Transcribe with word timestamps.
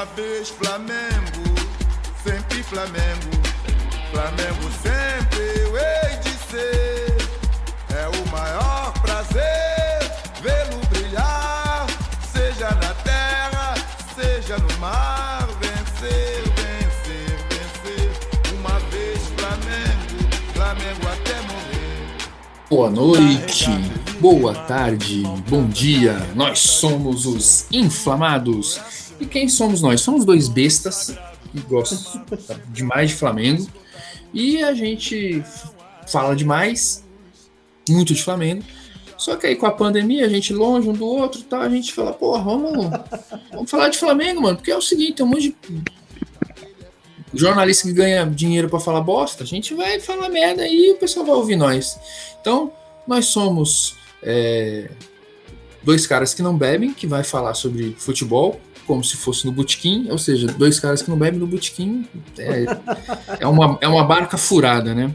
Uma 0.00 0.06
vez 0.16 0.48
Flamengo, 0.48 1.44
sempre 2.24 2.62
Flamengo. 2.62 3.30
Flamengo 4.10 4.70
sempre 4.82 5.60
eu 5.60 5.76
hei 5.76 6.16
de 6.22 6.30
ser. 6.48 7.16
É 7.90 8.08
o 8.08 8.28
maior 8.30 8.94
prazer 9.02 10.10
vê-lo 10.40 10.80
brilhar, 10.88 11.86
seja 12.32 12.70
na 12.76 12.94
terra, 13.04 13.74
seja 14.14 14.56
no 14.56 14.78
mar. 14.78 15.46
Vencer, 15.60 16.44
vencer, 16.56 17.36
vencer. 17.50 18.54
Uma 18.58 18.78
vez 18.88 19.20
Flamengo, 19.36 20.32
Flamengo 20.54 21.08
até 21.12 21.34
morrer. 21.42 22.16
Boa 22.70 22.88
noite, 22.88 23.66
boa 24.18 24.54
tarde, 24.54 25.24
bom 25.46 25.68
dia. 25.68 26.14
Nós 26.34 26.58
somos 26.60 27.26
os 27.26 27.66
Inflamados. 27.70 28.99
E 29.20 29.26
quem 29.26 29.48
somos 29.48 29.82
nós? 29.82 30.00
Somos 30.00 30.24
dois 30.24 30.48
bestas 30.48 31.16
que 31.52 31.60
gostam 31.60 32.24
demais 32.70 33.10
de 33.10 33.16
Flamengo. 33.16 33.68
E 34.32 34.62
a 34.62 34.72
gente 34.72 35.42
fala 36.06 36.34
demais, 36.34 37.04
muito 37.88 38.14
de 38.14 38.22
Flamengo. 38.22 38.64
Só 39.18 39.36
que 39.36 39.46
aí 39.46 39.56
com 39.56 39.66
a 39.66 39.70
pandemia, 39.70 40.24
a 40.24 40.28
gente 40.28 40.54
longe 40.54 40.88
um 40.88 40.94
do 40.94 41.04
outro, 41.04 41.42
tá? 41.42 41.60
A 41.60 41.68
gente 41.68 41.92
fala, 41.92 42.12
porra, 42.12 42.42
vamos, 42.42 42.90
vamos 43.52 43.70
falar 43.70 43.90
de 43.90 43.98
Flamengo, 43.98 44.40
mano. 44.40 44.56
Porque 44.56 44.70
é 44.70 44.76
o 44.76 44.80
seguinte, 44.80 45.14
tem 45.14 45.26
um 45.26 45.28
monte 45.28 45.54
de 47.32 47.40
jornalista 47.40 47.86
que 47.86 47.92
ganha 47.92 48.24
dinheiro 48.24 48.68
para 48.68 48.80
falar 48.80 49.02
bosta, 49.02 49.44
a 49.44 49.46
gente 49.46 49.74
vai 49.74 50.00
falar 50.00 50.28
merda 50.28 50.66
e 50.66 50.92
o 50.92 50.96
pessoal 50.96 51.26
vai 51.26 51.34
ouvir 51.34 51.56
nós. 51.56 51.98
Então, 52.40 52.72
nós 53.06 53.26
somos 53.26 53.94
é, 54.22 54.90
dois 55.82 56.06
caras 56.06 56.32
que 56.32 56.42
não 56.42 56.56
bebem, 56.56 56.94
que 56.94 57.06
vai 57.06 57.22
falar 57.22 57.54
sobre 57.54 57.94
futebol, 57.98 58.58
como 58.90 59.04
se 59.04 59.16
fosse 59.16 59.46
no 59.46 59.52
botequim, 59.52 60.08
ou 60.10 60.18
seja, 60.18 60.48
dois 60.48 60.80
caras 60.80 61.00
que 61.00 61.08
não 61.08 61.16
bebem 61.16 61.38
no 61.38 61.46
botequim, 61.46 62.04
é, 62.36 62.64
é, 63.38 63.46
uma, 63.46 63.78
é 63.80 63.86
uma 63.86 64.02
barca 64.02 64.36
furada, 64.36 64.92
né? 64.92 65.14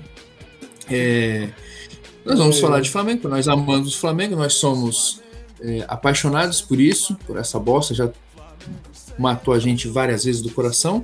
É, 0.90 1.50
nós 2.24 2.40
vamos 2.40 2.58
falar 2.58 2.80
de 2.80 2.90
Flamengo, 2.90 3.28
nós 3.28 3.50
amamos 3.50 3.94
o 3.94 4.00
Flamengo, 4.00 4.34
nós 4.34 4.54
somos 4.54 5.22
é, 5.60 5.84
apaixonados 5.90 6.62
por 6.62 6.80
isso, 6.80 7.18
por 7.28 7.36
essa 7.38 7.60
bosta, 7.60 7.94
já 7.94 8.10
matou 9.20 9.54
a 9.54 9.60
gente 9.60 9.90
várias 9.90 10.24
vezes 10.24 10.42
do 10.42 10.50
coração, 10.52 11.04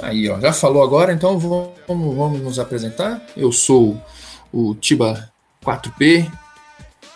Aí, 0.01 0.27
ó, 0.27 0.39
já 0.39 0.51
falou 0.51 0.81
agora, 0.81 1.13
então 1.13 1.37
vamos, 1.37 1.69
vamos 1.87 2.41
nos 2.41 2.57
apresentar. 2.57 3.23
Eu 3.37 3.51
sou 3.51 4.01
o 4.51 4.73
Tiba 4.73 5.31
4P, 5.63 6.27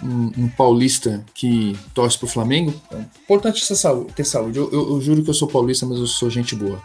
um, 0.03 0.31
um 0.37 0.47
paulista 0.49 1.25
que 1.33 1.75
torce 1.95 2.19
pro 2.19 2.27
Flamengo. 2.27 2.71
É 2.91 2.97
importante 3.23 3.67
ter 4.15 4.25
saúde. 4.25 4.59
Eu, 4.59 4.71
eu, 4.71 4.91
eu, 4.91 5.01
juro 5.01 5.23
que 5.23 5.31
eu 5.31 5.33
sou 5.33 5.47
paulista, 5.47 5.87
mas 5.87 5.97
eu 5.97 6.05
sou 6.05 6.29
gente 6.29 6.55
boa. 6.55 6.79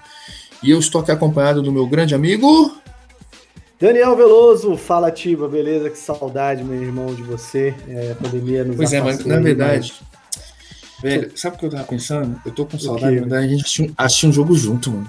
E 0.62 0.70
eu 0.70 0.78
estou 0.78 1.02
aqui 1.02 1.12
acompanhado 1.12 1.60
do 1.60 1.70
meu 1.70 1.86
grande 1.86 2.14
amigo. 2.14 2.74
Daniel 3.84 4.16
Veloso, 4.16 4.78
fala 4.78 5.10
Tiba, 5.10 5.46
beleza? 5.46 5.90
Que 5.90 5.98
saudade, 5.98 6.64
meu 6.64 6.82
irmão, 6.82 7.14
de 7.14 7.22
você. 7.22 7.74
É, 7.86 8.12
a 8.12 8.14
pandemia 8.14 8.64
nos 8.64 8.76
Pois 8.76 8.94
é, 8.94 9.02
mas 9.02 9.22
na 9.26 9.38
verdade, 9.38 9.92
velho, 11.02 11.30
sabe 11.36 11.56
o 11.56 11.58
que 11.58 11.66
eu 11.66 11.70
tava 11.70 11.84
pensando? 11.84 12.40
Eu 12.46 12.52
tô 12.52 12.64
com 12.64 12.78
saudade, 12.78 13.20
da 13.26 13.40
a 13.40 13.46
gente 13.46 13.92
assistir 13.98 14.26
um 14.26 14.32
jogo 14.32 14.54
junto, 14.54 14.90
mano. 14.90 15.06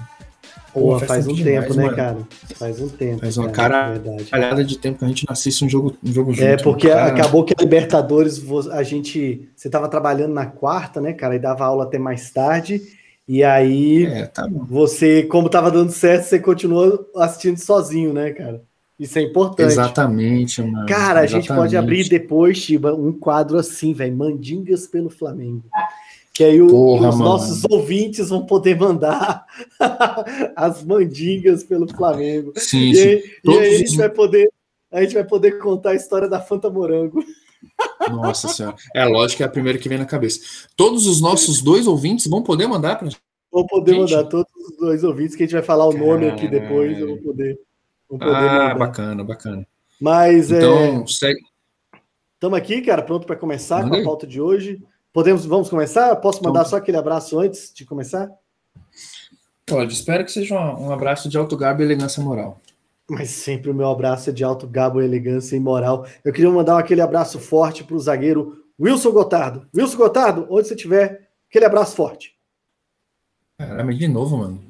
Pô, 0.74 0.98
faz, 0.98 1.08
faz 1.10 1.26
um 1.26 1.34
tempo, 1.34 1.72
demais, 1.72 1.74
né, 1.74 1.84
mano. 1.84 1.96
cara? 1.96 2.18
Faz 2.54 2.78
um 2.78 2.88
tempo. 2.90 3.20
Faz 3.20 3.38
uma 3.38 3.48
cara, 3.48 3.98
caralhada 4.30 4.62
de 4.62 4.76
tempo 4.76 4.98
que 4.98 5.06
a 5.06 5.08
gente 5.08 5.24
não 5.26 5.32
assiste 5.32 5.64
um 5.64 5.70
jogo, 5.70 5.96
um 6.04 6.12
jogo 6.12 6.34
junto. 6.34 6.46
É, 6.46 6.58
porque 6.58 6.90
cara. 6.90 7.06
acabou 7.06 7.44
que 7.44 7.54
a 7.58 7.62
Libertadores, 7.62 8.42
a 8.70 8.82
gente. 8.82 9.48
Você 9.56 9.70
tava 9.70 9.88
trabalhando 9.88 10.34
na 10.34 10.44
quarta, 10.44 11.00
né, 11.00 11.14
cara? 11.14 11.34
E 11.34 11.38
dava 11.38 11.64
aula 11.64 11.84
até 11.84 11.98
mais 11.98 12.30
tarde. 12.30 12.82
E 13.28 13.42
aí, 13.42 14.06
é, 14.06 14.26
tá 14.26 14.48
você, 14.68 15.24
como 15.24 15.48
tava 15.48 15.70
dando 15.70 15.90
certo, 15.90 16.24
você 16.24 16.38
continuou 16.38 17.10
assistindo 17.16 17.58
sozinho, 17.58 18.12
né, 18.12 18.30
cara? 18.32 18.62
Isso 18.98 19.18
é 19.18 19.22
importante. 19.22 19.72
Exatamente, 19.72 20.62
mano. 20.62 20.86
Cara, 20.86 21.20
a 21.20 21.24
Exatamente. 21.24 21.48
gente 21.48 21.56
pode 21.56 21.76
abrir 21.76 22.08
depois, 22.08 22.64
Tiba, 22.64 22.94
um 22.94 23.12
quadro 23.12 23.58
assim, 23.58 23.92
velho. 23.92 24.16
Mandingas 24.16 24.86
pelo 24.86 25.10
Flamengo. 25.10 25.64
Que 26.32 26.44
aí 26.44 26.62
o, 26.62 26.68
Porra, 26.68 27.08
os 27.08 27.16
mano. 27.16 27.30
nossos 27.30 27.64
ouvintes 27.68 28.28
vão 28.28 28.46
poder 28.46 28.78
mandar 28.78 29.44
as 30.54 30.82
mandingas 30.84 31.64
pelo 31.64 31.88
Flamengo. 31.88 32.52
Sim, 32.56 32.90
e, 32.90 32.94
sim. 32.94 33.02
Aí, 33.02 33.22
e 33.44 33.58
aí 33.58 33.74
a 33.74 33.78
gente 33.78 33.96
vai 33.96 34.08
poder 34.08 34.50
a 34.90 35.02
gente 35.02 35.14
vai 35.14 35.24
poder 35.24 35.58
contar 35.58 35.90
a 35.90 35.94
história 35.94 36.28
da 36.28 36.40
Fanta 36.40 36.70
Morango. 36.70 37.22
Nossa 38.10 38.48
senhora. 38.48 38.76
É 38.94 39.04
lógico 39.04 39.38
que 39.38 39.42
é 39.42 39.46
a 39.46 39.50
primeira 39.50 39.78
que 39.78 39.88
vem 39.88 39.98
na 39.98 40.04
cabeça. 40.04 40.40
Todos 40.76 41.06
os 41.06 41.20
nossos 41.20 41.60
dois 41.60 41.86
ouvintes 41.86 42.26
vão 42.26 42.42
poder 42.42 42.66
mandar 42.66 42.96
para 42.96 43.08
Vou 43.50 43.66
poder 43.66 43.94
gente. 43.94 44.12
mandar 44.12 44.28
todos 44.28 44.52
os 44.54 44.76
dois 44.76 45.02
ouvintes, 45.02 45.34
que 45.34 45.42
a 45.42 45.46
gente 45.46 45.54
vai 45.54 45.62
falar 45.62 45.86
o 45.86 45.92
nome 45.92 46.28
aqui 46.28 46.46
depois, 46.46 46.98
eu 46.98 47.08
vou 47.08 47.18
poder. 47.18 47.58
Vou 48.08 48.18
poder 48.18 48.34
ah, 48.34 48.42
mandar. 48.42 48.78
bacana, 48.78 49.24
bacana. 49.24 49.66
Mas 50.00 50.50
então, 50.50 51.02
é... 51.02 51.06
segue. 51.06 51.40
Estamos 52.34 52.58
aqui, 52.58 52.82
cara, 52.82 53.02
pronto 53.02 53.26
para 53.26 53.34
começar 53.34 53.82
Manda 53.82 53.96
com 53.96 54.02
a 54.02 54.04
pauta 54.04 54.26
de 54.26 54.40
hoje. 54.40 54.82
Podemos, 55.12 55.46
vamos 55.46 55.70
começar? 55.70 56.14
Posso 56.16 56.44
mandar 56.44 56.60
então, 56.60 56.70
só 56.70 56.76
aquele 56.76 56.98
abraço 56.98 57.38
antes 57.40 57.72
de 57.72 57.86
começar? 57.86 58.30
Pode, 59.64 59.94
espero 59.94 60.24
que 60.24 60.30
seja 60.30 60.54
um, 60.54 60.88
um 60.88 60.92
abraço 60.92 61.28
de 61.28 61.38
alto 61.38 61.56
gabo 61.56 61.80
e 61.80 61.84
elegância 61.84 62.22
moral. 62.22 62.60
Mas 63.08 63.30
sempre 63.30 63.70
o 63.70 63.74
meu 63.74 63.88
abraço 63.88 64.30
é 64.30 64.32
de 64.32 64.42
alto 64.42 64.66
gabo, 64.66 65.00
elegância 65.00 65.56
e 65.56 65.60
moral. 65.60 66.06
Eu 66.24 66.32
queria 66.32 66.50
mandar 66.50 66.78
aquele 66.78 67.00
abraço 67.00 67.38
forte 67.38 67.84
para 67.84 67.94
o 67.94 68.00
zagueiro 68.00 68.64
Wilson 68.78 69.12
Gotardo. 69.12 69.66
Wilson 69.74 69.96
Gotardo, 69.96 70.46
onde 70.50 70.66
você 70.66 70.74
estiver, 70.74 71.30
aquele 71.48 71.64
abraço 71.64 71.94
forte. 71.94 72.34
Caramba, 73.58 73.94
de 73.94 74.08
novo, 74.08 74.38
mano. 74.38 74.62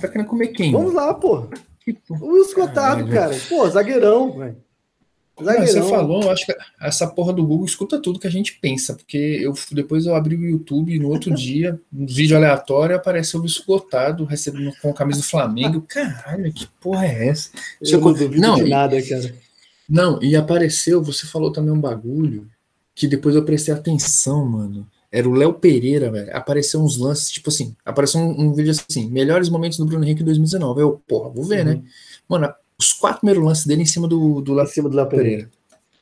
Tá 0.00 0.08
querendo 0.08 0.28
comer 0.28 0.48
quem? 0.48 0.72
Vamos 0.72 0.92
lá, 0.92 1.14
pô. 1.14 1.48
O 2.20 2.34
Wilson 2.34 2.54
Gotardo, 2.54 3.10
cara. 3.10 3.34
Pô, 3.48 3.68
zagueirão, 3.68 4.32
velho. 4.38 4.62
Não, 5.40 5.66
você 5.66 5.82
falou, 5.82 6.30
acho 6.30 6.46
que 6.46 6.56
essa 6.80 7.06
porra 7.06 7.32
do 7.32 7.46
Google 7.46 7.66
escuta 7.66 8.00
tudo 8.00 8.18
que 8.18 8.26
a 8.26 8.30
gente 8.30 8.58
pensa, 8.60 8.94
porque 8.94 9.16
eu 9.16 9.54
depois 9.72 10.06
eu 10.06 10.14
abri 10.14 10.36
o 10.36 10.48
YouTube 10.48 10.94
e 10.94 10.98
no 10.98 11.08
outro 11.08 11.32
dia, 11.34 11.80
um 11.92 12.06
vídeo 12.06 12.36
aleatório, 12.36 12.96
apareceu 12.96 13.40
o 13.40 13.46
esgotado 13.46 14.24
recebendo 14.24 14.72
com 14.80 14.90
a 14.90 14.94
camisa 14.94 15.20
do 15.20 15.26
Flamengo. 15.26 15.82
Caralho, 15.88 16.52
que 16.52 16.66
porra 16.80 17.06
é 17.06 17.28
essa? 17.28 17.50
Eu 17.80 18.00
não 18.00 18.12
duvido 18.12 18.36
não, 18.40 18.56
de 18.56 18.68
nada, 18.68 19.00
cara. 19.02 19.34
Não, 19.88 20.22
e 20.22 20.36
apareceu, 20.36 21.02
você 21.02 21.26
falou 21.26 21.50
também 21.50 21.72
um 21.72 21.80
bagulho 21.80 22.48
que 22.94 23.08
depois 23.08 23.34
eu 23.34 23.44
prestei 23.44 23.74
atenção, 23.74 24.44
mano. 24.46 24.86
Era 25.10 25.28
o 25.28 25.32
Léo 25.32 25.54
Pereira, 25.54 26.10
velho. 26.10 26.36
Apareceu 26.36 26.80
uns 26.80 26.96
lances, 26.96 27.30
tipo 27.30 27.48
assim, 27.48 27.74
apareceu 27.84 28.20
um, 28.20 28.40
um, 28.42 28.54
vídeo 28.54 28.70
assim, 28.70 29.10
melhores 29.10 29.48
momentos 29.48 29.76
do 29.76 29.84
Bruno 29.84 30.04
Henrique 30.04 30.22
em 30.22 30.24
2019. 30.24 30.80
Eu, 30.80 31.02
porra, 31.08 31.30
vou 31.30 31.44
ver, 31.44 31.64
né? 31.64 31.72
uhum. 31.72 31.78
né? 31.78 31.84
Mano, 32.28 32.54
os 32.80 32.94
quatro 32.94 33.20
primeiros 33.20 33.44
lances 33.44 33.66
dele 33.66 33.82
em 33.82 33.86
cima 33.86 34.08
do, 34.08 34.40
do, 34.40 34.60
em 34.60 34.66
cima 34.66 34.88
do 34.88 34.96
Léo 34.96 35.06
Pereira. 35.06 35.50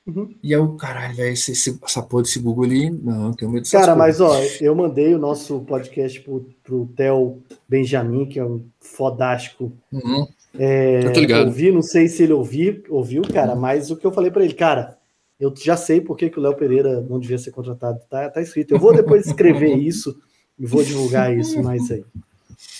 Uhum. 0.06 0.32
E 0.42 0.54
aí 0.54 0.60
o 0.60 0.74
caralho, 0.74 1.14
velho, 1.16 1.32
esse, 1.32 1.52
esse, 1.52 1.78
essa 1.84 2.00
porra 2.00 2.22
desse 2.22 2.38
Google 2.38 2.64
ali, 2.64 2.88
não, 2.88 3.32
tenho 3.32 3.50
medo 3.50 3.68
Cara, 3.68 3.94
mas 3.94 4.20
ó, 4.20 4.32
eu 4.60 4.74
mandei 4.74 5.14
o 5.14 5.18
nosso 5.18 5.60
podcast 5.60 6.20
pro, 6.20 6.48
pro 6.64 6.88
Theo 6.96 7.42
Benjamin, 7.68 8.24
que 8.24 8.38
é 8.38 8.44
um 8.44 8.64
fodástico. 8.80 9.72
Uhum. 9.92 10.26
É, 10.58 11.04
eu 11.04 11.12
tô 11.12 11.20
ligado. 11.20 11.46
Ouvi, 11.48 11.70
não 11.70 11.82
sei 11.82 12.08
se 12.08 12.22
ele 12.22 12.32
ouviu, 12.32 12.82
ouviu, 12.88 13.22
cara, 13.22 13.52
uhum. 13.52 13.60
mas 13.60 13.90
o 13.90 13.96
que 13.96 14.06
eu 14.06 14.12
falei 14.12 14.30
para 14.30 14.44
ele, 14.44 14.54
cara, 14.54 14.96
eu 15.38 15.52
já 15.54 15.76
sei 15.76 16.00
por 16.00 16.16
que, 16.16 16.30
que 16.30 16.38
o 16.38 16.42
Léo 16.42 16.56
Pereira 16.56 17.00
não 17.02 17.18
devia 17.18 17.36
ser 17.36 17.50
contratado, 17.50 18.00
tá, 18.08 18.30
tá 18.30 18.40
escrito. 18.40 18.72
Eu 18.74 18.78
vou 18.78 18.94
depois 18.94 19.26
escrever 19.26 19.76
isso 19.76 20.16
e 20.58 20.64
vou 20.64 20.82
divulgar 20.82 21.36
isso 21.36 21.60
mais 21.62 21.90
aí. 21.90 22.04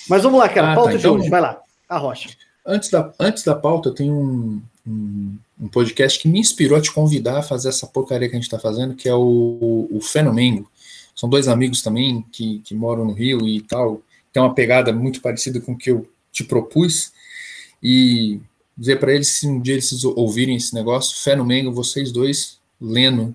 Mas 0.09 0.23
vamos 0.23 0.39
lá, 0.39 0.49
cara, 0.49 0.73
ah, 0.73 0.75
pauta 0.77 0.93
tá, 0.93 0.97
então... 0.97 1.17
de 1.17 1.21
hoje, 1.21 1.31
vai 1.31 1.41
lá, 1.41 1.61
a 1.89 1.99
rocha. 1.99 2.31
Antes 2.71 2.91
da, 2.91 3.15
antes 3.19 3.45
da 3.45 3.55
pauta, 3.55 3.91
tem 3.91 4.13
um, 4.13 4.61
um, 4.87 5.39
um, 5.59 5.69
podcast 5.69 6.19
que 6.19 6.29
me 6.29 6.39
inspirou 6.39 6.77
a 6.77 6.83
te 6.83 6.93
convidar 6.93 7.39
a 7.39 7.43
fazer 7.43 7.71
essa 7.71 7.87
porcaria 7.87 8.29
que 8.29 8.35
a 8.35 8.39
gente 8.39 8.45
está 8.45 8.59
fazendo, 8.59 8.95
que 8.95 9.09
é 9.09 9.15
o, 9.15 9.89
o 9.91 9.99
Fenomengo. 10.03 10.71
São 11.17 11.31
dois 11.31 11.49
amigos 11.49 11.81
também 11.81 12.23
que, 12.31 12.59
que 12.59 12.75
moram 12.75 13.07
no 13.07 13.15
Rio 13.15 13.49
e 13.49 13.63
tal. 13.63 14.03
Tem 14.31 14.43
uma 14.43 14.55
pegada 14.55 14.93
muito 14.93 15.23
parecida 15.23 15.59
com 15.63 15.73
o 15.73 15.79
que 15.79 15.91
eu 15.91 16.07
te 16.31 16.45
propus. 16.45 17.11
E 17.83 18.39
dizer 18.77 19.01
para 19.01 19.15
eles, 19.15 19.29
se 19.29 19.49
um 19.49 19.59
dia 19.59 19.73
eles 19.73 20.05
ouvirem 20.05 20.55
esse 20.55 20.75
negócio, 20.75 21.19
fé 21.23 21.35
no 21.35 21.47
Mengo, 21.47 21.73
vocês 21.73 22.13
dois, 22.13 22.59
Leno 22.79 23.35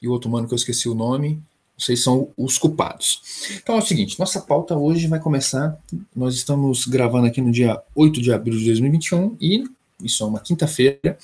e 0.00 0.08
o 0.08 0.12
outro 0.12 0.30
mano 0.30 0.48
que 0.48 0.54
eu 0.54 0.56
esqueci 0.56 0.88
o 0.88 0.94
nome, 0.94 1.40
vocês 1.82 2.02
são 2.02 2.28
os 2.36 2.58
culpados. 2.58 3.20
Então 3.62 3.76
é 3.76 3.78
o 3.78 3.82
seguinte, 3.82 4.18
nossa 4.18 4.40
pauta 4.40 4.76
hoje 4.76 5.06
vai 5.06 5.18
começar, 5.18 5.76
nós 6.14 6.34
estamos 6.34 6.86
gravando 6.86 7.26
aqui 7.26 7.40
no 7.40 7.50
dia 7.50 7.80
8 7.94 8.20
de 8.20 8.32
abril 8.32 8.58
de 8.58 8.64
2021 8.66 9.36
e 9.40 9.64
isso 10.02 10.22
é 10.22 10.26
uma 10.26 10.40
quinta-feira, 10.40 11.18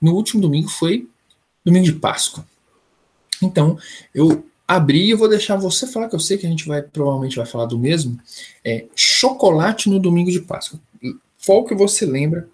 no 0.00 0.14
último 0.14 0.40
domingo 0.40 0.68
foi 0.68 1.08
domingo 1.64 1.86
de 1.86 1.92
Páscoa. 1.92 2.44
Então, 3.42 3.78
eu 4.14 4.44
abri 4.66 5.06
e 5.06 5.10
eu 5.10 5.18
vou 5.18 5.28
deixar 5.28 5.56
você 5.56 5.86
falar, 5.86 6.08
que 6.08 6.14
eu 6.14 6.20
sei 6.20 6.38
que 6.38 6.46
a 6.46 6.50
gente 6.50 6.66
vai 6.66 6.82
provavelmente 6.82 7.36
vai 7.36 7.46
falar 7.46 7.66
do 7.66 7.78
mesmo, 7.78 8.18
é 8.64 8.86
chocolate 8.94 9.88
no 9.88 9.98
domingo 9.98 10.30
de 10.30 10.40
Páscoa. 10.40 10.80
Qual 11.44 11.64
que 11.64 11.74
você 11.74 12.06
lembra? 12.06 12.48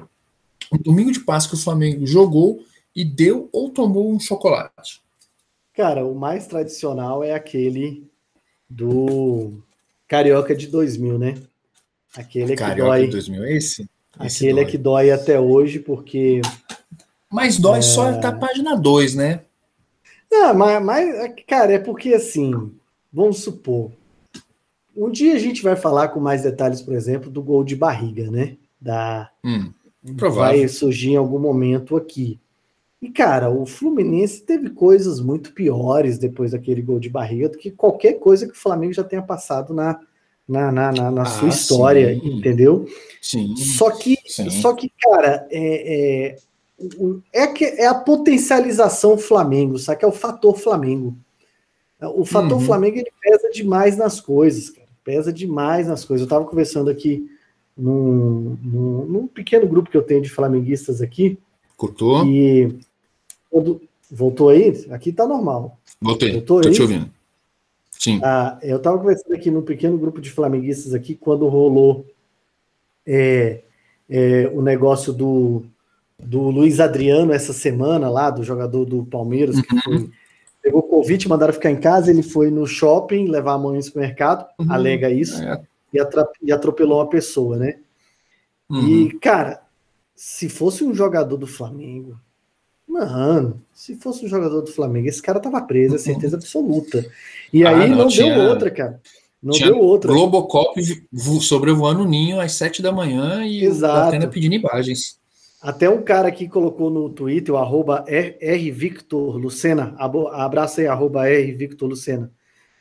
No 0.73 0.79
domingo 0.79 1.13
de 1.13 1.21
Páscoa 1.21 1.59
o 1.59 1.63
Flamengo 1.63 2.07
jogou 2.07 2.65
e 2.95 3.05
deu 3.05 3.49
ou 3.53 3.71
tomou 3.71 4.13
um 4.13 4.19
chocolate? 4.19 5.01
Cara, 5.81 6.05
o 6.05 6.15
mais 6.15 6.47
tradicional 6.47 7.25
é 7.25 7.33
aquele 7.33 8.07
do 8.69 9.63
Carioca 10.07 10.55
de 10.55 10.67
2000, 10.67 11.19
né? 11.19 11.35
Aquele 12.15 12.53
é 12.53 12.55
que 12.55 12.63
Carioca 12.63 12.91
dói. 12.91 13.07
de 13.07 13.13
2000 13.13 13.45
é 13.45 13.53
esse? 13.57 13.89
esse 14.23 14.45
aquele 14.45 14.61
é 14.61 14.63
dói. 14.63 14.63
é 14.63 14.71
que 14.71 14.77
dói 14.77 15.11
até 15.11 15.41
hoje, 15.41 15.79
porque. 15.79 16.43
Mas 17.33 17.59
dói 17.59 17.79
é... 17.79 17.83
só 17.83 18.11
até 18.11 18.27
a 18.27 18.33
página 18.33 18.77
2, 18.77 19.15
né? 19.15 19.41
Não, 20.31 20.53
mas, 20.53 20.85
mas, 20.85 21.35
cara, 21.49 21.73
é 21.73 21.79
porque 21.79 22.13
assim, 22.13 22.71
vamos 23.11 23.39
supor. 23.39 23.91
Um 24.95 25.11
dia 25.11 25.33
a 25.33 25.39
gente 25.39 25.63
vai 25.63 25.77
falar 25.77 26.09
com 26.09 26.21
mais 26.21 26.43
detalhes, 26.43 26.83
por 26.83 26.93
exemplo, 26.93 27.31
do 27.31 27.43
gol 27.43 27.65
de 27.65 27.75
barriga, 27.75 28.31
né? 28.31 28.59
Da, 28.79 29.31
hum, 29.43 29.73
vai 30.03 30.69
surgir 30.69 31.13
em 31.13 31.17
algum 31.17 31.39
momento 31.39 31.97
aqui. 31.97 32.39
E, 33.01 33.09
cara, 33.11 33.51
o 33.51 33.65
Fluminense 33.65 34.43
teve 34.43 34.71
coisas 34.71 35.21
muito 35.21 35.53
piores 35.53 36.19
depois 36.19 36.53
daquele 36.53 36.83
gol 36.83 37.01
de 37.01 37.09
barriga 37.09 37.49
do 37.49 37.57
que 37.57 37.71
qualquer 37.71 38.15
coisa 38.15 38.47
que 38.47 38.53
o 38.53 38.61
Flamengo 38.61 38.93
já 38.93 39.03
tenha 39.03 39.23
passado 39.23 39.73
na, 39.73 39.99
na, 40.47 40.71
na, 40.71 40.93
na, 40.93 41.11
na 41.11 41.23
ah, 41.23 41.27
sua 41.27 41.49
história, 41.49 42.15
sim. 42.15 42.39
entendeu? 42.39 42.87
Sim. 43.23 43.57
Só 43.57 43.91
que, 43.91 44.19
sim. 44.27 44.51
só 44.51 44.75
que 44.75 44.93
cara, 45.01 45.47
é, 45.51 46.35
é, 46.35 46.37
é, 47.33 47.47
que, 47.47 47.65
é 47.65 47.87
a 47.87 47.95
potencialização 47.95 49.17
Flamengo, 49.17 49.79
sabe? 49.79 50.01
Que 50.01 50.05
é 50.05 50.09
o 50.09 50.13
fator 50.13 50.59
Flamengo. 50.59 51.17
O 52.17 52.25
fator 52.25 52.59
uhum. 52.59 52.65
Flamengo 52.65 52.99
ele 52.99 53.13
pesa 53.21 53.51
demais 53.51 53.97
nas 53.97 54.21
coisas, 54.21 54.71
cara. 54.71 54.89
Pesa 55.05 55.33
demais 55.33 55.87
nas 55.87 56.05
coisas. 56.05 56.23
Eu 56.23 56.27
estava 56.27 56.45
conversando 56.45 56.91
aqui 56.91 57.31
num, 57.77 58.57
num, 58.63 59.05
num, 59.07 59.27
pequeno 59.27 59.67
grupo 59.67 59.91
que 59.91 59.97
eu 59.97 60.03
tenho 60.03 60.23
de 60.23 60.31
flamenguistas 60.31 61.03
aqui. 61.03 61.39
Cortou? 61.77 62.25
E 62.27 62.79
quando, 63.51 63.81
voltou 64.11 64.49
aí? 64.49 64.87
Aqui 64.91 65.13
tá 65.13 65.27
normal. 65.27 65.79
Voltei. 66.01 66.33
Voltou 66.33 66.61
Tô 66.61 66.69
aí? 66.69 66.75
te 66.75 66.83
ouvindo. 66.83 67.11
Sim. 67.91 68.21
Ah, 68.23 68.59
eu 68.63 68.79
estava 68.79 68.99
conversando 68.99 69.35
aqui 69.35 69.51
num 69.51 69.63
pequeno 69.63 69.99
grupo 69.99 70.21
de 70.21 70.31
flamenguistas 70.31 70.95
aqui 70.95 71.15
quando 71.15 71.47
rolou 71.49 72.07
é, 73.07 73.61
é, 74.09 74.51
o 74.55 74.63
negócio 74.63 75.13
do 75.13 75.65
do 76.25 76.51
Luiz 76.51 76.81
Adriano 76.81 77.33
essa 77.33 77.53
semana 77.53 78.11
lá, 78.11 78.31
do 78.31 78.43
jogador 78.43 78.85
do 78.85 79.05
Palmeiras, 79.05 79.61
que 79.61 79.81
foi, 79.81 79.97
uhum. 79.97 80.11
pegou 80.63 80.83
Covid, 80.83 81.29
mandaram 81.29 81.53
ficar 81.53 81.71
em 81.71 81.81
casa, 81.81 82.11
ele 82.11 82.23
foi 82.23 82.51
no 82.51 82.67
shopping 82.67 83.29
levar 83.29 83.55
a 83.55 83.59
mãe 83.59 83.77
no 83.77 83.83
supermercado, 83.83 84.47
uhum. 84.59 84.73
alega 84.73 85.11
isso, 85.11 85.43
é. 85.43 85.63
e, 86.43 86.53
atropelou 86.53 86.99
uma 86.99 87.09
pessoa, 87.09 87.57
né? 87.57 87.79
Uhum. 88.69 88.87
E, 88.87 89.19
cara, 89.19 89.63
se 90.15 90.49
fosse 90.49 90.85
um 90.85 90.95
jogador 90.95 91.37
do 91.37 91.47
Flamengo, 91.47 92.19
mano, 92.91 93.63
se 93.73 93.97
fosse 93.97 94.25
um 94.25 94.29
jogador 94.29 94.61
do 94.63 94.73
Flamengo, 94.73 95.09
esse 95.09 95.23
cara 95.23 95.41
tava 95.41 95.61
preso, 95.63 95.95
é 95.95 95.99
uhum. 95.99 96.05
certeza 96.05 96.37
absoluta. 96.37 97.07
E 97.53 97.65
ah, 97.65 97.71
aí 97.71 97.89
não, 97.89 97.99
não 97.99 98.09
tinha... 98.09 98.35
deu 98.35 98.49
outra, 98.49 98.71
cara. 98.71 99.01
Não 99.43 99.57
deu 99.57 99.79
outra. 99.79 100.13
Globocop 100.13 100.81
sobrevoando 101.41 102.03
o 102.03 102.07
ninho 102.07 102.41
às 102.41 102.53
sete 102.53 102.83
da 102.83 102.93
manhã 102.93 103.45
e 103.47 103.65
Exato. 103.65 104.29
pedindo 104.29 104.55
imagens. 104.55 105.19
Até 105.63 105.89
um 105.89 106.03
cara 106.03 106.29
aqui 106.29 106.49
colocou 106.49 106.91
no 106.91 107.09
Twitter, 107.11 107.55
o 107.55 107.59
arroba 107.59 108.05
rvictorlucena, 108.41 109.95
abraça 110.33 110.81
aí, 110.81 110.87
arroba 110.87 111.25
rvictorlucena. 111.25 112.31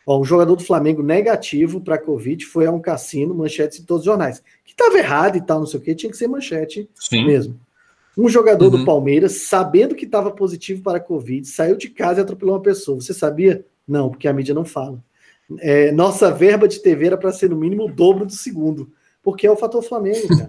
Ó, 0.06 0.20
um 0.20 0.24
jogador 0.24 0.56
do 0.56 0.64
Flamengo 0.64 1.04
negativo 1.04 1.82
para 1.82 1.98
Covid 1.98 2.46
foi 2.46 2.66
a 2.66 2.72
um 2.72 2.80
cassino, 2.80 3.36
manchetes 3.36 3.80
em 3.80 3.84
todos 3.84 4.02
os 4.02 4.06
jornais. 4.06 4.42
Que 4.66 4.72
estava 4.72 4.98
errado 4.98 5.38
e 5.38 5.42
tal, 5.42 5.60
não 5.60 5.68
sei 5.68 5.80
o 5.80 5.84
que, 5.84 5.94
tinha 5.94 6.12
que 6.12 6.18
ser 6.18 6.28
manchete 6.28 6.90
Sim. 6.96 7.26
mesmo. 7.26 7.60
Um 8.20 8.28
jogador 8.28 8.66
uhum. 8.66 8.80
do 8.80 8.86
Palmeiras, 8.86 9.44
sabendo 9.44 9.96
que 9.96 10.06
estava 10.06 10.32
positivo 10.32 10.84
para 10.84 11.00
Covid, 11.00 11.48
saiu 11.48 11.78
de 11.78 11.90
casa 11.90 12.20
e 12.20 12.24
atropelou 12.24 12.56
uma 12.56 12.62
pessoa. 12.62 13.00
Você 13.00 13.14
sabia? 13.14 13.66
Não, 13.88 14.10
porque 14.10 14.28
a 14.28 14.34
mídia 14.34 14.54
não 14.54 14.66
fala. 14.66 15.04
É, 15.60 15.92
nossa 15.92 16.32
verba 16.32 16.68
de 16.68 16.80
TV 16.80 17.08
era 17.08 17.18
para 17.18 17.32
ser 17.32 17.50
no 17.50 17.56
mínimo 17.56 17.86
o 17.86 17.92
dobro 17.92 18.26
do 18.26 18.34
segundo 18.34 18.92
porque 19.22 19.46
é 19.46 19.52
o 19.52 19.58
fator 19.58 19.82
Flamengo, 19.84 20.28
cara. 20.28 20.48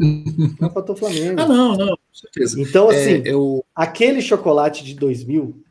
É 0.61 0.67
o 0.67 0.70
fator 0.70 0.96
Flamengo. 0.96 1.40
ah, 1.40 1.49
não, 1.49 1.76
não, 1.76 1.88
com 1.88 2.14
certeza. 2.14 2.61
Então, 2.61 2.90
é, 2.90 2.96
assim, 2.96 3.28
é, 3.28 3.32
eu... 3.32 3.64
aquele 3.75 4.22
chocolate 4.22 4.84
de 4.84 4.94
2000, 4.94 5.62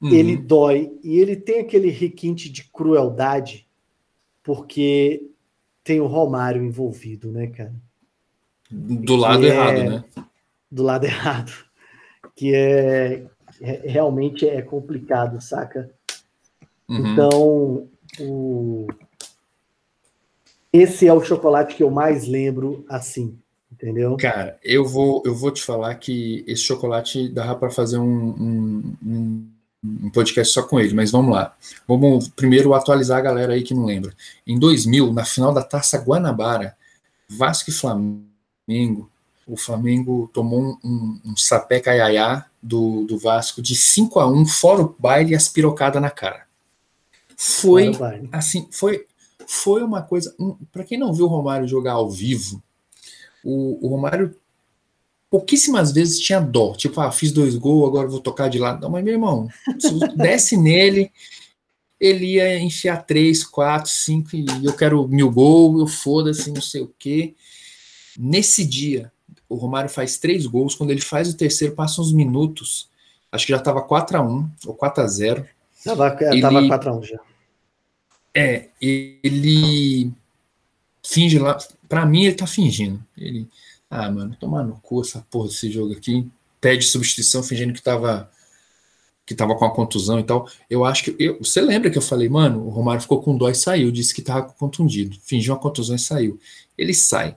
uhum. 0.00 0.08
ele 0.10 0.36
dói 0.36 0.92
e 1.02 1.18
ele 1.18 1.36
tem 1.36 1.60
aquele 1.60 1.90
requinte 1.90 2.50
de 2.50 2.64
crueldade, 2.64 3.66
porque 4.42 5.22
tem 5.82 6.00
o 6.00 6.06
Romário 6.06 6.62
envolvido, 6.62 7.32
né, 7.32 7.46
cara? 7.48 7.74
Do 8.70 9.16
lado 9.16 9.44
é... 9.44 9.48
errado, 9.48 9.90
né? 9.90 10.04
Do 10.70 10.82
lado 10.82 11.04
errado. 11.06 11.52
Que 12.36 12.54
é, 12.54 13.26
é 13.60 13.82
realmente 13.84 14.48
é 14.48 14.62
complicado, 14.62 15.40
saca? 15.40 15.90
Uhum. 16.88 17.12
Então, 17.12 17.88
o 18.20 18.86
esse 20.72 21.06
é 21.06 21.12
o 21.12 21.22
chocolate 21.22 21.74
que 21.74 21.82
eu 21.82 21.90
mais 21.90 22.28
lembro 22.28 22.84
assim, 22.88 23.36
entendeu? 23.72 24.16
Cara, 24.16 24.58
eu 24.62 24.86
vou, 24.86 25.20
eu 25.26 25.34
vou 25.34 25.50
te 25.50 25.62
falar 25.62 25.94
que 25.96 26.44
esse 26.46 26.62
chocolate 26.62 27.28
dava 27.28 27.56
para 27.56 27.70
fazer 27.70 27.98
um, 27.98 28.94
um, 29.04 29.46
um, 29.82 30.10
podcast 30.10 30.52
só 30.52 30.62
com 30.62 30.78
ele, 30.78 30.94
mas 30.94 31.10
vamos 31.10 31.34
lá. 31.34 31.56
Vamos 31.88 32.28
primeiro 32.28 32.72
atualizar 32.72 33.18
a 33.18 33.22
galera 33.22 33.52
aí 33.52 33.64
que 33.64 33.74
não 33.74 33.84
lembra. 33.84 34.12
Em 34.46 34.58
2000, 34.58 35.12
na 35.12 35.24
final 35.24 35.52
da 35.52 35.62
Taça 35.62 35.98
Guanabara, 35.98 36.76
Vasco 37.28 37.70
e 37.70 37.72
Flamengo, 37.72 39.10
o 39.50 39.56
Flamengo 39.56 40.30
tomou 40.32 40.78
um, 40.84 41.20
um, 41.24 41.36
sapé 41.36 41.80
caiaiá 41.80 42.46
do, 42.62 43.04
do 43.04 43.18
Vasco 43.18 43.60
de 43.60 43.74
5 43.74 44.20
a 44.20 44.26
1 44.26 44.46
fora 44.46 44.82
o 44.82 44.94
baile 44.98 45.32
e 45.32 45.34
as 45.34 45.48
pirocadas 45.48 46.00
na 46.00 46.10
cara. 46.10 46.46
Foi 47.36 47.90
assim, 48.32 48.68
foi 48.70 49.06
foi 49.50 49.82
uma 49.82 50.00
coisa. 50.00 50.32
Um, 50.38 50.56
para 50.70 50.84
quem 50.84 50.96
não 50.96 51.12
viu 51.12 51.24
o 51.24 51.28
Romário 51.28 51.66
jogar 51.66 51.94
ao 51.94 52.08
vivo, 52.08 52.62
o, 53.42 53.84
o, 53.84 53.88
Romário 53.88 54.36
pouquíssimas 55.28 55.90
vezes 55.90 56.20
tinha 56.20 56.38
dó. 56.38 56.72
Tipo, 56.74 57.00
ah, 57.00 57.10
fiz 57.10 57.32
dois 57.32 57.56
gols, 57.56 57.88
agora 57.88 58.06
vou 58.06 58.20
tocar 58.20 58.48
de 58.48 58.60
lado. 58.60 58.80
Não, 58.80 58.90
mas 58.90 59.02
meu 59.02 59.14
irmão, 59.14 59.48
se 59.76 59.98
desce 60.16 60.56
nele, 60.56 61.10
ele 61.98 62.34
ia 62.34 62.60
enfiar 62.60 63.04
três, 63.04 63.42
quatro, 63.42 63.90
cinco, 63.90 64.36
e 64.36 64.46
eu 64.64 64.72
quero 64.72 65.08
mil 65.08 65.30
gols, 65.30 65.80
eu 65.80 65.86
foda-se, 65.88 66.52
não 66.52 66.62
sei 66.62 66.82
o 66.82 66.94
quê. 66.96 67.34
Nesse 68.16 68.64
dia, 68.64 69.10
o 69.50 69.56
Romário 69.56 69.90
faz 69.90 70.16
três 70.16 70.46
gols. 70.46 70.76
Quando 70.76 70.92
ele 70.92 71.00
faz 71.00 71.28
o 71.28 71.36
terceiro, 71.36 71.74
passa 71.74 72.00
uns 72.00 72.12
minutos. 72.12 72.88
Acho 73.30 73.44
que 73.44 73.52
já 73.52 73.58
estava 73.58 73.82
4 73.82 74.16
a 74.16 74.22
1 74.22 74.50
ou 74.66 74.74
4 74.74 75.02
a 75.02 75.06
0 75.06 75.46
Tava, 75.84 76.16
ele, 76.20 76.40
tava 76.40 76.66
4 76.66 76.90
a 76.90 76.96
1 76.96 77.02
já. 77.02 77.20
É, 78.32 78.68
ele 78.80 80.12
finge 81.04 81.38
lá. 81.38 81.58
Pra 81.88 82.06
mim, 82.06 82.24
ele 82.24 82.36
tá 82.36 82.46
fingindo. 82.46 83.04
Ele, 83.18 83.48
ah, 83.90 84.08
mano, 84.08 84.36
tomar 84.38 84.62
no 84.62 84.76
cu 84.76 85.00
essa 85.00 85.26
porra 85.28 85.48
desse 85.48 85.70
jogo 85.70 85.92
aqui. 85.92 86.30
Pede 86.60 86.84
substituição 86.84 87.42
fingindo 87.42 87.72
que 87.72 87.82
tava 87.82 88.30
que 89.26 89.34
tava 89.34 89.54
com 89.54 89.64
a 89.64 89.72
contusão 89.72 90.18
e 90.18 90.24
tal. 90.24 90.48
Eu 90.68 90.84
acho 90.84 91.04
que. 91.04 91.16
Eu, 91.18 91.38
você 91.38 91.60
lembra 91.60 91.90
que 91.90 91.98
eu 91.98 92.02
falei, 92.02 92.28
mano, 92.28 92.66
o 92.66 92.68
Romário 92.68 93.00
ficou 93.00 93.22
com 93.22 93.36
dó 93.36 93.48
e 93.48 93.54
saiu, 93.54 93.90
disse 93.90 94.14
que 94.14 94.22
tava 94.22 94.42
contundido. 94.42 95.16
Fingiu 95.22 95.54
uma 95.54 95.60
contusão 95.60 95.96
e 95.96 95.98
saiu. 95.98 96.38
Ele 96.76 96.94
sai. 96.94 97.36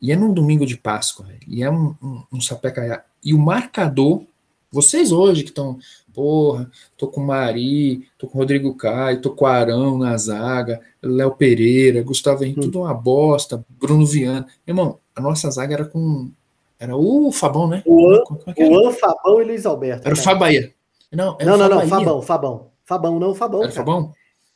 E 0.00 0.12
é 0.12 0.16
num 0.16 0.32
domingo 0.32 0.66
de 0.66 0.76
Páscoa, 0.76 1.26
e 1.46 1.62
é 1.62 1.70
um, 1.70 1.94
um, 2.02 2.22
um 2.34 2.40
sapecaiá. 2.40 3.02
E 3.24 3.32
o 3.32 3.38
marcador, 3.38 4.22
vocês 4.70 5.10
hoje 5.10 5.42
que 5.42 5.50
estão 5.50 5.78
porra, 6.16 6.70
tô 6.96 7.08
com 7.08 7.20
o 7.20 7.26
Mari, 7.26 8.08
tô 8.16 8.26
com 8.26 8.38
o 8.38 8.40
Rodrigo 8.40 8.74
Caio, 8.74 9.20
tô 9.20 9.30
com 9.32 9.44
o 9.44 9.48
Arão 9.48 9.98
na 9.98 10.16
zaga, 10.16 10.80
Léo 11.02 11.32
Pereira, 11.32 12.02
Gustavo 12.02 12.42
Henrique, 12.42 12.60
hum. 12.60 12.62
tudo 12.64 12.80
uma 12.80 12.94
bosta, 12.94 13.62
Bruno 13.68 14.06
Viana. 14.06 14.46
Irmão, 14.66 14.98
a 15.14 15.20
nossa 15.20 15.50
zaga 15.50 15.74
era 15.74 15.84
com. 15.84 16.30
Era 16.78 16.96
o 16.96 17.30
Fabão, 17.30 17.68
né? 17.68 17.82
O 17.84 18.10
An, 18.10 18.22
o 18.58 18.88
An 18.88 18.92
Fabão 18.92 19.42
e 19.42 19.44
Luiz 19.44 19.66
Alberto. 19.66 20.06
Era 20.06 20.14
o 20.14 20.18
Fabaia. 20.18 20.72
Não, 21.12 21.36
não, 21.38 21.56
não, 21.56 21.68
não, 21.68 21.88
Fabão, 21.88 22.22
Fabão. 22.22 22.66
Fabão, 22.84 23.18
não, 23.18 23.34
Fabão. 23.34 23.62
Era 23.62 23.70
o 23.70 23.72
Fabão? 23.72 24.14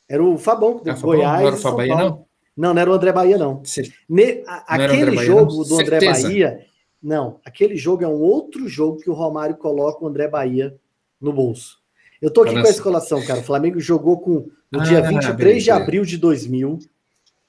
Era 0.09 0.23
o 0.23 0.37
Fabão, 0.37 0.81
do 0.83 0.89
era 0.89 0.99
Goiás. 0.99 1.39
Não 1.41 1.47
era 1.47 1.55
o 1.55 1.59
Fabaia, 1.59 1.95
não? 1.95 2.25
Não, 2.55 2.73
não 2.73 2.81
era 2.81 2.91
o 2.91 2.93
André 2.93 3.11
Bahia, 3.11 3.37
não. 3.37 3.63
Ne, 4.09 4.43
a, 4.45 4.75
aquele 4.75 5.17
jogo 5.17 5.57
Bahia, 5.57 5.69
do 5.69 5.79
André 5.79 6.05
Bahia 6.05 6.65
Não, 7.01 7.39
aquele 7.45 7.77
jogo 7.77 8.03
é 8.03 8.07
um 8.07 8.19
outro 8.21 8.67
jogo 8.67 8.99
que 8.99 9.09
o 9.09 9.13
Romário 9.13 9.55
coloca 9.55 10.03
o 10.03 10.07
André 10.07 10.27
Bahia 10.27 10.75
no 11.19 11.31
bolso. 11.31 11.79
Eu 12.21 12.29
tô 12.29 12.43
aqui 12.43 12.53
com 12.53 12.67
a 12.67 12.71
escolação, 12.71 13.25
cara. 13.25 13.39
O 13.39 13.43
Flamengo 13.43 13.79
jogou 13.79 14.19
com 14.19 14.47
no 14.71 14.79
ah, 14.79 14.83
dia 14.83 15.01
23 15.01 15.37
beleza. 15.37 15.63
de 15.63 15.71
abril 15.71 16.05
de 16.05 16.17
2000 16.17 16.79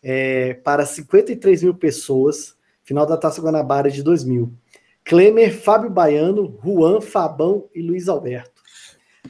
é, 0.03 0.55
para 0.55 0.85
53 0.85 1.63
mil 1.63 1.75
pessoas, 1.75 2.57
final 2.83 3.07
da 3.07 3.17
Taça 3.17 3.41
Guanabara 3.41 3.91
de 3.91 4.03
2000. 4.03 4.53
Klemer, 5.05 5.55
Fábio 5.55 5.91
Baiano, 5.91 6.59
Juan, 6.65 7.01
Fabão 7.01 7.69
e 7.75 7.83
Luiz 7.83 8.09
Alberto. 8.09 8.63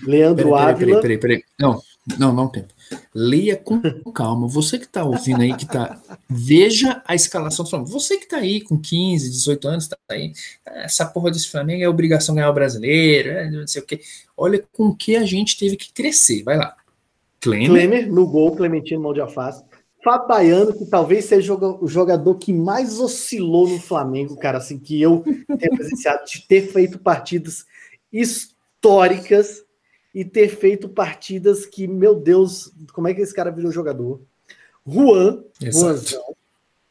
Leandro 0.07 0.51
peraí, 0.51 0.63
Ávila. 0.63 1.01
Peraí, 1.01 1.19
peraí, 1.19 1.41
peraí. 1.41 1.45
Não, 1.59 1.81
não, 2.19 2.33
não 2.33 2.49
tem. 2.49 2.65
Leia 3.15 3.57
com 3.57 3.81
calma. 4.13 4.47
Você 4.49 4.79
que 4.79 4.85
está 4.85 5.05
ouvindo 5.05 5.43
aí, 5.43 5.55
que 5.57 5.67
tá. 5.67 6.01
Veja 6.29 7.03
a 7.07 7.15
escalação 7.15 7.65
do 7.65 7.71
Flamengo. 7.71 7.91
Você 7.91 8.17
que 8.17 8.25
está 8.25 8.39
aí 8.39 8.61
com 8.61 8.79
15, 8.79 9.31
18 9.31 9.69
anos, 9.69 9.85
está 9.85 9.97
aí. 10.11 10.33
Essa 10.67 11.07
porra 11.07 11.31
desse 11.31 11.51
Flamengo 11.51 11.83
é 11.83 11.89
obrigação 11.89 12.35
ganhar 12.35 12.51
o 12.51 12.55
brasileiro, 12.55 13.31
é, 13.31 13.51
não 13.51 13.67
sei 13.67 13.83
o 13.83 13.87
quê. 13.87 14.01
Olha 14.37 14.63
com 14.73 14.95
que 14.95 15.17
a 15.17 15.25
gente 15.25 15.59
teve 15.59 15.77
que 15.77 15.93
crescer. 15.93 16.43
Vai 16.43 16.57
lá. 16.57 16.77
Klemer. 17.41 17.69
Klemer 17.69 18.13
no 18.13 18.27
gol, 18.27 18.55
Clementino 18.55 19.03
mão 19.03 19.13
de 19.13 19.21
afasta. 19.21 19.65
Fábio 20.03 20.77
que 20.77 20.85
talvez 20.87 21.27
seja 21.27 21.55
o 21.55 21.87
jogador 21.87 22.35
que 22.35 22.53
mais 22.53 22.99
oscilou 22.99 23.69
no 23.69 23.79
Flamengo, 23.79 24.37
cara, 24.37 24.59
assim, 24.59 24.77
que 24.79 25.01
eu 25.01 25.23
tenho 25.59 25.77
presenciado 25.77 26.25
de 26.25 26.47
ter 26.47 26.73
feito 26.73 26.99
partidas 26.99 27.65
históricas 28.13 29.65
e 30.15 30.25
ter 30.25 30.49
feito 30.49 30.89
partidas 30.89 31.65
que, 31.65 31.87
meu 31.87 32.15
Deus, 32.15 32.73
como 32.93 33.09
é 33.09 33.15
que 33.15 33.21
esse 33.21 33.35
cara 33.35 33.51
virou 33.51 33.73
jogador? 33.73 34.21
Juan, 34.87 35.43
Juanzão, 35.61 36.35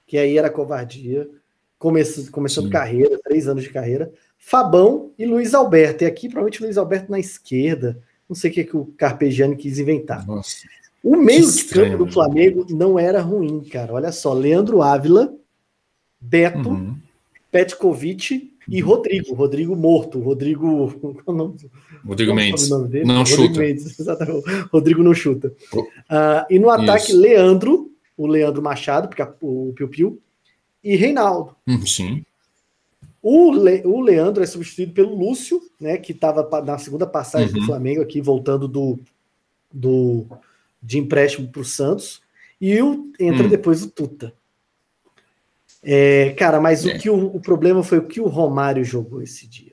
que 0.08 0.18
aí 0.18 0.38
era 0.38 0.50
covardia, 0.50 1.30
começando, 1.78 2.32
começando 2.32 2.70
carreira, 2.70 3.20
três 3.24 3.48
anos 3.48 3.63
de 3.63 3.70
carreira. 3.70 4.12
Fabão 4.38 5.12
e 5.20 5.25
Luiz 5.25 5.54
Alberto. 5.54 6.04
E 6.04 6.08
aqui, 6.08 6.28
provavelmente, 6.28 6.63
Luiz 6.63 6.78
Alberto 6.78 7.12
na 7.12 7.20
esquerda. 7.20 8.01
Não 8.28 8.36
sei 8.36 8.50
o 8.50 8.54
que, 8.54 8.63
que 8.63 8.78
o 8.78 8.86
Carpegiani 8.98 9.56
quis 9.56 9.78
inventar. 9.78 10.25
Nossa. 10.25 10.68
O 11.04 11.16
meio 11.16 11.50
de 11.51 11.63
campo 11.66 12.06
do 12.06 12.12
Flamengo 12.12 12.66
não 12.70 12.98
era 12.98 13.22
ruim, 13.22 13.62
cara. 13.62 13.94
Olha 13.94 14.12
só, 14.12 14.34
Leandro 14.34 14.82
Ávila, 14.82 15.34
Beto, 16.20 16.70
uhum. 16.70 16.96
Petkovic 17.51 18.50
e 18.68 18.80
Rodrigo, 18.80 19.34
Rodrigo 19.34 19.75
morto, 19.75 20.20
Rodrigo. 20.20 20.94
Rodrigo 22.06 22.34
Mendes. 22.34 22.70
Não 22.70 22.80
Rodrigo 22.80 23.25
chuta. 23.25 23.60
Mendes, 23.60 23.98
Rodrigo 24.72 25.03
não 25.03 25.13
chuta. 25.13 25.53
Uh, 25.74 26.46
e 26.50 26.60
no 26.60 26.70
ataque, 26.70 27.12
Isso. 27.12 27.20
Leandro, 27.20 27.91
o 28.18 28.27
Leandro 28.27 28.62
Machado, 28.62 29.08
porque 29.08 29.24
o 29.41 29.74
Piu 29.75 29.88
Piu, 29.88 30.22
e 30.84 30.96
Reinaldo. 30.96 31.56
Hum, 31.68 31.86
sim. 31.86 32.25
O, 33.22 33.51
Le, 33.51 33.84
o 33.86 34.01
Leandro 34.01 34.44
é 34.44 34.48
substituído 34.48 34.94
pelo 34.94 35.15
Lúcio, 35.15 35.62
né, 35.80 35.98
que 35.98 36.12
estava 36.12 36.48
na 36.62 36.77
segunda 36.80 37.06
passagem 37.06 37.53
uhum. 37.53 37.60
do 37.60 37.65
Flamengo 37.65 38.01
aqui, 38.01 38.20
voltando 38.20 38.68
do, 38.68 39.00
do 39.72 40.25
de 40.82 40.98
empréstimo 40.98 41.48
para 41.48 41.62
o 41.62 41.65
Santos. 41.65 42.22
E 42.60 42.82
o, 42.82 43.12
entra 43.20 43.46
hum. 43.46 43.50
depois 43.50 43.84
o 43.84 43.89
Tuta. 43.89 44.34
É, 45.84 46.32
cara, 46.38 46.62
mas 46.62 46.86
é. 46.86 46.96
o 46.96 47.00
que 47.00 47.10
o, 47.10 47.36
o, 47.36 47.40
problema 47.40 47.84
foi 47.84 47.98
o 47.98 48.08
que 48.08 48.22
o 48.22 48.28
Romário 48.28 48.84
jogou 48.86 49.22
esse 49.22 49.48
dia. 49.48 49.72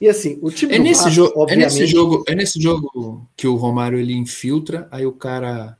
E 0.00 0.08
assim, 0.08 0.38
o 0.42 0.50
time 0.50 0.76
é 0.76 0.78
nesse, 0.78 1.04
Vasco, 1.04 1.32
obviamente... 1.34 1.52
é 1.52 1.80
nesse 1.80 1.86
jogo, 1.86 2.24
é 2.28 2.34
nesse 2.34 2.60
jogo 2.60 3.28
que 3.36 3.48
o 3.48 3.56
Romário 3.56 3.98
ele 3.98 4.14
infiltra, 4.14 4.86
aí 4.90 5.04
o 5.04 5.12
cara 5.12 5.76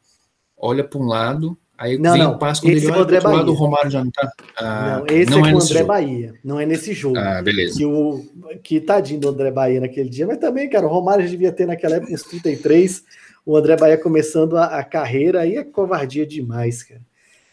olha 0.56 0.82
para 0.82 0.98
um 0.98 1.06
lado, 1.06 1.56
aí 1.76 1.96
não, 1.98 2.12
vem 2.12 2.22
não, 2.22 2.32
o 2.32 2.38
passo 2.38 2.62
quando 2.62 2.72
ele 2.72 2.90
olha 2.90 3.20
para 3.20 3.30
lado, 3.30 3.52
o 3.52 3.54
Romário 3.54 3.90
já 3.90 4.02
não 4.02 4.10
tá. 4.10 4.32
Ah, 4.56 4.98
não, 4.98 5.16
esse 5.16 5.30
não 5.30 5.46
é, 5.46 5.50
é 5.50 5.52
com 5.52 5.58
o 5.58 5.62
André 5.62 5.74
jogo. 5.74 5.86
Bahia, 5.86 6.34
não 6.42 6.58
é 6.58 6.66
nesse 6.66 6.94
jogo. 6.94 7.18
Ah, 7.18 7.40
beleza. 7.42 7.76
Que, 7.76 7.84
o, 7.84 8.26
que 8.62 8.80
tadinho 8.80 9.20
do 9.20 9.28
André 9.28 9.52
Bahia 9.52 9.80
naquele 9.80 10.08
dia, 10.08 10.26
mas 10.26 10.38
também, 10.38 10.68
cara, 10.68 10.86
o 10.86 10.90
Romário 10.90 11.24
já 11.24 11.30
devia 11.30 11.52
ter 11.52 11.66
naquela 11.66 11.96
época 11.96 12.12
uns 12.12 12.22
33, 12.22 13.04
o 13.46 13.56
André 13.56 13.76
Bahia 13.76 13.98
começando 13.98 14.56
a, 14.56 14.78
a 14.78 14.84
carreira, 14.84 15.42
aí 15.42 15.56
é 15.56 15.62
covardia 15.62 16.26
demais, 16.26 16.82
cara. 16.82 17.02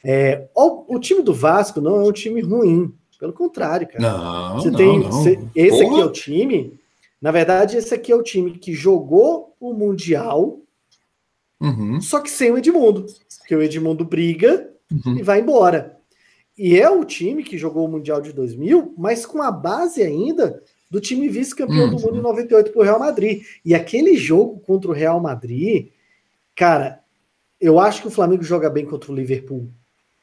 É, 0.08 0.48
o, 0.54 0.96
o, 0.96 1.00
time 1.00 1.24
do 1.24 1.34
Vasco 1.34 1.82
não 1.82 1.96
é 1.96 2.04
um 2.04 2.12
time 2.12 2.40
ruim, 2.40 2.94
pelo 3.20 3.34
contrário, 3.34 3.88
cara. 3.88 4.00
Não, 4.00 4.54
você 4.54 4.70
não, 4.70 4.78
tem, 4.78 5.00
não. 5.00 5.12
Você, 5.12 5.40
esse 5.56 5.80
Porra. 5.80 5.94
aqui 5.94 6.02
é 6.02 6.06
o 6.06 6.12
time. 6.12 6.80
Na 7.20 7.32
verdade, 7.32 7.76
esse 7.76 7.92
aqui 7.92 8.12
é 8.12 8.16
o 8.16 8.22
time 8.22 8.52
que 8.52 8.72
jogou 8.72 9.56
o 9.60 9.74
Mundial, 9.74 10.60
uhum. 11.60 12.00
só 12.00 12.20
que 12.20 12.30
sem 12.30 12.52
o 12.52 12.58
Edmundo. 12.60 13.08
Porque 13.40 13.56
o 13.56 13.64
Edmundo 13.64 14.06
briga 14.06 14.70
uhum. 14.92 15.18
e 15.18 15.24
vai 15.24 15.40
embora. 15.40 15.98
E 16.56 16.80
é 16.80 16.88
o 16.88 17.04
time 17.04 17.44
que 17.44 17.58
jogou 17.58 17.86
o 17.86 17.92
Mundial 17.92 18.22
de 18.22 18.32
2000, 18.32 18.94
mas 18.96 19.26
com 19.26 19.42
a 19.42 19.52
base 19.52 20.04
ainda 20.04 20.62
do 20.92 21.02
time 21.02 21.28
vice-campeão 21.28 21.86
uhum. 21.86 21.96
do 21.96 22.00
mundo 22.00 22.18
em 22.20 22.22
98 22.22 22.72
pro 22.72 22.84
Real 22.84 23.00
Madrid. 23.00 23.42
E 23.66 23.74
aquele 23.74 24.16
jogo 24.16 24.60
contra 24.60 24.92
o 24.92 24.94
Real 24.94 25.20
Madrid, 25.20 25.88
cara, 26.56 27.00
eu 27.60 27.80
acho 27.80 28.04
que 28.04 28.08
o 28.08 28.12
Flamengo 28.12 28.44
joga 28.44 28.70
bem 28.70 28.86
contra 28.86 29.12
o 29.12 29.16
Liverpool 29.16 29.68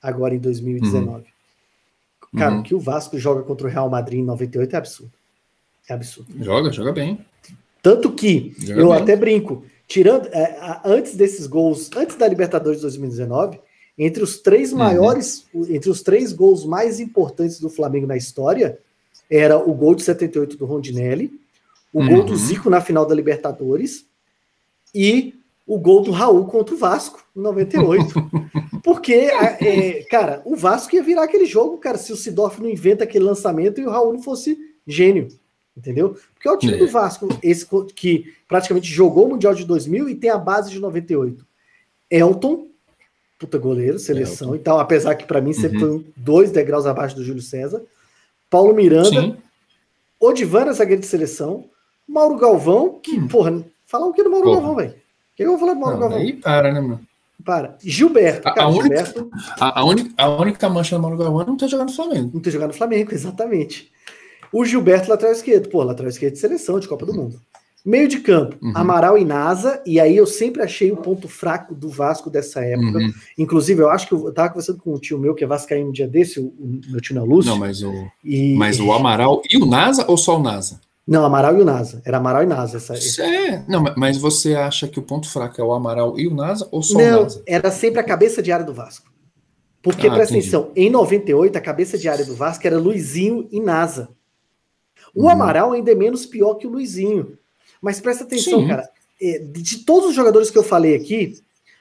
agora 0.03 0.35
em 0.35 0.39
2019. 0.39 1.07
Uhum. 1.07 2.39
Cara, 2.39 2.55
uhum. 2.55 2.61
o 2.61 2.63
que 2.63 2.75
o 2.75 2.81
Vasco 2.81 3.19
joga 3.19 3.43
contra 3.43 3.67
o 3.67 3.71
Real 3.71 3.89
Madrid 3.89 4.21
em 4.21 4.25
98 4.25 4.75
é 4.75 4.79
absurdo. 4.79 5.13
É 5.89 5.95
absurdo. 5.95 6.33
Joga, 6.43 6.73
joga 6.73 6.93
bem. 6.93 7.25
Tanto 7.83 8.13
que 8.13 8.55
joga 8.59 8.81
eu 8.81 8.89
bem. 8.89 9.03
até 9.03 9.17
brinco, 9.17 9.65
tirando 9.87 10.27
é, 10.29 10.81
antes 10.85 11.15
desses 11.15 11.47
gols, 11.47 11.91
antes 11.95 12.17
da 12.17 12.27
Libertadores 12.27 12.79
de 12.79 12.83
2019, 12.83 13.61
entre 13.99 14.23
os 14.23 14.39
três 14.39 14.73
uhum. 14.73 14.79
maiores, 14.79 15.47
entre 15.69 15.91
os 15.91 16.03
três 16.03 16.33
gols 16.33 16.65
mais 16.65 17.01
importantes 17.01 17.61
do 17.61 17.69
Flamengo 17.69 18.07
na 18.07 18.17
história, 18.17 18.79
era 19.29 19.59
o 19.59 19.75
gol 19.75 19.95
de 19.95 20.03
78 20.03 20.57
do 20.57 20.65
Rondinelli, 20.65 21.33
o 21.93 22.01
uhum. 22.01 22.09
gol 22.09 22.25
do 22.25 22.37
Zico 22.37 22.71
na 22.71 22.81
final 22.81 23.05
da 23.05 23.15
Libertadores 23.15 24.07
e 24.95 25.35
o 25.67 25.79
gol 25.79 26.03
do 26.03 26.11
Raul 26.11 26.45
contra 26.47 26.75
o 26.75 26.79
Vasco, 26.79 27.25
em 27.37 27.41
98. 27.41 28.15
Porque, 28.83 29.15
é, 29.15 30.03
cara, 30.11 30.43
o 30.45 30.57
Vasco 30.57 30.95
ia 30.95 31.03
virar 31.03 31.25
aquele 31.25 31.47
jogo, 31.47 31.79
cara, 31.79 31.97
se 31.97 32.13
o 32.13 32.17
Sidorf 32.17 32.61
não 32.61 32.69
inventa 32.69 33.05
aquele 33.05 33.25
lançamento 33.25 33.81
e 33.81 33.87
o 33.87 33.91
Raul 33.91 34.13
não 34.13 34.23
fosse 34.23 34.59
gênio. 34.87 35.29
Entendeu? 35.77 36.17
Porque 36.35 36.49
é 36.49 36.51
o 36.51 36.59
time 36.59 36.75
é. 36.75 36.77
do 36.77 36.89
Vasco, 36.89 37.29
esse 37.43 37.67
que 37.95 38.35
praticamente 38.47 38.93
jogou 38.93 39.27
o 39.27 39.31
Mundial 39.31 39.55
de 39.55 39.65
2000 39.65 40.09
e 40.09 40.15
tem 40.15 40.29
a 40.29 40.37
base 40.37 40.71
de 40.71 40.79
98. 40.79 41.47
Elton, 42.11 42.67
puta 43.39 43.57
goleiro, 43.57 43.99
seleção 43.99 44.49
Elton. 44.49 44.57
e 44.57 44.59
tal, 44.59 44.79
apesar 44.79 45.15
que 45.15 45.25
para 45.25 45.41
mim 45.41 45.55
sempre 45.55 45.83
uhum. 45.83 46.01
foi 46.01 46.13
dois 46.17 46.51
degraus 46.51 46.85
abaixo 46.85 47.17
do 47.17 47.25
Júlio 47.25 47.41
César. 47.41 47.83
Paulo 48.51 48.75
Miranda, 48.75 49.09
Sim. 49.09 49.37
Odivana, 50.21 50.73
zagueiro 50.75 51.01
de 51.01 51.07
seleção, 51.09 51.65
Mauro 52.07 52.37
Galvão, 52.37 53.01
que, 53.03 53.19
hum. 53.19 53.27
porra, 53.27 53.65
falar 53.87 54.07
o 54.07 54.13
que 54.13 54.23
do 54.23 54.31
Mauro 54.31 54.45
porra. 54.45 54.61
Galvão, 54.61 54.77
velho? 54.77 55.02
O 55.33 55.37
que 55.37 55.43
eu 55.43 55.51
vou 55.51 55.59
falar 55.59 55.75
do 55.75 55.81
Mauro 55.81 55.99
Galvão? 55.99 56.19
Aí 56.19 56.35
para, 56.35 56.73
né, 56.73 56.81
mano? 56.81 57.01
Para. 57.45 57.77
Gilberto. 57.83 58.47
A, 58.47 58.55
cara, 58.55 58.67
a, 58.67 58.69
única, 58.69 59.05
Gilberto, 59.05 59.31
a, 59.59 59.81
a, 59.81 59.85
única, 59.85 60.11
a 60.17 60.29
única 60.29 60.69
mancha 60.69 60.97
do 60.97 61.03
Mauro 61.03 61.17
Galvão 61.17 61.47
não 61.47 61.57
tá 61.57 61.67
jogando 61.67 61.89
no 61.89 61.97
Flamengo. 61.97 62.31
Não 62.35 62.41
tá 62.41 62.51
jogando 62.51 62.69
no 62.69 62.77
Flamengo, 62.77 63.15
exatamente. 63.15 63.91
O 64.53 64.65
Gilberto, 64.65 65.11
lateral 65.11 65.33
esquerdo. 65.33 65.69
Pô, 65.71 65.83
lateral 65.83 66.11
esquerdo 66.11 66.35
de 66.35 66.39
seleção, 66.39 66.79
de 66.79 66.87
Copa 66.87 67.07
do 67.07 67.15
Mundo. 67.15 67.41
Meio 67.85 68.07
de 68.07 68.21
campo, 68.21 68.57
uhum. 68.63 68.73
Amaral 68.77 69.19
e 69.19 69.25
Nasa, 69.25 69.83
e 69.85 69.99
aí 69.99 70.17
eu 70.17 70.25
sempre 70.25 70.63
achei 70.63 70.93
o 70.93 70.97
ponto 70.97 71.27
fraco 71.27 71.75
do 71.75 71.89
Vasco 71.89 72.31
dessa 72.31 72.65
época. 72.65 72.99
Uhum. 72.99 73.13
Inclusive, 73.37 73.83
eu 73.83 73.91
acho 73.91 74.07
que 74.07 74.15
eu 74.15 74.33
tava 74.33 74.51
conversando 74.51 74.79
com 74.79 74.95
um 74.95 74.99
tio 74.99 75.19
meu 75.19 75.35
que 75.35 75.43
é 75.43 75.47
Vascaíno 75.49 75.89
um 75.89 75.93
dia 75.93 76.07
desse, 76.07 76.39
o, 76.39 76.45
o 76.45 76.81
meu 76.89 77.01
tio 77.01 77.17
na 77.17 77.25
Lúcio. 77.25 77.51
Não, 77.51 77.59
mas 77.59 77.83
o, 77.83 77.93
e... 78.23 78.55
mas 78.55 78.79
o 78.79 78.93
Amaral 78.93 79.43
e 79.51 79.57
o 79.57 79.67
Nasa 79.67 80.05
ou 80.07 80.17
só 80.17 80.39
o 80.39 80.43
Nasa? 80.43 80.81
Não, 81.07 81.25
Amaral 81.25 81.57
e 81.59 81.63
o 81.63 81.65
Nasa. 81.65 82.01
Era 82.05 82.19
Amaral 82.19 82.45
e 82.45 82.47
Nasa. 82.47 82.77
Essa... 82.77 83.25
É, 83.25 83.65
não, 83.69 83.83
mas 83.97 84.17
você 84.17 84.55
acha 84.55 84.87
que 84.87 84.99
o 84.99 85.03
ponto 85.03 85.29
fraco 85.29 85.61
é 85.61 85.65
o 85.65 85.73
Amaral 85.73 86.19
e 86.19 86.29
o 86.29 86.35
Nasa 86.35 86.69
ou 86.71 86.83
só 86.83 86.99
não, 86.99 87.21
o 87.21 87.23
Nasa? 87.25 87.43
Era 87.47 87.71
sempre 87.71 88.01
a 88.01 88.05
cabeça 88.05 88.41
de 88.41 88.53
área 88.53 88.65
do 88.65 88.73
Vasco. 88.73 89.11
Porque, 89.83 90.07
ah, 90.07 90.15
presta 90.15 90.37
entendi. 90.37 90.55
atenção, 90.55 90.73
em 90.77 90.89
98, 90.89 91.59
a 91.59 91.61
cabeça 91.61 91.99
de 91.99 92.09
área 92.09 92.25
do 92.25 92.37
Vasco 92.37 92.65
era 92.65 92.79
Luizinho 92.79 93.49
e 93.51 93.61
Nasa. 93.61 94.11
O 95.13 95.23
uhum. 95.23 95.29
Amaral 95.29 95.73
ainda 95.73 95.91
é 95.91 95.95
menos 95.95 96.25
pior 96.25 96.55
que 96.55 96.69
o 96.69 96.71
Luizinho. 96.71 97.37
Mas 97.81 98.01
presta 98.01 98.23
atenção, 98.23 98.61
Sim. 98.61 98.69
cara. 98.69 98.89
É, 99.21 99.41
de 99.41 99.79
todos 99.79 100.11
os 100.11 100.15
jogadores 100.15 100.51
que 100.51 100.59
eu 100.59 100.63
falei 100.63 100.95
aqui, 100.95 101.35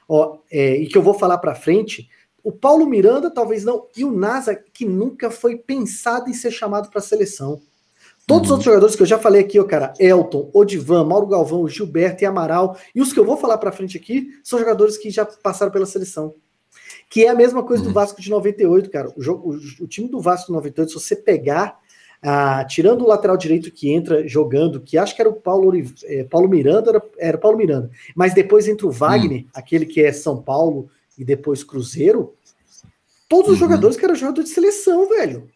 ó, 0.08 0.38
é, 0.50 0.76
e 0.76 0.86
que 0.88 0.98
eu 0.98 1.02
vou 1.02 1.14
falar 1.14 1.38
para 1.38 1.54
frente, 1.54 2.08
o 2.42 2.50
Paulo 2.50 2.86
Miranda 2.86 3.30
talvez 3.30 3.64
não, 3.64 3.86
e 3.96 4.04
o 4.04 4.10
Nasa, 4.10 4.54
que 4.54 4.84
nunca 4.84 5.30
foi 5.30 5.56
pensado 5.56 6.28
em 6.28 6.34
ser 6.34 6.50
chamado 6.50 6.90
para 6.90 6.98
a 6.98 7.02
seleção. 7.02 7.60
Todos 8.26 8.42
uhum. 8.42 8.44
os 8.44 8.50
outros 8.50 8.64
jogadores 8.64 8.96
que 8.96 9.02
eu 9.02 9.06
já 9.06 9.18
falei 9.18 9.40
aqui, 9.40 9.58
ó, 9.58 9.64
cara, 9.64 9.92
Elton, 9.98 10.50
Odivan, 10.54 11.04
Mauro 11.04 11.26
Galvão, 11.26 11.66
Gilberto 11.68 12.22
e 12.22 12.26
Amaral, 12.26 12.76
e 12.94 13.00
os 13.00 13.12
que 13.12 13.18
eu 13.18 13.24
vou 13.24 13.36
falar 13.36 13.58
para 13.58 13.72
frente 13.72 13.96
aqui, 13.96 14.28
são 14.42 14.58
jogadores 14.58 14.96
que 14.96 15.10
já 15.10 15.24
passaram 15.24 15.72
pela 15.72 15.86
seleção. 15.86 16.34
Que 17.10 17.24
é 17.24 17.28
a 17.28 17.34
mesma 17.34 17.62
coisa 17.62 17.82
uhum. 17.82 17.88
do 17.88 17.94
Vasco 17.94 18.20
de 18.20 18.30
98, 18.30 18.90
cara. 18.90 19.12
O, 19.16 19.22
jogo, 19.22 19.52
o, 19.52 19.84
o 19.84 19.86
time 19.86 20.08
do 20.08 20.20
Vasco 20.20 20.46
de 20.46 20.52
98, 20.52 20.88
se 20.88 20.94
você 20.94 21.16
pegar 21.16 21.78
ah, 22.22 22.64
tirando 22.64 23.02
o 23.02 23.08
lateral 23.08 23.36
direito 23.36 23.72
que 23.72 23.92
entra 23.92 24.26
jogando, 24.28 24.80
que 24.80 24.96
acho 24.96 25.14
que 25.14 25.20
era 25.20 25.28
o 25.28 25.34
Paulo, 25.34 25.72
é, 26.04 26.22
Paulo 26.22 26.48
Miranda, 26.48 26.90
era, 26.90 27.02
era 27.18 27.38
Paulo 27.38 27.58
Miranda, 27.58 27.90
mas 28.14 28.32
depois 28.32 28.68
entra 28.68 28.86
o 28.86 28.92
Wagner, 28.92 29.42
hum. 29.42 29.48
aquele 29.52 29.84
que 29.84 30.00
é 30.00 30.12
São 30.12 30.40
Paulo 30.40 30.88
e 31.18 31.24
depois 31.24 31.64
Cruzeiro, 31.64 32.34
todos 33.28 33.48
os 33.48 33.54
uhum. 33.54 33.60
jogadores 33.60 33.96
que 33.96 34.04
eram 34.04 34.14
jogadores 34.14 34.48
de 34.48 34.54
seleção, 34.54 35.08
velho. 35.08 35.48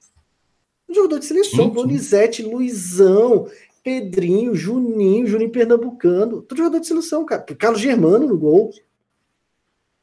Jogador 0.89 1.19
de 1.19 1.25
seleção, 1.25 1.69
Donizete, 1.69 2.43
Luizão, 2.43 3.49
Pedrinho, 3.83 4.55
Juninho, 4.55 5.27
Juninho 5.27 5.51
Pernambucano, 5.51 6.43
todo 6.43 6.59
jogador 6.59 6.81
de 6.81 6.87
seleção, 6.87 7.25
cara. 7.25 7.43
Carlos 7.43 7.81
Germano 7.81 8.27
no 8.27 8.37
gol. 8.37 8.73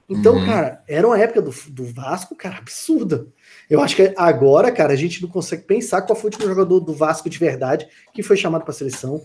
Então, 0.10 0.36
uhum. 0.36 0.46
cara, 0.46 0.84
era 0.88 1.08
uma 1.08 1.20
época 1.20 1.42
do, 1.42 1.54
do 1.70 1.86
Vasco, 1.86 2.36
cara, 2.36 2.58
absurda. 2.58 3.28
Eu 3.70 3.82
acho 3.82 3.96
que 3.96 4.14
agora, 4.16 4.72
cara, 4.72 4.94
a 4.94 4.96
gente 4.96 5.22
não 5.22 5.30
consegue 5.30 5.64
pensar 5.64 6.02
qual 6.02 6.16
foi 6.16 6.30
o 6.30 6.34
último 6.34 6.48
jogador 6.48 6.80
do 6.80 6.94
Vasco 6.94 7.30
de 7.30 7.38
verdade 7.38 7.88
que 8.14 8.22
foi 8.22 8.38
chamado 8.38 8.64
para 8.64 8.74
seleção, 8.74 9.22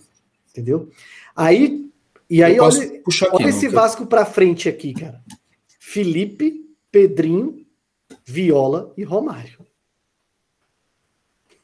entendeu? 0.51 0.91
Aí, 1.37 1.89
e 2.31 2.43
aí, 2.43 2.59
olha, 2.59 3.03
olha 3.33 3.49
esse 3.49 3.69
Vasco 3.69 4.07
para 4.07 4.25
frente 4.25 4.69
aqui, 4.69 4.95
cara. 4.95 5.21
Felipe, 5.79 6.67
Pedrinho, 6.91 7.65
Viola 8.25 8.93
e 8.97 9.05
Romário. 9.05 9.68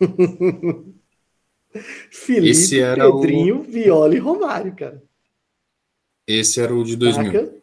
Felipe, 2.11 2.51
Esse 2.51 2.81
era 2.81 3.11
Pedrinho, 3.11 3.61
o... 3.61 3.63
Viola 3.63 4.15
e 4.15 4.19
Romário, 4.19 4.75
cara. 4.75 5.03
Esse 6.27 6.61
era 6.61 6.75
o 6.75 6.85
de 6.85 6.97
2000. 6.97 7.33
Saca? 7.33 7.55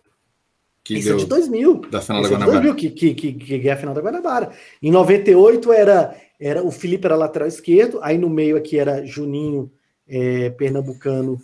Que 0.84 0.96
Esse 0.96 1.12
é 1.12 1.16
de 1.16 1.26
2000. 1.26 1.82
Da 1.90 2.02
final 2.02 2.22
Esse 2.22 2.32
da 2.32 2.38
Guanabara. 2.38 2.58
É 2.58 2.62
de 2.62 2.68
2000, 2.68 2.76
que, 2.76 3.14
que, 3.14 3.34
que, 3.34 3.60
que 3.60 3.70
é 3.70 3.72
a 3.72 3.78
final 3.78 3.94
da 3.94 4.02
Guanabara. 4.02 4.52
Em 4.82 4.92
98 4.92 5.72
era, 5.72 6.16
era 6.40 6.64
o 6.64 6.72
Felipe 6.72 7.06
era 7.06 7.16
lateral 7.16 7.48
esquerdo, 7.48 8.00
aí 8.02 8.18
no 8.18 8.30
meio 8.30 8.58
aqui 8.58 8.78
era 8.78 9.06
Juninho, 9.06 9.72
é, 10.08 10.50
Pernambucano 10.50 11.42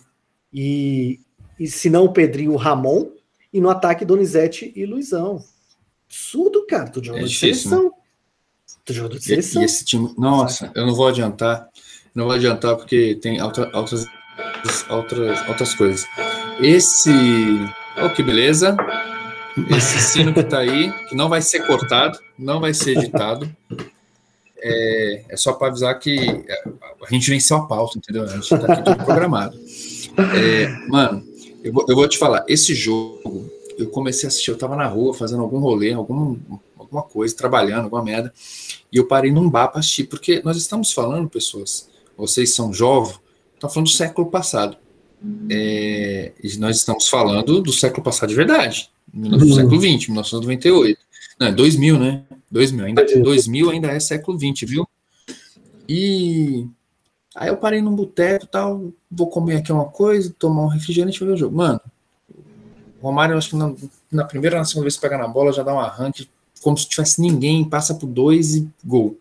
e, 0.52 1.20
e 1.58 1.66
se 1.66 1.88
não 1.88 2.04
o 2.04 2.12
Pedrinho, 2.12 2.52
o 2.52 2.56
Ramon, 2.56 3.10
e 3.52 3.60
no 3.60 3.70
ataque 3.70 4.04
Donizete 4.04 4.72
e 4.74 4.84
Luizão. 4.84 5.42
Absurdo, 6.06 6.66
cara. 6.66 6.88
Tu 6.90 7.04
jogador 7.04 7.24
é 7.24 7.28
de 7.28 7.34
seleção. 7.34 7.92
Jogador 8.88 9.18
de 9.18 9.24
seleção. 9.24 9.60
E, 9.60 9.64
e, 9.64 9.66
esse 9.66 9.84
time, 9.84 10.14
nossa, 10.16 10.70
eu 10.74 10.86
não 10.86 10.94
vou 10.94 11.08
adiantar. 11.08 11.68
Não 12.14 12.24
vou 12.24 12.34
adiantar 12.34 12.76
porque 12.76 13.18
tem 13.20 13.40
outra, 13.42 13.70
outras, 13.74 14.06
outras, 14.88 15.48
outras 15.48 15.74
coisas. 15.74 16.06
Esse. 16.60 17.10
Oh, 18.02 18.10
que 18.10 18.22
beleza. 18.22 18.76
Esse 19.76 20.00
sino 20.00 20.32
que 20.32 20.42
tá 20.42 20.58
aí, 20.58 20.92
que 21.08 21.16
não 21.16 21.28
vai 21.28 21.42
ser 21.42 21.66
cortado, 21.66 22.18
não 22.38 22.60
vai 22.60 22.72
ser 22.72 22.96
editado. 22.96 23.50
É, 24.60 25.24
é 25.28 25.36
só 25.36 25.52
para 25.52 25.68
avisar 25.68 25.98
que 25.98 26.18
a 26.18 27.12
gente 27.12 27.30
venceu 27.30 27.56
a 27.56 27.66
pauta, 27.66 27.98
entendeu? 27.98 28.24
A 28.24 28.28
gente 28.28 28.48
tá 28.48 28.72
aqui 28.72 28.84
tudo 28.84 29.04
programado. 29.04 29.58
É, 30.34 30.68
mano, 30.88 31.24
eu 31.62 31.72
vou, 31.72 31.86
eu 31.88 31.94
vou, 31.94 32.08
te 32.08 32.18
falar, 32.18 32.44
esse 32.48 32.74
jogo, 32.74 33.50
eu 33.78 33.88
comecei 33.88 34.26
a 34.26 34.28
assistir, 34.28 34.50
eu 34.50 34.58
tava 34.58 34.74
na 34.74 34.86
rua 34.86 35.14
fazendo 35.14 35.42
algum 35.42 35.58
rolê, 35.58 35.92
algum, 35.92 36.36
alguma 36.88 37.02
coisa, 37.02 37.36
trabalhando, 37.36 37.84
alguma 37.84 38.02
merda, 38.02 38.32
e 38.90 38.96
eu 38.96 39.06
parei 39.06 39.30
num 39.30 39.48
bar 39.48 39.68
para 39.68 39.80
assistir, 39.80 40.04
porque 40.04 40.42
nós 40.44 40.56
estamos 40.56 40.92
falando, 40.92 41.28
pessoas, 41.28 41.88
vocês 42.16 42.54
são 42.54 42.72
jovens, 42.72 43.20
estão 43.54 43.68
falando 43.68 43.86
do 43.86 43.92
século 43.92 44.30
passado. 44.30 44.76
É, 45.50 46.32
e 46.42 46.56
nós 46.58 46.76
estamos 46.76 47.08
falando 47.08 47.60
do 47.60 47.72
século 47.72 48.02
passado 48.02 48.28
de 48.28 48.36
verdade, 48.36 48.88
do 49.12 49.44
uhum. 49.44 49.54
século 49.54 49.80
XX, 49.80 50.08
1998. 50.08 50.98
Não, 51.40 51.46
é 51.48 51.52
2000, 51.52 51.98
né? 51.98 52.24
2000, 52.50 52.84
ainda, 52.84 53.04
2000 53.04 53.70
ainda 53.70 53.88
é 53.88 54.00
século 54.00 54.38
XX, 54.38 54.68
viu? 54.68 54.88
E 55.88 56.66
aí 57.34 57.48
eu 57.48 57.56
parei 57.56 57.82
num 57.82 57.94
boteco 57.94 58.44
e 58.44 58.48
tal, 58.48 58.92
vou 59.10 59.28
comer 59.28 59.56
aqui 59.56 59.72
uma 59.72 59.86
coisa, 59.86 60.34
tomar 60.38 60.62
um 60.62 60.68
refrigerante 60.68 61.22
e 61.22 61.26
ver 61.26 61.32
o 61.32 61.36
jogo. 61.36 61.56
Mano, 61.56 61.80
o 63.00 63.06
Romário, 63.06 63.36
acho 63.36 63.50
que 63.50 63.56
na, 63.56 63.74
na 64.10 64.24
primeira 64.24 64.58
na 64.58 64.64
segunda 64.64 64.84
vez 64.84 64.96
que 64.96 65.02
pega 65.02 65.18
na 65.18 65.28
bola, 65.28 65.52
já 65.52 65.62
dá 65.62 65.74
um 65.74 65.80
arranque, 65.80 66.28
como 66.62 66.76
se 66.76 66.88
tivesse 66.88 67.20
ninguém, 67.20 67.64
passa 67.64 67.94
por 67.94 68.06
dois 68.06 68.54
e 68.54 68.68
gol. 68.84 69.18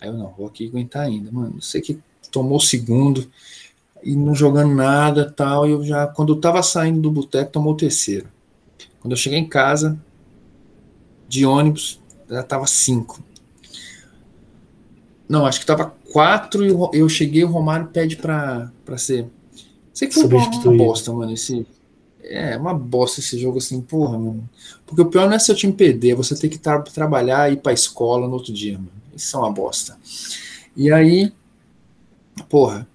Aí 0.00 0.08
eu 0.08 0.14
não, 0.14 0.32
vou 0.36 0.46
aqui 0.46 0.66
aguentar 0.66 1.02
ainda, 1.02 1.30
mano. 1.30 1.60
Sei 1.62 1.80
que 1.80 1.98
tomou 2.30 2.58
o 2.58 2.60
segundo 2.60 3.30
e 4.02 4.16
não 4.16 4.34
jogando 4.34 4.74
nada 4.74 5.30
tal. 5.30 5.66
E 5.66 5.70
eu 5.72 5.84
já, 5.84 6.06
quando 6.06 6.32
eu 6.32 6.40
tava 6.40 6.62
saindo 6.62 7.00
do 7.00 7.10
boteco, 7.10 7.52
tomou 7.52 7.72
o 7.72 7.76
terceiro. 7.76 8.26
Quando 9.00 9.12
eu 9.12 9.16
cheguei 9.16 9.38
em 9.38 9.48
casa, 9.48 9.98
de 11.28 11.46
ônibus, 11.46 12.00
já 12.28 12.42
tava 12.42 12.66
cinco. 12.66 13.22
Não, 15.28 15.46
acho 15.46 15.60
que 15.60 15.66
tava 15.66 15.94
quatro 16.12 16.64
e 16.94 16.98
eu 16.98 17.08
cheguei, 17.08 17.42
o 17.42 17.48
Romário 17.48 17.86
pede 17.86 18.16
pra, 18.16 18.70
pra 18.84 18.98
ser. 18.98 19.28
Sei 19.94 20.08
que 20.08 20.14
foi 20.14 20.24
uma, 20.24 20.46
uma 20.46 20.76
bosta, 20.76 21.12
mano. 21.12 21.32
Esse, 21.32 21.66
é 22.32 22.56
uma 22.56 22.72
bosta 22.72 23.20
esse 23.20 23.38
jogo 23.38 23.58
assim, 23.58 23.80
porra, 23.80 24.18
mano. 24.18 24.48
Porque 24.86 25.02
o 25.02 25.06
pior 25.06 25.28
não 25.28 25.36
é 25.36 25.38
seu 25.38 25.54
time 25.54 25.72
perder, 25.72 26.10
é 26.10 26.14
você 26.14 26.34
ter 26.34 26.48
que 26.48 26.58
tra 26.58 26.80
trabalhar 26.80 27.50
e 27.50 27.54
ir 27.54 27.56
pra 27.58 27.72
escola 27.72 28.26
no 28.26 28.34
outro 28.34 28.52
dia, 28.52 28.78
mano. 28.78 28.90
Isso 29.14 29.36
é 29.36 29.38
uma 29.38 29.52
bosta. 29.52 29.96
E 30.76 30.90
aí, 30.90 31.32
porra, 32.48 32.86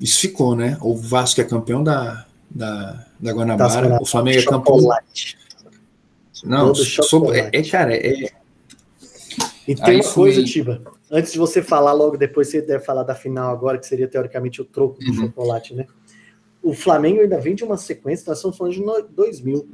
isso 0.00 0.20
ficou, 0.20 0.54
né? 0.54 0.78
O 0.80 0.94
Vasco 0.94 1.40
é 1.40 1.44
campeão 1.44 1.82
da, 1.82 2.26
da, 2.48 3.06
da 3.18 3.32
Guanabara, 3.32 4.00
o 4.00 4.06
Flamengo 4.06 4.38
é 4.38 4.44
campeão. 4.44 4.78
Não, 6.44 6.74
sobre, 6.74 7.40
é, 7.40 7.50
é, 7.52 7.62
cara, 7.62 7.94
é. 7.94 8.30
E 9.66 9.74
tem 9.74 10.00
uma 10.00 10.12
coisa, 10.12 10.44
Tiba. 10.44 10.82
Antes 11.10 11.32
de 11.32 11.38
você 11.38 11.62
falar, 11.62 11.92
logo 11.92 12.16
depois 12.16 12.48
você 12.48 12.60
deve 12.60 12.84
falar 12.84 13.02
da 13.02 13.14
final 13.14 13.50
agora, 13.50 13.78
que 13.78 13.86
seria 13.86 14.06
teoricamente 14.06 14.60
o 14.60 14.64
troco 14.64 14.98
do 15.00 15.10
uhum. 15.10 15.26
chocolate, 15.26 15.74
né? 15.74 15.86
O 16.66 16.74
Flamengo 16.74 17.20
ainda 17.20 17.38
vem 17.38 17.54
de 17.54 17.62
uma 17.62 17.76
sequência, 17.76 18.24
nós 18.26 18.38
estamos 18.38 18.56
falando 18.56 18.74
de 18.74 19.14
2000. 19.14 19.68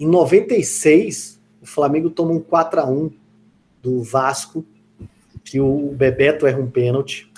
Em 0.00 0.06
96, 0.08 1.40
o 1.62 1.66
Flamengo 1.66 2.10
toma 2.10 2.32
um 2.32 2.40
4 2.40 2.80
a 2.80 2.84
1 2.84 3.12
do 3.80 4.02
Vasco, 4.02 4.66
que 5.44 5.60
o 5.60 5.92
Bebeto 5.92 6.44
erra 6.44 6.58
um 6.58 6.68
pênalti. 6.68 7.30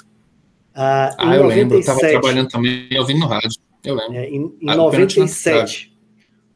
Ah, 0.75 1.15
ah 1.19 1.37
eu 1.37 1.43
97, 1.43 1.59
lembro, 1.59 1.77
eu 1.77 1.81
estava 1.81 2.01
trabalhando 2.01 2.49
também, 2.49 2.89
ouvindo 2.99 3.21
no 3.21 3.27
rádio. 3.27 3.61
Eu 3.85 3.95
lembro. 3.95 4.15
É, 4.15 4.27
em, 4.27 4.57
em 4.59 4.71
ah, 4.71 4.75
97, 4.75 5.95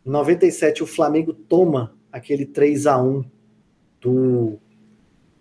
em 0.07 0.11
97, 0.11 0.83
o 0.83 0.87
Flamengo 0.87 1.35
toma 1.35 1.93
aquele 2.11 2.47
3 2.47 2.87
a 2.87 2.97
1 2.97 3.25
do, 4.01 4.59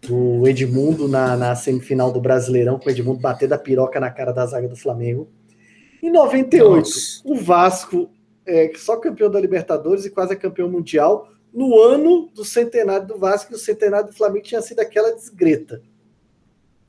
do 0.01 0.45
Edmundo 0.45 1.07
na, 1.07 1.37
na 1.37 1.55
semifinal 1.55 2.11
do 2.11 2.19
Brasileirão, 2.19 2.77
com 2.77 2.89
o 2.89 2.91
Edmundo 2.91 3.21
bater 3.21 3.47
da 3.47 3.57
piroca 3.57 3.97
na 3.97 4.11
cara 4.11 4.33
da 4.33 4.45
zaga 4.45 4.67
do 4.67 4.75
Flamengo. 4.75 5.29
Em 6.01 6.11
98, 6.11 6.75
Nossa. 6.75 7.21
o 7.23 7.35
Vasco 7.35 8.09
é 8.45 8.71
só 8.75 8.97
campeão 8.97 9.29
da 9.29 9.39
Libertadores 9.39 10.05
e 10.05 10.09
quase 10.09 10.33
é 10.33 10.35
campeão 10.35 10.69
mundial. 10.69 11.29
No 11.53 11.79
ano 11.79 12.29
do 12.33 12.45
centenário 12.45 13.05
do 13.05 13.17
Vasco, 13.17 13.51
e 13.51 13.55
o 13.55 13.59
centenário 13.59 14.07
do 14.07 14.13
Flamengo 14.13 14.45
tinha 14.45 14.61
sido 14.61 14.79
aquela 14.79 15.13
desgreta. 15.13 15.81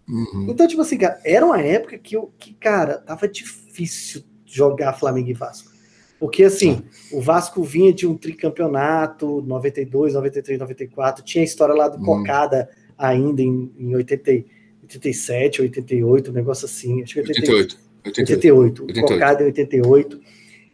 Uhum. 0.08 0.46
Então, 0.48 0.66
tipo 0.66 0.82
assim, 0.82 0.96
cara, 0.96 1.20
era 1.24 1.44
uma 1.44 1.60
época 1.60 1.98
que, 1.98 2.16
que, 2.38 2.54
cara, 2.54 2.98
tava 2.98 3.28
difícil 3.28 4.22
jogar 4.46 4.92
Flamengo 4.92 5.30
e 5.30 5.34
Vasco. 5.34 5.70
Porque, 6.18 6.44
assim, 6.44 6.82
o 7.10 7.20
Vasco 7.20 7.62
vinha 7.64 7.92
de 7.92 8.06
um 8.06 8.16
tricampeonato, 8.16 9.42
92, 9.42 10.14
93, 10.14 10.60
94, 10.60 11.24
tinha 11.24 11.42
a 11.42 11.44
história 11.44 11.74
lá 11.74 11.88
do 11.88 11.98
uhum. 11.98 12.04
Cocada 12.04 12.70
ainda 12.96 13.42
em, 13.42 13.72
em 13.76 13.96
80, 13.96 14.44
87, 14.82 15.62
88, 15.62 16.30
um 16.30 16.34
negócio 16.34 16.66
assim. 16.66 17.02
Acho 17.02 17.14
que 17.14 17.20
88. 17.20 17.52
88. 17.52 17.91
88. 18.04 18.82
88. 18.82 19.12
Cocada 19.12 19.42
em 19.42 19.46
88. 19.46 20.20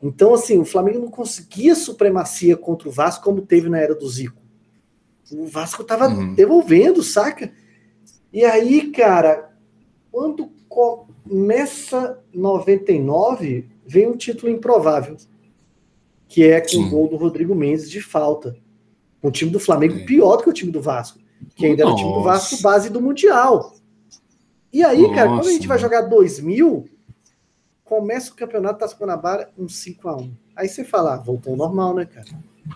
Então, 0.02 0.34
assim, 0.34 0.58
o 0.58 0.64
Flamengo 0.64 1.00
não 1.00 1.10
conseguia 1.10 1.74
supremacia 1.74 2.56
contra 2.56 2.88
o 2.88 2.92
Vasco 2.92 3.24
como 3.24 3.42
teve 3.42 3.68
na 3.68 3.78
era 3.78 3.94
do 3.94 4.08
Zico. 4.08 4.40
O 5.30 5.46
Vasco 5.46 5.84
tava 5.84 6.08
uhum. 6.08 6.34
devolvendo, 6.34 7.02
saca? 7.02 7.52
E 8.32 8.44
aí, 8.44 8.90
cara, 8.90 9.50
quando 10.10 10.50
começa 10.68 12.18
99, 12.32 13.66
vem 13.86 14.06
um 14.06 14.16
título 14.16 14.50
improvável, 14.50 15.16
que 16.28 16.44
é 16.44 16.60
com 16.60 16.68
Sim. 16.68 16.86
o 16.86 16.90
gol 16.90 17.08
do 17.08 17.16
Rodrigo 17.16 17.54
Mendes 17.54 17.90
de 17.90 18.00
falta. 18.00 18.56
Um 19.22 19.30
time 19.30 19.50
do 19.50 19.58
Flamengo 19.58 19.98
é. 19.98 20.04
pior 20.04 20.36
do 20.36 20.44
que 20.44 20.50
o 20.50 20.52
time 20.52 20.70
do 20.70 20.80
Vasco, 20.80 21.18
que 21.56 21.66
ainda 21.66 21.84
Nossa. 21.84 21.96
era 21.96 22.06
o 22.06 22.10
time 22.10 22.18
do 22.18 22.24
Vasco 22.24 22.62
base 22.62 22.90
do 22.90 23.00
Mundial. 23.00 23.74
E 24.72 24.84
aí, 24.84 25.02
Nossa. 25.02 25.14
cara, 25.14 25.28
quando 25.30 25.48
a 25.48 25.52
gente 25.52 25.66
vai 25.66 25.78
jogar 25.78 26.02
2000, 26.02 26.84
começa 27.88 28.32
o 28.32 28.36
campeonato 28.36 28.80
das 28.80 28.92
Guanabara 28.94 29.48
um 29.58 29.68
5 29.68 30.08
a 30.08 30.16
1 30.16 30.30
Aí 30.54 30.68
você 30.68 30.84
fala, 30.84 31.14
ah, 31.14 31.16
voltou 31.16 31.52
ao 31.52 31.56
normal, 31.56 31.94
né, 31.94 32.04
cara? 32.04 32.26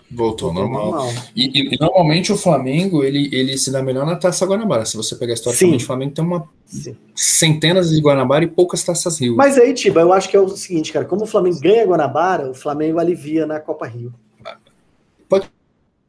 Voltou, 0.09 0.51
Voltou 0.51 0.53
normal. 0.53 0.91
normal. 0.91 1.23
E, 1.35 1.75
e, 1.75 1.77
normalmente 1.79 2.31
o 2.31 2.37
Flamengo 2.37 3.03
ele, 3.03 3.29
ele 3.31 3.57
se 3.57 3.71
dá 3.71 3.83
melhor 3.83 4.05
na 4.05 4.15
Taça 4.15 4.45
Guanabara. 4.45 4.85
Se 4.85 4.97
você 4.97 5.15
pegar 5.15 5.33
a 5.33 5.35
história, 5.35 5.75
o 5.75 5.79
Flamengo 5.79 6.13
tem 6.13 6.23
uma 6.23 6.49
Sim. 6.65 6.95
centenas 7.13 7.91
de 7.91 8.01
Guanabara 8.01 8.43
e 8.43 8.47
poucas 8.47 8.83
Taças 8.83 9.19
Rio. 9.19 9.35
Mas 9.35 9.57
aí, 9.57 9.73
Tiba, 9.73 10.01
eu 10.01 10.11
acho 10.11 10.29
que 10.29 10.35
é 10.35 10.39
o 10.39 10.49
seguinte, 10.49 10.91
cara. 10.91 11.05
Como 11.05 11.23
o 11.23 11.27
Flamengo 11.27 11.59
ganha 11.59 11.85
Guanabara, 11.85 12.49
o 12.49 12.55
Flamengo 12.55 12.99
alivia 12.99 13.45
na 13.45 13.59
Copa 13.59 13.85
Rio. 13.85 14.13
Pode 15.29 15.49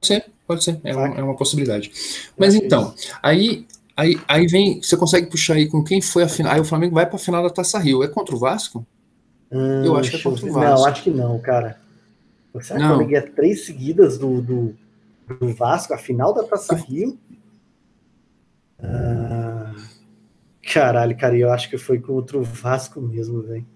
ser, 0.01 0.27
pode 0.47 0.65
ser. 0.65 0.81
É, 0.85 0.95
uma, 0.95 1.09
é 1.09 1.23
uma 1.23 1.37
possibilidade. 1.37 1.91
Mas 2.39 2.55
então, 2.55 2.95
aí, 3.23 3.67
aí, 3.97 4.19
aí 4.29 4.47
vem. 4.47 4.81
Você 4.81 4.97
consegue 4.97 5.27
puxar 5.27 5.55
aí 5.55 5.67
com 5.67 5.83
quem 5.83 6.01
foi 6.01 6.23
a 6.23 6.29
final. 6.29 6.53
Aí 6.53 6.61
o 6.61 6.65
Flamengo 6.65 6.95
vai 6.95 7.07
para 7.07 7.17
a 7.17 7.19
final 7.19 7.43
da 7.43 7.51
Taça 7.51 7.79
Rio. 7.79 8.03
É 8.03 8.09
contra 8.09 8.35
o 8.35 8.39
Vasco? 8.39 8.87
Hum, 9.55 9.85
eu 9.85 9.97
acho 9.97 10.11
que 10.11 10.17
é 10.17 10.21
contra 10.21 10.47
o 10.47 10.53
Vasco. 10.53 10.69
Não, 10.69 10.87
acho 10.87 11.03
que 11.03 11.11
não, 11.11 11.39
cara. 11.39 11.81
Será 12.61 12.79
que 12.79 12.85
o 12.85 12.89
Flamengo 12.89 13.17
é 13.17 13.21
três 13.21 13.65
seguidas 13.65 14.19
do, 14.19 14.43
do, 14.43 14.77
do, 15.41 15.55
Vasco, 15.55 15.95
a 15.95 15.99
final 15.99 16.35
da 16.35 16.43
Taça 16.43 16.75
Rio? 16.75 17.19
Ah, 18.81 19.75
Caralho, 20.73 21.17
cara, 21.17 21.37
eu 21.37 21.53
acho 21.53 21.69
que 21.69 21.77
foi 21.77 22.01
contra 22.01 22.39
o 22.39 22.43
Vasco 22.43 23.01
mesmo, 23.01 23.43
velho. 23.43 23.67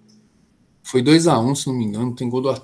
Foi 0.83 1.03
2x1, 1.03 1.43
um, 1.43 1.55
se 1.55 1.67
não 1.67 1.75
me 1.75 1.85
engano. 1.85 2.15
Tem 2.15 2.27
gol 2.27 2.41
do, 2.41 2.49
ah. 2.49 2.61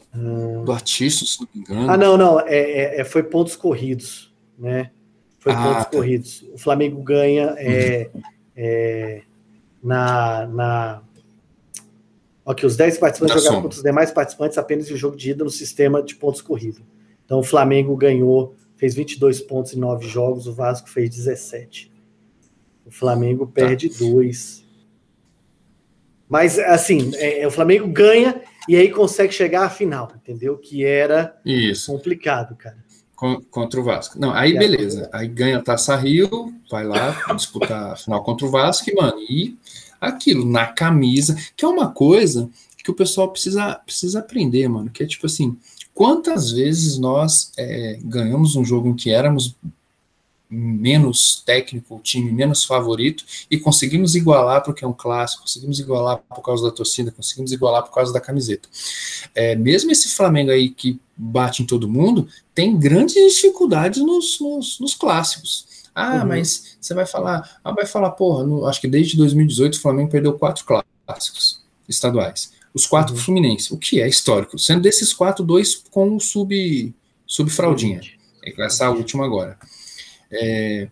do 0.65 0.71
Artista, 0.71 1.25
se 1.25 1.39
não 1.39 1.47
me 1.53 1.61
engano. 1.61 1.91
Ah, 1.91 1.97
não, 1.97 2.17
não. 2.17 2.39
É, 2.39 2.57
é, 2.57 3.01
é 3.01 3.03
foi 3.03 3.23
pontos 3.23 3.55
corridos, 3.55 4.33
né? 4.57 4.89
Foi 5.39 5.53
ah, 5.53 5.63
pontos 5.63 5.83
tá. 5.83 5.89
corridos. 5.91 6.45
O 6.53 6.57
Flamengo 6.57 7.01
ganha 7.03 7.55
é, 7.57 8.09
uhum. 8.13 8.21
é, 8.57 9.21
na, 9.83 10.47
na. 10.47 11.01
Ok, 12.45 12.65
os 12.65 12.77
10 12.77 12.99
participantes 12.99 13.41
jogaram 13.41 13.61
contra 13.63 13.77
os 13.77 13.83
demais 13.83 14.11
participantes 14.11 14.57
apenas 14.57 14.89
em 14.89 14.95
jogo 14.95 15.17
de 15.17 15.31
ida 15.31 15.43
no 15.43 15.49
sistema 15.49 16.03
de 16.03 16.15
pontos 16.15 16.41
corridos. 16.41 16.81
Então 17.25 17.39
o 17.39 17.43
Flamengo 17.43 17.97
ganhou, 17.97 18.55
fez 18.77 18.93
22 18.93 19.41
pontos 19.41 19.73
em 19.73 19.79
9 19.79 20.07
jogos, 20.07 20.45
o 20.45 20.53
Vasco 20.53 20.87
fez 20.87 21.09
17. 21.09 21.91
O 22.85 22.91
Flamengo 22.91 23.47
perde 23.47 23.89
2. 23.89 24.59
Tá. 24.59 24.65
Mas, 26.29 26.59
assim, 26.59 27.11
é, 27.15 27.41
é, 27.41 27.47
o 27.47 27.51
Flamengo 27.51 27.87
ganha 27.87 28.41
e 28.67 28.75
aí 28.75 28.89
consegue 28.89 29.33
chegar 29.33 29.65
à 29.65 29.69
final, 29.69 30.11
entendeu? 30.15 30.57
Que 30.57 30.85
era 30.85 31.35
Isso. 31.43 31.91
complicado, 31.91 32.55
cara. 32.55 32.77
contra 33.49 33.79
o 33.79 33.83
Vasco. 33.83 34.19
Não, 34.19 34.31
aí 34.31 34.57
beleza. 34.57 35.09
Aí 35.11 35.27
ganha 35.27 35.57
a 35.57 35.63
Taça 35.63 35.95
Rio, 35.95 36.53
vai 36.69 36.83
lá 36.83 37.11
disputar 37.35 37.93
a 37.93 37.95
final 37.95 38.23
contra 38.23 38.45
o 38.45 38.51
Vasco, 38.51 38.89
e, 38.89 38.95
mano, 38.95 39.19
e 39.19 39.57
aquilo, 40.07 40.45
na 40.45 40.67
camisa, 40.67 41.35
que 41.55 41.65
é 41.65 41.67
uma 41.67 41.89
coisa 41.89 42.49
que 42.83 42.91
o 42.91 42.95
pessoal 42.95 43.31
precisa, 43.31 43.75
precisa 43.85 44.19
aprender, 44.19 44.67
mano. 44.67 44.89
Que 44.89 45.03
é 45.03 45.07
tipo 45.07 45.25
assim, 45.25 45.57
quantas 45.93 46.51
vezes 46.51 46.97
nós 46.97 47.51
é, 47.57 47.99
ganhamos 48.03 48.55
um 48.55 48.63
jogo 48.63 48.87
em 48.89 48.95
que 48.95 49.09
éramos 49.09 49.55
menos 50.49 51.41
técnico, 51.45 51.95
o 51.95 51.99
time 51.99 52.31
menos 52.31 52.63
favorito, 52.63 53.25
e 53.49 53.57
conseguimos 53.57 54.15
igualar 54.15 54.63
porque 54.63 54.85
é 54.85 54.87
um 54.87 54.93
clássico, 54.93 55.41
conseguimos 55.41 55.79
igualar 55.79 56.17
por 56.17 56.41
causa 56.41 56.63
da 56.63 56.71
torcida, 56.71 57.11
conseguimos 57.11 57.51
igualar 57.51 57.83
por 57.83 57.93
causa 57.93 58.13
da 58.13 58.21
camiseta. 58.21 58.69
É, 59.33 59.55
mesmo 59.55 59.91
esse 59.91 60.09
Flamengo 60.09 60.51
aí 60.51 60.69
que 60.69 60.99
bate 61.17 61.63
em 61.63 61.65
todo 61.65 61.89
mundo, 61.89 62.27
tem 62.53 62.77
grandes 62.77 63.15
dificuldades 63.15 64.01
nos, 64.03 64.39
nos, 64.39 64.79
nos 64.79 64.93
clássicos. 64.93 65.65
Ah, 65.95 66.17
uhum. 66.17 66.27
mas 66.27 66.77
você 66.79 66.93
vai 66.93 67.05
falar, 67.05 67.57
ah, 67.63 67.71
vai 67.71 67.85
falar, 67.85 68.11
porra, 68.11 68.43
no, 68.43 68.65
acho 68.65 68.81
que 68.81 68.87
desde 68.87 69.15
2018 69.15 69.75
o 69.75 69.81
Flamengo 69.81 70.11
perdeu 70.11 70.33
quatro 70.33 70.65
clássicos 70.65 71.63
estaduais. 71.87 72.51
Os 72.73 72.85
quatro 72.85 73.15
uhum. 73.15 73.21
Fluminense, 73.21 73.73
o 73.73 73.77
que 73.77 74.01
é 74.01 74.07
histórico. 74.07 74.59
Sendo 74.59 74.81
desses 74.81 75.13
quatro, 75.13 75.45
dois 75.45 75.75
com 75.89 76.17
o 76.17 76.19
sub, 76.19 76.93
sub 77.25 77.49
fraldinha. 77.49 78.01
Uhum. 78.45 78.63
Essa 78.65 78.89
última 78.89 79.25
agora. 79.25 79.57
É, 80.29 80.89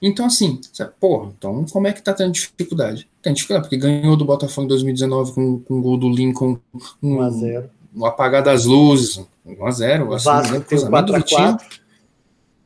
então, 0.00 0.26
assim, 0.26 0.60
porra, 0.98 1.32
então 1.36 1.64
como 1.66 1.86
é 1.86 1.92
que 1.92 2.02
tá 2.02 2.14
tendo 2.14 2.32
dificuldade? 2.32 3.08
Tem 3.20 3.34
dificuldade, 3.34 3.68
porque 3.68 3.76
ganhou 3.76 4.16
do 4.16 4.24
Botafogo 4.24 4.64
em 4.64 4.68
2019 4.68 5.32
com, 5.32 5.60
com 5.60 5.78
o 5.78 5.82
gol 5.82 5.98
do 5.98 6.08
Lincoln, 6.08 6.58
um, 7.02 7.16
1x0. 7.16 7.68
Um 7.94 8.06
apagar 8.06 8.42
das 8.42 8.64
luzes, 8.64 9.22
1x0. 9.46 10.06
O 10.06 10.18
Vasco 10.18 10.60
tem 10.60 10.78
4x4. 10.78 11.80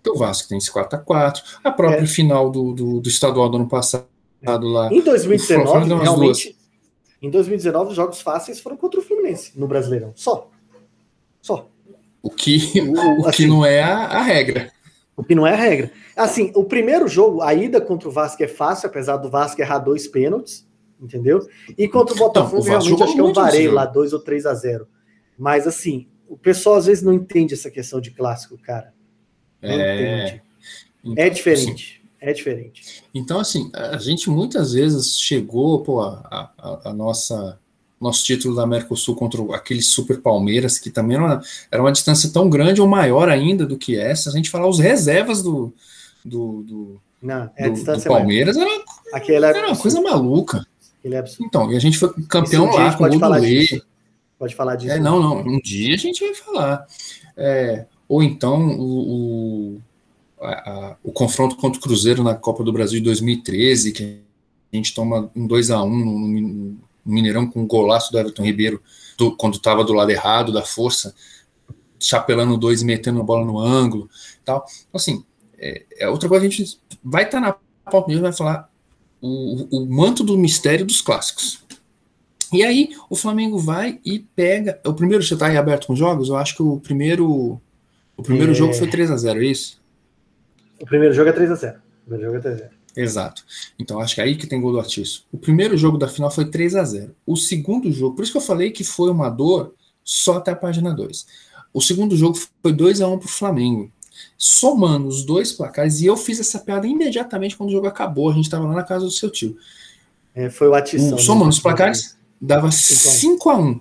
O 0.07 0.19
Vasco 0.19 0.49
tem 0.49 0.59
esse 0.59 0.71
4x4. 0.73 1.59
A 1.63 1.71
própria 1.71 2.03
é. 2.03 2.07
final 2.07 2.51
do, 2.51 2.73
do, 2.73 3.01
do, 3.01 3.09
estadual 3.09 3.49
do 3.49 3.57
ano 3.57 3.69
passado 3.69 4.07
lá. 4.45 4.93
Em 4.93 5.01
2019, 5.01 5.95
realmente, 5.95 6.57
em 7.23 7.31
2019, 7.31 7.91
os 7.91 7.97
jogos 7.97 8.21
fáceis 8.21 8.61
foram 8.61 8.77
contra 8.77 9.01
o 9.01 9.03
Fluminense 9.03 9.53
no 9.59 9.67
Brasileirão. 9.67 10.13
Só. 10.15 10.51
Só. 11.41 11.69
O 12.23 12.31
que, 12.31 12.81
o, 12.81 13.23
o 13.23 13.27
assim, 13.27 13.37
que 13.37 13.47
não 13.47 13.65
é 13.65 13.83
a, 13.83 13.97
a 14.05 14.23
regra. 14.23 14.71
O 15.17 15.23
que 15.23 15.35
não 15.35 15.47
é 15.47 15.53
a 15.53 15.57
regra. 15.57 15.93
Assim, 16.17 16.51
o 16.55 16.65
primeiro 16.65 17.07
jogo, 17.07 17.41
a 17.43 17.55
ida 17.55 17.81
contra 17.81 18.09
o 18.09 18.13
Vasco 18.13 18.43
é 18.43 18.49
fácil, 18.49 18.89
apesar 18.89 19.17
do 19.19 19.31
Vasco 19.31 19.61
errar 19.61 19.79
dois 19.79 20.09
pênaltis, 20.09 20.67
entendeu? 21.01 21.47
E 21.77 21.87
contra 21.87 22.15
o 22.15 22.19
Botafogo, 22.19 22.57
não, 22.57 22.63
o 22.63 22.65
realmente 22.65 23.03
acho 23.03 23.15
que 23.15 23.21
é 23.21 23.23
um 23.23 23.33
vareio 23.33 23.73
lá, 23.73 23.85
2 23.85 24.13
ou 24.13 24.21
3 24.21 24.47
a 24.47 24.55
0 24.55 24.89
Mas 25.39 25.67
assim, 25.67 26.09
o 26.29 26.37
pessoal 26.37 26.77
às 26.77 26.87
vezes 26.87 27.03
não 27.03 27.13
entende 27.13 27.55
essa 27.55 27.71
questão 27.71 28.01
de 28.01 28.11
clássico, 28.11 28.59
cara. 28.59 28.94
É... 29.65 30.41
Então, 31.05 31.25
é 31.25 31.31
diferente. 31.31 31.99
Sim. 31.99 32.05
É 32.21 32.33
diferente. 32.33 33.05
Então, 33.15 33.39
assim, 33.39 33.71
a 33.75 33.99
gente 33.99 34.31
muitas 34.31 34.73
vezes 34.73 35.19
chegou, 35.19 35.83
pô, 35.83 36.01
a, 36.01 36.51
a, 36.57 36.89
a 36.89 36.93
nossa 36.93 37.59
nosso 38.01 38.25
título 38.25 38.55
da 38.55 38.67
Mercosul 38.67 39.15
contra 39.15 39.43
aquele 39.55 39.81
Super 39.81 40.21
Palmeiras, 40.21 40.79
que 40.79 40.91
também 40.91 41.17
era 41.17 41.25
uma, 41.25 41.43
era 41.71 41.83
uma 41.83 41.93
distância 41.93 42.31
tão 42.31 42.51
grande 42.51 42.81
ou 42.81 42.89
maior 42.89 43.29
ainda 43.29 43.65
do 43.65 43.79
que 43.79 43.97
essa. 43.97 44.29
A 44.29 44.33
gente 44.33 44.51
falar 44.51 44.69
os 44.69 44.79
reservas 44.79 45.43
do, 45.43 45.73
do, 46.25 46.63
do, 46.63 47.01
Não, 47.23 47.51
é 47.57 47.71
do, 47.71 47.83
do 47.83 48.03
Palmeiras, 48.03 48.57
era, 48.57 48.71
Aquele 49.13 49.47
é 49.47 49.49
era 49.49 49.67
uma 49.69 49.77
coisa 49.77 50.01
maluca. 50.01 50.67
É 51.03 51.25
então, 51.41 51.71
e 51.71 51.77
a 51.77 51.79
gente 51.79 51.99
foi 51.99 52.11
campeão 52.29 52.65
lá 52.67 52.95
com 52.95 53.05
o. 53.05 53.09
Pode 54.39 54.55
falar 54.55 54.77
disso. 54.77 54.93
É, 54.93 54.99
não, 54.99 55.23
não. 55.23 55.39
Um 55.39 55.61
dia 55.61 55.95
a 55.95 55.99
gente 55.99 56.25
vai 56.25 56.35
falar. 56.35 56.87
É, 57.37 57.87
ou 58.09 58.23
então 58.23 58.79
o, 58.79 59.77
o, 59.77 59.81
a, 60.41 60.51
a, 60.51 60.97
o 61.03 61.13
confronto 61.13 61.57
contra 61.57 61.79
o 61.79 61.83
Cruzeiro 61.83 62.23
na 62.23 62.35
Copa 62.35 62.63
do 62.63 62.73
Brasil 62.73 62.99
de 62.99 63.05
2013, 63.05 63.93
que 63.93 64.21
a 64.73 64.77
gente 64.77 64.95
toma 64.95 65.31
um 65.35 65.47
2 65.47 65.71
a 65.71 65.83
1 65.83 65.89
no, 65.89 66.19
no, 66.19 66.77
Mineirão 67.05 67.47
com 67.47 67.61
um 67.61 67.67
golaço 67.67 68.11
do 68.11 68.19
Everton 68.19 68.43
Ribeiro, 68.43 68.83
do, 69.19 69.37
quando 69.37 69.57
estava 69.57 69.85
do 69.85 69.93
lado 69.93 70.11
errado 70.11 70.51
da 70.51 70.63
força, 70.63 71.15
chapelando 72.01 72.57
dois 72.57 72.81
e 72.81 72.85
metendo 72.85 73.21
a 73.21 73.25
bola 73.25 73.45
no 73.45 73.59
ângulo 73.59 74.09
tal. 74.45 74.65
Então, 74.89 74.99
assim, 74.99 75.25
é, 75.59 75.85
é 75.99 76.09
outra 76.09 76.29
coisa 76.29 76.47
que 76.49 76.55
a 76.55 76.57
gente 76.57 76.81
vai 77.03 77.25
estar 77.25 77.41
tá 77.41 77.59
na 77.91 78.07
mesmo, 78.09 78.23
vai 78.23 78.33
falar 78.33 78.71
o, 79.21 79.81
o 79.83 79.87
manto 79.87 80.25
do 80.25 80.37
mistério 80.37 80.85
dos 80.85 81.01
clássicos. 81.01 81.63
E 82.53 82.63
aí 82.63 82.91
o 83.11 83.17
Flamengo 83.17 83.59
vai 83.59 83.99
e 84.05 84.19
pega. 84.19 84.81
O 84.87 84.95
primeiro 84.95 85.25
você 85.25 85.35
está 85.35 85.47
aí 85.47 85.57
aberto 85.57 85.87
com 85.87 85.97
jogos? 85.97 86.29
Eu 86.29 86.37
acho 86.37 86.55
que 86.57 86.63
o 86.63 86.79
primeiro. 86.79 87.61
O 88.17 88.23
primeiro 88.23 88.53
é... 88.53 88.55
jogo 88.55 88.75
foi 88.75 88.89
3 88.89 89.11
a 89.11 89.17
0 89.17 89.43
é 89.43 89.47
isso? 89.47 89.83
O 90.81 90.87
primeiro 90.87 91.15
jogo 91.15 91.29
é 91.29 91.33
3 91.33 91.51
a 91.51 91.55
0 91.55 91.79
O 91.79 92.09
primeiro 92.09 92.25
jogo 92.25 92.37
é 92.37 92.41
3 92.41 92.55
a 92.55 92.59
0 92.65 92.71
Exato. 92.97 93.45
Então 93.79 94.01
acho 94.01 94.15
que 94.15 94.21
é 94.21 94.25
aí 94.25 94.37
que 94.37 94.47
tem 94.47 94.61
gol 94.61 94.73
do 94.73 94.79
Artista. 94.79 95.25
O 95.33 95.39
primeiro 95.39 95.77
jogo 95.77 95.99
da 95.99 96.07
final 96.07 96.31
foi 96.31 96.45
3 96.45 96.77
a 96.77 96.85
0 96.85 97.15
O 97.27 97.37
segundo 97.37 97.91
jogo, 97.91 98.15
por 98.15 98.23
isso 98.23 98.33
que 98.33 98.39
eu 98.39 98.43
falei 98.43 98.71
que 98.71 98.85
foi 98.85 99.11
uma 99.11 99.29
dor 99.29 99.75
só 100.05 100.37
até 100.37 100.53
a 100.53 100.57
página 100.57 100.93
2. 100.93 101.27
O 101.73 101.81
segundo 101.81 102.17
jogo 102.17 102.39
foi 102.63 102.73
2 102.73 103.01
a 103.01 103.09
1 103.09 103.19
para 103.19 103.27
o 103.27 103.29
Flamengo. 103.29 103.91
Somando 104.39 105.09
os 105.09 105.25
dois 105.25 105.53
placares, 105.53 106.01
e 106.01 106.07
eu 106.07 106.17
fiz 106.17 106.39
essa 106.39 106.61
piada 106.61 106.87
imediatamente 106.87 107.57
quando 107.57 107.71
o 107.71 107.73
jogo 107.73 107.89
acabou. 107.89 108.31
A 108.31 108.35
gente 108.35 108.45
estava 108.45 108.65
lá 108.65 108.75
na 108.75 108.85
casa 108.85 109.05
do 109.05 109.11
seu 109.11 109.29
tio. 109.29 109.57
É, 110.35 110.49
foi 110.49 110.69
o 110.69 110.75
Atição. 110.75 111.19
Somando 111.19 111.47
né? 111.47 111.51
os 111.51 111.61
placares, 111.61 112.17
dava 112.41 112.71
5 112.71 113.51
a 113.51 113.59
1 113.59 113.81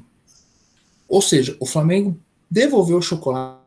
Ou 1.07 1.21
seja, 1.21 1.55
o 1.59 1.65
Flamengo 1.65 2.17
devolveu 2.49 2.97
o 2.97 3.01
chocolate, 3.01 3.62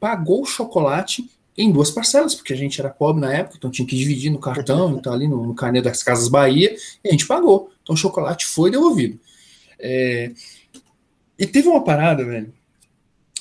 pagou 0.00 0.42
o 0.42 0.46
chocolate 0.46 1.28
em 1.56 1.72
duas 1.72 1.90
parcelas, 1.90 2.34
porque 2.34 2.52
a 2.52 2.56
gente 2.56 2.78
era 2.80 2.90
pobre 2.90 3.20
na 3.20 3.32
época, 3.32 3.56
então 3.56 3.70
tinha 3.70 3.86
que 3.86 3.96
dividir 3.96 4.30
no 4.30 4.38
cartão, 4.38 4.96
então 4.98 5.12
ali 5.12 5.26
no, 5.26 5.46
no 5.46 5.54
carnê 5.54 5.80
das 5.80 6.02
Casas 6.02 6.28
Bahia, 6.28 6.76
e 7.02 7.08
a 7.08 7.10
gente 7.12 7.26
pagou. 7.26 7.70
Então 7.82 7.94
o 7.94 7.98
chocolate 7.98 8.44
foi 8.44 8.70
devolvido. 8.70 9.18
É... 9.78 10.32
E 11.38 11.46
teve 11.46 11.68
uma 11.68 11.82
parada, 11.82 12.24
velho, 12.24 12.52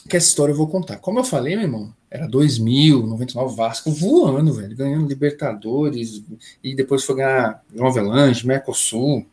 que 0.07 0.15
essa 0.15 0.27
história 0.27 0.53
eu 0.53 0.57
vou 0.57 0.67
contar. 0.67 0.97
Como 0.97 1.19
eu 1.19 1.23
falei, 1.23 1.55
meu 1.55 1.65
irmão, 1.65 1.93
era 2.09 2.27
2000, 2.27 3.05
99, 3.05 3.55
Vasco 3.55 3.91
voando, 3.91 4.53
velho, 4.53 4.75
ganhando 4.75 5.07
Libertadores, 5.07 6.23
e 6.63 6.73
depois 6.75 7.03
foi 7.03 7.15
ganhar 7.15 7.63
Nova 7.73 7.99
Avelange, 7.99 8.47
Mercosul. 8.47 9.25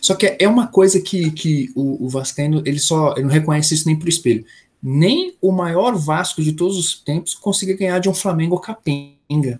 Só 0.00 0.14
que 0.14 0.36
é 0.38 0.48
uma 0.48 0.68
coisa 0.68 1.00
que, 1.00 1.30
que 1.32 1.70
o, 1.74 2.06
o 2.06 2.08
Vascaíno, 2.08 2.62
ele 2.64 2.78
só 2.78 3.12
ele 3.12 3.24
não 3.24 3.30
reconhece 3.30 3.74
isso 3.74 3.86
nem 3.86 3.98
pro 3.98 4.08
espelho 4.08 4.44
nem 4.86 5.34
o 5.40 5.50
maior 5.50 5.96
Vasco 5.96 6.42
de 6.42 6.52
todos 6.52 6.76
os 6.76 7.00
tempos 7.00 7.32
conseguia 7.32 7.74
ganhar 7.74 7.98
de 8.00 8.10
um 8.10 8.12
Flamengo 8.12 8.60
capenga. 8.60 9.58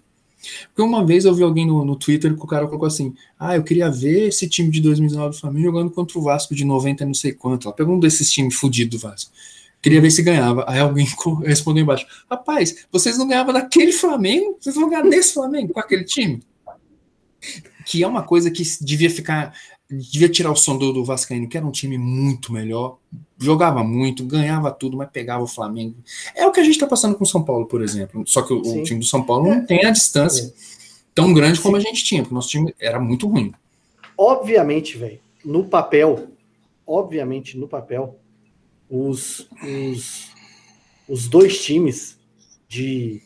Porque 0.66 0.82
uma 0.82 1.02
vez 1.02 1.24
eu 1.24 1.34
vi 1.34 1.42
alguém 1.42 1.66
no, 1.66 1.82
no 1.82 1.96
Twitter 1.96 2.36
que 2.36 2.42
o 2.42 2.46
cara 2.46 2.66
colocou 2.66 2.86
assim: 2.86 3.14
Ah, 3.38 3.56
eu 3.56 3.64
queria 3.64 3.90
ver 3.90 4.28
esse 4.28 4.46
time 4.46 4.70
de 4.70 4.82
2019 4.82 5.34
do 5.34 5.40
Flamengo 5.40 5.64
jogando 5.64 5.90
contra 5.90 6.18
o 6.18 6.22
Vasco 6.22 6.54
de 6.54 6.66
90 6.66 7.06
não 7.06 7.14
sei 7.14 7.32
quanto. 7.32 7.72
Pegou 7.72 7.94
um 7.94 7.98
desses 7.98 8.30
times 8.30 8.54
fudidos 8.54 9.00
do 9.00 9.02
Vasco. 9.02 9.32
Queria 9.80 9.98
ver 9.98 10.10
se 10.10 10.22
ganhava. 10.22 10.66
Aí 10.68 10.78
alguém 10.78 11.06
respondeu 11.42 11.82
embaixo: 11.82 12.06
Rapaz, 12.30 12.86
vocês 12.92 13.16
não 13.16 13.26
ganhavam 13.26 13.54
daquele 13.54 13.92
Flamengo? 13.92 14.58
Vocês 14.60 14.76
vão 14.76 14.90
ganhar 14.90 15.08
desse 15.08 15.32
Flamengo 15.32 15.72
com 15.72 15.80
aquele 15.80 16.04
time? 16.04 16.42
Que 17.86 18.02
é 18.02 18.06
uma 18.06 18.22
coisa 18.22 18.50
que 18.50 18.62
devia 18.82 19.08
ficar 19.08 19.54
devia 19.90 20.28
tirar 20.28 20.50
o 20.50 20.56
som 20.56 20.76
do, 20.76 20.92
do 20.92 21.04
Vascaíno, 21.04 21.48
que 21.48 21.56
era 21.56 21.66
um 21.66 21.70
time 21.70 21.98
muito 21.98 22.52
melhor, 22.52 22.98
jogava 23.38 23.84
muito, 23.84 24.24
ganhava 24.24 24.70
tudo, 24.70 24.96
mas 24.96 25.10
pegava 25.10 25.42
o 25.42 25.48
Flamengo. 25.48 25.96
É 26.34 26.46
o 26.46 26.52
que 26.52 26.60
a 26.60 26.64
gente 26.64 26.74
está 26.74 26.86
passando 26.86 27.14
com 27.16 27.24
o 27.24 27.26
São 27.26 27.42
Paulo, 27.42 27.66
por 27.66 27.82
exemplo. 27.82 28.24
Só 28.26 28.42
que 28.42 28.52
o, 28.52 28.60
o 28.60 28.82
time 28.82 29.00
do 29.00 29.06
São 29.06 29.22
Paulo 29.22 29.48
não 29.48 29.66
tem 29.66 29.84
a 29.84 29.90
distância 29.90 30.52
tão 31.14 31.32
grande 31.32 31.58
Sim. 31.58 31.62
como 31.62 31.76
a 31.76 31.80
gente 31.80 32.02
tinha, 32.02 32.22
porque 32.22 32.34
o 32.34 32.36
nosso 32.36 32.48
time 32.48 32.74
era 32.80 32.98
muito 32.98 33.28
ruim. 33.28 33.52
Obviamente, 34.16 34.96
velho, 34.96 35.20
no 35.44 35.64
papel, 35.64 36.28
obviamente, 36.86 37.56
no 37.56 37.68
papel, 37.68 38.18
os, 38.88 39.48
os, 39.62 40.30
os 41.08 41.28
dois 41.28 41.62
times 41.62 42.18
de 42.68 43.20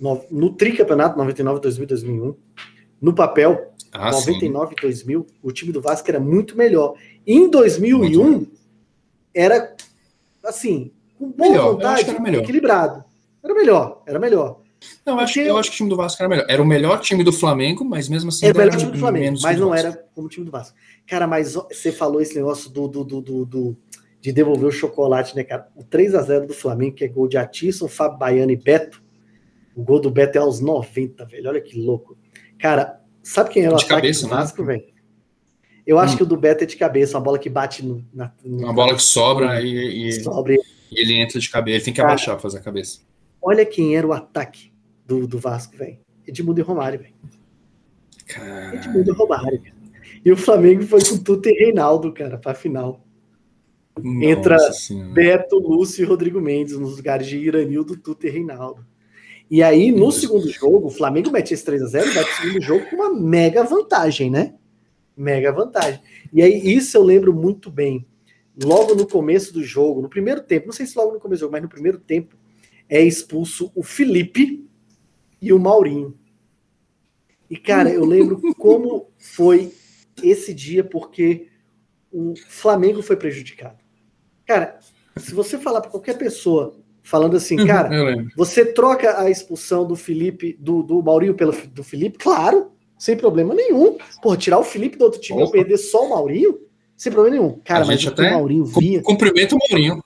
no, 0.00 0.24
no 0.30 0.50
tricampeonato 0.50 1.16
99 1.16 1.60
2000 1.60 1.86
2001 1.86 2.34
no 3.02 3.12
papel, 3.12 3.72
ah, 3.92 4.12
99 4.12 4.76
e 4.78 4.80
2000, 4.80 5.26
o 5.42 5.50
time 5.50 5.72
do 5.72 5.82
Vasco 5.82 6.08
era 6.08 6.20
muito 6.20 6.56
melhor. 6.56 6.94
Em 7.26 7.50
2001, 7.50 8.24
muito 8.24 8.52
era 9.34 9.74
assim, 10.44 10.92
com 11.18 11.30
boa 11.30 11.50
melhor, 11.50 11.72
vontade, 11.72 12.08
era 12.08 12.20
melhor. 12.20 12.42
equilibrado. 12.42 13.04
Era 13.42 13.54
melhor, 13.54 14.02
era 14.06 14.18
melhor. 14.18 14.60
Não, 15.04 15.14
eu 15.14 15.20
acho, 15.20 15.40
eu 15.40 15.56
acho 15.56 15.70
que 15.70 15.74
o 15.74 15.78
time 15.78 15.90
do 15.90 15.96
Vasco 15.96 16.22
era 16.22 16.28
melhor. 16.28 16.46
Era 16.48 16.62
o 16.62 16.66
melhor 16.66 17.00
time 17.00 17.24
do 17.24 17.32
Flamengo, 17.32 17.84
mas 17.84 18.08
mesmo 18.08 18.28
assim. 18.28 18.46
Era 18.46 18.54
o 18.54 18.58
melhor 18.58 18.76
time 18.76 18.92
do 18.92 18.98
Flamengo, 18.98 19.38
mas 19.42 19.58
não 19.58 19.74
era 19.74 19.92
como 20.14 20.26
o 20.26 20.30
time 20.30 20.46
do 20.46 20.52
Vasco. 20.52 20.76
Cara, 21.06 21.26
mas 21.26 21.54
você 21.54 21.90
falou 21.90 22.20
esse 22.20 22.36
negócio 22.36 22.70
do, 22.70 22.88
do, 22.88 23.04
do, 23.04 23.20
do, 23.20 23.44
do 23.44 23.76
de 24.20 24.32
devolver 24.32 24.68
o 24.68 24.72
chocolate, 24.72 25.34
né, 25.34 25.42
cara? 25.42 25.68
O 25.74 25.82
3 25.82 26.14
a 26.14 26.22
0 26.22 26.46
do 26.46 26.54
Flamengo, 26.54 26.94
que 26.94 27.04
é 27.04 27.08
gol 27.08 27.26
de 27.26 27.36
Atisson, 27.36 27.88
Fábio 27.88 28.18
Baiano 28.18 28.52
e 28.52 28.56
Beto. 28.56 29.02
O 29.74 29.82
gol 29.82 30.00
do 30.00 30.10
Beto 30.10 30.38
é 30.38 30.40
aos 30.40 30.60
90, 30.60 31.24
velho. 31.24 31.48
Olha 31.48 31.60
que 31.60 31.80
louco. 31.80 32.16
Cara, 32.62 33.00
sabe 33.24 33.50
quem 33.50 33.64
é 33.64 33.68
o 33.68 33.70
de 33.70 33.84
ataque 33.84 33.88
cabeça, 33.88 34.22
do 34.22 34.30
né? 34.30 34.36
Vasco, 34.36 34.64
velho? 34.64 34.84
Eu 35.84 35.98
acho 35.98 36.14
hum. 36.14 36.16
que 36.18 36.22
o 36.22 36.26
do 36.26 36.36
Beto 36.36 36.62
é 36.62 36.66
de 36.66 36.76
cabeça, 36.76 37.18
uma 37.18 37.24
bola 37.24 37.36
que 37.36 37.50
bate 37.50 37.84
no. 37.84 38.06
Na, 38.14 38.32
no 38.44 38.58
uma 38.58 38.72
bola 38.72 38.94
que 38.94 39.02
sobra 39.02 39.60
e, 39.60 40.08
e, 40.08 40.12
sobra. 40.22 40.54
e 40.54 40.60
ele 40.92 41.14
entra 41.20 41.40
de 41.40 41.50
cabeça. 41.50 41.76
Ele 41.76 41.84
tem 41.84 41.92
que 41.92 41.96
cara, 41.96 42.10
abaixar 42.12 42.36
pra 42.36 42.42
fazer 42.42 42.58
a 42.58 42.62
cabeça. 42.62 43.00
Olha 43.42 43.66
quem 43.66 43.96
era 43.96 44.06
o 44.06 44.12
ataque 44.12 44.72
do, 45.04 45.26
do 45.26 45.40
Vasco, 45.40 45.76
velho. 45.76 45.98
Edmundo 46.24 46.60
e 46.60 46.62
Romário, 46.62 47.00
velho. 47.00 47.14
Edmundo 48.74 49.10
e 49.10 49.12
Romário, 49.12 49.60
cara. 49.60 49.82
E 50.24 50.30
o 50.30 50.36
Flamengo 50.36 50.84
foi 50.84 51.04
com 51.04 51.18
Tuta 51.18 51.50
e 51.50 51.52
Reinaldo, 51.52 52.12
cara, 52.12 52.38
pra 52.38 52.54
final. 52.54 53.04
Nossa 54.00 54.24
Entra 54.24 54.72
senhora. 54.72 55.12
Beto, 55.12 55.58
Lúcio 55.58 56.04
e 56.04 56.06
Rodrigo 56.06 56.40
Mendes 56.40 56.78
nos 56.78 56.96
lugares 56.96 57.26
de 57.26 57.38
Iranildo, 57.38 57.96
Tuta 57.96 58.28
e 58.28 58.30
Reinaldo. 58.30 58.86
E 59.52 59.62
aí, 59.62 59.92
no 59.92 60.10
segundo 60.10 60.48
jogo, 60.48 60.86
o 60.86 60.90
Flamengo 60.90 61.30
mete 61.30 61.52
esse 61.52 61.62
3x0 61.62 62.14
vai 62.14 62.24
pro 62.24 62.36
segundo 62.36 62.62
jogo 62.62 62.88
com 62.88 62.96
uma 62.96 63.12
mega 63.12 63.62
vantagem, 63.62 64.30
né? 64.30 64.54
Mega 65.14 65.52
vantagem. 65.52 66.00
E 66.32 66.40
aí, 66.40 66.74
isso 66.74 66.96
eu 66.96 67.02
lembro 67.02 67.34
muito 67.34 67.70
bem. 67.70 68.06
Logo 68.64 68.94
no 68.94 69.06
começo 69.06 69.52
do 69.52 69.62
jogo, 69.62 70.00
no 70.00 70.08
primeiro 70.08 70.40
tempo, 70.40 70.68
não 70.68 70.72
sei 70.72 70.86
se 70.86 70.96
logo 70.96 71.12
no 71.12 71.20
começo 71.20 71.40
do 71.40 71.42
jogo, 71.42 71.52
mas 71.52 71.62
no 71.62 71.68
primeiro 71.68 71.98
tempo, 71.98 72.34
é 72.88 73.02
expulso 73.02 73.70
o 73.74 73.82
Felipe, 73.82 74.66
e 75.42 75.52
o 75.52 75.58
Maurinho. 75.58 76.16
E, 77.50 77.56
cara, 77.56 77.90
eu 77.90 78.06
lembro 78.06 78.40
como 78.56 79.10
foi 79.18 79.74
esse 80.22 80.54
dia, 80.54 80.84
porque 80.84 81.48
o 82.10 82.32
Flamengo 82.46 83.02
foi 83.02 83.16
prejudicado. 83.16 83.78
Cara, 84.46 84.78
se 85.16 85.34
você 85.34 85.58
falar 85.58 85.80
para 85.80 85.90
qualquer 85.90 86.16
pessoa 86.16 86.80
falando 87.02 87.36
assim, 87.36 87.58
uhum, 87.58 87.66
cara, 87.66 87.90
você 88.36 88.64
troca 88.64 89.20
a 89.20 89.28
expulsão 89.28 89.86
do 89.86 89.96
Felipe, 89.96 90.56
do, 90.58 90.82
do 90.82 91.02
Maurinho 91.02 91.34
pelo 91.34 91.52
do 91.68 91.82
Felipe, 91.82 92.18
claro, 92.18 92.70
sem 92.98 93.16
problema 93.16 93.54
nenhum. 93.54 93.98
Pô, 94.22 94.36
tirar 94.36 94.58
o 94.58 94.64
Felipe 94.64 94.96
do 94.96 95.04
outro 95.04 95.20
time 95.20 95.42
e 95.42 95.50
perder 95.50 95.76
só 95.76 96.06
o 96.06 96.10
Maurinho, 96.10 96.60
sem 96.96 97.12
problema 97.12 97.36
nenhum. 97.36 97.58
Cara, 97.64 97.84
a 97.84 97.86
mas 97.86 98.06
até 98.06 98.30
o 98.30 98.34
Maurinho 98.34 98.64
via. 98.64 99.02
Cumprimento 99.02 99.56
o 99.56 99.58
Maurinho. 99.58 100.00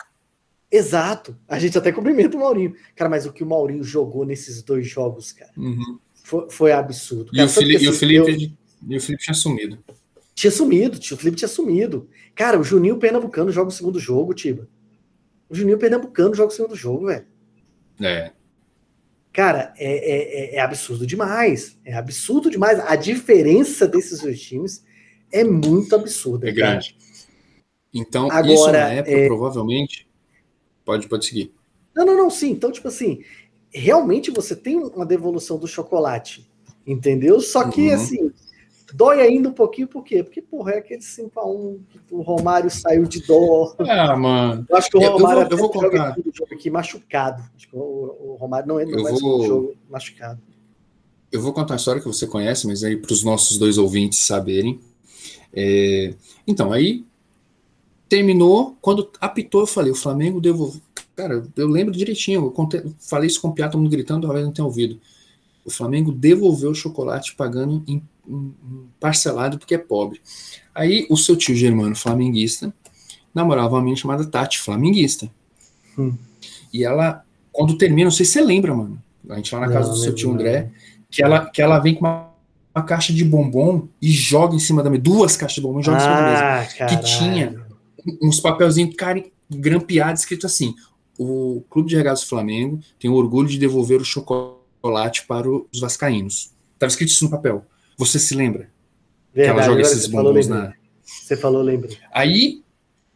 Exato. 0.70 1.36
A 1.46 1.58
gente 1.58 1.76
até 1.76 1.92
cumprimenta 1.92 2.36
o 2.36 2.40
Maurinho. 2.40 2.74
Cara, 2.94 3.10
mas 3.10 3.26
o 3.26 3.32
que 3.32 3.44
o 3.44 3.46
Maurinho 3.46 3.84
jogou 3.84 4.24
nesses 4.24 4.62
dois 4.62 4.88
jogos, 4.88 5.32
cara, 5.32 5.52
uhum. 5.56 5.98
foi, 6.24 6.50
foi, 6.50 6.72
absurdo. 6.72 7.30
Cara, 7.32 7.42
e, 7.42 7.44
o 7.44 7.48
Felipe, 7.48 7.84
e, 7.84 7.88
o 7.88 7.92
Felipe, 7.92 8.30
eu... 8.30 8.90
e 8.90 8.96
o 8.96 9.00
Felipe 9.00 9.22
tinha 9.22 9.34
sumido. 9.34 9.78
Tinha 10.34 10.50
sumido, 10.50 10.98
o 10.98 11.16
Felipe 11.16 11.36
tinha 11.36 11.48
sumido. 11.48 12.08
Cara, 12.34 12.58
o 12.58 12.64
Juninho 12.64 12.98
Pernambucano 12.98 13.50
joga 13.50 13.68
o 13.68 13.72
segundo 13.72 13.98
jogo, 13.98 14.34
Tiba. 14.34 14.68
O 15.48 15.54
Juninho 15.54 15.78
Pernambucano 15.78 16.34
joga 16.34 16.52
o 16.52 16.54
segundo 16.54 16.76
jogo, 16.76 17.06
velho. 17.06 17.26
É. 18.00 18.32
Cara, 19.32 19.74
é, 19.76 19.86
é, 19.86 20.54
é, 20.54 20.54
é 20.56 20.60
absurdo 20.60 21.06
demais. 21.06 21.78
É 21.84 21.94
absurdo 21.94 22.50
demais. 22.50 22.80
A 22.80 22.96
diferença 22.96 23.86
desses 23.86 24.20
dois 24.20 24.40
times 24.40 24.84
é 25.30 25.44
muito 25.44 25.94
absurda. 25.94 26.48
É 26.48 26.52
grande. 26.52 26.96
Então, 27.92 28.30
Agora, 28.30 28.52
isso 28.52 28.72
na 28.72 28.92
época, 28.92 29.16
é... 29.16 29.26
provavelmente, 29.26 30.06
Pode, 30.86 31.08
pode 31.08 31.26
seguir. 31.26 31.52
Não, 31.92 32.06
não, 32.06 32.16
não, 32.16 32.30
sim. 32.30 32.52
Então, 32.52 32.70
tipo 32.70 32.86
assim, 32.86 33.24
realmente 33.74 34.30
você 34.30 34.54
tem 34.54 34.76
uma 34.76 35.04
devolução 35.04 35.58
do 35.58 35.66
chocolate, 35.66 36.48
entendeu? 36.86 37.40
Só 37.40 37.68
que, 37.68 37.88
uhum. 37.88 37.94
assim, 37.94 38.32
dói 38.94 39.20
ainda 39.20 39.48
um 39.48 39.52
pouquinho, 39.52 39.88
por 39.88 40.04
quê? 40.04 40.22
Porque, 40.22 40.40
porra, 40.40 40.72
é 40.72 40.78
aquele 40.78 41.00
5x1 41.00 41.80
o 42.10 42.22
Romário 42.22 42.70
saiu 42.70 43.04
de 43.04 43.20
dó. 43.22 43.74
Ah, 43.80 44.16
mano. 44.16 44.66
Eu 44.68 44.76
acho 44.76 44.90
que 44.90 44.96
o 44.96 45.00
Romário 45.00 45.42
eu 45.42 45.48
vou, 45.48 45.56
eu 45.56 45.58
vou 45.58 45.70
contar. 45.70 46.16
jogo 46.32 46.54
aqui 46.54 46.70
machucado. 46.70 47.42
O, 47.72 48.32
o 48.32 48.36
Romário 48.38 48.68
não 48.68 48.80
entra 48.80 49.02
mais 49.02 49.20
vou... 49.20 49.38
no 49.38 49.46
jogo 49.46 49.76
machucado. 49.90 50.40
Eu 51.30 51.42
vou 51.42 51.52
contar 51.52 51.74
uma 51.74 51.78
história 51.78 52.00
que 52.00 52.06
você 52.06 52.26
conhece, 52.26 52.66
mas 52.66 52.84
aí 52.84 52.96
para 52.96 53.12
os 53.12 53.24
nossos 53.24 53.58
dois 53.58 53.78
ouvintes 53.78 54.20
saberem. 54.20 54.80
É... 55.52 56.14
Então, 56.46 56.72
aí 56.72 57.04
terminou, 58.08 58.76
quando 58.80 59.10
apitou, 59.20 59.62
eu 59.62 59.66
falei, 59.66 59.90
o 59.90 59.96
Flamengo 59.96 60.40
devolveu. 60.40 60.80
Cara, 61.14 61.42
eu 61.56 61.66
lembro 61.66 61.94
direitinho, 61.94 62.44
eu 62.44 62.50
contei, 62.50 62.84
falei 62.98 63.26
isso 63.26 63.40
com 63.40 63.48
o 63.48 63.52
Piá, 63.52 63.68
todo 63.68 63.80
mundo 63.80 63.90
gritando, 63.90 64.26
talvez 64.26 64.44
não 64.44 64.52
tenha 64.52 64.66
ouvido. 64.66 65.00
O 65.64 65.70
Flamengo 65.70 66.12
devolveu 66.12 66.70
o 66.70 66.74
chocolate 66.74 67.34
pagando 67.34 67.82
em 67.88 68.02
parcelado 69.00 69.58
porque 69.58 69.74
é 69.74 69.78
pobre. 69.78 70.20
Aí 70.74 71.06
o 71.08 71.16
seu 71.16 71.36
tio 71.36 71.54
Germano, 71.54 71.94
flamenguista, 71.94 72.72
namorava 73.34 73.74
uma 73.74 73.80
menina 73.80 73.96
chamada 73.96 74.24
Tati, 74.24 74.58
flamenguista. 74.58 75.30
Hum. 75.98 76.14
E 76.72 76.84
ela, 76.84 77.24
quando 77.52 77.76
termina, 77.78 78.04
não 78.04 78.10
sei 78.10 78.26
se 78.26 78.32
você 78.32 78.40
lembra, 78.40 78.74
mano, 78.74 79.02
a 79.28 79.36
gente 79.36 79.54
lá 79.54 79.60
na 79.60 79.72
casa 79.72 79.88
não, 79.88 79.94
do 79.94 80.00
seu 80.00 80.14
tio 80.14 80.32
André, 80.32 80.70
que 81.10 81.22
ela, 81.22 81.46
que 81.50 81.62
ela 81.62 81.78
vem 81.78 81.94
com 81.94 82.00
uma, 82.00 82.30
uma, 82.74 82.84
caixa 82.84 83.12
de 83.12 83.24
bombom 83.24 83.88
e 84.00 84.10
joga 84.10 84.54
em 84.54 84.58
cima 84.58 84.82
da 84.82 84.90
mesa, 84.90 85.02
duas 85.02 85.36
caixas 85.36 85.56
de 85.56 85.60
bombom 85.60 85.80
e 85.80 85.82
joga 85.82 85.98
ah, 85.98 86.00
em 86.00 86.04
cima 86.04 86.16
da 86.16 86.30
mesa. 86.30 86.84
Ah, 86.84 86.86
que 86.86 87.02
tinha 87.02 87.66
uns 88.22 88.40
papelzinhos 88.40 88.94
grampeados 89.50 90.20
escrito 90.20 90.46
assim: 90.46 90.74
o 91.18 91.62
Clube 91.70 91.88
de 91.88 91.96
Regatas 91.96 92.20
do 92.20 92.28
Flamengo 92.28 92.80
tem 92.98 93.10
o 93.10 93.14
orgulho 93.14 93.48
de 93.48 93.58
devolver 93.58 94.00
o 94.00 94.04
chocolate 94.04 95.26
para 95.26 95.48
os 95.48 95.80
vascaínos. 95.80 96.52
Estava 96.74 96.90
escrito 96.90 97.08
isso 97.08 97.24
no 97.24 97.30
papel. 97.30 97.64
Você 97.96 98.18
se 98.18 98.34
lembra? 98.34 98.70
Verdade, 99.32 99.58
que 99.58 99.62
ela 99.62 99.62
joga 99.62 99.80
esses 99.82 100.06
bombons 100.06 100.48
na. 100.48 100.72
Você 101.02 101.36
falou, 101.36 101.62
lembra? 101.62 101.90
Aí, 102.12 102.62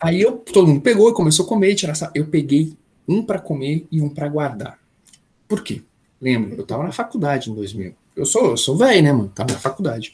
aí 0.01 0.21
eu, 0.21 0.33
todo 0.33 0.67
mundo 0.67 0.81
pegou 0.81 1.11
e 1.11 1.15
começou 1.15 1.45
a 1.45 1.49
comer. 1.49 1.75
Tirar, 1.75 1.95
eu 2.15 2.27
peguei 2.27 2.77
um 3.07 3.23
para 3.23 3.39
comer 3.39 3.87
e 3.91 4.01
um 4.01 4.09
para 4.09 4.29
guardar. 4.29 4.79
Por 5.49 5.63
quê? 5.63 5.83
Lembra? 6.21 6.55
Eu 6.55 6.63
estava 6.63 6.85
na 6.85 6.93
faculdade 6.93 7.51
em 7.51 7.55
2000. 7.55 7.95
Eu 8.15 8.27
sou, 8.27 8.51
eu 8.51 8.57
sou 8.57 8.77
velho, 8.77 9.03
né, 9.03 9.13
mano? 9.13 9.33
Tava 9.35 9.53
na 9.53 9.59
faculdade. 9.59 10.13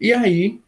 E 0.00 0.12
aí, 0.12 0.60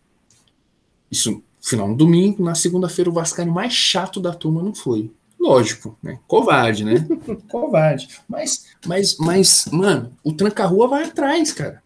isso 1.10 1.42
final 1.60 1.88
no 1.88 1.96
domingo, 1.96 2.42
na 2.42 2.54
segunda-feira 2.54 3.08
o 3.08 3.12
Vascaíno 3.12 3.52
mais 3.52 3.72
chato 3.72 4.20
da 4.20 4.34
turma 4.34 4.62
não 4.62 4.74
foi. 4.74 5.10
Lógico, 5.38 5.96
né? 6.02 6.18
Covarde, 6.26 6.84
né? 6.84 7.06
Covarde. 7.50 8.08
Mas, 8.28 8.66
mas, 8.86 9.16
mas, 9.18 9.66
mano, 9.72 10.12
o 10.22 10.32
tranca-rua 10.32 10.88
vai 10.88 11.04
atrás, 11.04 11.52
cara. 11.52 11.81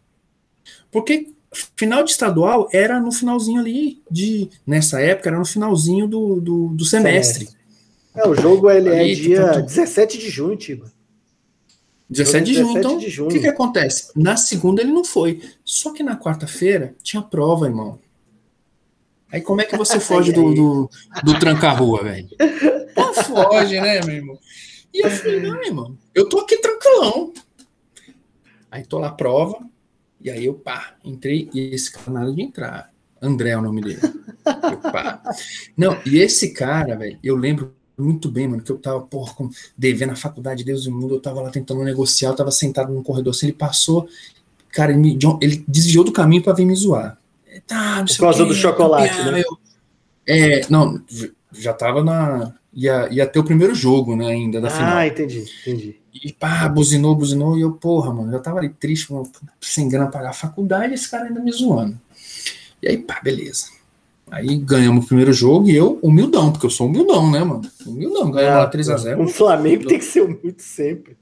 Porque 0.96 1.28
final 1.76 2.02
de 2.02 2.10
estadual 2.10 2.70
era 2.72 2.98
no 2.98 3.12
finalzinho 3.12 3.60
ali 3.60 4.02
de. 4.10 4.48
Nessa 4.66 4.98
época, 4.98 5.28
era 5.28 5.38
no 5.38 5.44
finalzinho 5.44 6.08
do, 6.08 6.40
do, 6.40 6.68
do 6.68 6.84
semestre. 6.86 7.50
É, 8.14 8.26
o 8.26 8.34
jogo 8.34 8.70
ele 8.70 8.88
é 8.88 9.14
dia 9.14 9.52
tu, 9.52 9.62
17 9.64 10.16
de 10.16 10.30
junho, 10.30 10.56
Tiba. 10.56 10.90
17 12.08 12.46
de 12.46 12.54
junho, 12.54 12.78
então, 12.78 12.96
de 12.96 13.10
junho. 13.10 13.28
o 13.28 13.30
que, 13.30 13.40
que 13.40 13.46
acontece? 13.46 14.10
Na 14.16 14.38
segunda 14.38 14.80
ele 14.80 14.90
não 14.90 15.04
foi. 15.04 15.42
Só 15.62 15.92
que 15.92 16.02
na 16.02 16.18
quarta-feira 16.18 16.94
tinha 17.02 17.20
prova, 17.20 17.66
irmão. 17.66 17.98
Aí 19.30 19.42
como 19.42 19.60
é 19.60 19.66
que 19.66 19.76
você 19.76 20.00
foge 20.00 20.32
do, 20.32 20.54
do, 20.54 20.90
do 21.22 21.38
tranca-rua, 21.38 22.04
velho? 22.04 22.28
Pô, 22.96 23.12
foge, 23.12 23.78
né, 23.78 24.00
meu 24.00 24.14
irmão? 24.14 24.38
E 24.94 25.04
eu 25.04 25.10
falei, 25.10 25.40
não, 25.40 25.62
irmão, 25.62 25.98
eu 26.14 26.26
tô 26.26 26.38
aqui 26.38 26.56
tranquilão. 26.56 27.34
Aí 28.70 28.82
tô 28.86 28.98
lá 28.98 29.10
prova, 29.10 29.58
e 30.26 30.30
aí 30.30 30.44
eu, 30.46 30.54
pá, 30.54 30.96
entrei, 31.04 31.48
e 31.54 31.72
esse 31.72 31.92
cara 31.92 32.10
nada 32.10 32.32
de 32.32 32.42
entrar. 32.42 32.90
André 33.22 33.50
é 33.50 33.56
o 33.56 33.62
nome 33.62 33.80
dele. 33.80 34.00
Eu, 34.44 34.78
pá. 34.78 35.22
Não, 35.76 35.96
e 36.04 36.18
esse 36.18 36.52
cara, 36.52 36.96
velho, 36.96 37.16
eu 37.22 37.36
lembro 37.36 37.72
muito 37.96 38.28
bem, 38.28 38.48
mano, 38.48 38.60
que 38.60 38.72
eu 38.72 38.76
tava, 38.76 39.00
porra, 39.02 39.34
com, 39.34 39.48
devendo 39.78 40.10
a 40.10 40.16
faculdade, 40.16 40.64
Deus 40.64 40.84
do 40.84 40.90
mundo, 40.90 41.14
eu 41.14 41.20
tava 41.20 41.40
lá 41.40 41.50
tentando 41.50 41.84
negociar, 41.84 42.30
eu 42.30 42.34
tava 42.34 42.50
sentado 42.50 42.92
num 42.92 43.04
corredor 43.04 43.32
assim, 43.32 43.46
ele 43.46 43.54
passou, 43.54 44.08
cara, 44.72 44.90
ele, 44.90 45.00
me, 45.00 45.18
ele 45.40 45.64
desviou 45.68 46.02
do 46.02 46.10
caminho 46.10 46.42
para 46.42 46.54
vir 46.54 46.66
me 46.66 46.74
zoar. 46.74 47.16
Tá, 47.64 48.04
Por 48.04 48.18
causa 48.18 48.44
do 48.44 48.52
chocolate, 48.52 49.16
né? 49.22 49.44
É, 50.26 50.68
não, 50.68 51.00
já 51.52 51.72
tava 51.72 52.02
na. 52.02 52.52
Ia, 52.76 53.08
ia 53.10 53.26
ter 53.26 53.38
o 53.38 53.44
primeiro 53.44 53.74
jogo, 53.74 54.14
né, 54.14 54.26
ainda 54.26 54.60
da 54.60 54.68
ah, 54.68 54.70
final. 54.70 54.96
Ah, 54.98 55.06
entendi, 55.06 55.46
entendi. 55.62 55.96
E 56.12 56.30
pá, 56.30 56.68
buzinou, 56.68 57.14
buzinou, 57.14 57.56
e 57.56 57.62
eu, 57.62 57.72
porra, 57.72 58.12
mano, 58.12 58.30
já 58.30 58.38
tava 58.38 58.58
ali 58.58 58.68
triste, 58.68 59.08
sem 59.58 59.88
grana 59.88 60.10
pagar 60.10 60.30
a 60.30 60.34
faculdade, 60.34 60.92
esse 60.92 61.10
cara 61.10 61.24
ainda 61.24 61.40
me 61.40 61.50
zoando. 61.50 61.98
E 62.82 62.88
aí, 62.88 62.98
pá, 62.98 63.18
beleza. 63.24 63.68
Aí 64.30 64.58
ganhamos 64.58 65.04
o 65.04 65.08
primeiro 65.08 65.32
jogo 65.32 65.70
e 65.70 65.74
eu, 65.76 65.98
humildão, 66.02 66.52
porque 66.52 66.66
eu 66.66 66.70
sou 66.70 66.86
humildão, 66.86 67.30
né, 67.30 67.42
mano? 67.42 67.62
Humildão, 67.86 68.30
ganhamos 68.30 68.58
lá 68.58 68.70
3x0. 68.70 69.24
O 69.24 69.28
Flamengo 69.28 69.86
tem 69.86 69.98
que 69.98 70.04
ser 70.04 70.22
humilde 70.22 70.62
sempre. 70.62 71.16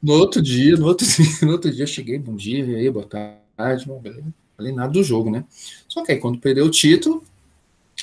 No 0.00 0.14
outro 0.14 0.40
dia, 0.40 0.76
no 0.76 0.86
outro 0.86 1.04
dia, 1.06 1.26
no 1.42 1.52
outro 1.52 1.70
dia 1.70 1.82
eu 1.82 1.88
cheguei, 1.88 2.18
bom 2.18 2.34
dia, 2.34 2.64
e 2.64 2.76
aí, 2.76 2.90
boa 2.90 3.06
tarde, 3.06 3.88
mano, 3.88 4.00
beleza. 4.00 4.24
falei 4.56 4.72
nada 4.72 4.92
do 4.92 5.02
jogo, 5.02 5.30
né? 5.30 5.44
Só 5.88 6.02
que 6.02 6.12
aí 6.12 6.18
quando 6.18 6.38
perdeu 6.38 6.64
o 6.64 6.70
título, 6.70 7.22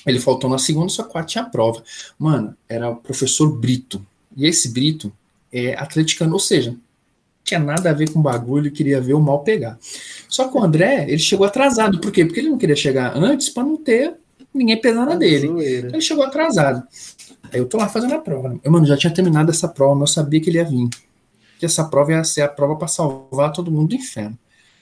ele 0.06 0.20
faltou 0.20 0.50
na 0.50 0.58
segunda, 0.58 0.90
só 0.90 1.04
que 1.04 1.24
tinha 1.26 1.44
prova. 1.44 1.84
Mano, 2.18 2.56
era 2.68 2.90
o 2.90 2.96
professor 2.96 3.48
Brito. 3.52 4.06
E 4.36 4.46
esse 4.46 4.70
Brito 4.70 5.12
é 5.52 5.74
atleticano, 5.76 6.34
ou 6.34 6.40
seja, 6.40 6.76
tinha 7.44 7.60
nada 7.60 7.90
a 7.90 7.94
ver 7.94 8.12
com 8.12 8.20
o 8.20 8.22
bagulho, 8.22 8.72
queria 8.72 9.02
ver 9.02 9.14
o 9.14 9.20
mal 9.20 9.44
pegar. 9.44 9.78
Só 10.28 10.48
que 10.48 10.58
o 10.58 10.64
André, 10.64 11.06
ele 11.08 11.20
chegou 11.20 11.46
atrasado. 11.46 12.00
Por 12.00 12.12
quê? 12.12 12.26
Porque 12.26 12.40
ele 12.40 12.50
não 12.50 12.58
queria 12.58 12.76
chegar 12.76 13.16
antes 13.16 13.50
para 13.50 13.64
não 13.64 13.78
ter 13.78 14.16
ninguém 14.54 14.80
pesar 14.80 15.06
na 15.06 15.16
dele. 15.16 15.48
Ele 15.64 16.02
chegou 16.02 16.24
atrasado. 16.24 16.84
Aí 17.52 17.60
eu 17.60 17.66
tô 17.66 17.78
lá 17.78 17.90
fazendo 17.90 18.14
a 18.14 18.20
prova. 18.20 18.60
Eu, 18.64 18.72
mano, 18.72 18.86
já 18.86 18.96
tinha 18.96 19.14
terminado 19.14 19.52
essa 19.52 19.68
prova, 19.68 19.96
mas 19.96 20.12
eu 20.12 20.14
sabia 20.14 20.40
que 20.40 20.50
ele 20.50 20.58
ia 20.58 20.66
vir. 20.66 20.90
Que 21.60 21.66
essa 21.66 21.84
prova 21.84 22.12
ia 22.12 22.24
ser 22.24 22.42
a 22.42 22.48
prova 22.48 22.76
para 22.76 22.88
salvar 22.88 23.52
todo 23.52 23.72
mundo 23.72 23.90
do 23.90 23.96
inferno. 23.96 24.38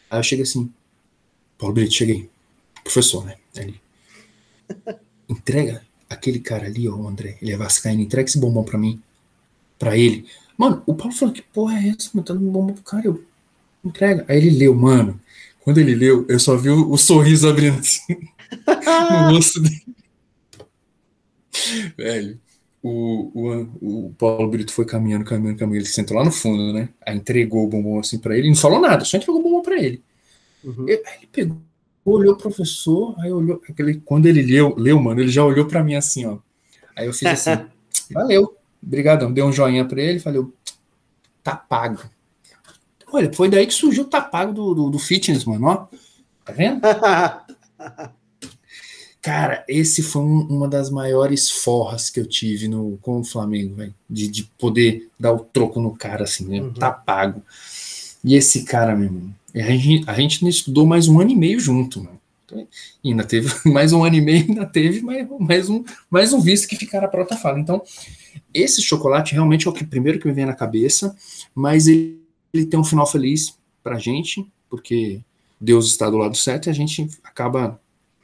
Aí 0.10 0.20
eu 0.20 0.24
cheguei 0.24 0.44
assim, 0.44 0.72
Paulo 1.58 1.74
Brito, 1.74 1.94
cheguei. 1.94 2.30
Professor, 2.84 3.26
né? 3.26 3.36
Ele, 3.56 3.82
entrega 5.30 5.82
aquele 6.10 6.40
cara 6.40 6.66
ali, 6.66 6.90
ó, 6.90 7.08
André, 7.08 7.38
ele 7.42 7.52
é 7.52 7.58
vascaíno, 7.58 8.02
entrega 8.02 8.28
esse 8.28 8.40
bombom 8.40 8.64
pra 8.64 8.78
mim. 8.78 9.00
Pra 9.78 9.98
ele. 9.98 10.26
Mano, 10.58 10.82
o 10.86 10.94
Paulo 10.94 11.14
falou, 11.14 11.34
que 11.34 11.42
porra 11.42 11.80
é 11.80 11.90
essa? 11.90 12.10
Mano, 12.14 12.26
tá 12.26 12.34
dando 12.34 12.50
bombom 12.52 12.74
pro 12.74 12.84
cara, 12.84 13.06
eu, 13.06 13.24
entrega. 13.86 14.26
Aí 14.28 14.38
ele 14.38 14.50
leu, 14.50 14.74
mano. 14.74 15.20
Quando 15.62 15.78
ele 15.78 15.94
leu, 15.94 16.26
eu 16.28 16.40
só 16.40 16.58
vi 16.58 16.70
o, 16.70 16.92
o 16.92 16.98
sorriso 16.98 17.48
abrindo 17.48 17.80
assim, 17.80 18.18
no 19.28 19.36
rosto 19.36 19.62
dele. 19.62 19.86
Velho, 21.96 22.40
o, 22.82 23.32
o, 23.82 24.08
o 24.08 24.14
Paulo 24.18 24.50
Brito 24.50 24.74
foi 24.74 24.86
caminhando, 24.86 25.26
caminhando, 25.26 25.60
caminhando. 25.60 25.84
Ele 25.84 25.94
sentou 25.94 26.18
lá 26.18 26.26
no 26.26 26.32
fundo, 26.32 26.74
né? 26.74 26.90
Aí 27.06 27.16
entregou 27.16 27.66
o 27.66 27.68
bombom 27.68 28.00
assim 28.00 28.18
pra 28.18 28.38
ele. 28.38 28.48
Não 28.48 28.56
falou 28.56 28.80
nada, 28.80 29.06
só 29.06 29.18
entregou 29.18 29.40
o 29.40 29.44
bombom 29.44 29.62
pra 29.62 29.78
ele. 29.78 30.02
Uhum. 30.64 30.88
Ele, 30.88 31.02
aí 31.06 31.18
ele 31.18 31.30
pegou, 31.32 31.58
olhou 32.06 32.34
o 32.34 32.38
professor, 32.38 33.16
aí 33.20 33.32
olhou. 33.32 33.62
Aquele, 33.70 34.00
quando 34.00 34.26
ele 34.26 34.42
leu, 34.42 34.76
leu, 34.78 35.00
mano, 35.00 35.22
ele 35.22 35.32
já 35.32 35.44
olhou 35.44 35.66
pra 35.66 35.84
mim 35.84 35.96
assim, 35.96 36.26
ó. 36.26 36.38
Aí 36.96 37.06
eu 37.06 37.14
fiz 37.14 37.28
assim, 37.28 37.66
valeu, 38.12 38.56
obrigadão. 38.82 39.32
Deu 39.32 39.46
um 39.46 39.52
joinha 39.52 39.86
pra 39.86 40.02
ele, 40.02 40.20
falei, 40.20 40.42
tá 41.44 41.56
pago. 41.56 42.00
Olha, 43.12 43.32
foi 43.34 43.50
daí 43.50 43.66
que 43.66 43.74
surgiu 43.74 44.04
o 44.04 44.08
tá 44.08 44.22
pago 44.22 44.54
do, 44.54 44.74
do, 44.74 44.90
do 44.90 45.00
fitness, 45.00 45.46
mano, 45.46 45.68
ó. 45.68 45.88
Tá 46.46 46.54
vendo? 46.54 46.82
Cara, 49.22 49.66
esse 49.68 50.02
foi 50.02 50.22
um, 50.22 50.48
uma 50.48 50.68
das 50.68 50.90
maiores 50.90 51.50
forras 51.50 52.10
que 52.10 52.20
eu 52.20 52.26
tive 52.26 52.70
no, 52.70 52.98
com 53.02 53.20
o 53.20 53.24
Flamengo, 53.24 53.76
velho. 53.76 53.94
De, 54.10 54.28
de 54.30 54.44
poder 54.58 55.10
dar 55.20 55.34
o 55.34 55.40
troco 55.40 55.82
no 55.82 55.96
cara, 55.96 56.24
assim, 56.24 56.48
né? 56.48 56.62
Uhum. 56.62 56.74
Tá 56.74 56.90
pago. 56.90 57.44
E 58.24 58.36
esse 58.36 58.64
cara, 58.64 58.96
meu 58.96 59.06
irmão, 59.06 59.34
a 59.56 59.72
gente, 59.72 60.10
a 60.10 60.14
gente 60.14 60.42
não 60.42 60.50
estudou 60.50 60.86
mais 60.86 61.08
um 61.08 61.20
ano 61.20 61.32
e 61.32 61.36
meio 61.36 61.60
junto, 61.60 62.04
mano. 62.04 62.20
Então, 62.46 62.68
ainda 63.06 63.24
teve 63.24 63.50
mais 63.70 63.94
um 63.94 64.04
ano 64.04 64.16
e 64.16 64.22
meio, 64.22 64.46
ainda 64.48 64.66
teve 64.66 65.02
mais, 65.02 65.28
mais, 65.40 65.70
um, 65.70 65.84
mais 66.10 66.34
um 66.34 66.40
visto 66.40 66.68
que 66.68 66.76
ficar 66.76 67.08
para 67.08 67.22
outra 67.22 67.38
fala. 67.38 67.60
Então, 67.60 67.82
esse 68.54 68.82
chocolate 68.82 69.34
realmente 69.34 69.68
é 69.68 69.70
o 69.70 69.74
que 69.74 69.86
primeiro 69.86 70.20
que 70.20 70.28
me 70.28 70.34
vem 70.34 70.46
na 70.46 70.56
cabeça, 70.56 71.16
mas 71.54 71.88
ele, 71.88 72.20
ele 72.54 72.66
tem 72.66 72.80
um 72.80 72.84
final 72.84 73.06
feliz 73.06 73.58
pra 73.84 74.00
gente, 74.00 74.46
porque 74.70 75.22
Deus 75.60 75.88
está 75.88 76.10
do 76.10 76.18
lado 76.18 76.36
certo 76.36 76.68
e 76.68 76.70
a 76.70 76.74
gente 76.74 77.08
acaba 77.24 77.80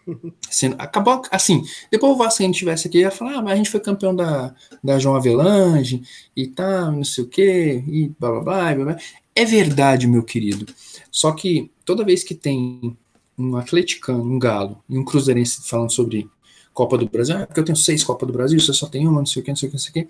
Sendo, 0.50 0.76
acabou 0.80 1.22
assim. 1.32 1.64
Depois 1.92 2.14
o 2.14 2.18
Vasco, 2.18 2.44
a 2.44 2.46
gente 2.46 2.60
tivesse 2.60 2.88
aqui, 2.88 3.00
ia 3.00 3.12
falar, 3.12 3.36
ah, 3.36 3.42
mas 3.42 3.54
a 3.54 3.56
gente 3.56 3.70
foi 3.70 3.80
campeão 3.80 4.16
da, 4.16 4.54
da 4.84 5.00
João 5.00 5.16
Avelange 5.16 6.04
e 6.36 6.48
tal, 6.48 6.92
não 6.92 7.04
sei 7.04 7.24
o 7.24 7.28
quê, 7.28 7.84
e 7.88 8.10
blá 8.20 8.32
blá 8.32 8.42
blá, 8.42 8.76
blá, 8.76 8.86
blá. 8.86 8.98
É 9.36 9.44
verdade, 9.44 10.08
meu 10.08 10.24
querido. 10.24 10.66
Só 11.12 11.32
que 11.32 11.70
toda 11.84 12.06
vez 12.06 12.24
que 12.24 12.34
tem 12.34 12.98
um 13.38 13.56
atleticano, 13.58 14.24
um 14.24 14.40
galo 14.40 14.82
e 14.90 14.98
um 14.98 15.04
cruzeirense 15.04 15.68
falando 15.68 15.92
sobre 15.92 16.30
Copa 16.74 16.98
do 16.98 17.10
Brasil, 17.10 17.38
ah, 17.38 17.46
porque 17.46 17.60
eu 17.60 17.66
tenho 17.66 17.76
seis 17.76 18.04
Copa 18.04 18.26
do 18.26 18.34
Brasil, 18.34 18.60
você 18.60 18.74
só 18.74 18.88
tem 18.88 19.08
uma, 19.08 19.20
não 19.20 19.26
sei 19.26 19.42
o 19.42 19.46
que, 19.46 19.52
não 19.52 19.56
sei 19.56 19.68
o 19.68 19.72
que, 19.72 19.76
não 19.76 19.82
sei 19.82 19.90
o 19.90 19.94
que. 19.94 20.08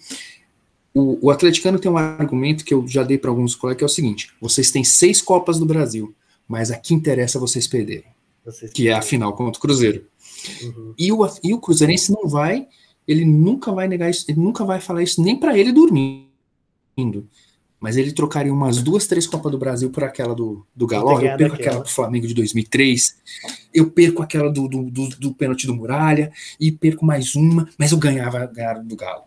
O, 0.93 1.27
o 1.27 1.31
atleticano 1.31 1.79
tem 1.79 1.91
um 1.91 1.97
argumento 1.97 2.63
que 2.63 2.73
eu 2.73 2.87
já 2.87 3.03
dei 3.03 3.17
para 3.17 3.29
alguns 3.29 3.55
colegas, 3.55 3.77
que 3.79 3.83
é 3.83 3.87
o 3.87 3.89
seguinte: 3.89 4.31
vocês 4.39 4.71
têm 4.71 4.83
seis 4.83 5.21
Copas 5.21 5.59
do 5.59 5.65
Brasil, 5.65 6.15
mas 6.47 6.71
a 6.71 6.77
que 6.77 6.93
interessa 6.93 7.39
vocês 7.39 7.67
perderem 7.67 8.15
que 8.73 8.87
é 8.87 8.93
a 8.93 9.01
final 9.01 9.33
contra 9.33 9.57
o 9.57 9.61
Cruzeiro. 9.61 10.05
Uhum. 10.61 10.93
E, 10.97 11.11
o, 11.11 11.27
e 11.43 11.53
o 11.53 11.59
Cruzeirense 11.59 12.11
não 12.11 12.27
vai, 12.27 12.67
ele 13.07 13.25
nunca 13.25 13.71
vai 13.71 13.87
negar 13.87 14.09
isso, 14.09 14.25
ele 14.27 14.39
nunca 14.39 14.63
vai 14.63 14.79
falar 14.79 15.03
isso 15.03 15.21
nem 15.21 15.35
para 15.35 15.57
ele 15.57 15.71
dormindo. 15.71 17.27
Mas 17.85 17.97
ele 17.97 18.11
trocaria 18.11 18.51
umas 18.51 18.81
duas, 18.81 19.05
três 19.05 19.27
Copas 19.27 19.51
do 19.51 19.59
Brasil 19.59 19.91
por 19.91 20.03
aquela 20.03 20.33
do, 20.33 20.65
do 20.75 20.87
Galo. 20.87 21.21
Eu 21.21 21.37
perco 21.37 21.55
aquela 21.55 21.81
do 21.81 21.87
Flamengo 21.87 22.25
de 22.25 22.33
2003, 22.33 23.15
eu 23.71 23.91
perco 23.91 24.23
aquela 24.23 24.51
do, 24.51 24.67
do, 24.67 24.89
do, 24.89 25.09
do 25.09 25.33
pênalti 25.35 25.67
do 25.67 25.75
Muralha, 25.75 26.31
e 26.59 26.71
perco 26.71 27.05
mais 27.05 27.35
uma, 27.35 27.69
mas 27.77 27.91
eu 27.91 27.99
ganhava, 27.99 28.43
ganhava 28.47 28.79
do 28.79 28.95
Galo. 28.95 29.21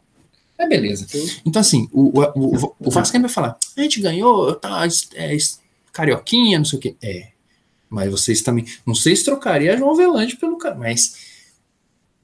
É 0.58 0.66
beleza. 0.66 1.06
Então, 1.46 1.60
assim, 1.60 1.88
o, 1.92 2.18
o, 2.18 2.24
o, 2.34 2.74
o 2.80 2.90
Vasco 2.90 3.16
vai 3.16 3.30
falar: 3.30 3.56
a 3.76 3.80
gente 3.80 4.00
ganhou, 4.00 4.52
tá, 4.56 4.84
é, 5.14 5.36
carioquinha, 5.92 6.58
não 6.58 6.64
sei 6.64 6.78
o 6.80 6.82
quê. 6.82 6.96
É, 7.00 7.28
mas 7.88 8.10
vocês 8.10 8.42
também. 8.42 8.64
Não 8.84 8.92
sei 8.92 9.14
se 9.14 9.24
trocaria 9.24 9.76
João 9.76 9.94
Velante 9.94 10.36
pelo 10.36 10.58
cara, 10.58 10.74
mas 10.74 11.14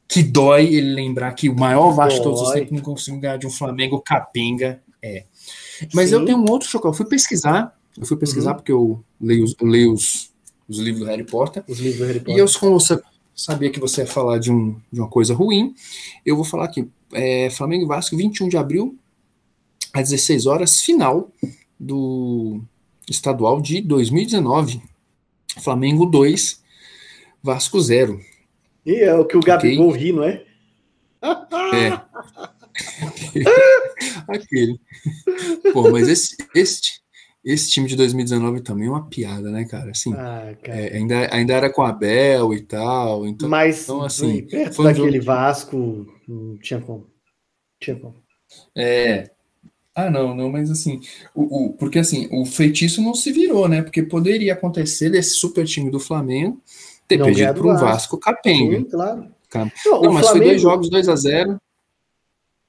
que 0.09 0.21
dói 0.21 0.67
ele 0.67 0.95
lembrar 0.95 1.33
que 1.35 1.49
o 1.49 1.55
maior 1.55 1.93
Vasco 1.93 2.19
de 2.19 2.25
todos 2.25 2.41
os 2.41 2.51
tempos 2.51 2.73
não 2.73 2.81
conseguiu 2.81 3.21
ganhar 3.21 3.37
de 3.37 3.47
um 3.47 3.51
Flamengo 3.51 4.01
capenga. 4.01 4.83
É. 5.01 5.27
Mas 5.93 6.11
Sim. 6.11 6.17
eu 6.17 6.25
tenho 6.25 6.39
um 6.39 6.51
outro 6.51 6.69
chocolate. 6.69 6.99
Eu 7.01 7.05
fui 7.05 7.11
pesquisar. 7.11 7.79
Eu 7.97 8.07
fui 8.07 8.17
pesquisar 8.17 8.51
uhum. 8.51 8.57
porque 8.57 8.73
eu 8.73 9.05
leio, 9.21 9.45
eu 9.61 9.67
leio 9.67 9.93
os, 9.93 10.33
os 10.69 10.79
livros 10.79 11.05
do 11.05 11.07
Harry 11.07 11.25
Potter. 11.25 11.65
Os 11.69 11.79
livros 11.79 11.99
do 11.99 12.07
Harry 12.07 12.21
Potter. 12.21 12.37
E 12.37 12.39
eu, 12.39 12.47
como 12.59 12.79
você 12.79 13.01
sabia 13.35 13.71
que 13.71 13.81
você 13.81 14.03
ia 14.03 14.07
falar 14.07 14.39
de, 14.39 14.51
um, 14.51 14.77
de 14.93 15.01
uma 15.01 15.09
coisa 15.09 15.35
ruim, 15.35 15.75
eu 16.25 16.37
vou 16.37 16.45
falar 16.45 16.65
aqui. 16.65 16.89
É, 17.13 17.51
Flamengo 17.51 17.85
e 17.85 17.89
Vasco, 17.89 18.17
21 18.17 18.49
de 18.49 18.57
abril, 18.57 18.97
às 19.93 20.11
16 20.11 20.47
horas, 20.47 20.81
final 20.81 21.31
do 21.79 22.61
estadual 23.09 23.61
de 23.61 23.81
2019. 23.81 24.83
Flamengo 25.61 26.07
2, 26.07 26.63
Vasco 27.43 27.81
0. 27.81 28.21
E 28.85 28.97
é 28.97 29.15
o 29.15 29.25
que 29.25 29.37
o 29.37 29.41
Gabigol 29.41 29.91
okay? 29.91 30.03
ri, 30.03 30.13
não 30.13 30.25
é? 30.25 30.45
É. 31.73 32.01
Aquele. 34.29 34.79
Pô, 35.73 35.91
mas 35.91 36.09
esse, 36.09 36.37
esse, 36.55 36.81
esse 37.45 37.71
time 37.71 37.87
de 37.87 37.97
2019 37.97 38.63
também 38.63 38.89
é 38.89 38.91
uma 38.91 39.09
piada, 39.09 39.51
né, 39.51 39.65
cara? 39.65 39.91
Assim, 39.91 40.13
ah, 40.15 40.55
cara. 40.63 40.81
É, 40.81 40.97
ainda, 40.97 41.35
ainda 41.35 41.55
era 41.55 41.71
com 41.71 41.83
a 41.83 41.93
Bel 41.93 42.55
e 42.55 42.63
tal. 42.63 43.27
Então, 43.27 43.49
mas 43.49 43.85
então, 43.85 44.03
assim, 44.03 44.43
perto 44.47 44.83
daquele 44.83 45.13
jogo... 45.13 45.25
Vasco, 45.25 46.07
não 46.27 46.59
tinha 46.59 46.81
como. 46.81 47.07
Tinha 47.81 47.97
como. 47.97 48.23
É, 48.77 49.31
ah, 49.95 50.11
não, 50.11 50.35
não, 50.35 50.51
mas 50.51 50.71
assim, 50.73 51.01
o, 51.33 51.67
o, 51.67 51.73
porque 51.75 52.01
assim, 52.01 52.29
o 52.33 52.45
feitiço 52.45 53.01
não 53.01 53.15
se 53.15 53.31
virou, 53.31 53.69
né? 53.69 53.81
Porque 53.81 54.03
poderia 54.03 54.53
acontecer 54.53 55.09
desse 55.09 55.31
super 55.31 55.65
time 55.65 55.89
do 55.89 56.01
Flamengo 56.01 56.61
ter 57.07 57.17
não 57.17 57.27
perdido 57.27 57.55
para 57.55 57.67
um 57.67 57.77
Vasco 57.77 58.19
capenga. 58.19 58.79
Sim, 58.79 58.85
claro. 58.85 59.29
Não, 59.87 60.03
não 60.03 60.13
mas 60.13 60.27
Flamengo, 60.27 60.29
foi 60.29 60.41
dois 60.41 60.61
jogos, 60.61 60.91
2 60.91 61.09
a 61.09 61.15
0 61.15 61.61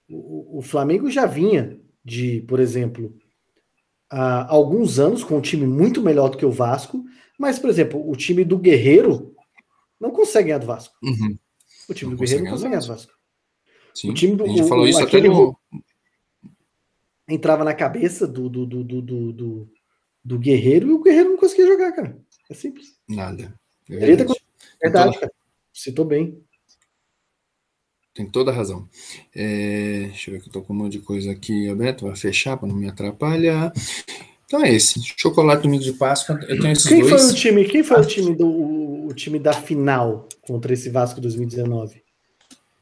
o, 0.10 0.60
o, 0.60 0.62
Flamengo 0.62 1.10
já 1.10 1.26
vinha 1.26 1.80
de, 2.04 2.42
por 2.42 2.60
exemplo, 2.60 3.16
há 4.10 4.52
alguns 4.52 5.00
anos 5.00 5.24
com 5.24 5.38
um 5.38 5.42
time 5.42 5.66
muito 5.66 6.02
melhor 6.02 6.30
do 6.30 6.38
que 6.38 6.46
o 6.46 6.52
Vasco, 6.52 7.04
mas, 7.38 7.60
por 7.60 7.70
exemplo, 7.70 8.10
o 8.10 8.16
time 8.16 8.44
do 8.44 8.58
Guerreiro 8.58 9.36
não 10.00 10.12
consegue 10.12 10.48
ganhar 10.48 10.60
do 10.60 10.68
Vasco. 10.68 10.96
Uhum. 11.04 11.38
O 11.90 11.94
time 11.94 12.12
não 12.12 12.18
do 12.18 12.22
Guerreiro 12.22 12.44
não 12.44 12.52
consegue 12.52 12.70
ganhar 12.70 12.82
do 12.82 12.88
Vasco. 12.88 13.14
Sim, 13.94 14.10
o 14.12 14.14
time 14.14 14.36
do, 14.36 14.44
a 14.44 14.48
gente 14.48 14.68
falou 14.68 14.88
isso 14.88 15.02
até 15.02 15.22
no, 15.22 15.58
entrava 17.28 17.64
na 17.64 17.74
cabeça 17.74 18.28
do, 18.28 18.50
do, 18.50 18.66
do, 18.66 18.84
do, 18.84 19.02
do, 19.02 19.72
do 20.24 20.40
Guerreiro 20.40 20.90
e 20.90 20.92
o 20.92 21.02
Guerreiro 21.02 21.30
não 21.32 21.38
conseguia 21.38 21.68
jogar, 21.68 21.92
cara. 21.92 22.18
É 22.50 22.54
simples. 22.54 23.00
Nada. 23.08 23.58
É 23.90 23.98
verdade, 23.98 24.34
verdade 24.82 25.20
cara. 25.20 25.32
Citou 25.74 26.06
bem. 26.06 26.44
Tem 28.16 28.26
toda 28.26 28.50
a 28.50 28.54
razão. 28.54 28.88
É, 29.36 30.06
deixa 30.08 30.30
eu 30.30 30.36
ver 30.36 30.42
que 30.42 30.48
eu 30.48 30.54
tô 30.54 30.62
com 30.62 30.74
um 30.74 30.78
monte 30.78 30.94
de 30.94 31.00
coisa 31.00 31.30
aqui 31.32 31.70
aberto, 31.70 32.06
vai 32.06 32.16
fechar 32.16 32.56
para 32.56 32.70
não 32.70 32.76
me 32.76 32.88
atrapalhar. 32.88 33.74
Então 34.46 34.64
é 34.64 34.74
esse. 34.74 35.02
Chocolate 35.18 35.64
domingo 35.64 35.84
de 35.84 35.92
Páscoa. 35.92 36.40
Eu 36.48 36.62
tenho 36.62 36.72
esses 36.72 36.88
quem 36.88 37.02
dois. 37.02 37.22
Foi 37.22 37.32
o 37.32 37.36
time, 37.36 37.66
quem 37.66 37.84
foi 37.84 37.98
ah. 37.98 38.00
o 38.00 38.06
time 38.06 38.34
do 38.34 38.48
o, 38.48 39.08
o, 39.08 39.14
time 39.14 39.38
da 39.38 39.52
final 39.52 40.30
contra 40.48 40.74
esse 40.74 40.90
Vasco 40.90 41.20
2019? 41.20 42.02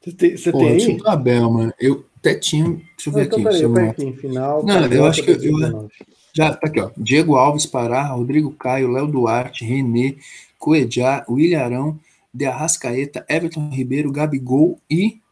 Você 0.01 0.11
tem, 0.11 0.37
você 0.37 0.51
Pô, 0.51 0.59
tem 0.59 0.69
aí? 0.69 0.99
Abel, 1.03 1.49
mano. 1.49 1.73
Eu, 1.79 2.05
até 2.17 2.35
tinha. 2.35 2.65
Deixa 2.65 3.09
eu 3.09 3.13
ver 3.13 3.25
então, 3.25 3.39
aqui. 3.39 3.67
Peraí, 3.73 3.89
aqui 3.89 4.13
final, 4.13 4.63
não, 4.63 4.85
eu 4.85 5.05
acho 5.07 5.23
que 5.23 5.31
eu, 5.31 5.89
já 6.31 6.53
tá 6.53 6.67
aqui, 6.67 6.79
ó. 6.79 6.91
Diego 6.95 7.35
Alves, 7.37 7.65
Pará, 7.65 8.03
Rodrigo 8.03 8.51
Caio, 8.51 8.91
Léo 8.91 9.07
Duarte, 9.07 9.65
Renê, 9.65 10.17
Coedjá, 10.59 11.25
William 11.27 11.97
De 12.31 12.45
Arrascaeta, 12.45 13.25
Everton 13.27 13.69
Ribeiro, 13.69 14.11
Gabigol 14.11 14.79
e 14.87 15.22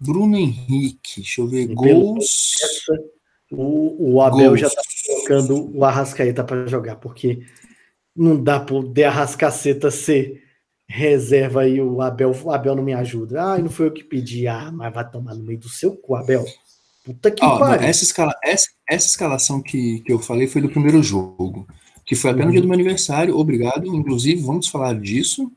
Bruno 0.00 0.36
Henrique. 0.36 1.16
Deixa 1.16 1.40
eu 1.40 1.48
ver. 1.48 1.70
E 1.70 1.74
gols. 1.74 2.54
o, 3.50 4.14
o 4.14 4.22
Abel 4.22 4.50
gols. 4.50 4.60
já 4.60 4.70
tá 4.70 4.82
colocando 5.06 5.76
o 5.76 5.84
Arrascaeta 5.84 6.44
para 6.44 6.66
jogar, 6.66 6.96
porque 6.96 7.42
não 8.14 8.42
dá 8.42 8.60
para 8.60 8.76
o 8.76 8.82
De 8.82 9.04
Arrascaceta 9.04 9.90
ser 9.90 10.42
reserva 10.88 11.62
aí, 11.62 11.80
o 11.80 12.00
Abel, 12.00 12.34
o 12.42 12.50
Abel 12.50 12.74
não 12.74 12.82
me 12.82 12.94
ajuda. 12.94 13.42
Ah, 13.42 13.58
não 13.58 13.68
foi 13.68 13.86
eu 13.86 13.92
que 13.92 14.02
pedi. 14.02 14.46
Ah, 14.46 14.70
mas 14.72 14.92
vai 14.92 15.08
tomar 15.08 15.34
no 15.34 15.44
meio 15.44 15.58
do 15.58 15.68
seu 15.68 15.94
cu, 15.94 16.16
Abel. 16.16 16.44
Puta 17.04 17.30
que 17.30 17.44
oh, 17.44 17.58
pariu. 17.58 17.86
Essa, 17.86 18.04
escala, 18.04 18.34
essa, 18.42 18.68
essa 18.88 19.06
escalação 19.06 19.62
que, 19.62 20.00
que 20.00 20.12
eu 20.12 20.18
falei 20.18 20.46
foi 20.46 20.62
do 20.62 20.68
primeiro 20.68 21.02
jogo, 21.02 21.66
que 22.04 22.14
foi 22.14 22.30
até 22.30 22.44
no 22.44 22.50
dia 22.50 22.60
do 22.60 22.66
meu 22.66 22.74
aniversário. 22.74 23.36
Obrigado. 23.36 23.86
Inclusive, 23.86 24.42
vamos 24.42 24.68
falar 24.68 24.98
disso 24.98 25.50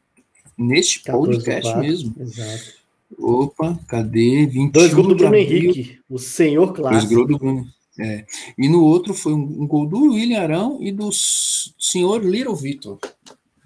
neste 0.58 1.02
podcast 1.04 1.76
mesmo. 1.78 2.14
Exato. 2.20 2.81
Opa, 3.18 3.80
cadê? 3.88 4.46
21 4.46 4.70
Dois 4.70 4.94
gols 4.94 5.08
do 5.08 5.16
Bruno 5.16 5.36
Henrique, 5.36 6.00
o 6.10 6.18
senhor 6.18 6.74
clássico. 6.74 7.14
Dois 7.14 7.14
gols 7.14 7.28
do 7.28 7.38
Bruno. 7.38 7.68
É. 8.00 8.26
E 8.58 8.70
no 8.70 8.84
outro 8.84 9.14
foi 9.14 9.34
um, 9.34 9.62
um, 9.62 9.68
gol 9.68 9.86
do 9.86 10.14
William 10.14 10.42
Arão 10.42 10.78
e 10.82 10.92
do 10.92 11.10
senhor 11.12 12.24
Little 12.24 12.56
Vitor. 12.56 12.98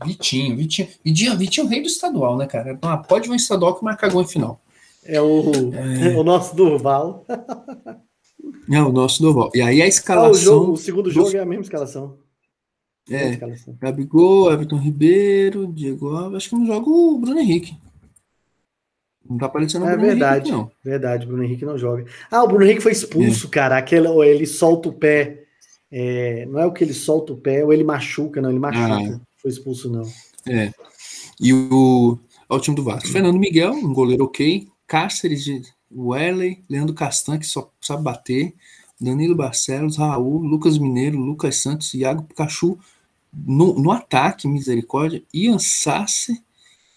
Vitinho, 0.03 0.57
Vitinho. 0.57 0.87
Vitinho, 1.03 1.37
Vitinho 1.37 1.63
é 1.63 1.67
o 1.67 1.69
rei 1.69 1.81
do 1.81 1.87
estadual, 1.87 2.35
né, 2.35 2.45
cara? 2.47 2.77
Ah, 2.81 2.97
pode 2.97 3.29
um 3.29 3.35
estadual 3.35 3.75
que 3.75 3.83
marca 3.83 4.07
cagou 4.07 4.21
em 4.21 4.27
final. 4.27 4.59
É 5.05 5.21
o, 5.21 5.51
é... 5.73 6.15
o 6.17 6.23
nosso 6.23 6.55
Durval. 6.55 7.25
É 8.69 8.81
o 8.81 8.91
nosso 8.91 9.21
Durval. 9.21 9.51
E 9.53 9.61
aí 9.61 9.81
a 9.81 9.87
escalação. 9.87 10.27
Ah, 10.27 10.31
o, 10.31 10.35
jogo, 10.35 10.71
o 10.73 10.77
segundo 10.77 11.11
jogo 11.11 11.29
do... 11.29 11.37
é 11.37 11.39
a 11.39 11.45
mesma 11.45 11.63
escalação. 11.63 12.17
É. 13.09 13.37
Gabigol, 13.79 14.51
Everton 14.51 14.77
Ribeiro, 14.77 15.67
Diego 15.67 16.09
Alves. 16.09 16.37
Acho 16.37 16.49
que 16.49 16.55
não 16.55 16.65
joga 16.65 16.89
o 16.89 17.19
Bruno 17.19 17.39
Henrique. 17.39 17.77
Não 19.28 19.38
tá 19.38 19.47
aparecendo 19.47 19.86
é 19.86 19.91
Bruno 19.91 20.07
verdade, 20.07 20.49
Henrique, 20.49 20.51
não. 20.51 20.71
Verdade, 20.84 21.26
Bruno 21.26 21.43
Henrique 21.43 21.65
não 21.65 21.78
joga. 21.78 22.05
Ah, 22.30 22.43
o 22.43 22.47
Bruno 22.47 22.63
Henrique 22.63 22.82
foi 22.82 22.91
expulso, 22.91 23.47
é. 23.47 23.49
cara. 23.49 23.78
Aquele, 23.78 24.07
ele 24.23 24.45
solta 24.45 24.89
o 24.89 24.93
pé. 24.93 25.43
É, 25.91 26.45
não 26.45 26.59
é 26.59 26.65
o 26.65 26.71
que 26.71 26.84
ele 26.84 26.93
solta 26.93 27.34
o 27.34 27.38
pé, 27.38 27.63
ou 27.63 27.73
ele 27.73 27.84
machuca, 27.84 28.41
não, 28.41 28.49
ele 28.49 28.59
machuca. 28.59 29.15
Ah. 29.15 29.21
Foi 29.38 29.49
expulso, 29.49 29.89
não. 29.89 30.03
É. 30.47 30.71
E 31.39 31.53
o. 31.53 32.19
Olha 32.47 32.59
o 32.59 32.61
time 32.61 32.76
do 32.76 32.84
Vasco. 32.84 33.09
Fernando 33.09 33.39
Miguel, 33.39 33.71
um 33.71 33.93
goleiro 33.93 34.26
ok. 34.26 34.67
Cáceres 34.88 35.43
de 35.43 35.63
Leandro 36.69 36.93
Castan, 36.93 37.39
que 37.39 37.47
só 37.47 37.71
sabe 37.82 38.03
bater. 38.03 38.53
Danilo 39.01 39.36
Barcelos, 39.36 39.97
Raul, 39.97 40.38
Lucas 40.38 40.78
Mineiro, 40.78 41.17
Lucas 41.17 41.57
Santos, 41.57 41.93
Iago 41.93 42.23
Pikachu 42.23 42.80
no, 43.36 43.73
no 43.73 43.91
ataque, 43.91 44.47
misericórdia. 44.47 45.23
Ian 45.34 45.59
Sasser 45.59 46.38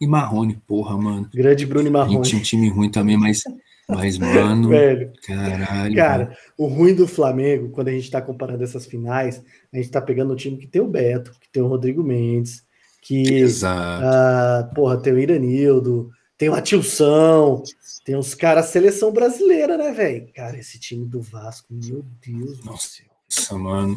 e 0.01 0.07
Marrone, 0.07 0.55
porra, 0.67 0.97
mano. 0.97 1.29
Grande 1.35 1.67
Bruno 1.67 1.91
Marrone. 1.91 2.23
Tinha 2.23 2.39
um 2.39 2.45
time 2.45 2.69
ruim 2.69 2.89
também, 2.89 3.17
mas, 3.17 3.43
mas 3.89 4.17
mano. 4.17 4.69
Velho. 4.71 5.13
Caralho. 5.27 5.97
Cara, 5.97 6.25
mano. 6.25 6.37
o 6.57 6.67
ruim 6.67 6.95
do 6.95 7.09
Flamengo, 7.09 7.71
quando 7.71 7.89
a 7.89 7.93
gente 7.93 8.11
tá 8.11 8.23
comparando 8.23 8.63
essas 8.63 8.87
finais, 8.87 9.43
a 9.73 9.77
gente 9.77 9.91
tá 9.91 10.01
pegando 10.01 10.33
o 10.33 10.37
time 10.37 10.57
que 10.57 10.69
tem 10.69 10.81
o 10.81 10.89
Beto, 10.89 11.33
que 11.41 11.51
tem 11.51 11.63
o 11.63 11.67
Rodrigo 11.67 12.03
Mendes, 12.03 12.63
que. 13.03 13.35
Exato. 13.35 14.05
Ah, 14.05 14.71
porra, 14.73 14.99
tem 14.99 15.13
o 15.13 15.19
Iranildo, 15.19 16.11
tem 16.37 16.49
o 16.49 16.55
Atilson, 16.55 17.65
tem 18.05 18.15
os 18.15 18.35
caras 18.35 18.67
seleção 18.67 19.13
brasileira, 19.13 19.77
né, 19.77 19.91
velho? 19.91 20.29
Cara, 20.33 20.57
esse 20.57 20.79
time 20.79 21.05
do 21.05 21.21
Vasco, 21.21 21.67
meu 21.71 22.05
Deus 22.25 22.65
Nossa, 22.65 22.87
do 22.87 22.93
céu. 22.93 23.07
Nossa, 23.29 23.59
mano. 23.59 23.97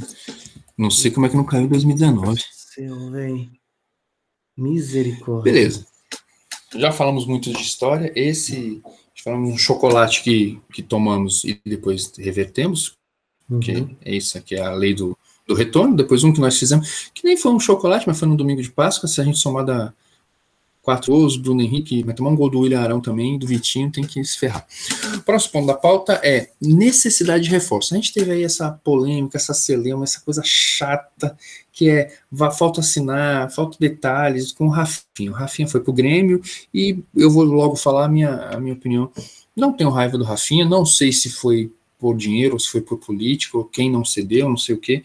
Não 0.76 0.89
sei 0.89 1.12
como 1.12 1.28
é 1.28 1.30
que 1.30 1.38
não 1.38 1.45
caiu 1.45 1.66
em 1.66 1.70
2019. 1.70 2.41
Céu, 2.52 3.12
velho. 3.12 3.52
Misericórdia. 4.58 5.54
Beleza 5.54 5.91
já 6.76 6.92
falamos 6.92 7.26
muito 7.26 7.52
de 7.52 7.62
história. 7.62 8.12
Esse, 8.16 8.82
falamos 9.24 9.52
um 9.52 9.58
chocolate 9.58 10.24
que, 10.24 10.60
que 10.74 10.82
tomamos 10.82 11.44
e 11.44 11.60
depois 11.66 12.12
revertemos, 12.18 12.96
uhum. 13.50 13.60
que 13.60 13.88
é 14.04 14.16
isso 14.16 14.38
aqui, 14.38 14.56
é 14.56 14.62
a 14.62 14.74
lei 14.74 14.94
do, 14.94 15.18
do 15.48 15.54
retorno. 15.54 15.96
Depois 15.96 16.24
um 16.24 16.34
que 16.34 16.42
nós 16.42 16.58
fizemos, 16.58 17.10
que 17.14 17.26
nem 17.26 17.38
foi 17.38 17.52
um 17.52 17.60
chocolate, 17.60 18.08
mas 18.08 18.18
foi 18.18 18.28
no 18.28 18.38
domingo 18.38 18.62
de 18.62 18.72
Páscoa, 18.72 19.08
se 19.08 19.22
a 19.22 19.24
gente 19.24 19.38
somar 19.38 19.66
da, 19.66 19.94
quatro 20.82 21.12
gols, 21.12 21.38
Bruno 21.38 21.62
Henrique 21.62 22.04
vai 22.04 22.14
tomar 22.14 22.32
um 22.32 22.36
gol 22.36 22.50
do 22.50 22.60
William 22.60 22.82
Arão 22.82 23.00
também, 23.00 23.38
do 23.38 23.46
Vitinho, 23.46 23.92
tem 23.92 24.04
que 24.04 24.24
se 24.24 24.38
ferrar. 24.38 24.66
O 25.16 25.22
próximo 25.22 25.54
ponto 25.54 25.68
da 25.68 25.76
pauta 25.76 26.20
é 26.24 26.50
necessidade 26.60 27.44
de 27.44 27.50
reforço. 27.50 27.94
A 27.94 27.98
gente 27.98 28.12
teve 28.12 28.32
aí 28.32 28.44
essa 28.44 28.72
polêmica, 28.84 29.38
essa 29.38 29.54
celeuma, 29.54 30.04
essa 30.04 30.20
coisa 30.22 30.42
chata, 30.44 31.38
que 31.72 31.90
é 31.90 32.14
falta 32.58 32.82
assinar, 32.82 33.50
falta 33.52 33.78
detalhes 33.80 34.52
com 34.52 34.68
o 34.68 34.70
Rafinha. 34.70 35.32
O 35.32 35.34
Rafinha 35.34 35.68
foi 35.68 35.80
pro 35.80 35.94
Grêmio 35.94 36.42
e 36.74 37.00
eu 37.16 37.30
vou 37.30 37.44
logo 37.44 37.76
falar 37.76 38.06
a 38.06 38.10
minha, 38.10 38.36
a 38.36 38.60
minha 38.60 38.74
opinião. 38.74 39.10
Não 39.56 39.72
tenho 39.74 39.90
raiva 39.90 40.18
do 40.18 40.24
Rafinha, 40.24 40.66
não 40.66 40.86
sei 40.86 41.12
se 41.12 41.30
foi 41.30 41.72
por 41.98 42.18
dinheiro, 42.18 42.54
ou 42.54 42.60
se 42.60 42.68
foi 42.68 42.82
por 42.82 42.98
político, 42.98 43.60
ou 43.60 43.66
quem 43.66 43.90
não 43.90 44.04
cedeu, 44.04 44.50
não 44.50 44.58
sei 44.58 44.76
o 44.76 44.80
quê. 44.80 45.04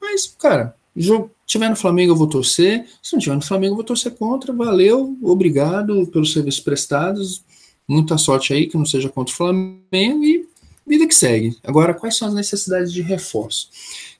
Mas, 0.00 0.26
cara, 0.38 0.74
jogo, 0.96 1.30
tiver 1.46 1.68
no 1.68 1.76
Flamengo 1.76 2.12
eu 2.12 2.16
vou 2.16 2.26
torcer, 2.26 2.86
se 3.02 3.12
não 3.12 3.20
tiver 3.20 3.34
no 3.34 3.42
Flamengo 3.42 3.72
eu 3.72 3.76
vou 3.76 3.84
torcer 3.84 4.12
contra, 4.12 4.52
valeu, 4.52 5.16
obrigado 5.22 6.06
pelos 6.06 6.32
serviços 6.32 6.60
prestados, 6.60 7.44
muita 7.86 8.16
sorte 8.16 8.52
aí 8.52 8.66
que 8.66 8.76
não 8.76 8.86
seja 8.86 9.08
contra 9.08 9.32
o 9.32 9.36
Flamengo 9.36 10.24
e 10.24 10.48
vida 10.86 11.06
que 11.06 11.14
segue. 11.14 11.56
Agora, 11.62 11.94
quais 11.94 12.16
são 12.16 12.28
as 12.28 12.34
necessidades 12.34 12.92
de 12.92 13.02
reforço? 13.02 13.68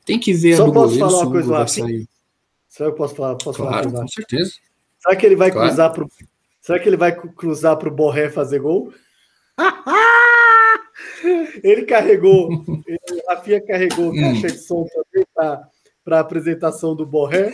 Tem 0.04 0.18
que 0.18 0.32
ver 0.32 0.56
Só 0.56 0.64
a 0.64 0.66
do 0.66 0.72
posso 0.72 0.98
goleiro, 0.98 1.10
falar 1.10 1.22
uma 1.22 1.30
coisa 1.30 1.52
lá. 1.52 1.66
Sair. 1.66 2.08
Será 2.68 2.90
que 2.90 2.94
eu 2.94 2.96
posso 2.96 3.14
falar? 3.14 3.36
Posso 3.36 3.58
claro, 3.58 3.90
falar 3.90 4.02
com 4.02 4.08
certeza. 4.08 4.52
Será 5.00 5.16
que 5.16 5.26
ele 5.26 5.36
vai 5.36 5.50
claro. 5.50 5.68
cruzar 5.68 5.92
pro 5.92 6.10
Será 6.60 6.78
que 6.78 6.88
ele 6.88 6.96
vai 6.96 7.14
cruzar 7.14 7.76
pro 7.76 7.90
Borré 7.90 8.30
fazer 8.30 8.58
gol? 8.58 8.92
ele 11.62 11.84
carregou, 11.84 12.48
ele, 12.86 13.22
a 13.28 13.36
Fia 13.36 13.60
carregou 13.60 14.12
caixa 14.16 14.46
de 14.46 14.58
som 14.58 14.86
também 14.86 15.26
para 15.34 16.16
a 16.16 16.20
apresentação 16.20 16.96
do 16.96 17.04
Borré. 17.04 17.52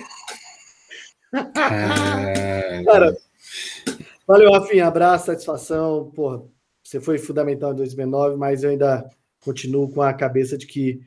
Cara, 2.84 3.16
valeu, 4.26 4.52
Rafinha. 4.52 4.86
Abraço, 4.86 5.26
satisfação. 5.26 6.10
Porra, 6.14 6.42
você 6.82 7.00
foi 7.00 7.18
fundamental 7.18 7.72
em 7.72 7.76
2009, 7.76 8.36
mas 8.36 8.62
eu 8.62 8.70
ainda 8.70 9.08
continuo 9.40 9.90
com 9.90 10.02
a 10.02 10.12
cabeça 10.12 10.56
de 10.56 10.66
que, 10.66 11.00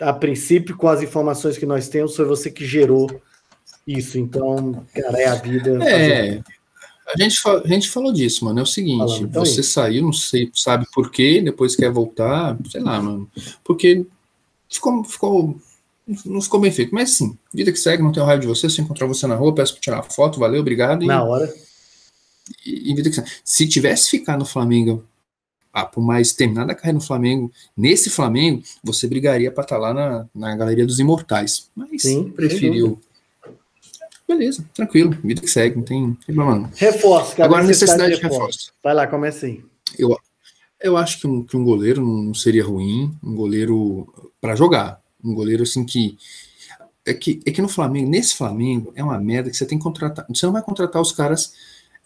a 0.00 0.12
princípio, 0.12 0.76
com 0.76 0.88
as 0.88 1.02
informações 1.02 1.58
que 1.58 1.66
nós 1.66 1.88
temos, 1.88 2.16
foi 2.16 2.24
você 2.24 2.50
que 2.50 2.64
gerou 2.64 3.08
isso. 3.86 4.18
Então, 4.18 4.84
cara, 4.94 5.20
é 5.20 5.26
a 5.26 5.34
vida. 5.34 5.78
É. 5.84 6.42
A 7.12 7.20
gente, 7.20 7.40
a 7.48 7.66
gente 7.66 7.88
falou 7.88 8.12
disso, 8.12 8.44
mano. 8.44 8.60
É 8.60 8.62
o 8.62 8.66
seguinte: 8.66 9.22
então 9.22 9.44
você 9.44 9.60
aí. 9.60 9.66
saiu, 9.66 10.02
não 10.02 10.12
sei, 10.12 10.50
sabe 10.54 10.86
por 10.92 11.10
quê, 11.10 11.40
depois 11.42 11.74
quer 11.74 11.90
voltar, 11.90 12.56
sei 12.70 12.80
lá, 12.80 13.00
mano. 13.00 13.28
Porque 13.64 14.06
ficou, 14.68 15.04
ficou 15.04 15.60
não 16.24 16.40
ficou 16.40 16.60
bem 16.60 16.70
feito. 16.70 16.94
Mas 16.94 17.10
sim, 17.10 17.36
vida 17.52 17.72
que 17.72 17.78
segue, 17.78 18.02
não 18.02 18.12
tenho 18.12 18.26
raiva 18.26 18.40
de 18.40 18.46
você. 18.46 18.68
Se 18.68 18.80
encontrar 18.80 19.06
você 19.06 19.26
na 19.26 19.34
rua, 19.34 19.54
peço 19.54 19.74
para 19.74 19.82
tirar 19.82 19.96
uma 19.98 20.02
foto, 20.04 20.38
valeu, 20.38 20.60
obrigado. 20.60 21.02
E, 21.02 21.06
na 21.06 21.22
hora. 21.22 21.52
E, 22.64 22.90
e, 22.90 22.94
vida 22.94 23.08
que 23.08 23.16
segue. 23.16 23.30
Se 23.44 23.68
tivesse 23.68 24.10
ficado 24.10 24.40
no 24.40 24.46
Flamengo, 24.46 25.04
ah, 25.72 25.86
por 25.86 26.00
mais 26.02 26.32
terminada 26.32 26.72
a 26.72 26.74
carreira 26.74 26.98
no 26.98 27.04
Flamengo, 27.04 27.50
nesse 27.76 28.10
Flamengo, 28.10 28.62
você 28.82 29.06
brigaria 29.06 29.50
para 29.50 29.62
estar 29.62 29.76
tá 29.76 29.80
lá 29.80 29.94
na, 29.94 30.26
na 30.34 30.56
Galeria 30.56 30.86
dos 30.86 30.98
Imortais. 30.98 31.70
Mas 31.74 32.02
sim, 32.02 32.30
preferiu. 32.30 32.98
Beleza, 34.26 34.64
tranquilo, 34.72 35.16
vida 35.24 35.40
que 35.40 35.48
segue, 35.48 35.76
não 35.76 35.82
tem, 35.82 36.14
problema 36.24 36.54
não. 36.54 36.70
Reforço, 36.76 37.32
cara. 37.32 37.44
Agora, 37.46 37.64
necessidade 37.64 38.14
de 38.14 38.22
reforço. 38.22 38.40
reforço. 38.40 38.72
Vai 38.82 38.94
lá, 38.94 39.06
começa 39.06 39.46
aí. 39.46 39.62
Eu, 39.98 40.16
eu 40.80 40.96
acho 40.96 41.20
que 41.20 41.26
um, 41.26 41.42
que 41.42 41.56
um 41.56 41.64
goleiro 41.64 42.00
não 42.00 42.32
seria 42.32 42.64
ruim, 42.64 43.12
um 43.22 43.34
goleiro 43.34 44.06
para 44.40 44.54
jogar 44.54 45.00
um 45.22 45.34
goleiro 45.34 45.62
assim 45.62 45.84
que 45.84 46.16
é 47.04 47.14
que, 47.14 47.40
é 47.46 47.50
que 47.50 47.62
no 47.62 47.68
Flamengo, 47.68 48.10
nesse 48.10 48.36
Flamengo, 48.36 48.92
é 48.94 49.02
uma 49.02 49.18
merda 49.18 49.50
que 49.50 49.56
você 49.56 49.66
tem 49.66 49.78
que 49.78 49.84
contratar. 49.84 50.26
Você 50.28 50.44
não 50.46 50.52
vai 50.52 50.62
contratar 50.62 51.00
os 51.00 51.12
caras. 51.12 51.52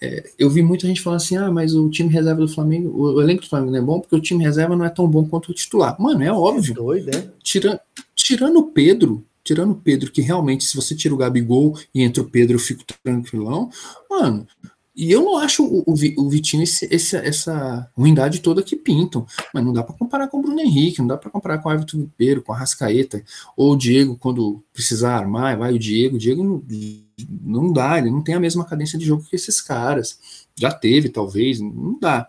É, 0.01 0.31
eu 0.39 0.51
vi 0.51 0.63
muita 0.63 0.87
gente 0.87 1.01
falando 1.01 1.21
assim: 1.21 1.37
ah, 1.37 1.51
mas 1.51 1.75
o 1.75 1.89
time 1.89 2.11
reserva 2.11 2.41
do 2.41 2.49
Flamengo, 2.49 2.91
o, 2.97 3.21
elenco 3.21 3.43
do 3.43 3.49
Flamengo 3.49 3.73
não 3.73 3.79
é 3.79 3.83
bom 3.83 4.01
porque 4.01 4.17
o 4.17 4.21
time 4.21 4.43
reserva 4.43 4.77
não 4.77 4.85
é 4.85 4.91
tão 4.91 5.09
bom 5.09 5.27
quanto 5.27 5.51
o 5.51 5.55
titular. 5.55 6.01
Mano, 6.01 6.23
é 6.23 6.33
óbvio. 6.33 6.73
É 6.73 6.75
doido, 6.75 7.17
é? 7.17 7.31
Tirando, 7.43 7.81
tirando 8.15 8.59
o 8.59 8.65
Pedro, 8.65 9.25
tirando 9.43 9.73
o 9.73 9.77
Pedro, 9.77 10.11
que 10.11 10.23
realmente, 10.23 10.65
se 10.65 10.77
você 10.77 10.95
tira 10.95 11.15
o 11.15 11.19
Gabigol 11.19 11.79
e 11.95 12.03
entra 12.03 12.23
o 12.23 12.29
Pedro, 12.29 12.57
eu 12.57 12.61
fico 12.61 12.83
tranquilão. 13.03 13.71
Mano, 14.11 14.47
e 14.97 15.11
eu 15.11 15.23
não 15.23 15.39
acho 15.39 15.65
o, 15.65 15.83
o, 15.87 16.29
Vitinho 16.31 16.63
esse, 16.63 16.87
esse, 16.89 17.17
essa 17.17 17.91
ruindade 17.97 18.39
toda 18.41 18.63
que 18.63 18.77
pintam. 18.77 19.27
Mas 19.53 19.65
não 19.65 19.73
dá 19.73 19.83
para 19.83 19.97
comparar 19.97 20.29
com 20.29 20.39
o 20.39 20.43
Bruno 20.43 20.61
Henrique, 20.61 21.01
não 21.01 21.09
dá 21.09 21.17
para 21.17 21.31
comparar 21.31 21.59
com 21.59 21.69
o 21.69 21.73
Everton 21.73 21.99
Ribeiro, 21.99 22.43
com 22.43 22.53
a 22.53 22.57
Rascaeta, 22.57 23.25
ou 23.57 23.73
o 23.73 23.77
Diego, 23.77 24.17
quando 24.17 24.63
precisar 24.73 25.17
armar, 25.17 25.59
vai 25.59 25.75
o 25.75 25.79
Diego. 25.79 26.15
O 26.15 26.19
Diego 26.19 26.45
não, 26.45 26.63
não 27.43 27.73
dá, 27.73 27.99
ele 27.99 28.09
não 28.11 28.23
tem 28.23 28.37
a 28.37 28.41
mesma 28.41 28.65
cadência 28.65 28.97
de 28.97 29.05
jogo 29.05 29.25
que 29.25 29.35
esses 29.35 29.61
caras. 29.61 30.19
Já 30.57 30.71
teve, 30.71 31.09
talvez, 31.09 31.59
não 31.59 31.99
dá. 31.99 32.29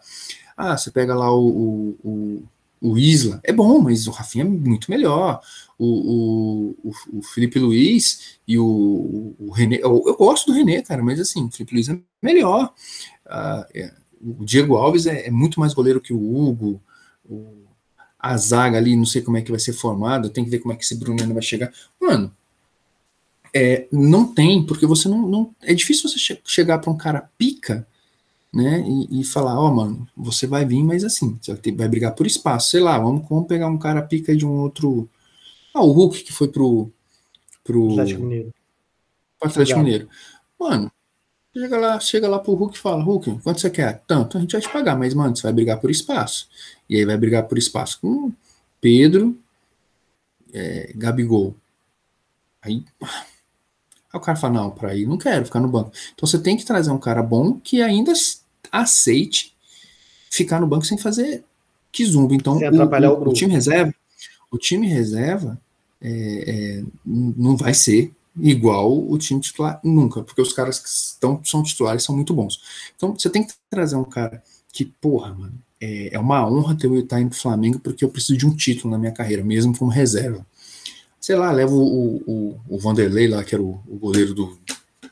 Ah, 0.57 0.75
você 0.75 0.89
pega 0.89 1.13
lá 1.13 1.31
o, 1.35 1.95
o, 2.03 2.43
o 2.91 2.97
Isla, 2.97 3.39
é 3.43 3.51
bom, 3.51 3.79
mas 3.79 4.07
o 4.07 4.11
Rafinha 4.11 4.43
é 4.43 4.47
muito 4.47 4.91
melhor 4.91 5.41
o, 5.77 6.75
o, 6.83 7.17
o, 7.17 7.21
Felipe 7.23 7.57
Luiz 7.57 8.37
e 8.47 8.57
o, 8.59 9.35
o 9.39 9.51
René. 9.51 9.77
Eu, 9.77 10.03
eu, 10.05 10.15
gosto 10.15 10.47
do 10.47 10.53
René, 10.53 10.81
cara, 10.81 11.03
mas 11.03 11.19
assim, 11.19 11.45
o 11.45 11.51
Felipe 11.51 11.73
Luiz 11.73 11.89
é 11.89 11.99
melhor. 12.21 12.73
Uh, 13.25 13.65
é, 13.73 13.93
o 14.21 14.45
Diego 14.45 14.77
Alves 14.77 15.05
é, 15.05 15.27
é, 15.27 15.31
muito 15.31 15.59
mais 15.59 15.73
goleiro 15.73 15.99
que 15.99 16.13
o 16.13 16.35
Hugo. 16.35 16.81
O, 17.27 17.65
a 18.19 18.37
zaga 18.37 18.77
ali, 18.77 18.95
não 18.95 19.05
sei 19.05 19.21
como 19.21 19.37
é 19.37 19.41
que 19.41 19.51
vai 19.51 19.59
ser 19.59 19.73
formada, 19.73 20.29
tem 20.29 20.43
que 20.43 20.49
ver 20.49 20.59
como 20.59 20.73
é 20.73 20.77
que 20.77 20.83
esse 20.83 20.95
Bruno 20.95 21.33
vai 21.33 21.43
chegar. 21.43 21.71
Mano, 21.99 22.31
É, 23.53 23.87
não 23.89 24.33
tem, 24.33 24.65
porque 24.65 24.85
você 24.85 25.07
não, 25.07 25.27
não 25.27 25.55
é 25.61 25.73
difícil 25.73 26.09
você 26.09 26.19
che 26.19 26.41
chegar 26.43 26.79
para 26.79 26.91
um 26.91 26.97
cara 26.97 27.29
pica, 27.37 27.87
né, 28.55 28.81
e, 28.87 29.19
e 29.19 29.23
falar, 29.25 29.59
ó, 29.59 29.67
oh, 29.67 29.75
mano, 29.75 30.07
você 30.15 30.47
vai 30.47 30.63
vir, 30.63 30.81
mas 30.81 31.03
assim, 31.03 31.37
você 31.41 31.71
vai, 31.73 31.89
brigar 31.89 32.15
por 32.15 32.25
espaço, 32.25 32.69
sei 32.69 32.79
lá, 32.79 32.97
vamos, 32.97 33.27
vamos 33.27 33.47
pegar 33.47 33.67
um 33.67 33.77
cara 33.77 34.01
pica 34.01 34.33
de 34.33 34.45
um 34.45 34.61
outro, 34.61 35.09
ah, 35.73 35.83
o 35.83 35.91
Hulk 35.91 36.23
que 36.23 36.31
foi 36.31 36.47
pro 36.47 36.89
pro 37.65 37.91
Atlético 37.91 38.21
Mineiro, 38.21 38.53
pro 39.37 39.49
Atlético 39.49 39.79
Mineiro, 39.79 40.09
mano, 40.57 40.89
chega 41.53 41.77
lá, 41.77 41.99
chega 41.99 42.29
lá 42.29 42.39
pro 42.39 42.53
Hulk 42.53 42.77
e 42.77 42.79
fala, 42.79 43.03
Hulk, 43.03 43.39
quanto 43.43 43.59
você 43.59 43.69
quer? 43.69 44.01
Tanto, 44.07 44.37
a 44.37 44.41
gente 44.41 44.53
vai 44.53 44.61
te 44.61 44.69
pagar, 44.69 44.97
mas 44.97 45.13
mano, 45.13 45.35
você 45.35 45.43
vai 45.43 45.51
brigar 45.51 45.81
por 45.81 45.91
espaço, 45.91 46.47
e 46.89 46.95
aí 46.95 47.03
vai 47.03 47.17
brigar 47.17 47.43
por 47.43 47.57
espaço 47.57 47.99
com 47.99 48.31
Pedro, 48.79 49.37
é, 50.53 50.93
Gabigol, 50.95 51.53
aí 52.61 52.85
Aí 54.15 54.17
o 54.17 54.21
cara 54.21 54.37
fala, 54.37 54.53
não, 54.53 54.71
para 54.71 54.95
ir 54.95 55.05
não 55.05 55.17
quero 55.17 55.43
ficar 55.43 55.59
no 55.59 55.67
banco. 55.67 55.91
Então 56.13 56.25
você 56.25 56.39
tem 56.39 56.55
que 56.55 56.63
trazer 56.63 56.89
um 56.89 56.97
cara 56.97 57.21
bom 57.21 57.59
que 57.59 57.81
ainda 57.81 58.13
aceite 58.81 59.53
ficar 60.29 60.59
no 60.59 60.67
banco 60.67 60.85
sem 60.85 60.97
fazer 60.97 61.43
zumba. 62.03 62.35
Então 62.35 62.57
o, 62.57 62.59
o, 62.59 63.29
o, 63.29 63.33
time 63.33 63.53
reserva, 63.53 63.93
o 64.51 64.57
time 64.57 64.87
reserva 64.87 65.57
é, 66.01 66.43
é, 66.47 66.83
não 67.05 67.55
vai 67.55 67.73
ser 67.73 68.11
igual 68.37 68.91
o 69.09 69.17
time 69.17 69.39
titular 69.39 69.79
nunca, 69.81 70.21
porque 70.21 70.41
os 70.41 70.51
caras 70.51 70.77
que 70.77 70.89
estão, 70.89 71.39
são 71.43 71.63
titulares 71.63 72.03
são 72.03 72.13
muito 72.13 72.33
bons. 72.33 72.59
Então 72.95 73.13
você 73.17 73.29
tem 73.29 73.43
que 73.43 73.53
trazer 73.69 73.95
um 73.95 74.03
cara 74.03 74.43
que, 74.73 74.83
porra, 74.83 75.33
mano, 75.33 75.53
é, 75.79 76.15
é 76.15 76.19
uma 76.19 76.45
honra 76.45 76.75
ter 76.75 76.87
o 76.87 76.97
indo 76.97 77.29
pro 77.29 77.39
Flamengo 77.39 77.79
porque 77.79 78.03
eu 78.03 78.09
preciso 78.09 78.37
de 78.37 78.45
um 78.45 78.53
título 78.53 78.91
na 78.91 78.97
minha 78.97 79.13
carreira, 79.13 79.43
mesmo 79.43 79.77
como 79.77 79.89
reserva 79.89 80.45
sei 81.25 81.35
lá, 81.35 81.51
leva 81.51 81.73
o, 81.73 82.17
o, 82.27 82.59
o 82.69 82.77
Vanderlei 82.77 83.27
lá, 83.27 83.43
que 83.43 83.55
era 83.55 83.63
o, 83.63 83.81
o 83.87 83.97
goleiro 83.97 84.35
do, 84.35 84.59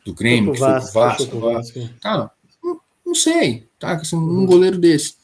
do 0.06 0.14
Grêmio, 0.14 0.52
que 0.52 0.60
foi 0.60 0.68
pro 0.68 0.92
Vasco. 0.92 1.40
Vasco. 1.40 1.80
Não, 2.04 2.30
não, 3.14 3.16
sei, 3.16 3.68
tá? 3.78 3.94
Assim, 3.94 4.16
um 4.16 4.20
uhum. 4.20 4.46
goleiro 4.46 4.78
desse. 4.78 5.16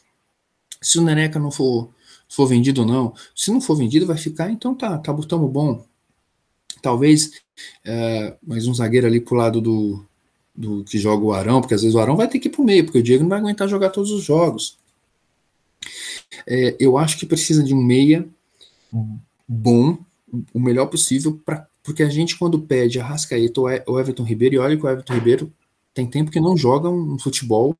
Se 0.80 1.00
o 1.00 1.02
Neneca 1.02 1.40
não 1.40 1.50
for, 1.50 1.90
for 2.30 2.46
vendido 2.46 2.82
ou 2.82 2.88
não, 2.88 3.14
se 3.36 3.52
não 3.52 3.60
for 3.60 3.76
vendido, 3.76 4.06
vai 4.06 4.16
ficar, 4.16 4.52
então 4.52 4.76
tá, 4.76 4.98
tá 5.00 5.12
botando 5.12 5.48
bom. 5.48 5.84
Talvez 6.82 7.32
é, 7.84 8.38
mais 8.46 8.68
um 8.68 8.74
zagueiro 8.74 9.08
ali 9.08 9.20
pro 9.20 9.36
lado 9.36 9.60
do, 9.60 10.06
do 10.56 10.84
que 10.84 11.00
joga 11.00 11.26
o 11.26 11.34
Arão, 11.34 11.60
porque 11.60 11.74
às 11.74 11.82
vezes 11.82 11.96
o 11.96 12.00
Arão 12.00 12.16
vai 12.16 12.28
ter 12.28 12.40
que 12.40 12.48
ir 12.48 12.52
pro 12.52 12.64
meio, 12.64 12.86
porque 12.86 13.00
o 13.00 13.04
Diego 13.04 13.24
não 13.24 13.30
vai 13.30 13.40
aguentar 13.40 13.68
jogar 13.68 13.90
todos 13.90 14.12
os 14.12 14.24
jogos. 14.24 14.78
É, 16.48 16.78
eu 16.80 16.98
acho 16.98 17.18
que 17.18 17.26
precisa 17.26 17.64
de 17.64 17.74
um 17.74 17.82
meia 17.82 18.26
bom, 19.48 19.98
o 20.54 20.60
melhor 20.60 20.86
possível, 20.86 21.42
pra, 21.44 21.68
porque 21.84 22.04
a 22.04 22.10
gente, 22.10 22.38
quando 22.38 22.62
pede 22.62 23.00
a 23.00 23.06
Rascaeta 23.06 23.60
ou 23.88 24.00
Everton 24.00 24.24
Ribeiro, 24.24 24.56
e 24.56 24.60
olha 24.60 24.78
que 24.78 24.86
o 24.86 24.90
Everton 24.90 25.14
Ribeiro 25.14 25.52
tem 26.00 26.10
tempo 26.10 26.32
que 26.32 26.39
não 26.39 26.56
joga 26.56 26.89
um 26.89 27.20
futebol 27.20 27.76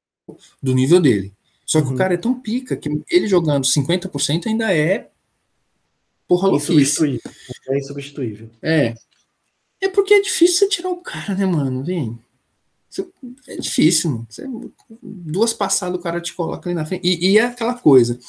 do 0.62 0.74
nível 0.74 1.00
dele. 1.00 1.34
Só 1.66 1.82
que 1.82 1.88
uhum. 1.88 1.94
o 1.94 1.98
cara 1.98 2.16
é 2.16 2.18
tão 2.18 2.40
pica 2.40 2.76
que 2.76 2.90
ele 3.10 3.28
jogando 3.28 3.64
50% 3.64 4.48
ainda 4.48 4.74
é 4.76 5.10
porra 6.28 6.50
insubstituível. 6.50 7.32
É 7.68 7.78
insubstituível. 7.78 8.50
É. 8.62 8.96
É 9.82 9.88
porque 9.88 10.14
é 10.14 10.22
difícil 10.22 10.58
você 10.58 10.68
tirar 10.68 10.90
o 10.90 10.98
cara, 10.98 11.34
né, 11.34 11.46
mano? 11.46 11.84
Vem. 11.84 12.20
É 13.48 13.56
difícil, 13.56 14.12
mano. 14.12 14.28
Você, 14.30 14.46
duas 15.02 15.54
passadas 15.54 15.98
o 15.98 16.02
cara 16.02 16.20
te 16.20 16.34
coloca 16.34 16.68
ali 16.70 16.76
na 16.76 16.86
frente. 16.86 17.08
E, 17.08 17.32
e, 17.32 17.38
é 17.38 17.46
aquela 17.46 17.76
coisa. 17.76 18.20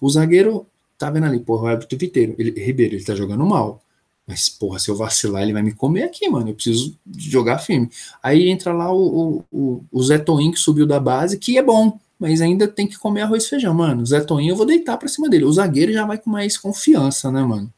O 0.00 0.08
zagueiro 0.08 0.66
tá 0.96 1.10
vendo 1.10 1.26
ali, 1.26 1.40
porra, 1.40 1.64
o 1.64 1.70
Everton 1.70 1.96
Viteiro, 1.96 2.34
ele, 2.38 2.50
Ribeiro, 2.62 2.94
ele 2.94 3.04
tá 3.04 3.14
jogando 3.14 3.44
mal. 3.44 3.82
Mas, 4.30 4.48
porra, 4.48 4.78
se 4.78 4.88
eu 4.88 4.94
vacilar, 4.94 5.42
ele 5.42 5.52
vai 5.52 5.60
me 5.60 5.72
comer 5.72 6.04
aqui, 6.04 6.28
mano. 6.28 6.50
Eu 6.50 6.54
preciso 6.54 6.96
jogar 7.18 7.58
firme. 7.58 7.90
Aí 8.22 8.48
entra 8.48 8.72
lá 8.72 8.92
o, 8.94 9.44
o, 9.50 9.84
o 9.90 10.02
Zé 10.04 10.18
Toinho, 10.18 10.52
que 10.52 10.58
subiu 10.60 10.86
da 10.86 11.00
base, 11.00 11.36
que 11.36 11.58
é 11.58 11.62
bom, 11.62 11.98
mas 12.16 12.40
ainda 12.40 12.68
tem 12.68 12.86
que 12.86 12.96
comer 12.96 13.22
arroz 13.22 13.44
e 13.44 13.48
feijão, 13.48 13.74
mano. 13.74 14.06
Zé 14.06 14.20
Toinho 14.20 14.52
eu 14.52 14.56
vou 14.56 14.64
deitar 14.64 14.96
pra 14.98 15.08
cima 15.08 15.28
dele. 15.28 15.46
O 15.46 15.52
zagueiro 15.52 15.92
já 15.92 16.06
vai 16.06 16.16
com 16.16 16.30
mais 16.30 16.56
confiança, 16.56 17.28
né, 17.32 17.42
mano? 17.42 17.72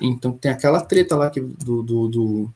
Então 0.00 0.32
tem 0.32 0.50
aquela 0.50 0.80
treta 0.80 1.14
lá 1.14 1.30
que, 1.30 1.40
do, 1.40 1.84
do, 1.84 2.08
do, 2.08 2.50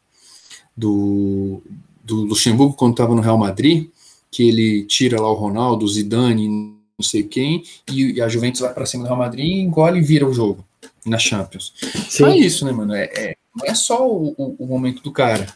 do, 0.77 1.63
do 2.03 2.17
Luxemburgo, 2.23 2.75
quando 2.75 2.97
tava 2.97 3.15
no 3.15 3.23
Real 3.23 3.39
Madrid, 3.39 3.89
que 4.29 4.43
ele 4.49 4.85
tira 4.87 5.21
lá 5.21 5.31
o 5.31 5.35
Ronaldo, 5.35 5.85
o 5.85 5.89
Zidane, 5.89 6.49
não 6.49 7.05
sei 7.05 7.23
quem, 7.23 7.63
e, 7.93 8.21
a 8.21 8.29
Juventus 8.29 8.61
vai 8.61 8.75
para 8.75 8.87
cima 8.87 9.05
do 9.05 9.07
Real 9.07 9.19
Madrid 9.21 9.45
e 9.45 9.61
engole 9.61 10.01
e 10.01 10.03
vira 10.03 10.27
o 10.27 10.35
jogo 10.35 10.65
na 11.07 11.19
Champions. 11.19 11.73
Sim. 12.09 12.25
Não 12.25 12.31
é 12.31 12.39
isso, 12.39 12.65
né, 12.65 12.73
mano? 12.73 12.95
É, 12.95 13.05
é, 13.05 13.37
não 13.55 13.65
é 13.67 13.75
só 13.75 14.07
o, 14.07 14.35
o, 14.37 14.57
o, 14.59 14.67
momento 14.67 15.03
do 15.03 15.13
cara. 15.13 15.47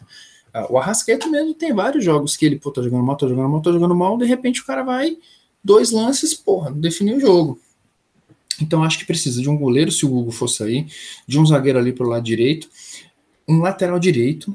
Ah, 0.55 0.67
o 0.71 0.79
Arrasqueta 0.79 1.27
mesmo 1.27 1.55
tem 1.55 1.75
vários 1.75 2.05
jogos 2.05 2.37
que 2.37 2.47
ele, 2.47 2.59
pô, 2.59 2.71
tá 2.71 2.83
jogando 2.83 3.05
mal, 3.05 3.17
tá 3.17 3.27
jogando 3.27 3.49
mal, 3.49 3.61
tá 3.61 3.73
jogando 3.73 3.95
mal, 3.95 4.17
de 4.17 4.25
repente 4.25 4.61
o 4.61 4.65
cara 4.65 4.83
vai, 4.83 5.17
dois 5.63 5.91
lances, 5.91 6.35
porra, 6.35 6.71
definiu 6.71 7.17
o 7.17 7.21
jogo. 7.21 7.61
Então 8.61 8.85
acho 8.85 8.99
que 8.99 9.05
precisa 9.05 9.41
de 9.41 9.49
um 9.49 9.57
goleiro, 9.57 9.91
se 9.91 10.07
o 10.07 10.17
Hugo 10.17 10.31
for 10.31 10.49
sair, 10.49 10.87
de 11.27 11.39
um 11.39 11.47
zagueiro 11.47 11.79
ali 11.79 11.93
pro 11.93 12.09
lado 12.09 12.25
direito, 12.25 12.69
um 13.49 13.61
lateral 13.61 13.99
direito, 13.99 14.55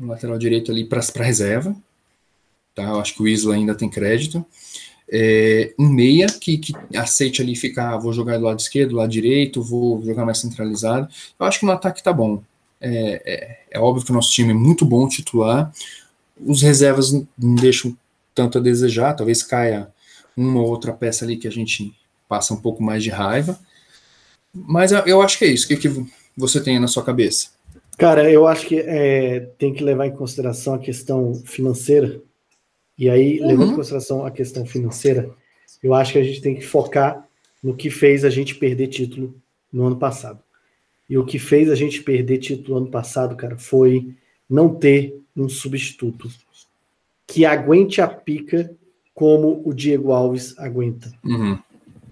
um 0.00 0.06
lateral 0.06 0.38
direito 0.38 0.70
ali 0.70 0.84
para 0.84 1.00
reserva, 1.24 1.74
tá? 2.74 2.84
Eu 2.84 3.00
acho 3.00 3.14
que 3.14 3.22
o 3.22 3.28
Isla 3.28 3.54
ainda 3.54 3.74
tem 3.74 3.88
crédito 3.88 4.44
é, 5.14 5.74
um 5.78 5.90
meia 5.90 6.26
que, 6.26 6.56
que 6.56 6.74
aceite 6.96 7.42
ali 7.42 7.54
ficar, 7.54 7.98
vou 7.98 8.14
jogar 8.14 8.38
do 8.38 8.44
lado 8.44 8.58
esquerdo, 8.58 8.90
do 8.90 8.96
lado 8.96 9.10
direito, 9.10 9.62
vou 9.62 10.02
jogar 10.02 10.24
mais 10.24 10.38
centralizado. 10.38 11.06
Eu 11.38 11.44
acho 11.44 11.60
que 11.60 11.66
no 11.66 11.72
ataque 11.72 12.02
tá 12.02 12.14
bom. 12.14 12.42
É, 12.80 13.22
é, 13.26 13.58
é 13.72 13.78
óbvio 13.78 14.06
que 14.06 14.10
o 14.10 14.14
nosso 14.14 14.32
time 14.32 14.52
é 14.52 14.54
muito 14.54 14.86
bom 14.86 15.06
titular. 15.06 15.70
Os 16.40 16.62
reservas 16.62 17.12
não 17.12 17.54
deixam 17.54 17.94
tanto 18.34 18.56
a 18.56 18.60
desejar, 18.60 19.12
talvez 19.12 19.42
caia 19.42 19.88
uma 20.34 20.62
ou 20.62 20.68
outra 20.68 20.94
peça 20.94 21.26
ali 21.26 21.36
que 21.36 21.46
a 21.46 21.52
gente 21.52 21.94
passa 22.26 22.54
um 22.54 22.60
pouco 22.60 22.82
mais 22.82 23.02
de 23.04 23.10
raiva. 23.10 23.60
Mas 24.54 24.92
eu 24.92 25.20
acho 25.20 25.38
que 25.38 25.44
é 25.44 25.48
isso. 25.48 25.66
O 25.66 25.68
que, 25.68 25.76
que 25.76 26.06
você 26.34 26.58
tem 26.58 26.80
na 26.80 26.88
sua 26.88 27.04
cabeça? 27.04 27.48
Cara, 27.98 28.30
eu 28.30 28.46
acho 28.46 28.66
que 28.66 28.78
é, 28.78 29.40
tem 29.58 29.74
que 29.74 29.84
levar 29.84 30.06
em 30.06 30.16
consideração 30.16 30.72
a 30.72 30.78
questão 30.78 31.34
financeira 31.44 32.18
e 32.98 33.08
aí, 33.08 33.40
uhum. 33.40 33.46
levando 33.46 33.72
em 33.72 33.76
consideração 33.76 34.24
a 34.24 34.30
questão 34.30 34.64
financeira, 34.66 35.30
eu 35.82 35.94
acho 35.94 36.12
que 36.12 36.18
a 36.18 36.24
gente 36.24 36.40
tem 36.40 36.54
que 36.54 36.64
focar 36.64 37.26
no 37.62 37.74
que 37.74 37.90
fez 37.90 38.24
a 38.24 38.30
gente 38.30 38.54
perder 38.54 38.88
título 38.88 39.34
no 39.72 39.86
ano 39.86 39.96
passado. 39.96 40.40
E 41.08 41.16
o 41.16 41.24
que 41.24 41.38
fez 41.38 41.70
a 41.70 41.74
gente 41.74 42.02
perder 42.02 42.38
título 42.38 42.74
no 42.74 42.84
ano 42.84 42.90
passado, 42.90 43.36
cara, 43.36 43.56
foi 43.58 44.14
não 44.48 44.74
ter 44.74 45.20
um 45.36 45.48
substituto 45.48 46.28
que 47.26 47.44
aguente 47.44 48.00
a 48.00 48.08
pica 48.08 48.74
como 49.14 49.62
o 49.64 49.72
Diego 49.72 50.12
Alves 50.12 50.58
aguenta. 50.58 51.12
Uhum. 51.24 51.58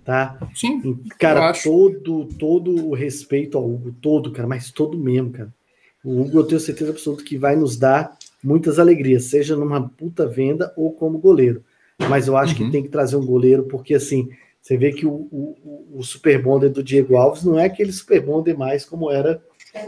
Tá? 0.04 0.38
Sim. 0.54 0.98
Cara, 1.18 1.52
todo, 1.52 2.24
todo 2.38 2.88
o 2.88 2.94
respeito 2.94 3.56
ao 3.56 3.68
Hugo, 3.68 3.94
todo, 4.00 4.32
cara, 4.32 4.48
mas 4.48 4.70
todo 4.70 4.98
mesmo, 4.98 5.30
cara. 5.30 5.54
O 6.02 6.22
Hugo, 6.22 6.38
eu 6.38 6.44
tenho 6.44 6.60
certeza 6.60 6.90
absoluta 6.90 7.22
que 7.22 7.36
vai 7.36 7.54
nos 7.54 7.76
dar 7.76 8.16
muitas 8.42 8.78
alegrias, 8.78 9.24
seja 9.24 9.56
numa 9.56 9.88
puta 9.88 10.26
venda 10.26 10.72
ou 10.76 10.92
como 10.92 11.18
goleiro. 11.18 11.64
Mas 12.08 12.26
eu 12.26 12.36
acho 12.36 12.58
uhum. 12.58 12.66
que 12.66 12.72
tem 12.72 12.82
que 12.82 12.88
trazer 12.88 13.16
um 13.16 13.26
goleiro, 13.26 13.64
porque 13.64 13.94
assim, 13.94 14.30
você 14.60 14.76
vê 14.76 14.92
que 14.92 15.06
o, 15.06 15.10
o, 15.10 15.88
o 15.94 16.02
Super 16.02 16.42
Bonder 16.42 16.70
do 16.70 16.82
Diego 16.82 17.16
Alves 17.16 17.44
não 17.44 17.58
é 17.58 17.66
aquele 17.66 17.92
Super 17.92 18.20
Bonder 18.20 18.56
mais 18.56 18.84
como 18.84 19.10
era 19.10 19.42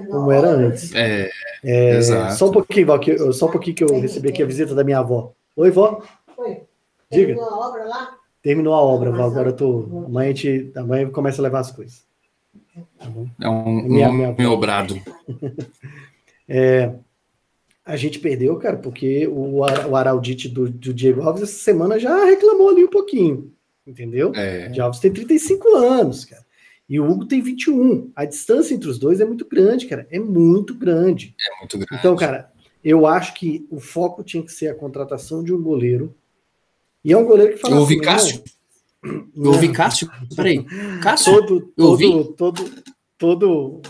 como 0.09 0.31
era 0.31 0.49
antes. 0.49 0.95
É, 0.95 1.31
é 1.65 1.97
exato. 1.97 2.35
Só 2.35 2.49
um 2.49 2.53
pouquinho, 2.53 2.87
Val, 2.87 3.01
que, 3.01 3.33
só 3.33 3.47
um 3.47 3.51
pouquinho 3.51 3.75
que 3.75 3.85
eu 3.85 4.01
recebi 4.01 4.29
aqui 4.29 4.43
a 4.43 4.47
visita 4.47 4.75
da 4.75 4.85
minha 4.85 4.99
avó. 4.99 5.33
Oi, 5.57 5.71
vó. 5.71 6.03
Oi. 6.39 6.63
Diga. 7.11 7.35
Terminou 7.35 7.49
a 7.49 7.69
obra 7.69 7.85
lá? 7.85 8.17
Terminou 8.43 8.75
a 8.75 8.83
obra, 8.83 9.11
Val. 9.11 9.27
Agora 9.27 9.49
eu 9.49 9.57
tô. 9.57 10.05
Amanhã, 10.07 10.31
a 10.31 10.35
gente, 10.35 10.73
amanhã 10.77 11.11
começa 11.11 11.41
a 11.41 11.45
levar 11.45 11.61
as 11.61 11.73
coisas. 11.73 12.05
Tá 12.99 13.11
é 13.41 13.49
um, 13.49 13.83
minha, 13.83 14.09
um 14.09 14.35
minha... 14.35 14.51
obrado. 14.51 15.01
é, 16.49 16.93
a 17.85 17.97
gente 17.97 18.19
perdeu, 18.19 18.57
cara, 18.57 18.77
porque 18.77 19.27
o, 19.27 19.61
o 19.61 19.97
Araldite 19.97 20.49
do, 20.49 20.69
do, 20.71 20.95
Diego 20.95 21.23
Alves 21.23 21.43
essa 21.43 21.59
semana 21.59 21.99
já 21.99 22.25
reclamou 22.25 22.71
ali 22.71 22.85
um 22.85 22.91
pouquinho, 22.91 23.53
entendeu? 23.87 24.33
É. 24.35 24.67
O 24.67 24.73
Diego 24.73 24.83
Alves 24.83 25.01
tem 25.01 25.13
35 25.13 25.77
anos, 25.77 26.25
cara. 26.25 26.43
E 26.89 27.01
o 27.01 27.11
Hugo 27.11 27.25
tem 27.25 27.41
21. 27.41 28.13
A 28.15 28.25
distância 28.25 28.75
entre 28.75 28.89
os 28.89 28.99
dois 28.99 29.21
é 29.21 29.25
muito 29.25 29.47
grande, 29.47 29.87
cara. 29.87 30.07
É 30.11 30.19
muito 30.19 30.75
grande. 30.75 31.35
É 31.41 31.59
muito 31.59 31.79
grande. 31.79 31.95
Então, 31.95 32.15
cara, 32.15 32.53
eu 32.85 33.07
acho 33.07 33.35
que 33.35 33.67
o 33.71 33.81
foco 33.81 34.23
tinha 34.23 34.43
que 34.43 34.53
ser 34.53 34.69
a 34.69 34.75
contratação 34.75 35.43
de 35.43 35.55
um 35.55 35.63
goleiro. 35.63 36.15
E 37.05 37.13
é 37.13 37.17
um 37.17 37.25
goleiro 37.25 37.55
que 37.55 37.61
fala 37.61 37.77
eu 37.77 37.81
ouvi 37.81 37.95
assim, 37.95 38.05
Cássio? 38.05 38.43
Eu 39.35 39.53
ouvi 39.53 39.73
Cássio? 39.73 40.11
Peraí. 40.37 40.65
Cássio? 41.03 41.33
Todo, 41.35 41.61
todo, 41.75 42.25
todo, 42.35 42.71
todo, 43.19 43.83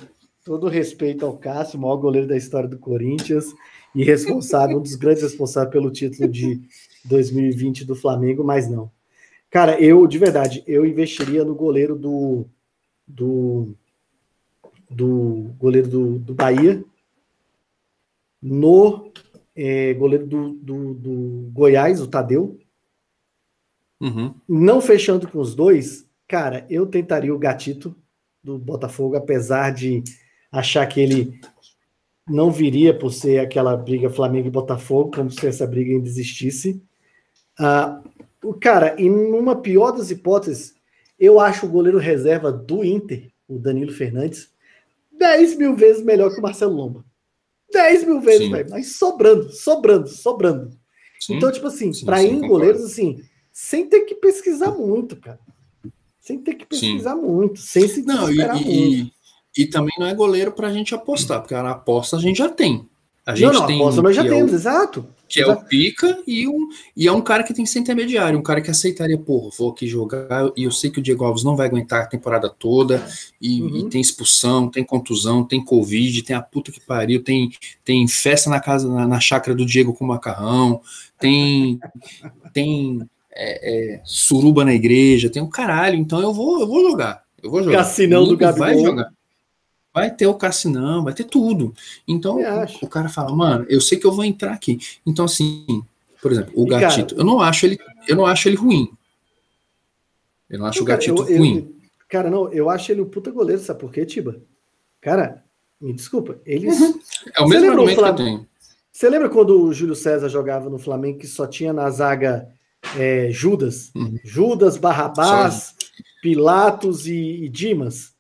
todo 0.45 0.69
respeito 0.69 1.27
ao 1.27 1.37
Cássio, 1.37 1.79
o 1.79 1.83
maior 1.83 1.97
goleiro 1.97 2.29
da 2.29 2.37
história 2.37 2.69
do 2.69 2.79
Corinthians 2.79 3.53
e 3.95 4.03
responsável, 4.05 4.79
um 4.79 4.83
dos 4.83 4.95
grandes 4.95 5.23
responsáveis 5.23 5.73
pelo 5.73 5.91
título 5.91 6.29
de 6.29 6.61
2020 7.05 7.85
do 7.85 7.95
Flamengo, 7.95 8.43
mas 8.43 8.69
não. 8.69 8.91
Cara, 9.51 9.79
eu, 9.81 10.07
de 10.07 10.19
verdade, 10.19 10.65
eu 10.67 10.87
investiria 10.87 11.45
no 11.45 11.55
goleiro 11.55 11.95
do. 11.95 12.47
do. 13.07 13.75
do 14.91 15.51
goleiro 15.59 15.89
do, 15.89 16.19
do 16.19 16.35
Bahia. 16.35 16.83
no 18.41 19.13
é, 19.55 19.93
goleiro 19.95 20.27
do, 20.27 20.55
do, 20.55 20.95
do, 20.95 21.51
Goiás, 21.53 22.01
o 22.01 22.07
Tadeu. 22.07 22.59
Uhum. 24.01 24.35
Não 24.49 24.81
fechando 24.81 25.29
com 25.29 25.39
os 25.39 25.55
dois, 25.55 26.07
cara, 26.27 26.67
eu 26.69 26.87
tentaria 26.87 27.33
o 27.33 27.39
Gatito 27.39 27.95
do 28.43 28.59
Botafogo, 28.59 29.17
apesar 29.17 29.71
de 29.71 30.03
achar 30.51 30.87
que 30.87 31.01
ele 31.01 31.41
não 32.29 32.51
viria 32.51 32.97
por 32.97 33.13
ser 33.13 33.39
aquela 33.39 33.77
briga 33.77 34.11
Flamengo 34.11 34.49
e 34.49 34.51
Botafogo, 34.51 35.11
como 35.15 35.31
se 35.31 35.47
essa 35.47 35.67
briga 35.67 35.93
ainda 35.93 36.09
existisse. 36.09 36.83
Uh, 37.59 38.09
o 38.43 38.55
cara, 38.55 38.95
e 39.01 39.09
numa 39.09 39.57
pior 39.57 39.93
das 39.93 40.11
hipóteses, 40.11 40.75
eu 41.19 41.39
acho 41.39 41.67
o 41.67 41.69
goleiro 41.69 41.99
reserva 41.99 42.51
do 42.51 42.85
Inter, 42.85 43.31
o 43.49 43.59
Danilo 43.59 43.93
Fernandes, 43.93 44.51
10 45.13 45.57
mil 45.57 45.77
vezes 45.77 46.03
melhor 46.03 46.33
que 46.33 46.41
o 46.41 46.43
Marcelo 46.43 46.75
Lomba. 46.75 47.05
10 47.73 48.05
mil 48.05 48.21
vezes, 48.21 48.51
velho. 48.51 48.71
Mas 48.71 48.97
sobrando, 48.97 49.51
sobrando, 49.53 50.09
sobrando. 50.09 50.71
Sim, 51.21 51.37
então, 51.37 51.53
tipo 51.53 51.67
assim, 51.69 51.93
para 52.05 52.23
ir 52.23 52.33
em 52.33 52.41
goleiros, 52.41 52.83
assim, 52.83 53.23
sem 53.53 53.87
ter 53.87 54.01
que 54.01 54.15
pesquisar 54.17 54.73
muito, 54.73 55.17
cara. 55.17 55.39
Sem 56.19 56.39
ter 56.39 56.55
que 56.55 56.67
pesquisar 56.67 57.15
sim. 57.15 57.23
muito, 57.23 57.61
sem 57.61 57.89
se 57.89 58.03
não, 58.03 58.31
e, 58.31 58.37
muito. 58.37 58.69
E, 58.69 59.13
e, 59.57 59.67
também 59.67 59.95
não 59.99 60.07
é 60.07 60.15
goleiro 60.15 60.53
pra 60.53 60.73
gente 60.73 60.95
apostar, 60.95 61.41
porque 61.41 61.55
a 61.55 61.71
aposta 61.71 62.17
a 62.17 62.21
gente 62.21 62.39
já 62.39 62.49
tem. 62.49 62.89
A 63.25 63.37
gente 63.37 63.53
não, 63.53 63.61
não, 63.61 63.67
tem 63.67 63.77
aposta 63.81 64.03
nós 64.03 64.17
já 64.17 64.23
temos, 64.23 64.51
é 64.51 64.55
o, 64.55 64.57
exato. 64.57 65.07
Que 65.29 65.41
exato. 65.41 65.61
é 65.61 65.63
o 65.63 65.67
pica 65.67 66.23
e, 66.27 66.49
um, 66.49 66.69
e 66.97 67.07
é 67.07 67.13
um 67.13 67.21
cara 67.21 67.45
que 67.45 67.55
tem 67.55 67.65
que 67.65 67.71
ser 67.71 67.79
intermediário, 67.79 68.39
um 68.39 68.43
cara 68.43 68.61
que 68.61 68.71
aceitaria, 68.71 69.17
porra, 69.17 69.51
vou 69.57 69.71
aqui 69.71 69.87
jogar, 69.87 70.51
e 70.57 70.65
eu 70.65 70.73
sei 70.73 70.91
que 70.91 70.99
o 70.99 71.03
Diego 71.03 71.25
Alves 71.25 71.45
não 71.45 71.55
vai 71.55 71.69
aguentar 71.69 72.03
a 72.03 72.07
temporada 72.07 72.51
toda, 72.51 73.07
e, 73.41 73.63
uhum. 73.63 73.77
e, 73.77 73.89
tem 73.89 74.01
expulsão, 74.01 74.69
tem 74.69 74.83
contusão, 74.83 75.45
tem 75.45 75.65
Covid, 75.65 76.23
tem 76.23 76.35
a 76.35 76.43
puta 76.43 76.73
que 76.73 76.81
pariu, 76.81 77.23
tem, 77.23 77.51
tem 77.85 78.07
festa 78.09 78.51
na 78.51 78.59
casa, 78.59 78.93
na, 78.93 79.07
na 79.07 79.21
chácara 79.21 79.57
do 79.57 79.65
Diego 79.65 79.95
com 79.95 80.05
macarrão, 80.05 80.81
tem, 81.19 81.79
tem 82.53 83.09
é, 83.33 83.95
é, 83.95 84.01
suruba 84.05 84.65
na 84.65 84.75
igreja, 84.75 85.31
tem 85.31 85.43
um 85.43 85.49
caralho, 85.49 85.97
então 85.97 86.21
eu 86.21 86.35
vou, 86.35 86.61
eu 86.61 86.67
vou 86.67 86.91
jogar. 86.91 87.23
Eu 87.41 87.51
vou 87.51 87.63
jogar. 87.63 87.79
Cassinão 87.79 88.27
do 88.27 88.37
Gabigol. 88.37 88.67
Vai 88.67 88.79
jogar 88.79 89.13
vai 89.93 90.11
ter 90.11 90.27
o 90.27 90.35
cassinão, 90.35 91.05
vai 91.05 91.13
ter 91.13 91.25
tudo. 91.25 91.75
Então 92.07 92.39
o 92.81 92.89
cara 92.89 93.09
fala, 93.09 93.35
mano, 93.35 93.67
eu 93.69 93.81
sei 93.81 93.99
que 93.99 94.07
eu 94.07 94.13
vou 94.13 94.25
entrar 94.25 94.53
aqui. 94.53 94.79
Então 95.07 95.25
assim, 95.25 95.83
por 96.21 96.33
exemplo, 96.33 96.53
o 96.57 96.67
e 96.67 96.71
Gatito, 96.71 97.15
cara, 97.15 97.21
eu 97.21 97.25
não 97.25 97.41
acho 97.41 97.67
ele, 97.67 97.79
eu 98.09 98.17
não 98.17 98.27
acho 98.27 98.49
ele 98.49 98.57
ruim. 98.57 98.91
Eu 100.49 100.59
não 100.59 100.67
acho 100.67 100.83
o 100.83 100.85
Gatito 100.85 101.23
eu, 101.29 101.39
ruim. 101.39 101.57
Eu, 101.59 101.75
cara, 102.09 102.31
não, 102.31 102.53
eu 102.53 102.71
acho 102.71 102.93
ele 102.93 103.03
um 103.03 103.09
puta 103.09 103.31
goleiro, 103.31 103.61
sabe 103.61 103.81
por 103.81 103.93
quê, 103.93 104.05
Tiba? 104.05 104.41
Cara, 105.01 105.45
me 105.81 105.93
desculpa, 105.93 106.39
eles 106.47 106.81
uhum. 106.81 107.01
É 107.37 107.43
o 107.43 107.49
mesmo 107.49 107.71
argumento 107.71 107.99
Flam... 107.99 108.15
que 108.15 108.23
eu 108.23 108.27
tenho. 108.27 108.49
Você 108.93 109.09
lembra 109.09 109.31
quando 109.31 109.63
o 109.63 109.73
Júlio 109.73 109.97
César 109.97 110.29
jogava 110.29 110.69
no 110.69 110.79
Flamengo 110.79 111.19
que 111.19 111.27
só 111.27 111.47
tinha 111.47 111.73
na 111.73 111.89
zaga 111.89 112.49
é, 112.97 113.31
Judas? 113.31 113.91
Uhum. 113.95 114.19
Judas, 114.23 114.77
Barrabás, 114.77 115.75
Pilatos 116.21 117.07
e, 117.07 117.45
e 117.45 117.49
Dimas? 117.49 118.12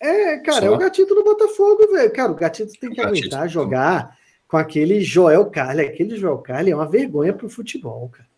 É, 0.00 0.38
cara, 0.38 0.60
Só. 0.60 0.66
é 0.66 0.70
o 0.70 0.78
gatito 0.78 1.14
do 1.14 1.24
Botafogo, 1.24 1.90
velho. 1.90 2.12
Cara, 2.12 2.30
o 2.30 2.36
gatito 2.36 2.72
tem 2.78 2.90
que 2.90 3.00
aguentar 3.00 3.48
jogar 3.48 4.16
com 4.46 4.56
aquele 4.56 5.00
Joel 5.00 5.46
Carli. 5.46 5.82
Aquele 5.82 6.16
Joel 6.16 6.38
Carli 6.38 6.70
é 6.70 6.74
uma 6.74 6.88
vergonha 6.88 7.32
pro 7.32 7.48
futebol, 7.48 8.08
cara. 8.08 8.28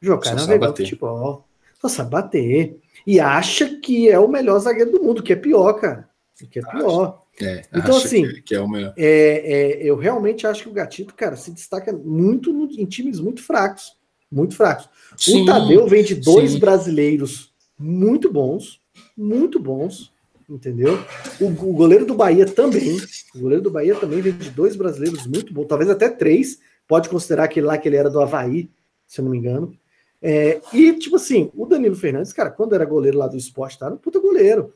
Joel 0.00 0.18
Carli 0.18 0.38
é 0.38 0.40
uma 0.40 0.46
vergonha 0.46 0.70
bater. 0.70 0.82
pro 0.82 0.84
futebol. 0.84 1.44
Só 1.80 1.88
sabe 1.88 2.10
bater. 2.10 2.80
E 3.06 3.20
acha 3.20 3.76
que 3.76 4.08
é 4.08 4.18
o 4.18 4.28
melhor 4.28 4.58
zagueiro 4.58 4.92
do 4.92 5.02
mundo, 5.02 5.22
que 5.22 5.32
é 5.32 5.36
pior, 5.36 5.74
cara. 5.74 6.08
Que 6.50 6.58
é 6.58 6.62
pior. 6.62 7.22
É, 7.40 7.62
então, 7.72 7.96
assim, 7.96 8.40
que 8.42 8.54
é 8.54 8.60
o 8.60 8.68
melhor. 8.68 8.92
É, 8.96 9.06
é, 9.06 9.82
eu 9.82 9.96
realmente 9.96 10.46
acho 10.46 10.64
que 10.64 10.68
o 10.68 10.72
Gatito, 10.72 11.14
cara, 11.14 11.36
se 11.36 11.52
destaca 11.52 11.92
muito 11.92 12.52
no, 12.52 12.66
em 12.66 12.84
times 12.86 13.20
muito 13.20 13.42
fracos. 13.42 13.96
Muito 14.30 14.56
fracos. 14.56 14.88
Sim, 15.16 15.42
o 15.42 15.46
Tadeu 15.46 15.86
vem 15.86 16.02
de 16.02 16.14
dois 16.14 16.52
sim. 16.52 16.58
brasileiros 16.58 17.52
muito 17.78 18.30
bons, 18.32 18.80
muito 19.16 19.60
bons 19.60 20.12
entendeu? 20.48 20.98
O, 21.40 21.46
o, 21.46 21.72
goleiro 21.72 22.06
do 22.06 22.14
Bahia 22.14 22.46
também, 22.46 22.96
o 23.34 23.40
goleiro 23.40 23.62
do 23.62 23.70
Bahia 23.70 23.94
também 23.94 24.20
vem 24.20 24.32
de 24.32 24.50
dois 24.50 24.74
brasileiros 24.74 25.26
muito 25.26 25.52
bons, 25.52 25.66
talvez 25.66 25.90
até 25.90 26.08
três, 26.08 26.58
pode 26.86 27.08
considerar 27.08 27.44
aquele 27.44 27.66
lá 27.66 27.76
que 27.76 27.88
ele 27.88 27.96
era 27.96 28.08
do 28.08 28.20
Havaí, 28.20 28.70
se 29.06 29.20
eu 29.20 29.24
não 29.24 29.32
me 29.32 29.38
engano. 29.38 29.76
É, 30.20 30.60
e, 30.72 30.92
tipo 30.94 31.16
assim, 31.16 31.50
o 31.54 31.66
Danilo 31.66 31.94
Fernandes, 31.94 32.32
cara, 32.32 32.50
quando 32.50 32.74
era 32.74 32.84
goleiro 32.84 33.18
lá 33.18 33.28
do 33.28 33.36
esporte, 33.36 33.78
tá? 33.78 33.86
Era 33.86 33.94
um 33.94 33.98
puta 33.98 34.18
goleiro. 34.18 34.72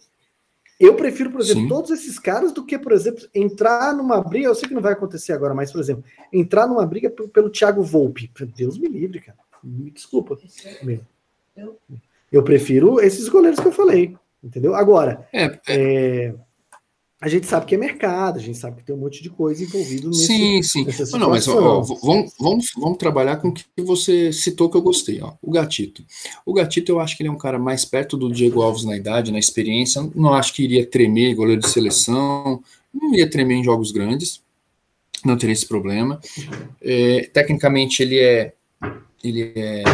Eu 0.79 0.95
prefiro, 0.95 1.31
por 1.31 1.41
exemplo, 1.41 1.63
Sim. 1.63 1.69
todos 1.69 1.91
esses 1.91 2.19
caras 2.19 2.53
do 2.53 2.65
que, 2.65 2.79
por 2.79 2.93
exemplo, 2.93 3.25
entrar 3.35 3.95
numa 3.95 4.21
briga. 4.21 4.49
Eu 4.49 4.55
sei 4.55 4.69
que 4.69 4.75
não 4.75 4.83
vai 4.83 4.93
acontecer 4.93 5.33
agora, 5.33 5.55
mas, 5.55 5.71
por 5.71 5.81
exemplo, 5.81 6.05
entrar 6.33 6.67
numa 6.67 6.85
briga 6.85 7.09
pelo 7.09 7.51
Thiago 7.51 7.83
Volpe. 7.83 8.31
Deus 8.57 8.79
me 8.79 8.89
livre, 8.89 9.21
cara. 9.21 9.39
Me 9.63 9.91
desculpa. 9.91 10.37
Eu 12.33 12.43
prefiro 12.43 13.01
esses 13.01 13.29
goleiros 13.29 13.61
que 13.61 13.69
eu 13.69 13.73
falei. 13.73 14.17
Entendeu? 14.43 14.75
Agora, 14.75 15.27
é, 15.33 15.45
é, 15.45 15.61
é, 15.69 16.35
a 17.23 17.29
gente 17.29 17.47
sabe 17.47 17.67
que 17.67 17.77
é 17.77 17.79
mercado, 17.79 18.41
a 18.41 18.43
gente 18.43 18.59
sabe 18.59 18.79
que 18.79 18.83
tem 18.83 18.93
um 18.93 18.99
monte 18.99 19.23
de 19.23 19.31
coisa 19.31 19.63
envolvido 19.63 20.09
nesse, 20.09 20.27
sim, 20.27 20.61
sim. 20.61 20.85
Não, 21.17 21.31
mas 21.31 21.47
ó, 21.47 21.81
vamos, 21.81 22.35
vamos, 22.37 22.73
vamos 22.77 22.99
trabalhar 22.99 23.37
com 23.37 23.49
o 23.49 23.53
que 23.53 23.65
você 23.79 24.33
citou 24.33 24.69
que 24.69 24.77
eu 24.77 24.83
gostei. 24.83 25.23
Ó. 25.23 25.35
O 25.41 25.53
Gatito. 25.53 26.05
O 26.45 26.53
Gatito, 26.53 26.91
eu 26.91 26.99
acho 26.99 27.17
que 27.17 27.23
ele 27.23 27.29
é 27.29 27.33
um 27.33 27.39
cara 27.39 27.61
mais 27.61 27.85
perto 27.85 28.17
do 28.17 28.33
Diego 28.33 28.61
Alves 28.61 28.85
na 28.85 28.97
idade, 28.97 29.31
na 29.31 29.39
experiência. 29.39 30.03
Não 30.17 30.35
acho 30.35 30.53
que 30.53 30.65
iria 30.65 30.85
tremer 30.85 31.37
goleiro 31.37 31.61
de 31.61 31.69
seleção, 31.69 32.61
não 32.93 33.13
iria 33.13 33.31
tremer 33.31 33.55
em 33.55 33.63
jogos 33.63 33.93
grandes, 33.93 34.43
não 35.25 35.39
teria 35.39 35.53
esse 35.53 35.69
problema. 35.69 36.19
É, 36.81 37.31
tecnicamente, 37.33 38.03
ele 38.03 38.19
é, 38.19 38.53
ele 39.23 39.53
é 39.55 39.85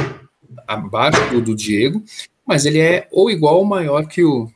abaixo 0.66 1.42
do 1.42 1.54
Diego, 1.54 2.02
mas 2.48 2.64
ele 2.64 2.78
é 2.78 3.06
ou 3.12 3.30
igual 3.30 3.58
ou 3.58 3.64
maior 3.66 4.08
que 4.08 4.24
o 4.24 4.50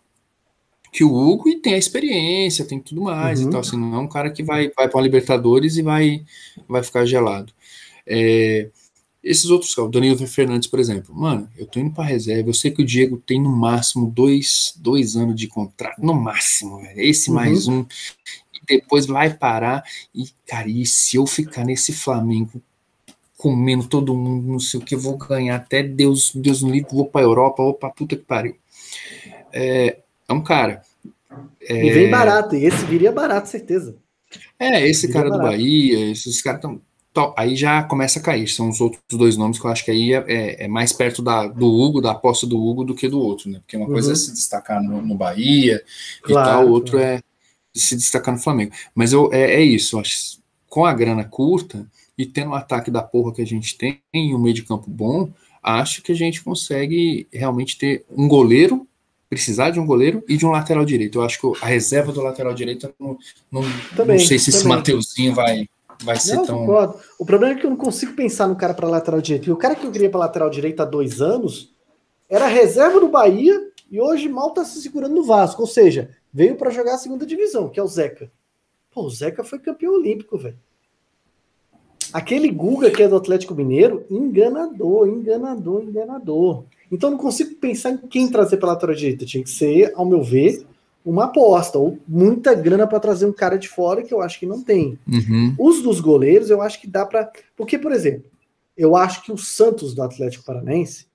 que 0.91 1.05
o 1.05 1.15
Hugo 1.15 1.49
e 1.49 1.57
tem 1.57 1.75
a 1.75 1.79
experiência, 1.79 2.67
tem 2.67 2.79
tudo 2.79 3.03
mais 3.03 3.41
uhum. 3.41 3.49
e 3.49 3.51
tal, 3.51 3.61
assim, 3.61 3.79
não 3.79 3.95
é 3.95 3.99
um 3.99 4.09
cara 4.09 4.31
que 4.31 4.43
vai, 4.43 4.71
vai 4.77 4.89
para 4.91 5.01
a 5.01 5.03
Libertadores 5.03 5.79
e 5.79 5.83
vai, 5.83 6.23
vai 6.69 6.83
ficar 6.83 7.07
gelado. 7.07 7.51
É, 8.07 8.69
esses 9.25 9.47
outros, 9.47 9.77
o 9.79 9.89
Danilo 9.89 10.27
Fernandes, 10.27 10.69
por 10.69 10.79
exemplo, 10.79 11.15
mano, 11.15 11.49
eu 11.57 11.65
tô 11.65 11.81
indo 11.81 11.95
para 11.95 12.05
reserva, 12.05 12.51
eu 12.51 12.55
sei 12.55 12.71
que 12.71 12.83
o 12.83 12.85
Diego 12.85 13.17
tem 13.17 13.41
no 13.41 13.49
máximo 13.49 14.11
dois, 14.11 14.75
dois 14.77 15.17
anos 15.17 15.35
de 15.35 15.49
contrato, 15.49 15.99
no 15.99 16.13
máximo, 16.13 16.79
velho, 16.83 17.01
esse 17.01 17.31
uhum. 17.31 17.37
mais 17.37 17.69
um, 17.69 17.87
e 18.53 18.67
depois 18.67 19.07
vai 19.07 19.33
parar, 19.33 19.83
e, 20.15 20.25
cara, 20.47 20.69
e 20.69 20.85
se 20.85 21.17
eu 21.17 21.27
ficar 21.27 21.65
nesse 21.65 21.91
Flamengo 21.95 22.61
comendo 23.43 23.89
todo 23.89 24.15
mundo, 24.15 24.53
não 24.53 24.61
sei 24.61 24.79
o 24.79 24.83
que, 24.85 24.95
vou 24.95 25.17
ganhar 25.17 25.57
até 25.57 25.83
Deus, 25.83 26.31
Deus 26.33 26.63
no 26.63 26.71
livro, 26.71 26.95
vou 26.95 27.07
para 27.07 27.23
Europa, 27.23 27.61
vou 27.61 27.75
para 27.75 27.91
puta 27.91 28.15
que 28.15 28.23
pariu. 28.23 28.55
É, 29.53 29.99
é 30.29 30.33
um 30.33 30.41
cara. 30.41 30.81
É, 31.61 31.85
e 31.85 31.91
vem 31.91 32.09
barato, 32.09 32.55
e 32.55 32.65
esse 32.65 32.85
viria 32.85 33.11
barato, 33.11 33.49
certeza. 33.49 33.97
É, 34.61 34.89
esse 34.89 35.09
viria 35.09 35.15
cara 35.15 35.31
barato. 35.31 35.49
do 35.49 35.51
Bahia, 35.51 36.13
esses 36.13 36.41
caras 36.41 36.61
estão. 36.61 37.35
Aí 37.37 37.57
já 37.57 37.83
começa 37.83 38.21
a 38.21 38.23
cair. 38.23 38.47
São 38.47 38.69
os 38.69 38.81
outros 38.81 39.03
dois 39.11 39.37
nomes 39.37 39.59
que 39.59 39.67
eu 39.67 39.71
acho 39.73 39.85
que 39.85 39.91
aí 39.91 40.15
é, 40.15 40.25
é, 40.29 40.65
é 40.65 40.69
mais 40.69 40.93
perto 40.93 41.21
da, 41.21 41.49
do 41.49 41.67
Hugo, 41.67 42.01
da 42.01 42.13
aposta 42.13 42.47
do 42.47 42.65
Hugo, 42.65 42.85
do 42.85 42.95
que 42.95 43.09
do 43.09 43.19
outro, 43.19 43.51
né? 43.51 43.59
Porque 43.59 43.77
uma 43.77 43.87
uhum. 43.87 43.93
coisa 43.93 44.11
é 44.11 44.13
uhum. 44.13 44.17
se 44.17 44.33
destacar 44.33 44.81
no, 44.81 45.03
no 45.03 45.17
Bahia 45.17 45.83
claro, 46.23 46.49
e 46.49 46.53
tal, 46.53 46.67
o 46.69 46.71
outro 46.71 46.97
claro. 46.97 47.17
é 47.17 47.21
se 47.75 47.97
destacar 47.97 48.33
no 48.33 48.41
Flamengo. 48.41 48.73
Mas 48.95 49.13
eu, 49.13 49.33
é, 49.33 49.57
é 49.57 49.61
isso, 49.63 49.99
acho, 49.99 50.39
com 50.69 50.87
a 50.87 50.95
grana 50.95 51.25
curta, 51.25 51.85
e 52.17 52.27
tendo 52.27 52.51
o 52.51 52.55
ataque 52.55 52.91
da 52.91 53.03
porra 53.03 53.33
que 53.33 53.43
a 53.43 53.47
gente 53.47 53.77
tem 53.77 54.03
e 54.13 54.35
um 54.35 54.39
meio 54.39 54.55
de 54.55 54.63
campo 54.63 54.91
bom, 54.91 55.31
acho 55.63 56.03
que 56.03 56.13
a 56.13 56.15
gente 56.15 56.43
consegue 56.43 57.27
realmente 57.33 57.79
ter 57.79 58.05
um 58.11 58.29
goleiro, 58.29 58.87
precisar 59.31 59.71
de 59.71 59.81
um 59.81 59.87
goleiro 59.87 60.23
e 60.29 60.37
de 60.37 60.45
um 60.45 60.51
lateral 60.51 60.85
direito. 60.85 61.19
Eu 61.19 61.23
acho 61.23 61.41
que 61.41 61.65
a 61.65 61.67
reserva 61.67 62.13
do 62.13 62.21
lateral 62.21 62.53
direito, 62.53 62.93
não, 62.99 63.17
não, 63.51 63.63
também, 63.97 64.19
não 64.19 64.27
sei 64.27 64.39
se 64.39 64.51
também. 64.51 64.61
esse 64.61 64.69
Mateuzinho 64.69 65.35
vai, 65.35 65.69
vai 66.03 66.17
ser 66.17 66.37
não, 66.37 66.47
tão. 66.47 66.59
Concordo. 66.59 66.99
O 67.19 67.25
problema 67.25 67.55
é 67.55 67.59
que 67.59 67.65
eu 67.65 67.71
não 67.71 67.77
consigo 67.77 68.13
pensar 68.13 68.47
no 68.47 68.57
cara 68.57 68.75
para 68.75 68.89
lateral 68.89 69.21
direito. 69.21 69.49
E 69.49 69.53
o 69.53 69.57
cara 69.57 69.75
que 69.75 69.87
eu 69.87 69.93
queria 69.93 70.11
para 70.11 70.21
lateral 70.21 70.51
direito 70.51 70.81
há 70.81 70.85
dois 70.85 71.23
anos 71.23 71.73
era 72.29 72.47
reserva 72.47 73.01
do 73.01 73.09
Bahia 73.09 73.71
e 73.91 74.01
hoje 74.01 74.29
mal 74.29 74.49
está 74.49 74.65
se 74.65 74.81
segurando 74.83 75.15
no 75.15 75.25
Vasco. 75.25 75.63
Ou 75.63 75.69
seja, 75.69 76.11
veio 76.33 76.57
para 76.57 76.71
jogar 76.71 76.95
a 76.95 76.99
segunda 76.99 77.25
divisão, 77.25 77.69
que 77.69 77.81
é 77.81 77.83
o 77.83 77.89
Zeca. 77.89 78.31
Pô, 78.91 79.05
o 79.05 79.11
Zeca 79.11 79.43
foi 79.43 79.59
campeão 79.59 79.95
olímpico, 79.95 80.37
velho. 80.37 80.59
Aquele 82.13 82.51
Guga 82.51 82.91
que 82.91 83.03
é 83.03 83.09
do 83.09 83.17
Atlético 83.17 83.55
Mineiro, 83.55 84.05
enganador, 84.11 85.09
enganador, 85.09 85.83
enganador. 85.83 86.65
Então 86.91 87.11
não 87.11 87.19
consigo 87.19 87.55
pensar 87.55 87.91
em 87.91 87.97
quem 87.97 88.29
trazer 88.29 88.59
para 88.59 88.71
a 88.71 88.73
lateral 88.73 88.95
direita. 88.95 89.25
Tinha 89.25 89.43
que 89.43 89.51
ser, 89.51 89.93
ao 89.95 90.05
meu 90.05 90.23
ver, 90.23 90.67
uma 91.05 91.25
aposta, 91.25 91.79
ou 91.79 91.99
muita 92.07 92.55
grana 92.55 92.87
para 92.87 93.01
trazer 93.01 93.27
um 93.27 93.33
cara 93.33 93.59
de 93.59 93.69
fora 93.69 94.03
que 94.03 94.13
eu 94.13 94.21
acho 94.21 94.39
que 94.39 94.47
não 94.47 94.63
tem. 94.63 94.99
Uhum. 95.09 95.55
Os 95.59 95.83
dos 95.83 96.01
goleiros, 96.01 96.51
eu 96.51 96.61
acho 96.61 96.81
que 96.81 96.87
dá 96.87 97.05
para. 97.05 97.31
Porque, 97.57 97.79
por 97.79 97.93
exemplo, 97.93 98.25
eu 98.77 98.95
acho 98.95 99.23
que 99.23 99.33
o 99.33 99.39
Santos 99.39 99.95
do 99.95 100.03
Atlético 100.03 100.45
Paranense 100.45 101.07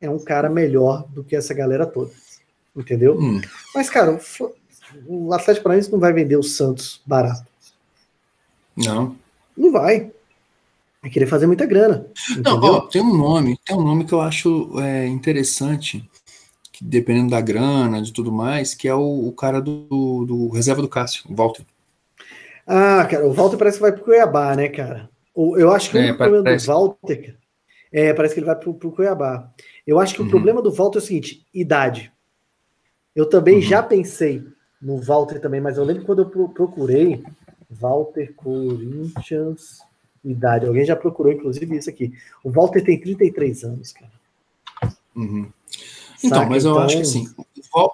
é 0.00 0.10
um 0.10 0.18
cara 0.18 0.48
melhor 0.48 1.06
do 1.08 1.22
que 1.22 1.36
essa 1.36 1.54
galera 1.54 1.86
toda. 1.86 2.10
Entendeu? 2.74 3.18
Hum. 3.18 3.40
Mas, 3.74 3.88
cara, 3.88 4.18
o 5.06 5.32
Atlético 5.32 5.64
Paranaense 5.64 5.92
não 5.92 5.98
vai 5.98 6.12
vender 6.12 6.36
o 6.36 6.42
Santos 6.42 7.00
barato. 7.06 7.46
Não. 8.76 9.16
Não 9.56 9.72
vai. 9.72 10.10
É 11.06 11.08
querer 11.08 11.26
fazer 11.26 11.46
muita 11.46 11.64
grana. 11.64 12.04
Não, 12.44 12.60
ó, 12.60 12.80
tem 12.80 13.00
um 13.00 13.16
nome, 13.16 13.56
tem 13.64 13.76
um 13.76 13.82
nome 13.82 14.04
que 14.04 14.12
eu 14.12 14.20
acho 14.20 14.72
é, 14.80 15.06
interessante, 15.06 16.04
que 16.72 16.84
dependendo 16.84 17.30
da 17.30 17.40
grana, 17.40 18.02
de 18.02 18.12
tudo 18.12 18.32
mais, 18.32 18.74
que 18.74 18.88
é 18.88 18.94
o, 18.94 19.28
o 19.28 19.32
cara 19.32 19.60
do, 19.60 20.24
do, 20.26 20.48
reserva 20.48 20.82
do 20.82 20.88
Cássio, 20.88 21.22
o 21.30 21.34
Walter. 21.36 21.64
Ah, 22.66 23.06
cara, 23.08 23.24
o 23.24 23.32
Walter 23.32 23.56
parece 23.56 23.76
que 23.76 23.82
vai 23.82 23.92
pro 23.92 24.02
Cuiabá, 24.02 24.56
né, 24.56 24.68
cara? 24.68 25.08
Eu 25.36 25.72
acho 25.72 25.90
que 25.90 25.96
o 25.96 26.00
é, 26.00 26.12
problema 26.12 26.42
parece. 26.42 26.66
do 26.66 26.72
Walter 26.72 27.36
é, 27.92 28.12
parece 28.12 28.34
que 28.34 28.40
ele 28.40 28.46
vai 28.46 28.56
pro, 28.56 28.74
pro 28.74 28.90
Cuiabá. 28.90 29.48
Eu 29.86 30.00
acho 30.00 30.12
que 30.12 30.20
uhum. 30.20 30.26
o 30.26 30.30
problema 30.30 30.60
do 30.60 30.72
Walter 30.72 30.98
é 30.98 31.02
o 31.02 31.04
seguinte: 31.04 31.46
idade. 31.54 32.12
Eu 33.14 33.26
também 33.26 33.56
uhum. 33.56 33.62
já 33.62 33.80
pensei 33.80 34.42
no 34.82 35.00
Walter 35.00 35.38
também, 35.38 35.60
mas 35.60 35.78
eu 35.78 35.84
lembro 35.84 36.04
quando 36.04 36.22
eu 36.22 36.48
procurei 36.48 37.22
Walter 37.70 38.34
Corinthians 38.34 39.86
idade. 40.30 40.66
Alguém 40.66 40.84
já 40.84 40.96
procurou, 40.96 41.32
inclusive, 41.32 41.76
isso 41.76 41.90
aqui. 41.90 42.12
O 42.42 42.50
Walter 42.50 42.82
tem 42.82 43.00
33 43.00 43.64
anos, 43.64 43.92
cara. 43.92 44.12
Uhum. 45.14 45.48
Então, 46.22 46.48
mas 46.48 46.64
eu 46.64 46.72
então... 46.72 46.82
acho 46.82 46.96
que 46.96 47.02
assim, 47.02 47.28
o 47.74 47.90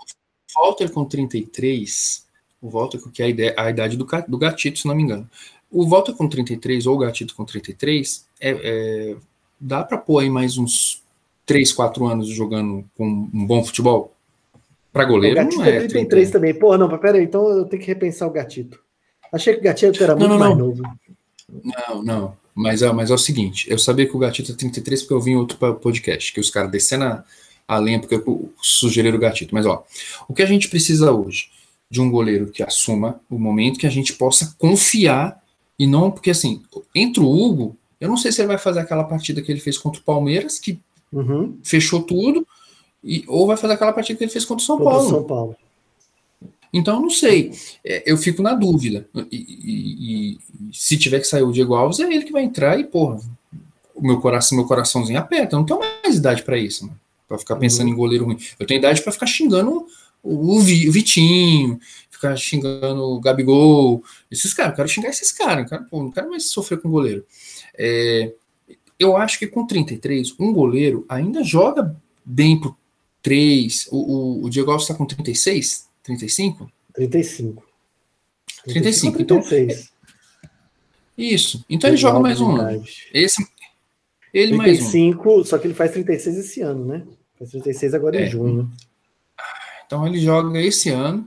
Walter 0.56 0.90
com 0.90 1.04
33, 1.04 2.26
o 2.60 2.70
Walter, 2.70 2.98
que 3.12 3.22
é 3.22 3.26
a, 3.26 3.28
ideia, 3.28 3.54
a 3.56 3.70
idade 3.70 3.96
do, 3.96 4.06
do 4.28 4.38
gatito, 4.38 4.78
se 4.78 4.86
não 4.86 4.94
me 4.94 5.02
engano. 5.02 5.28
O 5.70 5.86
Walter 5.86 6.12
com 6.12 6.28
33 6.28 6.86
ou 6.86 6.96
o 6.96 6.98
gatito 6.98 7.34
com 7.34 7.44
33, 7.44 8.26
é, 8.40 8.50
é 8.50 9.16
dá 9.58 9.84
para 9.84 9.96
pôr 9.96 10.20
aí 10.20 10.30
mais 10.30 10.58
uns 10.58 11.02
3, 11.46 11.72
4 11.72 12.06
anos 12.06 12.28
jogando 12.28 12.84
com 12.96 13.06
um 13.06 13.46
bom 13.46 13.64
futebol? 13.64 14.12
Para 14.92 15.04
goleiro, 15.04 15.40
o 15.40 15.44
gatito 15.44 15.58
não 15.58 15.64
é. 15.64 15.78
33 15.86 16.08
30. 16.08 16.32
também. 16.32 16.54
Pô, 16.54 16.76
não, 16.76 16.88
pera 16.98 17.16
aí, 17.16 17.24
então 17.24 17.48
eu 17.48 17.64
tenho 17.64 17.80
que 17.80 17.88
repensar 17.88 18.26
o 18.26 18.32
gatito. 18.32 18.78
Achei 19.32 19.54
que 19.54 19.60
o 19.60 19.64
gatito 19.64 20.02
era 20.02 20.14
não, 20.14 20.28
muito 20.28 20.30
não, 20.32 20.38
mais 20.38 20.58
não. 20.58 20.66
novo. 20.66 20.82
Não, 21.52 22.02
não. 22.02 22.36
Mas 22.54 22.82
é, 22.82 22.92
mas 22.92 23.10
é 23.10 23.14
o 23.14 23.18
seguinte, 23.18 23.66
eu 23.70 23.78
sabia 23.78 24.06
que 24.06 24.14
o 24.14 24.18
gatito 24.18 24.52
é 24.52 24.54
33 24.54 25.02
porque 25.02 25.14
eu 25.14 25.20
vi 25.20 25.30
em 25.32 25.36
outro 25.36 25.56
podcast, 25.76 26.32
que 26.32 26.40
os 26.40 26.50
caras 26.50 26.70
descendo 26.70 27.04
a, 27.04 27.24
a 27.66 27.78
lenha 27.78 27.98
porque 27.98 28.22
sugeriram 28.60 29.16
o 29.16 29.20
gatito. 29.20 29.54
Mas 29.54 29.64
ó, 29.64 29.84
o 30.28 30.34
que 30.34 30.42
a 30.42 30.46
gente 30.46 30.68
precisa 30.68 31.12
hoje? 31.12 31.50
De 31.90 32.00
um 32.00 32.10
goleiro 32.10 32.50
que 32.50 32.62
assuma 32.62 33.20
o 33.28 33.38
momento 33.38 33.78
que 33.78 33.86
a 33.86 33.90
gente 33.90 34.14
possa 34.14 34.54
confiar 34.58 35.42
e 35.78 35.86
não, 35.86 36.10
porque 36.10 36.30
assim, 36.30 36.62
entre 36.94 37.22
o 37.22 37.28
Hugo, 37.28 37.76
eu 38.00 38.08
não 38.08 38.16
sei 38.16 38.32
se 38.32 38.40
ele 38.40 38.48
vai 38.48 38.58
fazer 38.58 38.80
aquela 38.80 39.04
partida 39.04 39.40
que 39.40 39.50
ele 39.50 39.60
fez 39.60 39.78
contra 39.78 40.00
o 40.00 40.04
Palmeiras, 40.04 40.58
que 40.58 40.78
uhum. 41.12 41.58
fechou 41.62 42.02
tudo, 42.02 42.46
e, 43.02 43.24
ou 43.26 43.46
vai 43.46 43.56
fazer 43.56 43.74
aquela 43.74 43.92
partida 43.92 44.18
que 44.18 44.24
ele 44.24 44.30
fez 44.30 44.44
contra 44.44 44.62
o 44.62 44.66
São 44.66 44.78
Paulo. 44.78 45.08
São 45.08 45.24
Paulo. 45.24 45.56
Então, 46.72 46.96
eu 46.96 47.02
não 47.02 47.10
sei. 47.10 47.52
É, 47.84 48.02
eu 48.10 48.16
fico 48.16 48.42
na 48.42 48.54
dúvida. 48.54 49.06
E, 49.30 49.36
e, 49.36 50.32
e, 50.32 50.38
se 50.72 50.96
tiver 50.96 51.20
que 51.20 51.26
sair 51.26 51.42
o 51.42 51.52
Diego 51.52 51.74
Alves, 51.74 52.00
é 52.00 52.04
ele 52.04 52.24
que 52.24 52.32
vai 52.32 52.42
entrar 52.42 52.78
e, 52.80 52.84
porra, 52.84 53.20
o 53.94 54.02
meu 54.02 54.20
coração, 54.20 54.56
meu 54.56 54.66
coraçãozinho 54.66 55.18
aperta. 55.18 55.54
Eu 55.54 55.60
não 55.60 55.66
tenho 55.66 55.80
mais 55.80 56.16
idade 56.16 56.42
para 56.42 56.56
isso, 56.56 56.86
mano. 56.86 56.98
Pra 57.28 57.38
ficar 57.38 57.56
pensando 57.56 57.88
uhum. 57.88 57.92
em 57.92 57.96
goleiro 57.96 58.24
ruim. 58.24 58.38
Eu 58.58 58.66
tenho 58.66 58.78
idade 58.78 59.02
para 59.02 59.12
ficar 59.12 59.26
xingando 59.26 59.86
o, 60.22 60.56
o 60.56 60.60
Vitinho, 60.60 61.78
ficar 62.10 62.36
xingando 62.36 63.02
o 63.02 63.20
Gabigol. 63.20 64.02
Esses 64.30 64.54
caras, 64.54 64.72
eu 64.72 64.76
quero 64.76 64.88
xingar 64.88 65.08
esses 65.10 65.32
caras. 65.32 65.68
Cara, 65.68 65.82
pô, 65.90 66.02
não 66.02 66.10
quero 66.10 66.30
mais 66.30 66.50
sofrer 66.50 66.80
com 66.80 66.90
goleiro. 66.90 67.24
É, 67.76 68.32
eu 68.98 69.16
acho 69.16 69.38
que 69.38 69.46
com 69.46 69.66
33, 69.66 70.34
um 70.38 70.52
goleiro 70.52 71.04
ainda 71.08 71.42
joga 71.42 71.94
bem 72.24 72.58
pro 72.58 72.76
3. 73.22 73.88
O, 73.90 73.96
o, 73.96 74.44
o 74.44 74.50
Diego 74.50 74.70
Alves 74.70 74.84
está 74.84 74.94
com 74.94 75.04
36? 75.04 75.88
35? 76.02 76.70
35. 76.94 77.62
35, 78.64 78.72
35 78.72 79.22
então. 79.22 79.40
36. 79.40 79.92
Isso. 81.16 81.64
Então 81.68 81.90
ele 81.90 81.96
joga 81.96 82.20
mais 82.20 82.40
um 82.40 82.56
ano. 82.56 82.84
Esse, 83.12 83.46
ele 84.32 84.56
35, 84.56 85.28
mais 85.28 85.38
um. 85.40 85.44
só 85.44 85.58
que 85.58 85.66
ele 85.66 85.74
faz 85.74 85.92
36 85.92 86.38
esse 86.38 86.60
ano, 86.62 86.84
né? 86.84 87.06
Faz 87.38 87.50
36 87.50 87.94
agora 87.94 88.20
é. 88.20 88.24
em 88.24 88.30
junho. 88.30 88.70
Então 89.86 90.06
ele 90.06 90.18
joga 90.18 90.58
esse 90.60 90.88
ano 90.88 91.26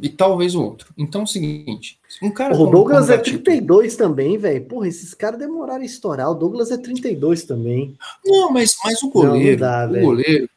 e 0.00 0.08
talvez 0.08 0.54
o 0.54 0.62
outro. 0.62 0.92
Então 0.98 1.22
é 1.22 1.24
o 1.24 1.26
seguinte, 1.26 1.98
um 2.22 2.30
cara 2.30 2.54
O 2.54 2.66
Douglas 2.66 3.08
é 3.10 3.18
32 3.18 3.96
também, 3.96 4.36
velho. 4.36 4.64
Porra, 4.64 4.88
esses 4.88 5.14
caras 5.14 5.38
demoraram 5.38 5.82
a 5.82 5.86
estourar. 5.86 6.30
O 6.30 6.34
Douglas 6.34 6.70
é 6.70 6.76
32 6.76 7.44
também. 7.44 7.96
Não, 8.24 8.50
mas, 8.50 8.76
mas 8.84 9.02
o 9.02 9.10
goleiro, 9.10 9.60
não, 9.60 9.86
não 9.86 9.92
dá, 9.92 9.98
o 9.98 10.02
goleiro, 10.02 10.50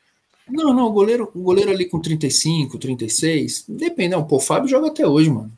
não, 0.52 0.74
não, 0.74 0.88
o 0.88 0.91
goleiro, 0.91 1.32
o 1.34 1.41
goleiro 1.41 1.72
ali 1.72 1.86
com 1.86 1.99
35, 1.99 2.78
36, 2.78 3.66
depende, 3.68 4.10
não, 4.16 4.24
pô, 4.24 4.38
o 4.38 4.39
Fábio 4.39 4.70
joga 4.70 4.88
até 4.88 5.08
hoje, 5.08 5.30
mano. 5.30 5.52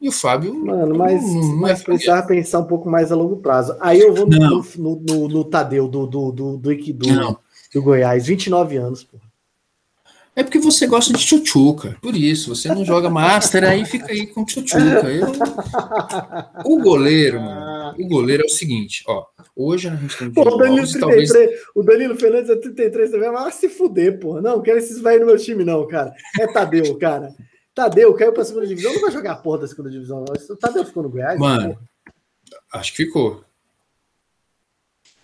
E 0.00 0.08
o 0.08 0.12
Fábio. 0.12 0.54
Mano, 0.54 0.96
mas, 0.96 1.22
não, 1.22 1.34
não 1.34 1.56
mas 1.56 1.80
é 1.80 1.84
precisava 1.84 2.26
pensar 2.26 2.60
um 2.60 2.64
pouco 2.64 2.88
mais 2.88 3.10
a 3.10 3.16
longo 3.16 3.36
prazo. 3.36 3.76
Aí 3.80 4.00
eu 4.00 4.14
vou 4.14 4.28
no, 4.28 4.64
no, 4.76 4.96
no, 4.96 5.28
no, 5.28 5.44
Tadeu 5.44 5.88
do, 5.88 6.06
do, 6.06 6.30
do, 6.30 6.56
do, 6.56 6.92
do, 6.92 7.38
do 7.74 7.82
Goiás, 7.82 8.26
29 8.26 8.76
anos, 8.76 9.02
pô. 9.02 9.18
É 10.38 10.44
porque 10.44 10.60
você 10.60 10.86
gosta 10.86 11.12
de 11.12 11.18
tchutchuca, 11.18 11.96
por 12.00 12.14
isso. 12.14 12.54
Você 12.54 12.68
não 12.68 12.84
joga 12.84 13.10
Master, 13.10 13.64
aí 13.64 13.84
fica 13.84 14.12
aí 14.12 14.24
com 14.24 14.44
tchutchuca. 14.44 15.10
Eu... 15.10 15.32
O 16.64 16.80
goleiro, 16.80 17.40
mano, 17.40 17.96
o 17.98 18.06
goleiro 18.06 18.44
é 18.44 18.46
o 18.46 18.48
seguinte, 18.48 19.02
ó. 19.08 19.26
Hoje 19.56 19.88
a 19.88 19.96
gente 19.96 20.16
tem 20.16 20.30
pô, 20.30 20.42
o 20.42 20.56
Danilo, 20.56 20.86
33, 20.86 21.28
talvez... 21.32 21.60
o 21.74 21.82
Danilo 21.82 22.14
Fernandes 22.14 22.50
é 22.50 22.54
33 22.54 23.10
também, 23.10 23.32
mas 23.32 23.54
se 23.54 23.68
fuder, 23.68 24.20
pô. 24.20 24.40
Não, 24.40 24.62
quero 24.62 24.78
esses 24.78 25.00
vai 25.00 25.18
no 25.18 25.26
meu 25.26 25.36
time, 25.36 25.64
não, 25.64 25.84
cara. 25.88 26.14
É 26.38 26.46
Tadeu, 26.46 26.96
cara. 26.98 27.34
Tadeu 27.74 28.14
caiu 28.14 28.32
pra 28.32 28.44
segunda 28.44 28.68
divisão, 28.68 28.94
não 28.94 29.00
vai 29.00 29.10
jogar 29.10 29.32
a 29.32 29.36
porra 29.36 29.58
da 29.58 29.66
segunda 29.66 29.90
divisão. 29.90 30.24
O 30.24 30.56
Tadeu 30.56 30.84
ficou 30.84 31.02
no 31.02 31.08
Goiás? 31.08 31.36
Mano, 31.36 31.76
acho 32.72 32.92
que 32.92 33.06
ficou. 33.06 33.42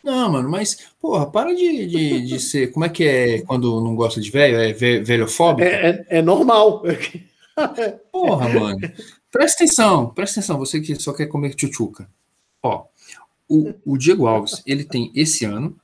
Não, 0.05 0.31
mano, 0.31 0.51
mas, 0.51 0.77
porra, 1.01 1.25
para 1.25 1.55
de, 1.55 1.87
de, 1.87 2.21
de 2.27 2.39
ser. 2.41 2.71
Como 2.71 2.85
é 2.85 2.91
que 2.91 3.05
é 3.05 3.41
quando 3.43 3.81
não 3.81 3.97
gosta 3.97 4.21
de 4.21 4.31
velho? 4.31 4.59
É 4.59 4.73
velhofóbico? 4.73 5.67
É, 5.67 6.05
é, 6.11 6.19
é 6.19 6.23
normal. 6.23 6.83
Porra, 8.13 8.49
mano. 8.49 8.81
Presta 9.31 9.65
atenção, 9.65 10.11
presta 10.11 10.41
atenção, 10.41 10.59
você 10.59 10.81
que 10.81 10.95
só 10.97 11.13
quer 11.13 11.27
comer 11.27 11.55
tchutchuca. 11.55 12.09
Ó, 12.63 12.85
o, 13.49 13.75
o 13.85 13.97
Diego 13.97 14.27
Alves, 14.27 14.63
ele 14.67 14.85
tem 14.85 15.11
esse 15.15 15.45
ano, 15.45 15.77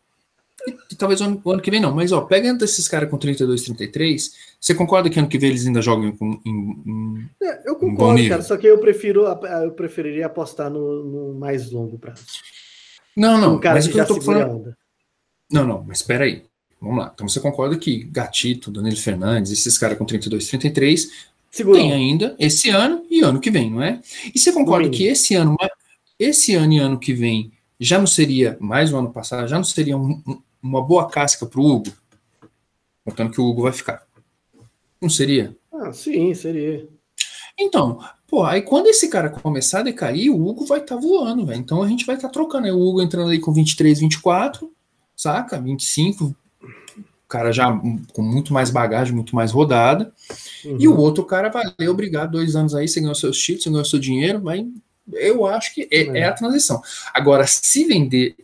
e, 0.67 0.95
talvez 0.95 1.21
o 1.21 1.25
ano, 1.25 1.41
o 1.43 1.51
ano, 1.51 1.63
que 1.63 1.71
vem 1.71 1.81
não, 1.81 1.95
mas 1.95 2.13
ó, 2.13 2.21
pega 2.21 2.53
desses 2.55 2.87
caras 2.87 3.11
com 3.11 3.17
32, 3.17 3.63
33, 3.63 4.33
você 4.61 4.75
concorda 4.75 5.09
que 5.09 5.19
ano 5.19 5.29
que 5.29 5.39
vem 5.39 5.51
eles 5.51 5.67
ainda 5.67 5.81
jogam 5.81 6.13
com, 6.13 6.41
em, 6.45 6.83
em, 6.87 7.31
é, 7.43 7.69
Eu 7.69 7.77
concordo, 7.77 8.29
cara, 8.29 8.43
só 8.43 8.57
que 8.57 8.67
eu 8.67 8.79
prefiro, 8.79 9.25
eu 9.25 9.73
preferiria 9.73 10.27
apostar 10.27 10.71
no, 10.71 11.05
no 11.05 11.35
mais 11.35 11.71
longo 11.71 11.99
prazo. 11.99 12.25
Não, 13.17 13.39
não. 13.39 13.57
Um 13.57 13.61
cara 13.61 13.77
mas 13.77 13.87
que, 13.87 13.93
que 13.93 14.01
eu 14.01 14.07
tô 14.07 14.21
falando. 14.21 14.75
Não, 15.51 15.67
não, 15.67 15.85
mas 15.85 15.99
espera 15.99 16.25
aí. 16.25 16.45
Vamos 16.81 16.99
lá. 16.99 17.11
Então 17.15 17.29
você 17.29 17.41
concorda 17.41 17.77
que 17.77 18.05
Gatito, 18.05 18.71
Danilo 18.71 18.97
Fernandes, 18.97 19.53
esses 19.53 19.77
caras 19.77 19.99
com 19.99 20.05
32, 20.05 20.49
33, 20.49 21.11
Segurou. 21.51 21.79
tem 21.79 21.93
ainda 21.93 22.35
esse 22.39 22.71
ano 22.71 23.05
e 23.11 23.21
ano 23.21 23.41
que 23.41 23.51
vem, 23.51 23.71
não 23.71 23.83
é? 23.83 24.01
E 24.35 24.39
você 24.39 24.53
concorda 24.53 24.89
que 24.89 25.05
esse 25.05 25.35
ano, 25.35 25.57
esse 26.19 26.55
ano 26.55 26.73
e 26.73 26.79
ano 26.79 26.99
que 26.99 27.13
vem 27.13 27.53
já 27.79 27.99
não 27.99 28.07
seria, 28.07 28.57
mais 28.61 28.93
o 28.93 28.97
ano 28.97 29.13
passado, 29.13 29.49
já 29.49 29.57
não 29.57 29.65
seria 29.65 29.97
um, 29.97 30.23
um, 30.27 30.43
uma 30.63 30.83
boa 30.83 31.09
casca 31.09 31.45
para 31.45 31.61
o 31.61 31.67
Hugo? 31.67 31.93
Contando 33.05 33.33
que 33.33 33.41
o 33.41 33.45
Hugo 33.45 33.63
vai 33.63 33.73
ficar. 33.73 34.03
Não 35.01 35.11
seria? 35.11 35.57
Ah, 35.73 35.93
sim, 35.93 36.33
seria. 36.35 36.87
Então, 37.59 38.01
Pô, 38.31 38.45
aí 38.45 38.63
quando 38.63 38.87
esse 38.87 39.09
cara 39.09 39.29
começar 39.29 39.81
a 39.81 39.83
decair, 39.83 40.31
o 40.31 40.49
Hugo 40.49 40.65
vai 40.65 40.79
estar 40.79 40.95
tá 40.95 41.01
voando, 41.01 41.45
velho. 41.45 41.59
Então 41.59 41.83
a 41.83 41.89
gente 41.89 42.07
vai 42.07 42.15
estar 42.15 42.29
tá 42.29 42.33
trocando. 42.33 42.67
Aí 42.67 42.73
o 42.73 42.81
Hugo 42.81 43.03
entrando 43.03 43.31
aí 43.31 43.41
com 43.41 43.53
23, 43.53 43.99
24, 43.99 44.73
saca? 45.17 45.61
25, 45.61 46.27
o 46.27 46.35
cara 47.29 47.51
já 47.51 47.77
com 48.13 48.23
muito 48.23 48.53
mais 48.55 48.71
bagagem, 48.71 49.13
muito 49.13 49.35
mais 49.35 49.51
rodada. 49.51 50.13
Uhum. 50.65 50.77
E 50.79 50.87
o 50.87 50.97
outro 50.97 51.25
cara, 51.25 51.49
valeu, 51.49 51.91
obrigado, 51.91 52.31
dois 52.31 52.55
anos 52.55 52.73
aí, 52.73 52.87
você 52.87 53.01
ganhou 53.01 53.17
seus 53.17 53.37
títulos, 53.37 53.65
você 53.65 53.71
ganhou 53.71 53.85
seu 53.85 53.99
dinheiro, 53.99 54.41
mas 54.41 54.65
eu 55.13 55.45
acho 55.45 55.75
que 55.75 55.89
é, 55.91 56.03
é. 56.03 56.19
é 56.21 56.25
a 56.27 56.33
transição. 56.33 56.81
Agora, 57.13 57.45
se 57.49 57.85
vender 57.85 58.37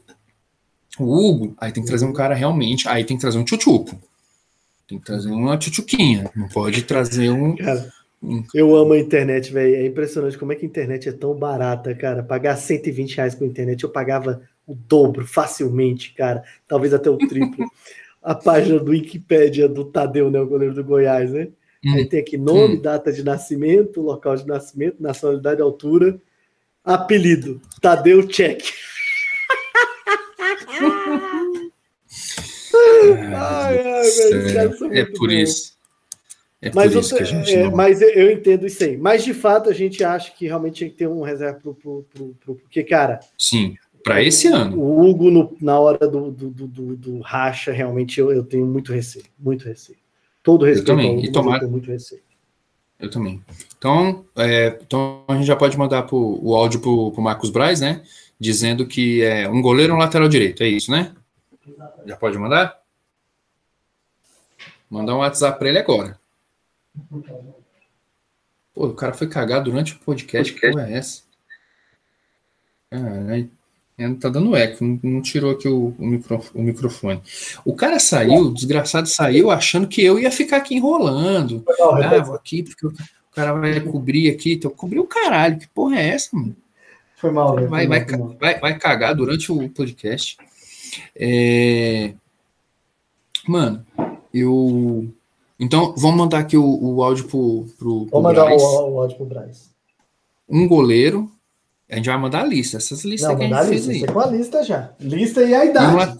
o 0.98 1.04
Hugo, 1.04 1.54
aí 1.58 1.70
tem 1.70 1.84
que 1.84 1.88
trazer 1.88 2.06
um 2.06 2.12
cara 2.12 2.34
realmente, 2.34 2.88
aí 2.88 3.04
tem 3.04 3.16
que 3.16 3.20
trazer 3.20 3.38
um 3.38 3.44
tchutchuco. 3.44 3.96
Tem 4.88 4.98
que 4.98 5.04
trazer 5.04 5.30
uma 5.30 5.56
tchutchuquinha, 5.56 6.28
não 6.34 6.48
pode 6.48 6.82
trazer 6.82 7.30
um... 7.30 7.54
Cara 7.54 7.94
eu 8.54 8.74
amo 8.74 8.92
a 8.92 8.98
internet, 8.98 9.52
velho. 9.52 9.76
É 9.76 9.86
impressionante 9.86 10.38
como 10.38 10.52
é 10.52 10.56
que 10.56 10.64
a 10.64 10.68
internet 10.68 11.08
é 11.08 11.12
tão 11.12 11.34
barata, 11.34 11.94
cara. 11.94 12.22
Pagar 12.22 12.56
120 12.56 13.16
reais 13.16 13.34
com 13.34 13.44
a 13.44 13.46
internet, 13.46 13.82
eu 13.82 13.90
pagava 13.90 14.42
o 14.66 14.74
dobro 14.74 15.26
facilmente, 15.26 16.12
cara. 16.14 16.42
Talvez 16.66 16.92
até 16.92 17.08
o 17.08 17.18
triplo. 17.18 17.66
a 18.22 18.34
página 18.36 18.78
do 18.78 18.90
Wikipedia 18.90 19.68
do 19.68 19.84
Tadeu, 19.84 20.30
né? 20.30 20.40
O 20.40 20.46
goleiro 20.46 20.74
do 20.74 20.84
Goiás, 20.84 21.32
né? 21.32 21.48
Hum. 21.84 21.94
Aí 21.94 22.06
tem 22.06 22.20
aqui 22.20 22.36
nome, 22.36 22.76
hum. 22.76 22.80
data 22.80 23.12
de 23.12 23.22
nascimento, 23.22 24.00
local 24.00 24.36
de 24.36 24.46
nascimento, 24.46 24.96
nacionalidade, 25.00 25.60
altura, 25.60 26.20
apelido. 26.84 27.60
Tadeu 27.80 28.26
Check. 28.26 28.62
ai, 33.34 33.78
ai, 33.78 34.10
velho, 34.10 34.92
é 34.92 35.04
por 35.04 35.28
bom. 35.28 35.34
isso. 35.34 35.75
É 36.60 36.70
mas, 36.74 36.94
eu, 36.94 37.18
é, 37.18 37.64
não... 37.64 37.76
mas 37.76 38.00
eu 38.00 38.32
entendo 38.32 38.66
isso 38.66 38.82
aí. 38.82 38.96
Mas 38.96 39.22
de 39.22 39.34
fato 39.34 39.68
a 39.68 39.74
gente 39.74 40.02
acha 40.02 40.32
que 40.32 40.46
realmente 40.46 40.76
tinha 40.76 40.90
que 40.90 40.96
ter 40.96 41.06
um 41.06 41.22
reserva 41.22 41.60
pro, 41.60 41.74
pro, 41.74 42.06
pro, 42.12 42.36
pro 42.40 42.54
porque, 42.56 42.82
cara. 42.82 43.20
Sim, 43.36 43.76
para 44.02 44.22
esse 44.22 44.48
ano. 44.48 44.78
O 44.78 45.04
Hugo, 45.04 45.30
no, 45.30 45.56
na 45.60 45.78
hora 45.78 46.08
do, 46.08 46.30
do, 46.30 46.48
do, 46.50 46.96
do, 46.96 47.20
racha, 47.20 47.72
realmente 47.72 48.18
eu, 48.18 48.32
eu 48.32 48.42
tenho 48.42 48.64
muito 48.64 48.92
receio. 48.92 49.26
Muito 49.38 49.66
receio. 49.66 49.98
Todo 50.42 50.64
respeito. 50.64 50.90
Eu 50.90 50.96
também. 50.96 51.18
Hugo, 51.18 51.26
e 51.26 51.32
tomar... 51.32 51.62
muito 51.64 51.90
receio. 51.90 52.22
Eu 52.98 53.10
também. 53.10 53.42
Então, 53.76 54.24
é, 54.36 54.78
então 54.80 55.24
a 55.28 55.34
gente 55.34 55.46
já 55.46 55.56
pode 55.56 55.76
mandar 55.76 56.04
pro, 56.04 56.38
o 56.42 56.54
áudio 56.54 56.80
para 56.80 56.90
o 56.90 57.20
Marcos 57.20 57.50
Braz, 57.50 57.80
né? 57.80 58.02
Dizendo 58.40 58.86
que 58.86 59.22
é 59.22 59.48
um 59.48 59.60
goleiro 59.60 59.92
um 59.92 59.98
lateral 59.98 60.28
direito. 60.28 60.62
É 60.62 60.68
isso, 60.68 60.90
né? 60.90 61.12
Já 62.06 62.16
pode 62.16 62.38
mandar? 62.38 62.78
Mandar 64.88 65.16
um 65.16 65.18
WhatsApp 65.18 65.58
para 65.58 65.68
ele 65.68 65.78
agora. 65.78 66.18
Pô, 68.74 68.86
o 68.86 68.94
cara 68.94 69.14
foi 69.14 69.26
cagar 69.26 69.62
durante 69.62 69.94
o 69.94 69.98
podcast. 69.98 70.52
Que 70.52 70.70
porra 70.70 70.88
é 70.88 70.94
essa? 70.94 71.22
Caralho. 72.90 73.50
Tá 74.20 74.28
dando 74.28 74.54
eco, 74.54 74.84
não, 74.84 75.00
não 75.02 75.22
tirou 75.22 75.52
aqui 75.52 75.66
o, 75.66 75.94
o, 75.98 76.06
micro, 76.06 76.44
o, 76.54 76.62
microfone. 76.62 77.22
O 77.64 77.74
cara 77.74 77.98
saiu, 77.98 78.42
o 78.42 78.52
desgraçado 78.52 79.08
saiu, 79.08 79.50
achando 79.50 79.88
que 79.88 80.04
eu 80.04 80.18
ia 80.18 80.30
ficar 80.30 80.58
aqui 80.58 80.74
enrolando. 80.74 81.64
Ah, 81.80 82.22
vou 82.22 82.34
aqui, 82.34 82.62
porque 82.62 82.86
o 82.86 82.92
cara 83.32 83.54
vai 83.54 83.80
cobrir 83.80 84.30
aqui. 84.30 84.52
Então, 84.52 84.70
cobrir 84.70 84.98
o 84.98 85.06
caralho. 85.06 85.58
Que 85.58 85.66
porra 85.68 85.98
é 85.98 86.08
essa, 86.08 86.28
mano? 86.36 86.54
Foi 87.16 87.30
mal, 87.30 87.54
vai, 87.68 87.86
vai, 87.86 88.04
vai, 88.38 88.60
vai, 88.60 88.78
cagar 88.78 89.14
durante 89.14 89.50
o 89.50 89.66
podcast. 89.70 90.36
É... 91.16 92.12
Mano, 93.48 93.86
eu. 94.32 95.08
Então, 95.58 95.94
vamos 95.96 96.16
mandar 96.16 96.38
aqui 96.40 96.56
o, 96.56 96.64
o 96.64 97.02
áudio 97.02 97.24
pro, 97.24 97.66
pro, 97.78 98.06
pro 98.06 98.08
Vamos 98.10 98.22
mandar 98.22 98.52
o, 98.52 98.92
o 98.92 99.00
áudio 99.00 99.16
pro 99.16 99.26
Braz. 99.26 99.70
Um 100.48 100.68
goleiro, 100.68 101.30
a 101.90 101.96
gente 101.96 102.06
vai 102.06 102.18
mandar 102.18 102.42
a 102.42 102.46
lista. 102.46 102.76
Essas 102.76 103.04
listas 103.04 103.30
Não, 103.30 103.36
que 103.36 103.44
a 103.44 103.64
gente 103.64 103.68
fez 103.68 103.88
aí. 103.88 104.06
Com 104.06 104.20
a 104.20 104.26
lista 104.26 104.62
já. 104.62 104.92
Lista 105.00 105.42
e 105.42 105.54
a 105.54 105.64
idade. 105.64 105.92
E, 105.92 105.94
uma... 105.94 106.18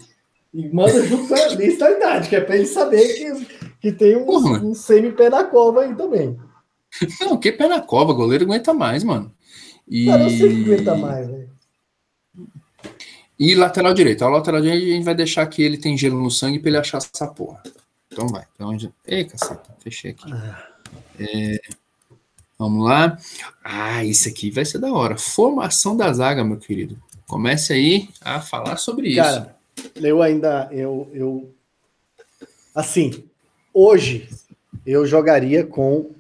e 0.54 0.74
manda 0.74 1.06
junto 1.06 1.28
com 1.28 1.34
a 1.34 1.48
lista 1.48 1.84
e 1.84 1.88
a 1.88 1.96
idade, 1.96 2.28
que 2.28 2.36
é 2.36 2.40
para 2.40 2.56
ele 2.56 2.66
saber 2.66 3.06
que, 3.14 3.46
que 3.80 3.92
tem 3.92 4.16
um, 4.16 4.68
um 4.70 4.74
semi-pé 4.74 5.28
na 5.28 5.44
cova 5.44 5.82
aí 5.82 5.94
também. 5.94 6.38
Não, 7.20 7.36
que 7.36 7.52
pé 7.52 7.68
na 7.68 7.80
cova? 7.80 8.12
Goleiro 8.12 8.44
aguenta 8.44 8.72
mais, 8.72 9.04
mano. 9.04 9.32
E... 9.86 10.06
Cara, 10.06 10.24
eu 10.24 10.30
sei 10.30 10.64
que 10.64 10.72
aguenta 10.72 10.94
mais, 10.96 11.26
velho. 11.26 11.46
E 13.38 13.54
lateral 13.54 13.92
direito. 13.92 14.24
A 14.24 14.30
lateral 14.30 14.62
direito 14.62 14.82
a 14.82 14.94
gente 14.94 15.04
vai 15.04 15.14
deixar 15.14 15.46
que 15.46 15.62
ele 15.62 15.76
tem 15.76 15.96
gelo 15.96 16.20
no 16.20 16.30
sangue 16.30 16.58
para 16.58 16.70
ele 16.70 16.78
achar 16.78 16.98
essa 16.98 17.26
porra. 17.26 17.62
Então 18.16 18.28
vai. 18.28 18.46
Então, 18.54 18.70
onde... 18.70 18.90
Ei, 19.06 19.26
caceta, 19.26 19.76
fechei 19.78 20.12
aqui. 20.12 20.32
Ah. 20.32 20.66
É... 21.20 21.60
Vamos 22.58 22.82
lá. 22.82 23.18
Ah, 23.62 24.02
isso 24.02 24.26
aqui 24.26 24.50
vai 24.50 24.64
ser 24.64 24.78
da 24.78 24.90
hora. 24.90 25.18
Formação 25.18 25.94
da 25.94 26.10
zaga, 26.10 26.42
meu 26.42 26.56
querido. 26.56 26.96
Comece 27.26 27.74
aí 27.74 28.08
a 28.22 28.40
falar 28.40 28.78
sobre 28.78 29.08
isso. 29.08 29.20
Cara, 29.20 29.54
eu 29.96 30.22
ainda, 30.22 30.66
eu, 30.72 31.10
eu, 31.12 31.50
assim, 32.74 33.22
hoje 33.74 34.30
eu 34.86 35.04
jogaria 35.04 35.66
com 35.66 36.12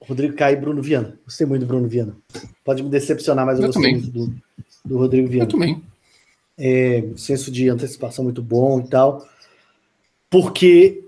Rodrigo 0.00 0.34
Caio 0.34 0.56
e 0.56 0.60
Bruno 0.60 0.82
Viana. 0.82 1.16
Gostei 1.24 1.46
muito 1.46 1.60
do 1.60 1.68
Bruno 1.68 1.86
Viana. 1.86 2.16
Pode 2.64 2.82
me 2.82 2.90
decepcionar, 2.90 3.46
mas 3.46 3.60
eu, 3.60 3.66
eu 3.66 3.72
gostei 3.72 3.92
muito 3.92 4.10
do, 4.10 4.34
do 4.84 4.98
Rodrigo 4.98 5.28
Viana. 5.28 5.44
Eu 5.44 5.48
também. 5.48 5.80
É, 6.58 7.04
senso 7.16 7.52
de 7.52 7.68
antecipação 7.68 8.24
muito 8.24 8.42
bom 8.42 8.80
e 8.80 8.88
tal. 8.88 9.28
Porque 10.28 11.04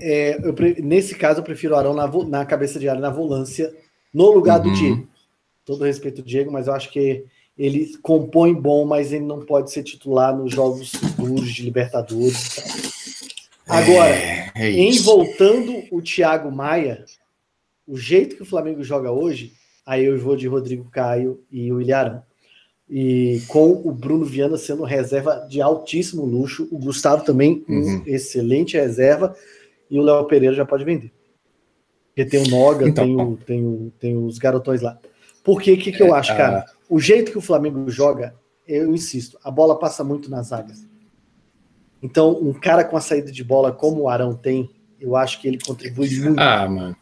é, 0.00 0.38
eu, 0.42 0.54
nesse 0.82 1.14
caso 1.14 1.40
eu 1.40 1.44
prefiro 1.44 1.74
o 1.74 1.76
Arão 1.76 1.94
na, 1.94 2.10
na 2.26 2.44
cabeça 2.44 2.78
de 2.78 2.88
área, 2.88 3.00
na 3.00 3.10
volância, 3.10 3.74
no 4.12 4.30
lugar 4.30 4.60
uhum. 4.60 4.72
do 4.72 4.78
Diego. 4.78 5.08
Todo 5.64 5.84
respeito 5.84 6.20
ao 6.20 6.26
Diego, 6.26 6.52
mas 6.52 6.66
eu 6.66 6.74
acho 6.74 6.90
que 6.90 7.24
ele 7.56 7.96
compõe 8.02 8.52
bom, 8.52 8.84
mas 8.84 9.12
ele 9.12 9.24
não 9.24 9.44
pode 9.44 9.70
ser 9.70 9.82
titular 9.82 10.36
nos 10.36 10.52
jogos 10.52 10.90
futuros 10.90 11.52
de 11.52 11.62
Libertadores. 11.62 12.92
Agora, 13.66 14.14
é, 14.14 14.52
é 14.56 14.70
em 14.70 14.98
voltando 15.00 15.82
o 15.90 16.02
Thiago 16.02 16.50
Maia, 16.50 17.04
o 17.86 17.96
jeito 17.96 18.36
que 18.36 18.42
o 18.42 18.46
Flamengo 18.46 18.82
joga 18.82 19.10
hoje, 19.10 19.52
aí 19.86 20.04
eu 20.04 20.18
vou 20.18 20.36
de 20.36 20.48
Rodrigo 20.48 20.90
Caio 20.90 21.40
e 21.50 21.72
o 21.72 21.80
Ilharão. 21.80 22.22
E 22.88 23.40
com 23.48 23.72
o 23.72 23.90
Bruno 23.92 24.24
Viana 24.24 24.58
sendo 24.58 24.84
reserva 24.84 25.46
de 25.48 25.62
altíssimo 25.62 26.24
luxo, 26.24 26.68
o 26.70 26.78
Gustavo 26.78 27.24
também, 27.24 27.64
uhum. 27.68 27.96
um 27.98 28.02
excelente 28.06 28.76
reserva, 28.76 29.34
e 29.90 29.98
o 29.98 30.02
Léo 30.02 30.24
Pereira 30.24 30.54
já 30.54 30.64
pode 30.64 30.84
vender. 30.84 31.12
Porque 32.08 32.24
tem 32.24 32.42
o 32.42 32.48
Noga, 32.48 32.88
então, 32.88 33.04
tem, 33.04 33.16
o, 33.16 33.36
tem, 33.36 33.66
o, 33.66 33.92
tem 33.98 34.16
os 34.16 34.38
garotões 34.38 34.80
lá. 34.80 34.98
Porque 35.42 35.72
o 35.72 35.78
que, 35.78 35.92
que 35.92 36.02
eu 36.02 36.14
é, 36.14 36.18
acho, 36.18 36.36
cara? 36.36 36.64
O 36.88 37.00
jeito 37.00 37.32
que 37.32 37.38
o 37.38 37.42
Flamengo 37.42 37.90
joga, 37.90 38.34
eu 38.66 38.94
insisto, 38.94 39.38
a 39.42 39.50
bola 39.50 39.78
passa 39.78 40.04
muito 40.04 40.30
nas 40.30 40.48
zagas. 40.48 40.86
Então, 42.02 42.38
um 42.40 42.52
cara 42.52 42.84
com 42.84 42.96
a 42.96 43.00
saída 43.00 43.32
de 43.32 43.42
bola 43.42 43.72
como 43.72 44.02
o 44.02 44.08
Arão 44.08 44.34
tem, 44.34 44.70
eu 45.00 45.16
acho 45.16 45.40
que 45.40 45.48
ele 45.48 45.58
contribui 45.58 46.08
muito. 46.20 46.38
Ah, 46.38 46.68
mano. 46.68 46.96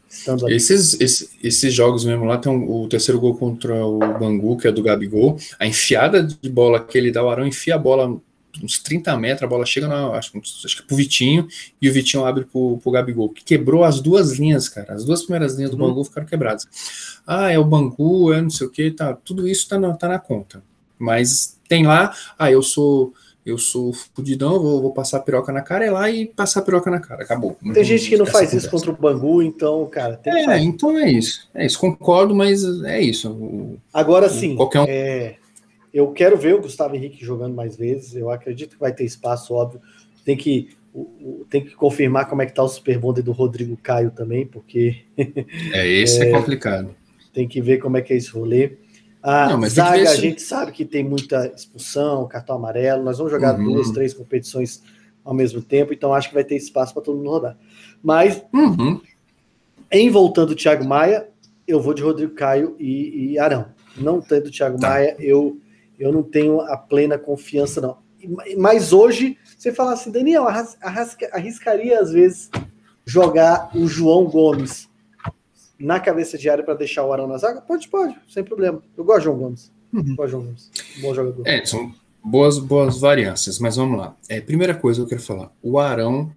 Esses, 0.49 1.01
esses, 1.01 1.37
esses, 1.43 1.72
jogos 1.72 2.05
mesmo 2.05 2.24
lá 2.24 2.39
tem 2.39 2.51
um, 2.51 2.70
o 2.70 2.89
terceiro 2.89 3.20
gol 3.20 3.37
contra 3.37 3.85
o 3.85 3.99
Bangu, 3.99 4.57
que 4.57 4.66
é 4.66 4.72
do 4.72 4.83
Gabigol. 4.83 5.37
A 5.59 5.66
enfiada 5.66 6.22
de 6.22 6.49
bola 6.49 6.83
que 6.83 6.97
ele 6.97 7.11
dá, 7.11 7.22
o 7.24 7.30
Arão 7.30 7.47
enfia 7.47 7.74
a 7.74 7.78
bola 7.78 8.20
uns 8.62 8.78
30 8.78 9.16
metros, 9.16 9.42
a 9.42 9.46
bola 9.46 9.64
chega 9.64 9.88
na, 9.88 10.09
acho, 10.11 10.32
acho 10.38 10.76
que 10.76 10.82
pro 10.82 10.96
Vitinho, 10.96 11.46
e 11.80 11.88
o 11.88 11.92
Vitinho 11.92 12.24
abre 12.24 12.44
pro, 12.44 12.78
pro 12.78 12.92
Gabigol, 12.92 13.28
que 13.28 13.44
quebrou 13.44 13.84
as 13.84 14.00
duas 14.00 14.32
linhas, 14.32 14.68
cara. 14.68 14.94
As 14.94 15.05
duas 15.05 15.22
primeiras 15.22 15.55
linhas 15.55 15.70
do 15.70 15.80
uhum. 15.80 15.88
Bangu 15.88 16.05
ficaram 16.05 16.26
quebradas. 16.26 16.66
Ah, 17.26 17.50
é 17.50 17.59
o 17.59 17.64
Bangu, 17.64 18.32
é 18.32 18.42
não 18.42 18.50
sei 18.50 18.66
o 18.66 18.70
que, 18.70 18.90
tá, 18.90 19.14
tudo 19.14 19.46
isso 19.46 19.68
tá 19.68 19.78
na, 19.78 19.94
tá 19.94 20.09
na 20.09 20.18
conta. 20.18 20.62
Mas 20.98 21.59
tem 21.68 21.86
lá, 21.86 22.14
ah, 22.38 22.50
eu 22.50 22.62
sou 22.62 23.12
eu 23.44 23.59
sou 23.59 23.92
fudidão, 23.92 24.61
vou, 24.61 24.80
vou 24.80 24.92
passar 24.92 25.16
a 25.16 25.20
piroca 25.20 25.53
na 25.53 25.62
cara, 25.62 25.84
é 25.84 25.90
lá 25.90 26.09
e 26.09 26.26
passar 26.26 26.61
a 26.61 26.62
piroca 26.62 26.90
na 26.90 27.00
cara, 27.00 27.24
acabou. 27.24 27.57
Tem 27.61 27.72
não, 27.72 27.82
gente 27.82 28.09
que 28.09 28.16
não 28.16 28.24
faz 28.24 28.53
isso 28.53 28.70
contra 28.70 28.90
o 28.90 28.96
Bangu, 28.96 29.42
então, 29.42 29.84
cara. 29.86 30.20
é, 30.24 30.59
então 30.59 30.96
é 30.96 31.11
isso. 31.11 31.48
É 31.53 31.66
isso, 31.66 31.78
concordo, 31.78 32.34
mas 32.34 32.62
é 32.84 33.00
isso. 33.00 33.30
O, 33.32 33.78
Agora 33.92 34.28
sim, 34.28 34.55
qualquer 34.55 34.80
um... 34.80 34.84
é, 34.86 35.36
eu 35.93 36.11
quero 36.12 36.36
ver 36.36 36.55
o 36.55 36.61
Gustavo 36.62 36.97
Henrique 36.97 37.24
jogando 37.24 37.55
mais 37.55 37.76
vezes. 37.76 38.14
Eu 38.14 38.30
acredito 38.30 38.74
que 38.74 38.80
vai 38.80 38.93
ter 38.93 39.05
espaço, 39.05 39.53
óbvio. 39.53 39.80
Tem 40.24 40.36
que, 40.36 40.70
tem 41.51 41.64
que 41.64 41.74
confirmar 41.74 42.28
como 42.28 42.43
é 42.43 42.47
que 42.47 42.55
tá 42.55 42.62
o 42.62 42.68
Super 42.68 42.99
Bonder 42.99 43.22
do 43.22 43.32
Rodrigo 43.32 43.76
Caio 43.76 44.11
também, 44.11 44.47
porque. 44.47 44.97
É, 45.72 45.86
esse 45.86 46.22
é, 46.22 46.28
é, 46.28 46.30
complicado. 46.30 46.95
Tem 47.32 47.47
que 47.47 47.61
ver 47.61 47.78
como 47.78 47.97
é 47.97 48.03
que 48.03 48.12
é 48.12 48.16
esse 48.16 48.30
rolê. 48.30 48.78
A 49.22 49.51
Não, 49.51 49.68
zaga, 49.68 50.11
a 50.11 50.16
gente 50.16 50.43
sabe 50.43 50.72
que 50.72 50.84
tem 50.84 51.05
muita 51.05 51.47
expulsão, 51.55 52.26
cartão 52.26 52.57
amarelo. 52.57 53.05
Nós 53.05 53.18
vamos 53.18 53.30
jogar 53.30 53.57
uhum. 53.57 53.64
duas, 53.64 53.90
três 53.90 54.12
competições 54.12 54.82
ao 55.24 55.32
mesmo 55.32 55.62
tempo, 55.62 55.93
então 55.93 56.12
acho 56.12 56.28
que 56.28 56.34
vai 56.34 56.43
ter 56.43 56.57
espaço 56.57 56.93
para 56.93 57.03
todo 57.03 57.16
mundo 57.16 57.30
rodar. 57.30 57.57
Mas, 58.03 58.43
uhum. 58.53 59.01
em 59.90 60.11
voltando 60.11 60.51
o 60.51 60.57
Thiago 60.57 60.84
Maia, 60.84 61.28
eu 61.68 61.80
vou 61.80 61.95
de 61.95 62.03
Rodrigo 62.03 62.34
Caio 62.34 62.74
e, 62.80 63.32
e 63.32 63.38
Arão. 63.38 63.66
Não 63.97 64.20
tendo 64.20 64.49
o 64.49 64.51
Thiago 64.51 64.78
tá. 64.80 64.88
Maia, 64.88 65.14
eu 65.20 65.59
eu 65.99 66.12
não 66.12 66.22
tenho 66.22 66.61
a 66.61 66.76
plena 66.76 67.18
confiança, 67.18 67.80
não. 67.80 67.99
Mas 68.57 68.93
hoje, 68.93 69.36
você 69.57 69.72
fala 69.72 69.93
assim, 69.93 70.11
Daniel, 70.11 70.47
arriscaria 71.32 72.01
às 72.01 72.12
vezes 72.12 72.51
jogar 73.05 73.70
o 73.74 73.86
João 73.86 74.26
Gomes 74.26 74.88
na 75.78 75.99
cabeça 75.99 76.38
de 76.38 76.49
área 76.49 76.62
para 76.62 76.74
deixar 76.74 77.05
o 77.05 77.12
Arão 77.12 77.26
na 77.26 77.36
zaga? 77.38 77.61
Pode, 77.61 77.88
pode, 77.88 78.16
sem 78.28 78.45
problema. 78.45 78.82
Eu 78.97 79.05
gosto 79.05 79.18
de 79.18 79.24
João 79.24 79.38
Gomes. 79.38 79.72
Uhum. 79.93 80.14
Gosto 80.14 80.24
de 80.24 80.30
João 80.30 80.45
Gomes. 80.45 80.70
Bom 81.01 81.14
jogador. 81.14 81.47
É, 81.47 81.64
são 81.64 81.93
boas, 82.22 82.59
boas 82.59 83.01
variâncias, 83.01 83.59
mas 83.59 83.76
vamos 83.76 83.99
lá. 83.99 84.16
É, 84.28 84.40
primeira 84.40 84.74
coisa 84.74 85.01
que 85.01 85.05
eu 85.05 85.09
quero 85.09 85.22
falar: 85.22 85.53
o 85.62 85.78
Arão. 85.78 86.32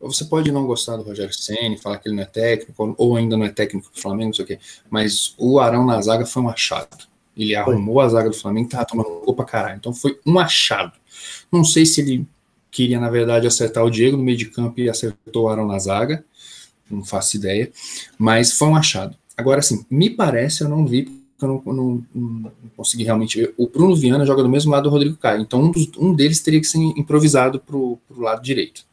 Você 0.00 0.26
pode 0.26 0.52
não 0.52 0.66
gostar 0.66 0.98
do 0.98 1.02
Rogério 1.02 1.32
Senna, 1.32 1.78
falar 1.78 1.96
que 1.96 2.10
ele 2.10 2.16
não 2.16 2.24
é 2.24 2.26
técnico, 2.26 2.94
ou 2.98 3.16
ainda 3.16 3.38
não 3.38 3.46
é 3.46 3.48
técnico 3.48 3.90
do 3.90 3.98
Flamengo, 3.98 4.26
não 4.26 4.34
sei 4.34 4.44
o 4.44 4.48
quê, 4.48 4.58
mas 4.90 5.34
o 5.38 5.58
Arão 5.58 5.86
na 5.86 5.98
zaga 6.02 6.26
foi 6.26 6.42
um 6.42 6.48
achado. 6.50 7.06
Ele 7.36 7.54
arrumou 7.54 8.00
a 8.00 8.08
zaga 8.08 8.30
do 8.30 8.36
Flamengo, 8.36 8.68
tava 8.68 8.84
tomando 8.84 9.20
gol 9.24 9.34
pra 9.34 9.44
caralho. 9.44 9.76
Então 9.76 9.92
foi 9.92 10.18
um 10.24 10.38
achado. 10.38 10.92
Não 11.50 11.64
sei 11.64 11.84
se 11.84 12.00
ele 12.00 12.26
queria, 12.70 12.98
na 12.98 13.10
verdade, 13.10 13.46
acertar 13.46 13.84
o 13.84 13.90
Diego 13.90 14.16
no 14.16 14.22
meio 14.22 14.36
de 14.36 14.46
campo 14.46 14.80
e 14.80 14.88
acertou 14.88 15.44
o 15.44 15.48
Arão 15.48 15.66
na 15.66 15.78
zaga. 15.78 16.24
Não 16.90 17.04
faço 17.04 17.36
ideia. 17.36 17.70
Mas 18.18 18.52
foi 18.52 18.68
um 18.68 18.76
achado. 18.76 19.16
Agora, 19.36 19.60
assim, 19.60 19.84
me 19.90 20.10
parece, 20.10 20.62
eu 20.62 20.68
não 20.68 20.86
vi, 20.86 21.04
porque 21.04 21.44
eu 21.44 21.48
não, 21.48 21.74
não, 21.74 22.04
não 22.14 22.52
consegui 22.76 23.04
realmente 23.04 23.40
ver. 23.40 23.54
O 23.56 23.68
Bruno 23.68 23.96
Viana 23.96 24.24
joga 24.24 24.42
do 24.42 24.48
mesmo 24.48 24.70
lado 24.70 24.84
do 24.84 24.90
Rodrigo 24.90 25.16
Caio. 25.16 25.40
Então 25.40 25.62
um, 25.62 25.70
dos, 25.70 25.90
um 25.98 26.14
deles 26.14 26.40
teria 26.40 26.60
que 26.60 26.66
ser 26.66 26.78
improvisado 26.78 27.58
pro, 27.58 27.98
pro 28.08 28.20
lado 28.20 28.42
direito. 28.42 28.84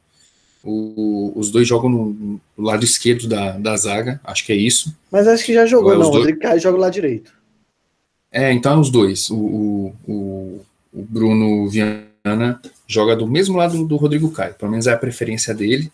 O, 0.63 1.33
os 1.35 1.49
dois 1.49 1.67
jogam 1.67 1.89
no, 1.89 2.39
no, 2.55 2.63
lado 2.63 2.85
esquerdo 2.85 3.27
da, 3.27 3.57
da 3.57 3.75
zaga, 3.75 4.21
acho 4.23 4.45
que 4.45 4.51
é 4.51 4.55
isso. 4.55 4.95
Mas 5.11 5.27
acho 5.27 5.43
que 5.43 5.53
já 5.53 5.65
jogou, 5.65 5.97
não. 5.97 6.07
O 6.07 6.11
Rodrigo 6.11 6.39
Caio 6.39 6.59
joga 6.59 6.77
o 6.77 6.81
lado 6.81 6.93
direito. 6.93 7.33
É, 8.31 8.51
então 8.53 8.79
os 8.79 8.89
dois. 8.89 9.29
O, 9.29 9.93
o, 10.07 10.61
o 10.93 11.03
Bruno 11.03 11.67
Viana 11.67 12.61
joga 12.87 13.15
do 13.15 13.27
mesmo 13.27 13.57
lado 13.57 13.85
do 13.85 13.95
Rodrigo 13.97 14.31
Caio, 14.31 14.55
pelo 14.55 14.71
menos 14.71 14.87
é 14.87 14.93
a 14.93 14.97
preferência 14.97 15.53
dele. 15.53 15.91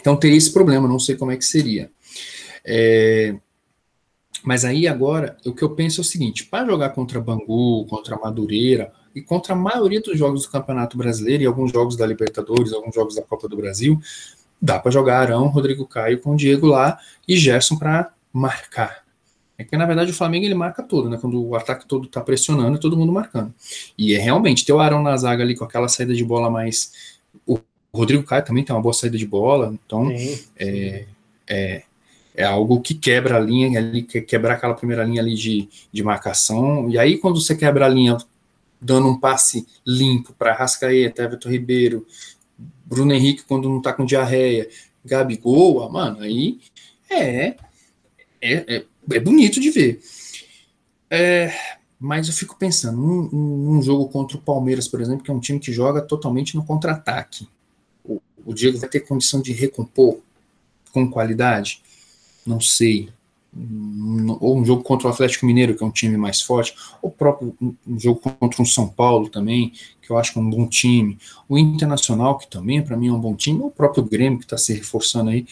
Então 0.00 0.16
teria 0.16 0.36
esse 0.36 0.52
problema, 0.52 0.88
não 0.88 0.98
sei 0.98 1.16
como 1.16 1.30
é 1.30 1.36
que 1.36 1.44
seria. 1.44 1.90
É, 2.64 3.34
mas 4.42 4.64
aí 4.64 4.86
agora, 4.86 5.36
o 5.44 5.52
que 5.52 5.62
eu 5.62 5.70
penso 5.70 6.00
é 6.00 6.02
o 6.02 6.04
seguinte: 6.04 6.44
para 6.44 6.66
jogar 6.66 6.90
contra 6.90 7.20
Bangu, 7.20 7.86
contra 7.86 8.16
Madureira 8.16 8.92
e 9.14 9.22
contra 9.22 9.54
a 9.54 9.56
maioria 9.56 10.00
dos 10.00 10.18
jogos 10.18 10.42
do 10.44 10.50
Campeonato 10.50 10.96
Brasileiro 10.96 11.42
e 11.42 11.46
alguns 11.46 11.72
jogos 11.72 11.96
da 11.96 12.06
Libertadores, 12.06 12.72
alguns 12.72 12.94
jogos 12.94 13.14
da 13.14 13.22
Copa 13.22 13.48
do 13.48 13.56
Brasil, 13.56 14.00
dá 14.60 14.78
para 14.78 14.90
jogar 14.90 15.20
Arão, 15.20 15.46
Rodrigo 15.48 15.86
Caio 15.86 16.20
com 16.20 16.34
o 16.34 16.36
Diego 16.36 16.66
lá 16.66 16.98
e 17.26 17.36
Gerson 17.36 17.76
para 17.76 18.12
marcar. 18.32 19.05
É 19.58 19.64
que 19.64 19.76
na 19.76 19.86
verdade 19.86 20.10
o 20.10 20.14
Flamengo 20.14 20.44
ele 20.44 20.54
marca 20.54 20.82
todo, 20.82 21.08
né? 21.08 21.18
Quando 21.20 21.42
o 21.42 21.54
ataque 21.54 21.86
todo 21.86 22.06
tá 22.08 22.20
pressionando, 22.20 22.78
todo 22.78 22.96
mundo 22.96 23.12
marcando. 23.12 23.54
E 23.96 24.14
é 24.14 24.18
realmente 24.18 24.64
ter 24.64 24.72
o 24.72 24.80
Arão 24.80 25.02
na 25.02 25.16
zaga 25.16 25.42
ali 25.42 25.56
com 25.56 25.64
aquela 25.64 25.88
saída 25.88 26.14
de 26.14 26.24
bola 26.24 26.50
mais. 26.50 26.92
O 27.46 27.58
Rodrigo 27.92 28.22
Caio 28.22 28.44
também 28.44 28.62
tem 28.62 28.74
uma 28.74 28.82
boa 28.82 28.92
saída 28.92 29.16
de 29.16 29.26
bola, 29.26 29.74
então 29.86 30.08
sim, 30.08 30.44
é, 30.58 31.06
é, 31.46 31.82
é, 32.34 32.44
algo 32.44 32.80
que 32.80 32.94
quebra 32.94 33.36
a 33.36 33.40
linha 33.40 33.78
ali, 33.78 34.02
que 34.02 34.20
quebrar 34.20 34.54
aquela 34.54 34.74
primeira 34.74 35.02
linha 35.04 35.22
ali 35.22 35.34
de, 35.34 35.68
de 35.90 36.02
marcação. 36.02 36.90
E 36.90 36.98
aí, 36.98 37.16
quando 37.16 37.40
você 37.40 37.56
quebra 37.56 37.86
a 37.86 37.88
linha 37.88 38.18
dando 38.78 39.08
um 39.08 39.18
passe 39.18 39.66
limpo 39.86 40.34
para 40.34 40.52
Rascaeta, 40.52 41.22
Everton 41.22 41.48
Ribeiro, 41.48 42.06
Bruno 42.84 43.12
Henrique 43.12 43.44
quando 43.48 43.68
não 43.68 43.80
tá 43.80 43.92
com 43.92 44.04
diarreia, 44.04 44.68
Gabigol, 45.04 45.88
mano, 45.90 46.20
aí 46.20 46.58
é, 47.08 47.56
é, 48.40 48.76
é, 48.76 48.84
é 49.12 49.20
bonito 49.20 49.60
de 49.60 49.70
ver. 49.70 50.00
É, 51.10 51.52
mas 51.98 52.28
eu 52.28 52.34
fico 52.34 52.56
pensando, 52.58 52.98
num, 52.98 53.28
num, 53.30 53.82
jogo 53.82 54.08
contra 54.08 54.36
o 54.36 54.40
Palmeiras, 54.40 54.88
por 54.88 55.00
exemplo, 55.00 55.24
que 55.24 55.30
é 55.30 55.34
um 55.34 55.40
time 55.40 55.58
que 55.58 55.72
joga 55.72 56.02
totalmente 56.02 56.56
no 56.56 56.64
contra-ataque, 56.64 57.48
o, 58.04 58.20
o 58.44 58.52
Diego 58.52 58.78
vai 58.78 58.88
ter 58.88 59.00
condição 59.00 59.40
de 59.40 59.52
recompor 59.52 60.18
com 60.92 61.10
qualidade? 61.10 61.82
Não 62.46 62.60
sei 62.60 63.10
ou 64.40 64.58
um 64.58 64.64
jogo 64.64 64.82
contra 64.82 65.08
o 65.08 65.10
Atlético 65.10 65.46
Mineiro, 65.46 65.74
que 65.74 65.82
é 65.82 65.86
um 65.86 65.90
time 65.90 66.16
mais 66.16 66.42
forte, 66.42 66.74
ou 67.00 67.10
próprio 67.10 67.56
um 67.60 67.98
jogo 67.98 68.20
contra 68.20 68.62
o 68.62 68.66
São 68.66 68.88
Paulo 68.88 69.28
também, 69.30 69.72
que 70.02 70.10
eu 70.10 70.18
acho 70.18 70.32
que 70.32 70.38
é 70.38 70.42
um 70.42 70.50
bom 70.50 70.66
time, 70.66 71.18
o 71.48 71.56
Internacional, 71.56 72.36
que 72.36 72.46
também 72.48 72.82
para 72.82 72.96
mim 72.96 73.08
é 73.08 73.12
um 73.12 73.20
bom 73.20 73.34
time, 73.34 73.60
ou 73.60 73.68
o 73.68 73.70
próprio 73.70 74.04
Grêmio, 74.04 74.38
que 74.38 74.44
está 74.44 74.58
se 74.58 74.74
reforçando 74.74 75.30
aí. 75.30 75.46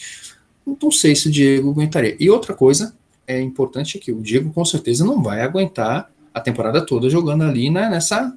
Não 0.65 0.91
sei 0.91 1.15
se 1.15 1.27
o 1.27 1.31
Diego 1.31 1.71
aguentaria. 1.71 2.15
E 2.19 2.29
outra 2.29 2.53
coisa 2.53 2.95
é 3.27 3.41
importante 3.41 3.99
que 3.99 4.11
o 4.11 4.21
Diego 4.21 4.51
com 4.51 4.63
certeza 4.65 5.05
não 5.05 5.21
vai 5.21 5.41
aguentar 5.41 6.11
a 6.33 6.39
temporada 6.39 6.85
toda 6.85 7.09
jogando 7.09 7.43
ali 7.43 7.69
né, 7.69 7.89
nessa 7.89 8.35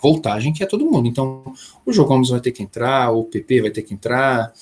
voltagem 0.00 0.52
que 0.52 0.62
é 0.62 0.66
todo 0.66 0.86
mundo. 0.86 1.08
Então, 1.08 1.42
o 1.84 1.92
João 1.92 2.06
Gomes 2.06 2.28
vai 2.28 2.40
ter 2.40 2.52
que 2.52 2.62
entrar, 2.62 3.10
o 3.10 3.24
PP 3.24 3.62
vai 3.62 3.70
ter 3.70 3.82
que 3.82 3.94
entrar, 3.94 4.52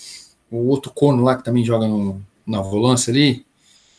o 0.51 0.69
outro 0.69 0.91
corno 0.93 1.23
lá 1.23 1.37
que 1.37 1.45
também 1.45 1.65
joga 1.65 1.87
no, 1.87 2.21
na 2.47 2.61
volância 2.63 3.11
ali, 3.11 3.45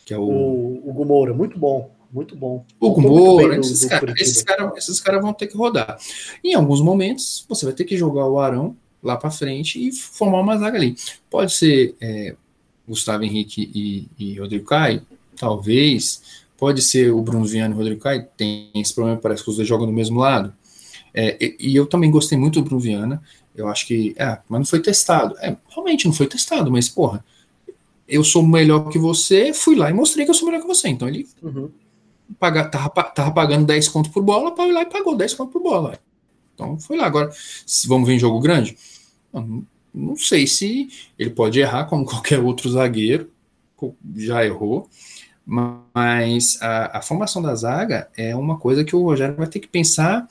que 0.05 0.13
é 0.13 0.17
o. 0.17 0.23
O 0.23 0.89
Hugo 0.89 1.05
Moura, 1.05 1.33
muito 1.33 1.57
bom. 1.57 1.91
Muito 2.11 2.35
bom. 2.35 2.65
Hugo 2.79 3.01
Moura, 3.01 3.57
esses 3.57 3.85
caras 3.85 4.19
esses 4.19 4.43
cara, 4.43 4.73
esses 4.75 4.99
cara 4.99 5.21
vão 5.21 5.33
ter 5.33 5.47
que 5.47 5.55
rodar. 5.55 5.97
Em 6.43 6.53
alguns 6.53 6.81
momentos, 6.81 7.45
você 7.47 7.65
vai 7.65 7.73
ter 7.73 7.85
que 7.85 7.95
jogar 7.95 8.27
o 8.27 8.37
Arão 8.37 8.75
lá 9.01 9.15
para 9.15 9.31
frente 9.31 9.87
e 9.87 9.93
formar 9.93 10.41
uma 10.41 10.57
zaga 10.57 10.77
ali. 10.77 10.95
Pode 11.29 11.53
ser 11.53 11.95
é, 12.01 12.35
Gustavo 12.85 13.23
Henrique 13.23 13.71
e, 13.73 14.07
e 14.19 14.39
Rodrigo 14.39 14.65
Caio, 14.65 15.01
talvez. 15.41 16.21
Pode 16.55 16.81
ser 16.83 17.11
o 17.11 17.21
Bruno 17.21 17.43
Viana 17.43 17.73
e 17.73 17.75
o 17.75 17.77
Rodrigo 17.77 17.99
Caio, 17.99 18.27
tem 18.37 18.69
esse 18.75 18.93
problema, 18.93 19.19
parece 19.19 19.43
que 19.43 19.49
os 19.49 19.55
dois 19.55 19.67
jogam 19.67 19.87
do 19.87 19.91
mesmo 19.91 20.19
lado. 20.19 20.53
É, 21.11 21.35
e, 21.43 21.57
e, 21.59 21.75
eu 21.75 21.87
também 21.87 22.11
gostei 22.11 22.37
muito 22.37 22.61
do 22.61 22.65
Bruno 22.65 22.79
Viana. 22.79 23.21
Eu 23.55 23.67
acho 23.67 23.87
que. 23.87 24.13
É, 24.15 24.39
mas 24.47 24.59
não 24.59 24.65
foi 24.65 24.79
testado. 24.79 25.35
É, 25.39 25.57
realmente 25.67 26.05
não 26.05 26.13
foi 26.13 26.27
testado, 26.27 26.71
mas, 26.71 26.87
porra, 26.87 27.25
eu 28.07 28.23
sou 28.23 28.43
melhor 28.43 28.89
que 28.89 28.99
você, 28.99 29.53
fui 29.53 29.75
lá 29.75 29.89
e 29.89 29.93
mostrei 29.93 30.23
que 30.23 30.31
eu 30.31 30.35
sou 30.35 30.47
melhor 30.47 30.61
que 30.61 30.67
você. 30.67 30.87
Então 30.87 31.07
ele 31.07 31.27
uhum. 31.41 31.69
paga, 32.39 32.63
tava, 32.65 32.89
tava 32.89 33.31
pagando 33.31 33.65
10 33.65 33.89
conto 33.89 34.11
por 34.11 34.23
bola, 34.23 34.55
foi 34.55 34.71
lá 34.71 34.83
e 34.83 34.85
pagou 34.85 35.17
10 35.17 35.33
conto 35.33 35.51
por 35.51 35.63
bola. 35.63 35.99
Então 36.53 36.79
foi 36.79 36.95
lá. 36.95 37.07
Agora, 37.07 37.31
se 37.65 37.87
vamos 37.87 38.07
ver 38.07 38.15
em 38.15 38.19
jogo 38.19 38.39
grande, 38.39 38.77
não, 39.33 39.65
não 39.93 40.15
sei 40.15 40.45
se 40.45 40.89
ele 41.17 41.31
pode 41.31 41.59
errar 41.59 41.85
como 41.85 42.05
qualquer 42.05 42.39
outro 42.39 42.69
zagueiro, 42.69 43.29
já 44.15 44.45
errou, 44.45 44.87
mas 45.51 46.57
a, 46.61 46.99
a, 46.99 47.01
formação 47.01 47.41
da 47.41 47.53
zaga 47.55 48.07
é 48.15 48.33
uma 48.33 48.57
coisa 48.57 48.85
que 48.85 48.95
o 48.95 49.03
Rogério 49.03 49.35
vai 49.35 49.47
ter 49.47 49.59
que 49.59 49.67
pensar 49.67 50.25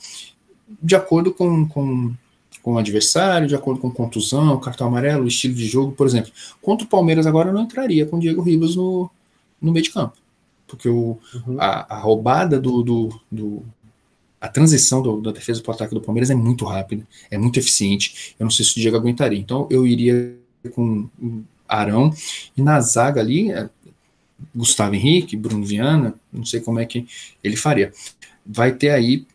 de 0.83 0.97
acordo 0.97 1.35
com, 1.35 1.69
com 1.69 2.15
com 2.63 2.75
o 2.75 2.79
adversário, 2.79 3.49
de 3.49 3.55
acordo 3.55 3.81
com 3.81 3.91
contusão, 3.91 4.59
cartão 4.61 4.87
amarelo, 4.87 5.27
estilo 5.27 5.55
de 5.55 5.67
jogo, 5.67 5.93
por 5.93 6.07
exemplo. 6.07 6.31
Contra 6.61 6.87
o 6.87 6.89
Palmeiras 6.89 7.27
agora 7.27 7.53
não 7.53 7.63
entraria 7.63 8.05
com 8.05 8.17
o 8.17 8.21
Diego 8.21 8.43
Ribas 8.43 8.77
no, 8.77 9.11
no 9.61 9.73
meio 9.73 9.83
de 9.83 9.91
campo. 9.91 10.15
Porque 10.67 10.89
o, 10.89 11.19
uhum. 11.47 11.57
a, 11.59 11.95
a, 11.95 11.99
roubada 11.99 12.61
do, 12.61 12.83
do, 12.83 13.21
do 13.31 13.63
a 14.41 14.49
transição 14.49 15.03
do, 15.03 15.21
da 15.21 15.33
defesa 15.33 15.63
para 15.63 15.73
o 15.73 15.75
ataque 15.75 15.95
do 15.95 16.01
Palmeiras 16.01 16.31
é 16.31 16.35
muito 16.35 16.65
rápida, 16.65 17.07
é 17.31 17.39
muito 17.39 17.59
eficiente. 17.59 18.35
Eu 18.39 18.45
não 18.45 18.51
sei 18.51 18.65
se 18.65 18.73
o 18.73 18.81
Diego 18.81 18.97
aguentaria. 18.97 19.39
Então 19.39 19.67
eu 19.71 19.87
iria 19.87 20.37
com 20.75 21.09
Arão 21.67 22.13
e 22.57 22.63
na 22.63 22.81
zaga 22.81 23.21
ali, 23.21 23.51
é, 23.51 23.71
Gustavo 24.55 24.95
Henrique, 24.95 25.37
Bruno 25.37 25.65
Viana, 25.65 26.15
não 26.33 26.45
sei 26.45 26.61
como 26.61 26.79
é 26.79 26.87
que 26.87 27.07
ele 27.43 27.57
faria. 27.57 27.93
Vai 28.45 28.73
ter 28.73 28.91
aí 28.91 29.27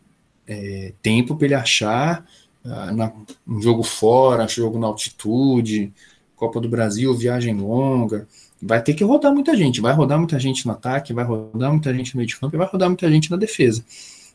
é, 0.46 0.92
tempo 1.02 1.36
para 1.36 1.46
ele 1.46 1.54
achar 1.54 2.24
ah, 2.64 2.92
na, 2.92 3.12
um 3.46 3.60
jogo 3.60 3.82
fora, 3.82 4.48
jogo 4.48 4.78
na 4.78 4.86
altitude, 4.86 5.92
Copa 6.34 6.60
do 6.60 6.68
Brasil, 6.68 7.14
viagem 7.14 7.54
longa. 7.54 8.26
Vai 8.60 8.82
ter 8.82 8.94
que 8.94 9.04
rodar 9.04 9.32
muita 9.32 9.56
gente, 9.56 9.80
vai 9.80 9.92
rodar 9.92 10.18
muita 10.18 10.38
gente 10.38 10.66
no 10.66 10.72
ataque, 10.72 11.12
vai 11.12 11.24
rodar 11.24 11.70
muita 11.70 11.94
gente 11.94 12.14
no 12.14 12.18
meio 12.18 12.28
de 12.28 12.36
campo 12.36 12.56
e 12.56 12.58
vai 12.58 12.66
rodar 12.66 12.88
muita 12.88 13.10
gente 13.10 13.30
na 13.30 13.36
defesa. 13.36 13.84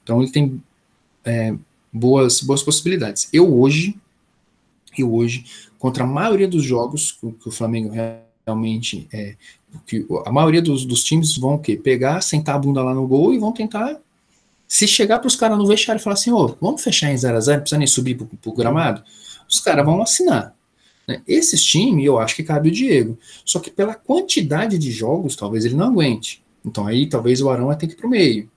Então 0.04 0.22
ele 0.22 0.32
tem 0.32 0.64
é, 1.26 1.54
boas, 1.92 2.42
boas 2.42 2.64
possibilidades. 2.64 3.28
Eu 3.34 3.54
hoje, 3.54 3.96
eu 4.98 5.14
hoje, 5.14 5.46
contra 5.78 6.04
a 6.04 6.08
maioria 6.08 6.48
dos 6.48 6.64
jogos 6.64 7.12
que, 7.12 7.32
que 7.32 7.50
o 7.50 7.52
Flamengo 7.52 7.92
realmente 8.46 9.08
é, 9.14 9.36
que 9.86 10.06
a 10.26 10.32
maioria 10.32 10.62
dos, 10.62 10.86
dos 10.86 11.04
times 11.04 11.38
vão 11.38 11.56
o 11.56 11.60
quê? 11.60 11.76
Pegar, 11.76 12.22
sentar 12.22 12.56
a 12.56 12.60
bunda 12.60 12.84
lá 12.84 12.94
no 12.94 13.08
gol 13.08 13.34
e 13.34 13.38
vão 13.38 13.52
tentar 13.52 14.00
se 14.68 14.88
chegar 14.88 15.20
para 15.20 15.28
os 15.28 15.36
caras 15.36 15.58
no 15.58 15.68
vestiário 15.68 16.00
e 16.00 16.04
falar 16.04 16.14
assim, 16.14 16.32
ô, 16.32 16.46
oh, 16.46 16.56
vamos 16.62 16.82
fechar 16.82 17.12
em 17.12 17.18
0 17.18 17.38
a 17.38 17.40
0 17.40 17.58
não 17.58 17.62
precisa 17.62 17.78
nem 17.78 17.88
subir 17.88 18.16
para 18.16 18.50
o 18.50 18.54
gramado, 18.54 19.04
os 19.50 19.60
caras 19.60 19.86
vão 19.86 20.02
assinar. 20.02 20.56
Né? 21.08 21.22
Esses 21.28 21.64
times, 21.64 22.06
eu 22.06 22.18
acho 22.18 22.36
que 22.36 22.44
cabe 22.44 22.70
o 22.70 22.72
Diego. 22.72 23.18
Só 23.44 23.60
que 23.60 23.70
pela 23.70 23.96
quantidade 23.96 24.78
de 24.78 24.92
jogos, 24.92 25.36
talvez 25.36 25.66
ele 25.66 25.76
não 25.76 25.88
aguente. 25.88 26.42
Então 26.64 26.88
aí 26.88 27.08
talvez 27.08 27.42
o 27.42 27.50
Arão 27.50 27.68
vai 27.68 27.76
ter 27.76 27.88
que 27.88 27.94
ir 27.94 27.98
para 27.98 28.08
o 28.08 28.10
meio. 28.10 28.50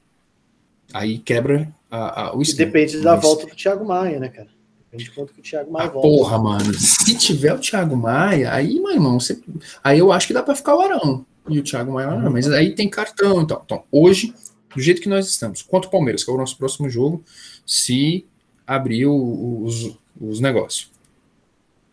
Aí 0.92 1.18
quebra 1.18 1.72
a, 1.90 2.26
a, 2.26 2.36
o 2.36 2.42
esquema. 2.42 2.70
Depende 2.70 3.00
da 3.00 3.16
volta 3.16 3.46
do 3.46 3.56
Thiago 3.56 3.84
Maia, 3.84 4.20
né, 4.20 4.28
cara? 4.28 4.48
Depende 4.94 5.04
de 5.04 5.10
quanto 5.10 5.34
que 5.34 5.40
o 5.40 5.42
Thiago 5.42 5.72
Maia 5.72 5.88
ah, 5.88 5.90
volta. 5.90 6.08
Porra, 6.08 6.38
mano. 6.38 6.74
Se 6.74 7.16
tiver 7.16 7.52
o 7.52 7.58
Thiago 7.58 7.96
Maia, 7.96 8.52
aí, 8.52 8.78
meu 8.80 8.92
irmão, 8.92 9.18
você... 9.18 9.40
aí 9.82 9.98
eu 9.98 10.12
acho 10.12 10.26
que 10.28 10.32
dá 10.32 10.42
para 10.42 10.54
ficar 10.54 10.76
o 10.76 10.80
Arão. 10.80 11.26
E 11.48 11.58
o 11.58 11.62
Thiago 11.62 11.92
Maia, 11.92 12.16
mas 12.30 12.50
aí 12.50 12.74
tem 12.74 12.88
cartão. 12.88 13.42
Então, 13.42 13.60
então 13.64 13.82
hoje 13.90 14.32
do 14.74 14.80
jeito 14.80 15.00
que 15.00 15.08
nós 15.08 15.28
estamos, 15.28 15.62
contra 15.62 15.88
o 15.88 15.90
Palmeiras, 15.90 16.24
que 16.24 16.30
é 16.30 16.34
o 16.34 16.36
nosso 16.36 16.56
próximo 16.56 16.90
jogo, 16.90 17.22
se 17.66 18.26
abrir 18.66 19.06
os, 19.06 19.96
os 20.20 20.40
negócios. 20.40 20.90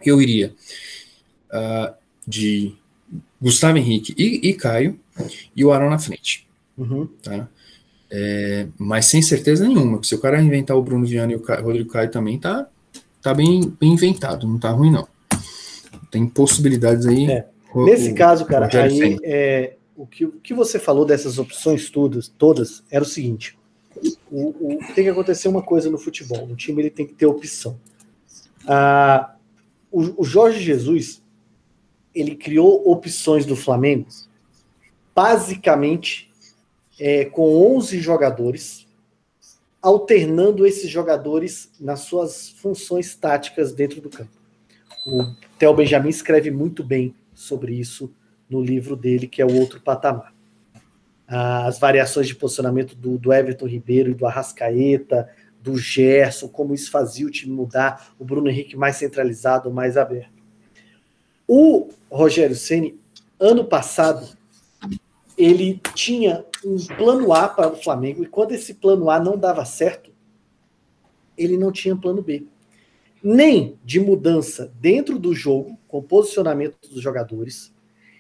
Eu 0.04 0.22
iria 0.22 0.56
uh, 1.54 1.94
de 2.28 2.74
Gustavo 3.40 3.78
Henrique 3.78 4.16
e, 4.18 4.50
e, 4.50 4.54
Caio 4.54 5.00
e 5.56 5.64
o 5.64 5.72
Arão 5.72 5.90
na 5.90 6.00
frente. 6.00 6.48
Uhum. 6.76 7.08
Tá? 7.22 7.48
É, 8.10 8.68
mas 8.78 9.06
sem 9.06 9.22
certeza 9.22 9.68
nenhuma, 9.68 10.00
que 10.00 10.08
se 10.08 10.16
o 10.16 10.20
cara 10.20 10.42
inventar 10.42 10.76
o 10.76 10.82
Bruno 10.82 11.06
Viana 11.06 11.34
e 11.34 11.36
o 11.36 11.44
Rodrigo 11.62 11.92
Caio 11.92 12.10
também, 12.10 12.40
tá, 12.40 12.68
tá 13.22 13.34
bem, 13.34 13.74
bem 13.80 13.94
inventado, 13.94 14.48
não 14.48 14.58
tá 14.60 14.72
ruim 14.72 14.92
não. 14.92 15.08
Tem 16.10 16.28
possibilidades 16.28 17.06
aí. 17.06 17.30
É. 17.30 17.48
Nesse 17.76 18.12
o, 18.12 18.16
caso, 18.16 18.46
cara, 18.46 18.70
aí 18.82 19.18
é, 19.24 19.76
o 19.96 20.06
que, 20.06 20.26
o 20.26 20.32
que 20.32 20.54
você 20.54 20.78
falou 20.78 21.06
dessas 21.06 21.40
opções 21.40 21.90
todas, 21.90 22.28
todas 22.28 22.84
era 22.92 23.04
o 23.04 23.08
seguinte: 23.08 23.58
o, 24.30 24.50
o, 24.50 24.80
tem 24.94 25.06
que 25.06 25.10
acontecer 25.10 25.48
uma 25.48 25.62
coisa 25.62 25.90
no 25.90 25.98
futebol. 25.98 26.46
O 26.46 26.56
time 26.56 26.82
ele 26.82 26.90
tem 26.90 27.06
que 27.06 27.14
ter 27.14 27.26
opção. 27.26 27.80
Ah, 28.68 29.36
o, 29.92 30.22
o 30.22 30.24
Jorge 30.24 30.60
Jesus 30.60 31.22
ele 32.14 32.36
criou 32.36 32.90
opções 32.92 33.46
do 33.46 33.56
Flamengo 33.56 34.08
basicamente 35.16 36.30
é, 37.00 37.26
com 37.26 37.76
11 37.78 38.00
jogadores, 38.00 38.88
alternando 39.82 40.66
esses 40.66 40.90
jogadores 40.90 41.72
nas 41.80 42.02
suas 42.02 42.50
funções 42.50 43.16
táticas 43.16 43.74
dentro 43.74 44.00
do 44.00 44.10
campo. 44.10 44.32
O 45.06 45.24
Theo 45.58 45.74
Benjamin 45.74 46.10
escreve 46.10 46.52
muito 46.52 46.84
bem 46.84 47.16
sobre 47.34 47.74
isso 47.74 48.14
no 48.50 48.62
livro 48.62 48.96
dele, 48.96 49.28
que 49.28 49.42
é 49.42 49.46
o 49.46 49.60
outro 49.60 49.82
patamar. 49.82 50.34
As 51.28 51.80
variações 51.80 52.28
de 52.28 52.36
posicionamento 52.36 52.96
do, 52.96 53.18
do 53.18 53.34
Everton 53.34 53.66
Ribeiro 53.66 54.12
e 54.12 54.14
do 54.14 54.26
Arrascaeta, 54.26 55.30
do 55.62 55.78
Gerson, 55.78 56.48
como 56.48 56.74
isso 56.74 56.92
fazia 56.92 57.26
o 57.26 57.32
time 57.32 57.54
mudar, 57.54 58.14
o 58.20 58.26
Bruno 58.26 58.50
Henrique 58.50 58.76
mais 58.76 58.98
centralizado, 58.98 59.72
mais 59.72 59.96
aberto. 59.96 60.42
O 61.48 61.90
Rogério 62.10 62.56
Ceni, 62.56 63.00
ano 63.40 63.64
passado, 63.64 64.28
ele 65.44 65.82
tinha 65.96 66.46
um 66.64 66.78
plano 66.98 67.34
A 67.34 67.48
para 67.48 67.72
o 67.72 67.76
Flamengo, 67.76 68.24
e 68.24 68.28
quando 68.28 68.52
esse 68.52 68.76
plano 68.76 69.10
A 69.10 69.20
não 69.20 69.38
dava 69.38 69.66
certo, 69.66 70.12
ele 71.38 71.58
não 71.58 71.72
tinha 71.72 71.96
plano 71.96 72.22
B. 72.22 72.46
Nem 73.24 73.78
de 73.84 74.00
mudança 74.00 74.72
dentro 74.80 75.18
do 75.18 75.34
jogo, 75.34 75.78
com 75.88 76.02
posicionamento 76.02 76.76
dos 76.90 77.02
jogadores, 77.02 77.74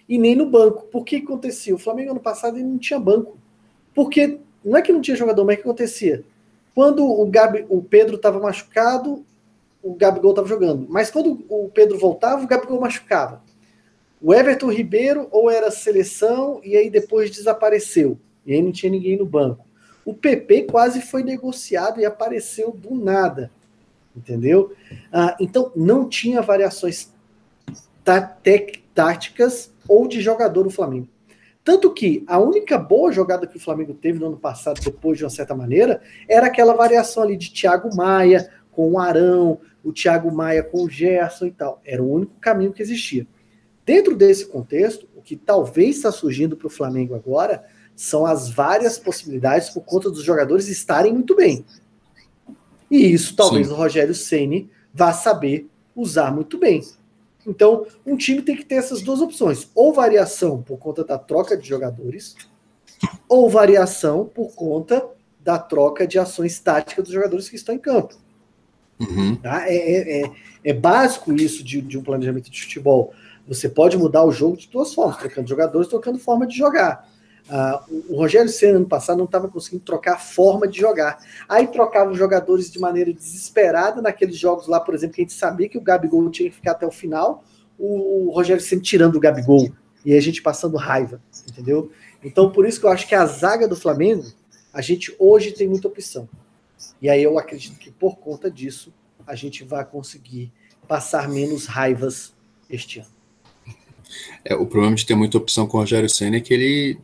e 0.07 0.17
nem 0.17 0.35
no 0.35 0.49
banco. 0.49 0.87
Por 0.87 1.03
que 1.03 1.17
acontecia? 1.17 1.73
O 1.73 1.79
Flamengo 1.79 2.11
ano 2.11 2.19
passado 2.19 2.57
ele 2.57 2.67
não 2.67 2.77
tinha 2.77 2.99
banco. 2.99 3.37
Porque 3.93 4.39
não 4.63 4.77
é 4.77 4.81
que 4.81 4.91
não 4.91 5.01
tinha 5.01 5.15
jogador, 5.15 5.45
mas 5.45 5.55
o 5.55 5.57
que 5.57 5.63
acontecia? 5.63 6.23
Quando 6.73 7.05
o, 7.05 7.25
Gabi, 7.27 7.65
o 7.69 7.81
Pedro 7.81 8.15
estava 8.15 8.39
machucado, 8.39 9.25
o 9.83 9.93
Gabigol 9.95 10.31
estava 10.31 10.47
jogando. 10.47 10.85
Mas 10.89 11.09
quando 11.09 11.43
o 11.49 11.69
Pedro 11.69 11.97
voltava, 11.97 12.43
o 12.43 12.47
Gabigol 12.47 12.79
machucava. 12.79 13.41
O 14.21 14.33
Everton 14.33 14.71
Ribeiro 14.71 15.27
ou 15.31 15.49
era 15.49 15.71
seleção 15.71 16.61
e 16.63 16.77
aí 16.77 16.89
depois 16.89 17.31
desapareceu. 17.31 18.19
E 18.45 18.53
aí 18.53 18.61
não 18.61 18.71
tinha 18.71 18.91
ninguém 18.91 19.17
no 19.17 19.25
banco. 19.25 19.65
O 20.05 20.13
PP 20.13 20.63
quase 20.63 21.01
foi 21.01 21.23
negociado 21.23 21.99
e 21.99 22.05
apareceu 22.05 22.71
do 22.71 22.93
nada. 22.93 23.51
Entendeu? 24.15 24.73
Ah, 25.11 25.35
então 25.39 25.71
não 25.75 26.07
tinha 26.07 26.41
variações 26.41 27.11
tá, 28.03 28.37
táticas 28.93 29.71
ou 29.87 30.07
de 30.07 30.21
jogador 30.21 30.65
no 30.65 30.69
Flamengo. 30.69 31.07
Tanto 31.63 31.93
que 31.93 32.23
a 32.27 32.39
única 32.39 32.77
boa 32.77 33.11
jogada 33.11 33.45
que 33.45 33.57
o 33.57 33.59
Flamengo 33.59 33.93
teve 33.93 34.19
no 34.19 34.27
ano 34.27 34.37
passado, 34.37 34.81
depois 34.81 35.17
de 35.17 35.23
uma 35.23 35.29
certa 35.29 35.55
maneira, 35.55 36.01
era 36.27 36.47
aquela 36.47 36.73
variação 36.73 37.23
ali 37.23 37.37
de 37.37 37.51
Thiago 37.51 37.95
Maia 37.95 38.51
com 38.71 38.91
o 38.91 38.99
Arão, 38.99 39.59
o 39.83 39.93
Thiago 39.93 40.31
Maia 40.31 40.63
com 40.63 40.83
o 40.83 40.89
Gerson 40.89 41.45
e 41.45 41.51
tal. 41.51 41.79
Era 41.85 42.01
o 42.01 42.11
único 42.11 42.33
caminho 42.39 42.73
que 42.73 42.81
existia. 42.81 43.27
Dentro 43.85 44.15
desse 44.15 44.45
contexto, 44.45 45.07
o 45.15 45.21
que 45.21 45.35
talvez 45.35 45.97
está 45.97 46.11
surgindo 46.11 46.55
para 46.55 46.67
o 46.67 46.69
Flamengo 46.69 47.15
agora 47.15 47.63
são 47.95 48.25
as 48.25 48.49
várias 48.49 48.97
possibilidades 48.97 49.69
por 49.69 49.81
conta 49.81 50.09
dos 50.09 50.23
jogadores 50.23 50.67
estarem 50.67 51.13
muito 51.13 51.35
bem. 51.35 51.65
E 52.89 52.97
isso 53.13 53.35
talvez 53.35 53.67
Sim. 53.67 53.73
o 53.73 53.75
Rogério 53.75 54.13
Ceni 54.13 54.69
vá 54.93 55.13
saber 55.13 55.69
usar 55.95 56.33
muito 56.33 56.57
bem. 56.57 56.83
Então, 57.45 57.87
um 58.05 58.15
time 58.15 58.41
tem 58.41 58.55
que 58.55 58.65
ter 58.65 58.75
essas 58.75 59.01
duas 59.01 59.21
opções: 59.21 59.69
ou 59.73 59.93
variação 59.93 60.61
por 60.61 60.77
conta 60.77 61.03
da 61.03 61.17
troca 61.17 61.57
de 61.57 61.67
jogadores, 61.67 62.35
ou 63.27 63.49
variação 63.49 64.25
por 64.25 64.53
conta 64.53 65.07
da 65.39 65.57
troca 65.57 66.05
de 66.05 66.19
ações 66.19 66.59
táticas 66.59 67.03
dos 67.03 67.13
jogadores 67.13 67.49
que 67.49 67.55
estão 67.55 67.73
em 67.73 67.79
campo. 67.79 68.15
Uhum. 68.99 69.35
Tá? 69.35 69.67
É, 69.67 69.75
é, 69.75 70.21
é, 70.21 70.31
é, 70.63 70.73
básico 70.73 71.33
isso 71.33 71.63
de, 71.63 71.81
de, 71.81 71.97
um 71.97 72.03
planejamento 72.03 72.51
de 72.51 72.61
futebol. 72.61 73.13
Você 73.47 73.67
pode 73.67 73.97
mudar 73.97 74.23
o 74.23 74.31
jogo 74.31 74.57
de 74.57 74.69
duas 74.69 74.93
formas, 74.93 75.17
trocando 75.17 75.47
jogadores, 75.47 75.87
trocando 75.87 76.19
forma 76.19 76.47
de 76.47 76.57
jogar. 76.57 77.09
Uh, 77.49 78.13
o 78.13 78.15
Rogério 78.17 78.49
Senna, 78.49 78.77
ano 78.77 78.85
passado, 78.85 79.17
não 79.17 79.25
estava 79.25 79.47
conseguindo 79.49 79.83
trocar 79.83 80.13
a 80.13 80.17
forma 80.17 80.67
de 80.67 80.79
jogar. 80.79 81.19
Aí 81.49 81.67
trocava 81.67 82.11
os 82.11 82.17
jogadores 82.17 82.71
de 82.71 82.79
maneira 82.79 83.11
desesperada 83.11 84.01
naqueles 84.01 84.37
jogos 84.37 84.67
lá, 84.67 84.79
por 84.79 84.93
exemplo, 84.93 85.15
que 85.15 85.21
a 85.21 85.25
gente 85.25 85.33
sabia 85.33 85.67
que 85.67 85.77
o 85.77 85.81
Gabigol 85.81 86.29
tinha 86.29 86.49
que 86.49 86.55
ficar 86.55 86.71
até 86.71 86.85
o 86.85 86.91
final, 86.91 87.43
o, 87.77 88.27
o 88.27 88.31
Rogério 88.31 88.61
Senna 88.61 88.81
tirando 88.81 89.15
o 89.15 89.19
Gabigol. 89.19 89.69
E 90.05 90.15
a 90.15 90.21
gente 90.21 90.41
passando 90.41 90.77
raiva, 90.77 91.21
entendeu? 91.47 91.91
Então, 92.23 92.51
por 92.51 92.65
isso 92.65 92.79
que 92.79 92.85
eu 92.85 92.89
acho 92.89 93.07
que 93.07 93.13
a 93.13 93.25
zaga 93.25 93.67
do 93.67 93.75
Flamengo, 93.75 94.25
a 94.73 94.81
gente 94.81 95.15
hoje 95.19 95.51
tem 95.51 95.67
muita 95.67 95.87
opção. 95.87 96.27
E 97.01 97.09
aí 97.09 97.21
eu 97.21 97.37
acredito 97.37 97.77
que 97.77 97.91
por 97.91 98.17
conta 98.17 98.49
disso, 98.49 98.93
a 99.27 99.35
gente 99.35 99.63
vai 99.63 99.85
conseguir 99.85 100.51
passar 100.87 101.29
menos 101.29 101.65
raivas 101.65 102.33
este 102.69 102.99
ano. 102.99 103.20
É, 104.43 104.55
o 104.55 104.65
problema 104.65 104.95
de 104.95 105.05
ter 105.05 105.15
muita 105.15 105.37
opção 105.37 105.67
com 105.67 105.77
o 105.77 105.79
Rogério 105.81 106.09
Senna 106.09 106.37
é 106.37 106.41
que 106.41 106.53
ele 106.53 106.99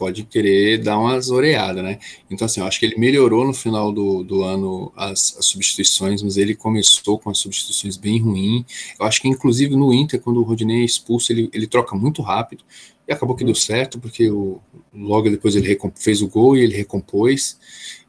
pode 0.00 0.24
querer 0.24 0.78
dar 0.78 0.98
umas 0.98 1.28
oreadas, 1.28 1.84
né? 1.84 1.98
Então, 2.30 2.46
assim, 2.46 2.60
eu 2.60 2.66
acho 2.66 2.80
que 2.80 2.86
ele 2.86 2.96
melhorou 2.96 3.46
no 3.46 3.52
final 3.52 3.92
do, 3.92 4.24
do 4.24 4.42
ano 4.42 4.90
as, 4.96 5.36
as, 5.36 5.44
substituições, 5.44 6.22
mas 6.22 6.38
ele 6.38 6.54
começou 6.54 7.18
com 7.18 7.28
as 7.28 7.36
substituições 7.36 7.98
bem 7.98 8.18
ruins. 8.18 8.64
Eu 8.98 9.04
acho 9.04 9.20
que, 9.20 9.28
inclusive, 9.28 9.76
no 9.76 9.92
Inter, 9.92 10.18
quando 10.18 10.40
o 10.40 10.42
Rodinei 10.42 10.80
é 10.80 10.84
expulso, 10.86 11.30
ele, 11.30 11.50
ele 11.52 11.66
troca 11.66 11.94
muito 11.94 12.22
rápido, 12.22 12.64
e 13.06 13.12
acabou 13.12 13.36
que 13.36 13.44
deu 13.44 13.54
certo, 13.54 14.00
porque 14.00 14.30
o, 14.30 14.58
logo 14.94 15.28
depois 15.28 15.54
ele 15.54 15.78
fez 15.96 16.22
o 16.22 16.28
gol 16.28 16.56
e 16.56 16.62
ele 16.62 16.74
recompôs. 16.74 17.58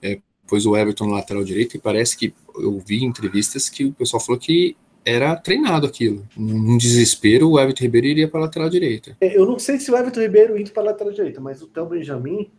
É, 0.02 0.18
pôs 0.48 0.66
o 0.66 0.78
Everton 0.78 1.08
no 1.08 1.12
lateral 1.12 1.44
direito, 1.44 1.76
e 1.76 1.80
parece 1.80 2.16
que 2.16 2.34
eu 2.56 2.80
vi 2.80 3.04
entrevistas 3.04 3.68
que 3.68 3.86
o 3.86 3.92
pessoal 3.92 4.22
falou 4.22 4.40
que 4.40 4.78
era 5.06 5.36
treinado 5.36 5.88
aquilo. 5.88 6.28
Num 6.38 6.78
desespero, 6.78 7.50
o 7.50 7.60
Everton 7.60 7.84
Ribeiro 7.84 8.08
iria 8.08 8.28
para 8.28 8.42
a 8.42 8.44
lateral 8.44 8.70
direita. 8.70 9.18
É, 9.20 9.38
eu 9.38 9.46
não 9.46 9.58
sei 9.58 9.80
se 9.80 9.92
o 9.92 9.98
Everton 9.98 10.22
Ribeiro 10.22 10.58
indo 10.58 10.72
para 10.72 10.84
a 10.84 10.86
lateral 10.88 11.14
direita, 11.14 11.42
mas 11.42 11.62
o 11.62 11.68
Theo 11.68 11.86
Benjamin 11.86 12.50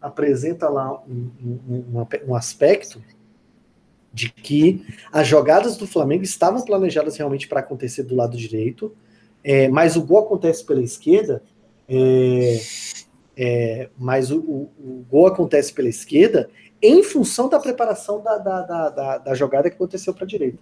apresenta 0.00 0.68
lá 0.68 1.02
um, 1.08 1.30
um, 1.68 2.06
um, 2.28 2.34
aspecto 2.34 3.02
de 4.12 4.30
que 4.30 4.86
as 5.10 5.26
jogadas 5.26 5.76
do 5.76 5.86
Flamengo 5.86 6.22
estavam 6.22 6.62
planejadas 6.62 7.16
realmente 7.16 7.48
para 7.48 7.60
acontecer 7.60 8.02
do 8.02 8.14
lado 8.14 8.36
direito, 8.36 8.94
é, 9.42 9.68
mas 9.68 9.96
o 9.96 10.02
gol 10.02 10.20
acontece 10.20 10.64
pela 10.64 10.82
esquerda, 10.82 11.42
é, 11.88 12.60
é, 13.36 13.88
mas 13.98 14.30
o, 14.30 14.38
o, 14.38 14.70
o, 14.78 15.06
gol 15.08 15.26
acontece 15.26 15.72
pela 15.72 15.88
esquerda 15.88 16.48
em 16.80 17.02
função 17.02 17.48
da 17.48 17.58
preparação 17.58 18.22
da, 18.22 18.38
da, 18.38 18.90
da, 18.90 19.18
da 19.18 19.34
jogada 19.34 19.68
que 19.68 19.76
aconteceu 19.76 20.14
para 20.14 20.24
a 20.24 20.28
direita. 20.28 20.58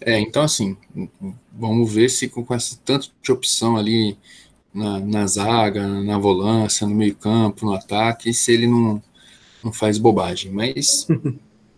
É, 0.00 0.18
então 0.18 0.42
assim, 0.42 0.76
vamos 1.52 1.92
ver 1.92 2.08
se 2.08 2.28
com, 2.28 2.44
com 2.44 2.54
esse 2.54 2.78
tanto 2.78 3.12
de 3.22 3.32
opção 3.32 3.76
ali 3.76 4.16
na, 4.72 4.98
na 5.00 5.26
zaga, 5.26 5.86
na 5.86 6.18
volância, 6.18 6.86
no 6.86 6.94
meio 6.94 7.14
campo, 7.14 7.66
no 7.66 7.74
ataque, 7.74 8.32
se 8.32 8.52
ele 8.52 8.66
não, 8.66 9.02
não 9.62 9.72
faz 9.72 9.98
bobagem. 9.98 10.50
Mas 10.50 11.06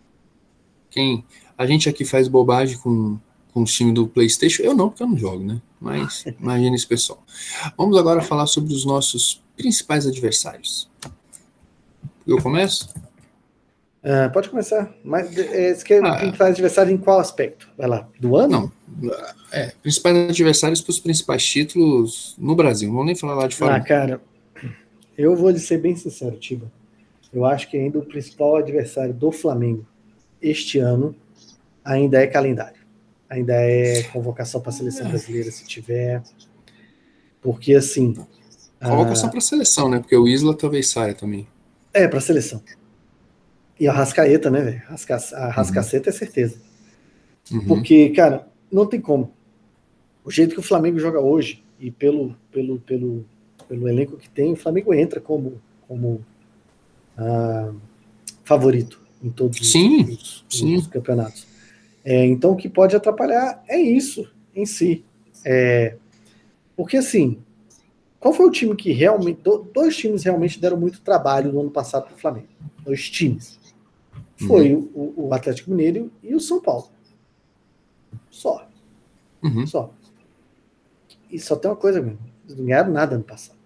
quem 0.90 1.24
a 1.56 1.66
gente 1.66 1.88
aqui 1.88 2.04
faz 2.04 2.28
bobagem 2.28 2.78
com, 2.78 3.18
com 3.52 3.62
o 3.62 3.64
time 3.64 3.92
do 3.92 4.06
PlayStation, 4.06 4.62
eu 4.62 4.74
não, 4.74 4.88
porque 4.88 5.02
eu 5.02 5.08
não 5.08 5.16
jogo, 5.16 5.44
né? 5.44 5.60
Mas 5.80 6.24
imagina 6.38 6.76
esse 6.76 6.86
pessoal. 6.86 7.22
Vamos 7.76 7.96
agora 7.96 8.22
falar 8.22 8.46
sobre 8.46 8.72
os 8.72 8.84
nossos 8.84 9.42
principais 9.56 10.06
adversários. 10.06 10.88
Eu 12.26 12.40
começo? 12.40 12.88
Uh, 14.04 14.32
pode 14.32 14.50
começar. 14.50 14.92
Mas 15.04 15.36
é, 15.38 15.72
você 15.72 15.84
quer 15.84 16.04
ah, 16.04 16.16
principais 16.16 16.50
adversários 16.50 16.92
em 16.92 16.98
qual 16.98 17.20
aspecto? 17.20 17.68
Vai 17.78 17.86
lá, 17.86 18.08
do 18.18 18.36
ano? 18.36 18.72
Não. 19.00 19.12
É, 19.52 19.72
principais 19.80 20.16
adversários 20.16 20.80
para 20.80 20.90
os 20.90 20.98
principais 20.98 21.44
títulos 21.44 22.34
no 22.36 22.56
Brasil. 22.56 22.88
Não 22.88 22.96
vou 22.96 23.04
nem 23.04 23.14
falar 23.14 23.34
lá 23.34 23.46
de 23.46 23.54
fora. 23.54 23.76
Ah, 23.76 23.80
cara, 23.80 24.20
eu 25.16 25.36
vou 25.36 25.50
lhe 25.50 25.60
ser 25.60 25.78
bem 25.78 25.94
sincero, 25.94 26.36
Tiba. 26.36 26.70
Eu 27.32 27.44
acho 27.44 27.70
que 27.70 27.76
ainda 27.76 27.98
o 27.98 28.04
principal 28.04 28.56
adversário 28.56 29.14
do 29.14 29.30
Flamengo 29.30 29.86
este 30.40 30.78
ano 30.78 31.14
ainda 31.84 32.20
é 32.20 32.26
calendário. 32.26 32.82
Ainda 33.30 33.54
é 33.54 34.02
convocação 34.04 34.60
para 34.60 34.70
a 34.70 34.72
seleção 34.72 35.08
brasileira, 35.08 35.50
se 35.50 35.64
tiver. 35.64 36.22
Porque 37.40 37.74
assim. 37.74 38.14
Convocação 38.82 39.28
ah, 39.28 39.30
para 39.30 39.38
a 39.38 39.42
seleção, 39.42 39.88
né? 39.88 40.00
Porque 40.00 40.16
o 40.16 40.26
Isla 40.26 40.54
talvez 40.54 40.88
saia 40.88 41.14
também. 41.14 41.46
É, 41.94 42.06
para 42.08 42.18
a 42.18 42.22
seleção. 42.22 42.62
E 43.78 43.88
a 43.88 43.92
Rascaeta, 43.92 44.50
né, 44.50 44.60
velho? 44.60 44.82
A 45.34 45.48
Rascaceta 45.50 46.10
uhum. 46.10 46.14
é 46.14 46.18
certeza. 46.18 46.56
Uhum. 47.50 47.66
Porque, 47.66 48.10
cara, 48.10 48.46
não 48.70 48.86
tem 48.86 49.00
como. 49.00 49.32
O 50.24 50.30
jeito 50.30 50.54
que 50.54 50.60
o 50.60 50.64
Flamengo 50.64 50.98
joga 50.98 51.20
hoje, 51.20 51.62
e 51.80 51.90
pelo, 51.90 52.36
pelo, 52.50 52.78
pelo, 52.78 53.24
pelo 53.68 53.88
elenco 53.88 54.16
que 54.16 54.28
tem, 54.28 54.52
o 54.52 54.56
Flamengo 54.56 54.94
entra 54.94 55.20
como, 55.20 55.60
como 55.88 56.24
ah, 57.16 57.72
favorito 58.44 59.00
em 59.22 59.30
todos 59.30 59.70
sim, 59.70 60.02
os, 60.04 60.44
os, 60.48 60.58
sim. 60.58 60.76
os 60.76 60.86
campeonatos. 60.86 61.46
É, 62.04 62.24
então, 62.24 62.52
o 62.52 62.56
que 62.56 62.68
pode 62.68 62.94
atrapalhar 62.94 63.62
é 63.68 63.80
isso 63.80 64.30
em 64.54 64.66
si. 64.66 65.04
É, 65.44 65.96
porque, 66.76 66.96
assim, 66.96 67.38
qual 68.20 68.32
foi 68.32 68.46
o 68.46 68.50
time 68.50 68.76
que 68.76 68.92
realmente. 68.92 69.40
Dois 69.72 69.96
times 69.96 70.22
realmente 70.22 70.60
deram 70.60 70.76
muito 70.76 71.00
trabalho 71.00 71.52
no 71.52 71.60
ano 71.60 71.70
passado 71.70 72.04
para 72.04 72.14
o 72.14 72.18
Flamengo. 72.18 72.48
Dois 72.84 73.10
times 73.10 73.60
foi 74.46 74.74
uhum. 74.74 74.90
o, 74.94 75.28
o, 75.28 75.34
Atlético 75.34 75.70
Mineiro 75.70 76.10
e 76.22 76.34
o 76.34 76.40
São 76.40 76.60
Paulo. 76.60 76.88
Só. 78.30 78.66
Uhum. 79.42 79.66
Só. 79.66 79.92
E 81.30 81.38
só 81.38 81.56
tem 81.56 81.70
uma 81.70 81.76
coisa, 81.76 82.00
mesmo. 82.00 82.18
Eles 82.44 82.58
não 82.58 82.66
ganharam 82.66 82.92
nada 82.92 83.14
ano 83.14 83.24
passado. 83.24 83.56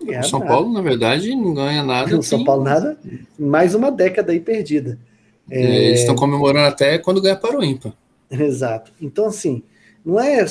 o 0.00 0.22
São 0.22 0.40
nada. 0.40 0.50
Paulo, 0.50 0.72
na 0.72 0.82
verdade, 0.82 1.34
não 1.34 1.54
ganha 1.54 1.82
nada. 1.82 2.18
O 2.18 2.22
São 2.22 2.44
Paulo 2.44 2.64
nada. 2.64 2.98
Mais 3.38 3.74
uma 3.74 3.90
década 3.90 4.32
aí 4.32 4.40
perdida. 4.40 4.98
É... 5.50 5.86
Eles 5.86 6.00
estão 6.00 6.14
comemorando 6.14 6.68
até 6.68 6.98
quando 6.98 7.20
ganha 7.20 7.36
para 7.36 7.58
o 7.58 7.64
ímpar. 7.64 7.92
Exato. 8.30 8.92
Então, 9.00 9.26
assim, 9.26 9.62
não 10.04 10.20
é, 10.20 10.44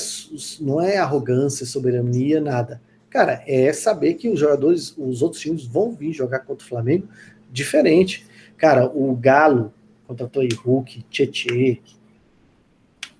não 0.59 0.81
é 0.81 0.97
arrogância, 0.97 1.65
soberania, 1.65 2.41
nada. 2.41 2.81
Cara, 3.09 3.43
é 3.47 3.73
saber 3.73 4.13
que 4.15 4.29
os 4.29 4.39
jogadores, 4.39 4.93
os 4.97 5.21
outros 5.21 5.41
times 5.41 5.65
vão 5.65 5.91
vir 5.91 6.13
jogar 6.13 6.39
contra 6.39 6.65
o 6.65 6.69
Flamengo 6.69 7.07
diferente. 7.51 8.27
Cara, 8.59 8.85
o 8.85 9.15
Galo 9.15 9.73
contratou 10.05 10.41
aí 10.43 10.49
Hulk, 10.49 11.03
Tietê. 11.09 11.81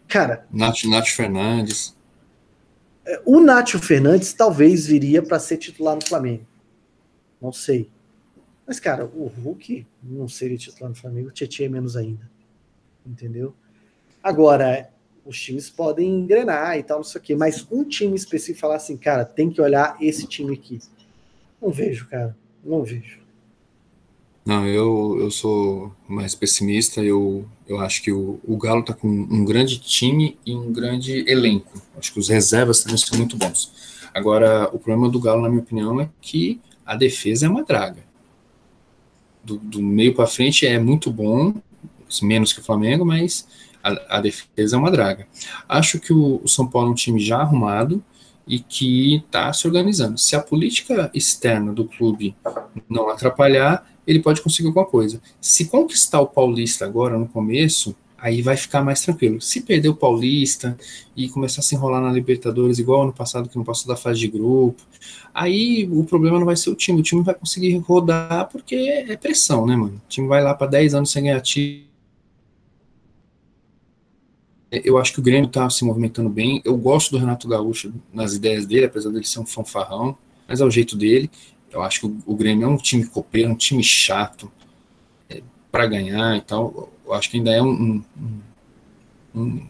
Cara. 0.07 0.45
Nath, 0.51 0.83
Nath 0.83 1.07
Fernandes. 1.07 1.97
É, 3.05 3.21
o 3.25 3.39
Nátio 3.39 3.79
Fernandes 3.79 4.33
talvez 4.33 4.85
viria 4.85 5.23
para 5.23 5.39
ser 5.39 5.57
titular 5.57 5.95
no 5.95 6.05
Flamengo. 6.05 6.45
Não 7.41 7.51
sei. 7.51 7.89
Mas, 8.67 8.79
cara, 8.79 9.05
o 9.05 9.27
Hulk 9.27 9.87
não 10.03 10.27
seria 10.27 10.57
titular 10.57 10.89
no 10.89 10.95
Flamengo, 10.95 11.29
o 11.29 11.31
Tietchan 11.31 11.65
é 11.65 11.69
menos 11.69 11.95
ainda. 11.95 12.29
Entendeu? 13.05 13.55
Agora, 14.21 14.91
os 15.25 15.39
times 15.41 15.69
podem 15.69 16.19
engrenar 16.19 16.77
e 16.77 16.83
tal, 16.83 16.97
não 16.97 17.03
sei 17.03 17.19
o 17.19 17.23
quê, 17.23 17.35
mas 17.35 17.65
um 17.71 17.83
time 17.83 18.15
específico 18.15 18.59
falar 18.59 18.75
assim, 18.75 18.97
cara, 18.97 19.23
tem 19.25 19.49
que 19.49 19.61
olhar 19.61 19.97
esse 20.01 20.27
time 20.27 20.53
aqui. 20.53 20.79
Não 21.61 21.71
vejo, 21.71 22.07
cara. 22.07 22.35
Não 22.63 22.83
vejo. 22.83 23.18
Não, 24.49 24.65
eu, 24.65 25.15
eu 25.19 25.29
sou 25.29 25.95
mais 26.07 26.33
pessimista. 26.33 27.03
Eu, 27.03 27.47
eu 27.67 27.79
acho 27.79 28.01
que 28.01 28.11
o, 28.11 28.39
o 28.43 28.57
Galo 28.57 28.79
está 28.79 28.95
com 28.95 29.07
um 29.07 29.45
grande 29.45 29.79
time 29.79 30.39
e 30.43 30.55
um 30.55 30.73
grande 30.73 31.23
elenco. 31.29 31.79
Acho 31.95 32.11
que 32.11 32.19
os 32.19 32.29
reservas 32.29 32.81
também 32.81 32.97
são 32.97 33.15
muito 33.15 33.37
bons. 33.37 33.71
Agora, 34.11 34.67
o 34.73 34.79
problema 34.79 35.07
do 35.07 35.19
Galo, 35.19 35.43
na 35.43 35.49
minha 35.49 35.61
opinião, 35.61 36.01
é 36.01 36.09
que 36.19 36.59
a 36.83 36.95
defesa 36.95 37.45
é 37.45 37.49
uma 37.49 37.63
draga. 37.63 38.03
Do, 39.43 39.57
do 39.57 39.83
meio 39.83 40.15
para 40.15 40.25
frente 40.25 40.65
é 40.65 40.79
muito 40.79 41.11
bom, 41.11 41.53
menos 42.19 42.51
que 42.51 42.59
o 42.59 42.63
Flamengo, 42.63 43.05
mas 43.05 43.47
a, 43.83 44.17
a 44.17 44.19
defesa 44.19 44.77
é 44.77 44.79
uma 44.79 44.89
draga. 44.89 45.27
Acho 45.67 45.99
que 45.99 46.11
o, 46.11 46.41
o 46.43 46.47
São 46.47 46.65
Paulo 46.65 46.87
é 46.87 46.91
um 46.91 46.95
time 46.95 47.19
já 47.19 47.37
arrumado 47.37 48.03
e 48.49 48.59
que 48.59 49.17
está 49.17 49.53
se 49.53 49.67
organizando. 49.67 50.17
Se 50.17 50.35
a 50.35 50.41
política 50.41 51.11
externa 51.13 51.71
do 51.71 51.85
clube 51.85 52.35
não 52.89 53.07
atrapalhar, 53.07 53.87
ele 54.07 54.19
pode 54.19 54.41
conseguir 54.41 54.69
alguma 54.69 54.87
coisa. 54.87 55.21
Se 55.39 55.65
conquistar 55.65 56.19
o 56.19 56.25
Paulista 56.25 56.83
agora 56.83 57.15
no 57.15 57.27
começo, 57.27 57.95
aí 58.17 58.41
vai 58.41 58.57
ficar 58.57 58.81
mais 58.83 59.01
tranquilo. 59.01 59.39
Se 59.39 59.61
perder 59.61 59.89
o 59.89 59.95
Paulista 59.95 60.75
e 61.15 61.29
começar 61.29 61.61
a 61.61 61.63
se 61.63 61.75
enrolar 61.75 62.01
na 62.01 62.11
Libertadores, 62.11 62.79
igual 62.79 63.03
ano 63.03 63.13
passado, 63.13 63.47
que 63.47 63.55
não 63.55 63.63
passou 63.63 63.87
da 63.87 63.95
fase 63.95 64.19
de 64.19 64.27
grupo, 64.27 64.81
aí 65.31 65.87
o 65.91 66.03
problema 66.03 66.39
não 66.39 66.45
vai 66.45 66.55
ser 66.55 66.71
o 66.71 66.75
time. 66.75 67.01
O 67.01 67.03
time 67.03 67.21
vai 67.21 67.35
conseguir 67.35 67.77
rodar 67.77 68.49
porque 68.51 68.75
é 68.75 69.15
pressão, 69.15 69.67
né, 69.67 69.75
mano? 69.75 70.01
O 70.03 70.09
time 70.09 70.27
vai 70.27 70.43
lá 70.43 70.55
para 70.55 70.71
10 70.71 70.95
anos 70.95 71.11
sem 71.11 71.23
ganhar 71.23 71.39
título 71.41 71.88
eu 74.71 74.97
acho 74.97 75.13
que 75.13 75.19
o 75.19 75.23
Grêmio 75.23 75.47
está 75.47 75.69
se 75.69 75.83
movimentando 75.83 76.29
bem. 76.29 76.61
Eu 76.63 76.77
gosto 76.77 77.11
do 77.11 77.17
Renato 77.17 77.47
Gaúcho 77.47 77.93
nas 78.13 78.33
ideias 78.33 78.65
dele, 78.65 78.85
apesar 78.85 79.09
dele 79.09 79.25
ser 79.25 79.39
um 79.39 79.45
fanfarrão, 79.45 80.17
mas 80.47 80.61
é 80.61 80.65
o 80.65 80.69
jeito 80.69 80.95
dele. 80.95 81.29
Eu 81.71 81.81
acho 81.81 82.01
que 82.01 82.05
o, 82.25 82.35
Grêmio 82.35 82.65
é 82.65 82.67
um 82.67 82.77
time 82.77 83.05
copeiro, 83.05 83.51
um 83.51 83.55
time 83.55 83.83
chato 83.83 84.51
é, 85.29 85.41
para 85.71 85.87
ganhar 85.87 86.37
e 86.37 86.41
tal. 86.41 86.91
Eu 87.05 87.13
acho 87.13 87.29
que 87.29 87.37
ainda 87.37 87.51
é 87.51 87.61
um, 87.61 87.71
um, 87.71 88.03
um, 89.35 89.67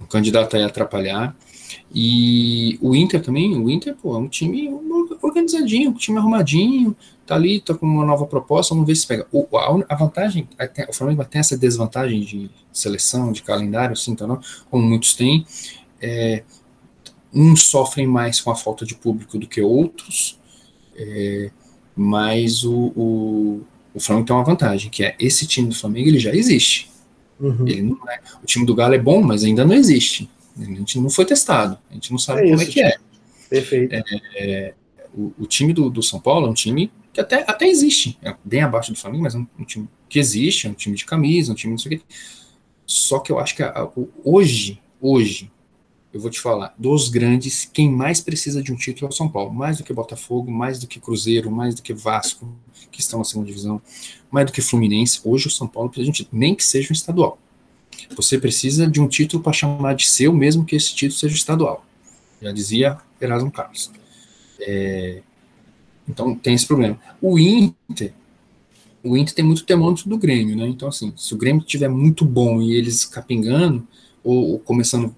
um 0.00 0.06
candidato 0.06 0.56
a 0.56 0.66
atrapalhar. 0.66 1.36
E 1.94 2.78
o 2.80 2.94
Inter 2.94 3.22
também, 3.22 3.54
o 3.56 3.68
Inter, 3.68 3.94
pô, 3.94 4.14
é 4.14 4.18
um 4.18 4.28
time 4.28 4.68
organizadinho, 5.26 5.90
um 5.90 5.94
time 5.94 6.18
arrumadinho, 6.18 6.96
tá 7.26 7.34
ali, 7.34 7.60
tá 7.60 7.74
com 7.74 7.86
uma 7.86 8.04
nova 8.04 8.26
proposta, 8.26 8.74
vamos 8.74 8.86
ver 8.86 8.96
se 8.96 9.06
pega. 9.06 9.26
O, 9.32 9.46
a, 9.56 9.84
a, 9.88 9.94
vantagem, 9.94 10.48
a, 10.58 10.90
o 10.90 10.92
Flamengo 10.92 11.24
tem 11.24 11.40
essa 11.40 11.56
desvantagem 11.56 12.20
de 12.20 12.50
seleção, 12.72 13.32
de 13.32 13.42
calendário, 13.42 13.92
assim, 13.92 14.12
então, 14.12 14.26
não, 14.26 14.40
como 14.70 14.84
muitos 14.84 15.14
têm, 15.14 15.46
é, 16.00 16.42
uns 17.32 17.64
sofrem 17.64 18.06
mais 18.06 18.40
com 18.40 18.50
a 18.50 18.56
falta 18.56 18.84
de 18.84 18.94
público 18.94 19.38
do 19.38 19.46
que 19.46 19.60
outros, 19.60 20.38
é, 20.96 21.50
mas 21.94 22.64
o, 22.64 22.92
o, 22.96 23.60
o 23.94 24.00
Flamengo 24.00 24.26
tem 24.26 24.36
uma 24.36 24.44
vantagem, 24.44 24.90
que 24.90 25.04
é 25.04 25.14
esse 25.18 25.46
time 25.46 25.68
do 25.68 25.74
Flamengo, 25.74 26.08
ele 26.08 26.18
já 26.18 26.34
existe. 26.34 26.90
Uhum. 27.38 27.68
Ele 27.68 27.82
não 27.82 28.10
é, 28.10 28.20
o 28.42 28.46
time 28.46 28.64
do 28.64 28.74
Galo 28.74 28.94
é 28.94 28.98
bom, 28.98 29.22
mas 29.22 29.44
ainda 29.44 29.64
não 29.64 29.74
existe. 29.74 30.28
A 30.58 30.64
gente 30.64 30.98
não 30.98 31.10
foi 31.10 31.24
testado, 31.24 31.78
a 31.90 31.94
gente 31.94 32.10
não 32.10 32.18
sabe 32.18 32.40
é 32.40 32.44
como 32.44 32.60
é 32.60 32.62
isso, 32.62 32.70
é 32.70 32.72
que 32.72 32.82
é. 32.82 32.96
Perfeito. 33.48 33.94
É, 33.94 34.02
é, 34.36 34.74
o, 35.14 35.32
o, 35.38 35.46
time 35.46 35.72
do, 35.72 35.90
do, 35.90 36.02
São 36.02 36.20
Paulo 36.20 36.46
é 36.46 36.50
um 36.50 36.54
time 36.54 36.90
que 37.12 37.20
até, 37.20 37.44
até 37.46 37.66
existe, 37.66 38.18
é 38.22 38.34
bem 38.44 38.62
abaixo 38.62 38.92
do 38.92 38.98
Flamengo, 38.98 39.24
mas 39.24 39.34
é 39.34 39.38
um, 39.38 39.46
um, 39.58 39.64
time 39.64 39.88
que 40.08 40.18
existe, 40.18 40.66
é 40.66 40.70
um 40.70 40.74
time 40.74 40.96
de 40.96 41.04
camisa, 41.04 41.52
um 41.52 41.54
time 41.54 41.72
não 41.72 41.78
sei 41.78 41.96
o 41.96 41.98
quê. 41.98 42.04
Só 42.86 43.18
que 43.18 43.30
eu 43.30 43.38
acho 43.38 43.54
que 43.54 43.62
a, 43.62 43.68
a, 43.70 43.90
hoje, 44.24 44.80
hoje, 45.00 45.50
eu 46.12 46.20
vou 46.20 46.30
te 46.30 46.40
falar, 46.40 46.74
dos 46.78 47.08
grandes, 47.08 47.64
quem 47.64 47.90
mais 47.90 48.20
precisa 48.20 48.62
de 48.62 48.72
um 48.72 48.76
título 48.76 49.06
é 49.06 49.10
o 49.10 49.16
São 49.16 49.28
Paulo, 49.28 49.52
mais 49.52 49.78
do 49.78 49.84
que 49.84 49.92
Botafogo, 49.92 50.50
mais 50.50 50.78
do 50.78 50.86
que 50.86 50.98
Cruzeiro, 50.98 51.50
mais 51.50 51.74
do 51.74 51.82
que 51.82 51.92
Vasco, 51.92 52.50
que 52.90 53.00
estão 53.00 53.18
na 53.18 53.24
segunda 53.24 53.46
divisão, 53.46 53.80
mais 54.30 54.46
do 54.46 54.52
que 54.52 54.62
Fluminense. 54.62 55.20
Hoje 55.24 55.48
o 55.48 55.50
São 55.50 55.68
Paulo 55.68 55.90
precisa 55.90 56.04
de 56.04 56.10
um 56.10 56.24
título, 56.24 56.40
nem 56.40 56.54
que 56.54 56.64
seja 56.64 56.88
um 56.90 56.92
estadual. 56.92 57.38
Você 58.16 58.38
precisa 58.38 58.86
de 58.86 59.00
um 59.00 59.08
título 59.08 59.42
para 59.42 59.52
chamar 59.52 59.94
de 59.94 60.06
seu, 60.06 60.32
mesmo 60.32 60.64
que 60.64 60.76
esse 60.76 60.94
título 60.94 61.18
seja 61.18 61.34
estadual. 61.34 61.84
Já 62.40 62.52
dizia 62.52 62.98
Erasmo 63.20 63.50
Carlos. 63.50 63.90
É, 64.60 65.22
então 66.08 66.34
tem 66.34 66.54
esse 66.54 66.66
problema. 66.66 66.98
O 67.20 67.38
Inter, 67.38 68.12
o 69.02 69.16
Inter 69.16 69.34
tem 69.34 69.44
muito 69.44 69.64
termômetro 69.64 70.08
do 70.08 70.18
Grêmio, 70.18 70.56
né? 70.56 70.66
Então, 70.66 70.88
assim, 70.88 71.12
se 71.16 71.34
o 71.34 71.36
Grêmio 71.36 71.60
estiver 71.60 71.88
muito 71.88 72.24
bom 72.24 72.60
e 72.60 72.74
eles 72.74 73.04
capingando, 73.04 73.86
ou, 74.24 74.52
ou, 74.52 74.58
começando 74.58 75.14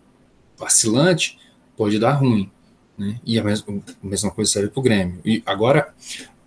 vacilante, 0.59 1.39
pode 1.77 1.99
dar 1.99 2.13
ruim. 2.13 2.51
Né? 2.99 3.19
E 3.25 3.39
a 3.39 3.45
mesma, 3.45 3.83
a 4.03 4.07
mesma 4.07 4.31
coisa 4.31 4.51
serve 4.51 4.69
para 4.69 4.81
o 4.81 4.83
Grêmio. 4.83 5.21
E 5.25 5.43
agora, 5.47 5.95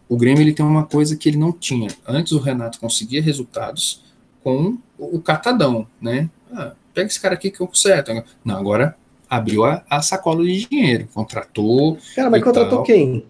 o 0.08 0.16
Grêmio 0.16 0.42
ele 0.42 0.54
tem 0.54 0.66
uma 0.66 0.86
coisa 0.86 1.16
que 1.18 1.28
ele 1.30 1.38
não 1.38 1.52
tinha. 1.52 1.90
Antes 2.08 2.32
o 2.34 2.40
Renato 2.40 2.80
conseguia 2.80 3.22
resultados 3.22 4.04
com 4.44 4.78
o 4.98 5.20
catadão, 5.20 5.88
né? 6.00 6.30
Ah, 6.52 6.74
pega 6.94 7.08
esse 7.08 7.20
cara 7.20 7.34
aqui 7.34 7.50
que 7.50 7.60
eu 7.60 7.68
conserto. 7.68 8.12
Não, 8.46 8.58
agora 8.58 8.96
abriu 9.36 9.66
a, 9.66 9.84
a 9.90 10.02
sacola 10.02 10.44
de 10.44 10.68
dinheiro, 10.68 11.08
contratou. 11.14 11.98
Cara, 12.16 12.30
mas 12.30 12.44
contratou 12.44 12.80
tal. 12.80 12.84
quem? 12.84 13.26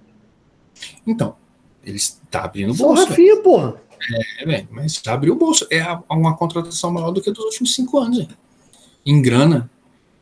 Então, 1.08 1.36
ele 1.84 1.98
está 1.98 2.44
abrindo 2.44 2.74
o 2.74 2.76
bolso. 2.76 3.04
Só 3.04 3.10
Rafinha, 3.10 3.38
porra. 3.38 3.82
É, 4.40 4.46
velho, 4.46 4.68
mas 4.72 5.02
abriu 5.08 5.34
o 5.34 5.38
bolso. 5.38 5.66
É 5.72 5.82
uma 6.10 6.36
contratação 6.36 6.92
maior 6.92 7.12
do 7.12 7.22
que 7.22 7.32
dos 7.32 7.46
últimos 7.46 7.74
cinco 7.74 7.98
anos, 7.98 8.18
véio. 8.18 8.30
em 9.06 9.22
grana, 9.22 9.70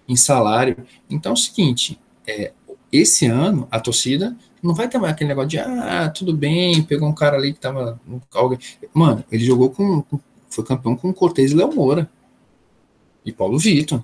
em 0.07 0.15
salário. 0.15 0.77
Então 1.09 1.31
é 1.31 1.33
o 1.33 1.37
seguinte, 1.37 1.99
é, 2.27 2.53
esse 2.91 3.25
ano 3.25 3.67
a 3.71 3.79
torcida 3.79 4.35
não 4.61 4.75
vai 4.75 4.87
ter 4.87 4.99
mais 4.99 5.13
aquele 5.13 5.29
negócio 5.29 5.49
de 5.49 5.59
ah, 5.59 6.11
tudo 6.13 6.33
bem, 6.35 6.83
pegou 6.83 7.09
um 7.09 7.15
cara 7.15 7.37
ali 7.37 7.53
que 7.53 7.59
tava. 7.59 7.99
Mano, 8.93 9.23
ele 9.31 9.43
jogou 9.43 9.71
com, 9.71 10.03
com 10.03 10.19
foi 10.47 10.63
campeão 10.63 10.95
com 10.95 11.11
Cortez 11.13 11.51
e 11.51 11.55
Léo 11.55 11.73
Moura. 11.73 12.09
E 13.25 13.31
Paulo 13.31 13.57
Vitor. 13.57 14.03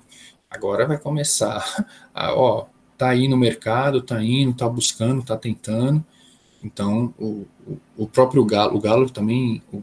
Agora 0.50 0.86
vai 0.86 0.98
começar 0.98 1.86
a, 2.14 2.34
ó, 2.34 2.66
tá 2.96 3.10
aí 3.10 3.28
no 3.28 3.36
mercado, 3.36 4.02
tá 4.02 4.22
indo, 4.22 4.56
tá 4.56 4.68
buscando, 4.68 5.22
tá 5.22 5.36
tentando. 5.36 6.04
Então, 6.62 7.14
o, 7.18 7.46
o, 7.66 7.78
o 7.96 8.06
próprio 8.08 8.44
Galo, 8.44 8.76
o 8.76 8.80
Galo 8.80 9.08
também, 9.08 9.62
o, 9.72 9.82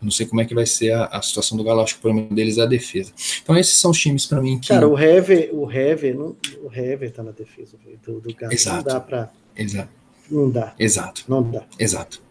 não 0.00 0.10
sei 0.10 0.26
como 0.26 0.40
é 0.40 0.44
que 0.44 0.54
vai 0.54 0.66
ser 0.66 0.92
a, 0.92 1.06
a, 1.06 1.20
situação 1.20 1.58
do 1.58 1.64
Galo, 1.64 1.80
acho 1.80 1.94
que 1.94 1.98
o 1.98 2.02
problema 2.02 2.34
deles 2.34 2.58
é 2.58 2.62
a 2.62 2.66
defesa. 2.66 3.12
Então, 3.42 3.56
esses 3.56 3.76
são 3.76 3.90
os 3.90 4.00
times 4.00 4.24
para 4.24 4.40
mim 4.40 4.58
que. 4.58 4.68
Cara, 4.68 4.88
o 4.88 4.98
Hever, 4.98 5.50
o 5.52 5.70
Hever, 5.70 6.16
não, 6.16 6.36
o 6.62 6.72
Hever 6.72 7.10
tá 7.12 7.22
na 7.22 7.32
defesa 7.32 7.76
do, 8.06 8.20
do 8.20 8.34
Galo. 8.34 8.52
Exato. 8.52 8.76
Não 8.76 8.84
dá 8.84 9.00
pra. 9.00 9.32
Exato. 9.56 9.90
Não 10.30 10.50
dá. 10.50 10.74
Exato. 10.78 11.24
Não 11.28 11.42
dá. 11.42 11.64
Exato. 11.78 12.23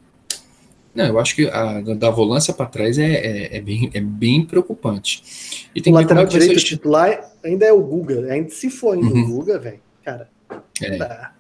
Não, 0.94 1.06
eu 1.06 1.20
acho 1.20 1.36
que 1.36 1.48
a, 1.48 1.82
da 1.82 2.12
volância 2.12 2.54
para 2.54 2.68
trás 2.68 2.98
é, 2.98 3.14
é, 3.14 3.58
é, 3.58 3.62
bem, 3.62 3.90
é 3.94 4.00
bem 4.00 4.46
preocupante. 4.46 5.68
E 5.74 5.82
tem 5.82 5.92
o 5.92 5.96
lateral 5.96 6.26
direito 6.26 6.60
ser... 6.60 6.66
titular 6.66 7.32
ainda 7.44 7.66
é 7.66 7.74
o 7.74 7.82
Guga. 7.82 8.32
Ainda 8.32 8.50
se 8.50 8.70
for 8.70 8.94
ainda 8.94 9.08
uhum. 9.08 9.24
o 9.24 9.28
Guga, 9.28 9.58
velho, 9.58 9.80
cara. 10.04 10.30
É. 10.82 11.32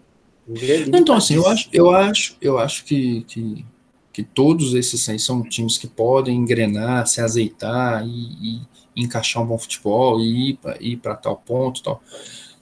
então, 0.91 1.15
assim, 1.15 1.35
eu 1.35 1.47
acho, 1.47 1.69
eu 1.71 1.91
acho, 1.91 2.37
eu 2.41 2.57
acho 2.57 2.83
que, 2.83 3.23
que, 3.27 3.65
que 4.11 4.23
todos 4.23 4.73
esses 4.73 5.07
aí 5.07 5.19
são 5.19 5.43
times 5.43 5.77
que 5.77 5.87
podem 5.87 6.35
engrenar, 6.35 7.05
se 7.05 7.21
azeitar 7.21 8.03
e, 8.03 8.09
e 8.09 8.61
encaixar 8.95 9.43
um 9.43 9.45
bom 9.45 9.57
futebol 9.57 10.19
e 10.19 10.57
ir 10.81 10.97
para 10.97 11.15
tal 11.15 11.37
ponto 11.37 11.83
tal. 11.83 12.01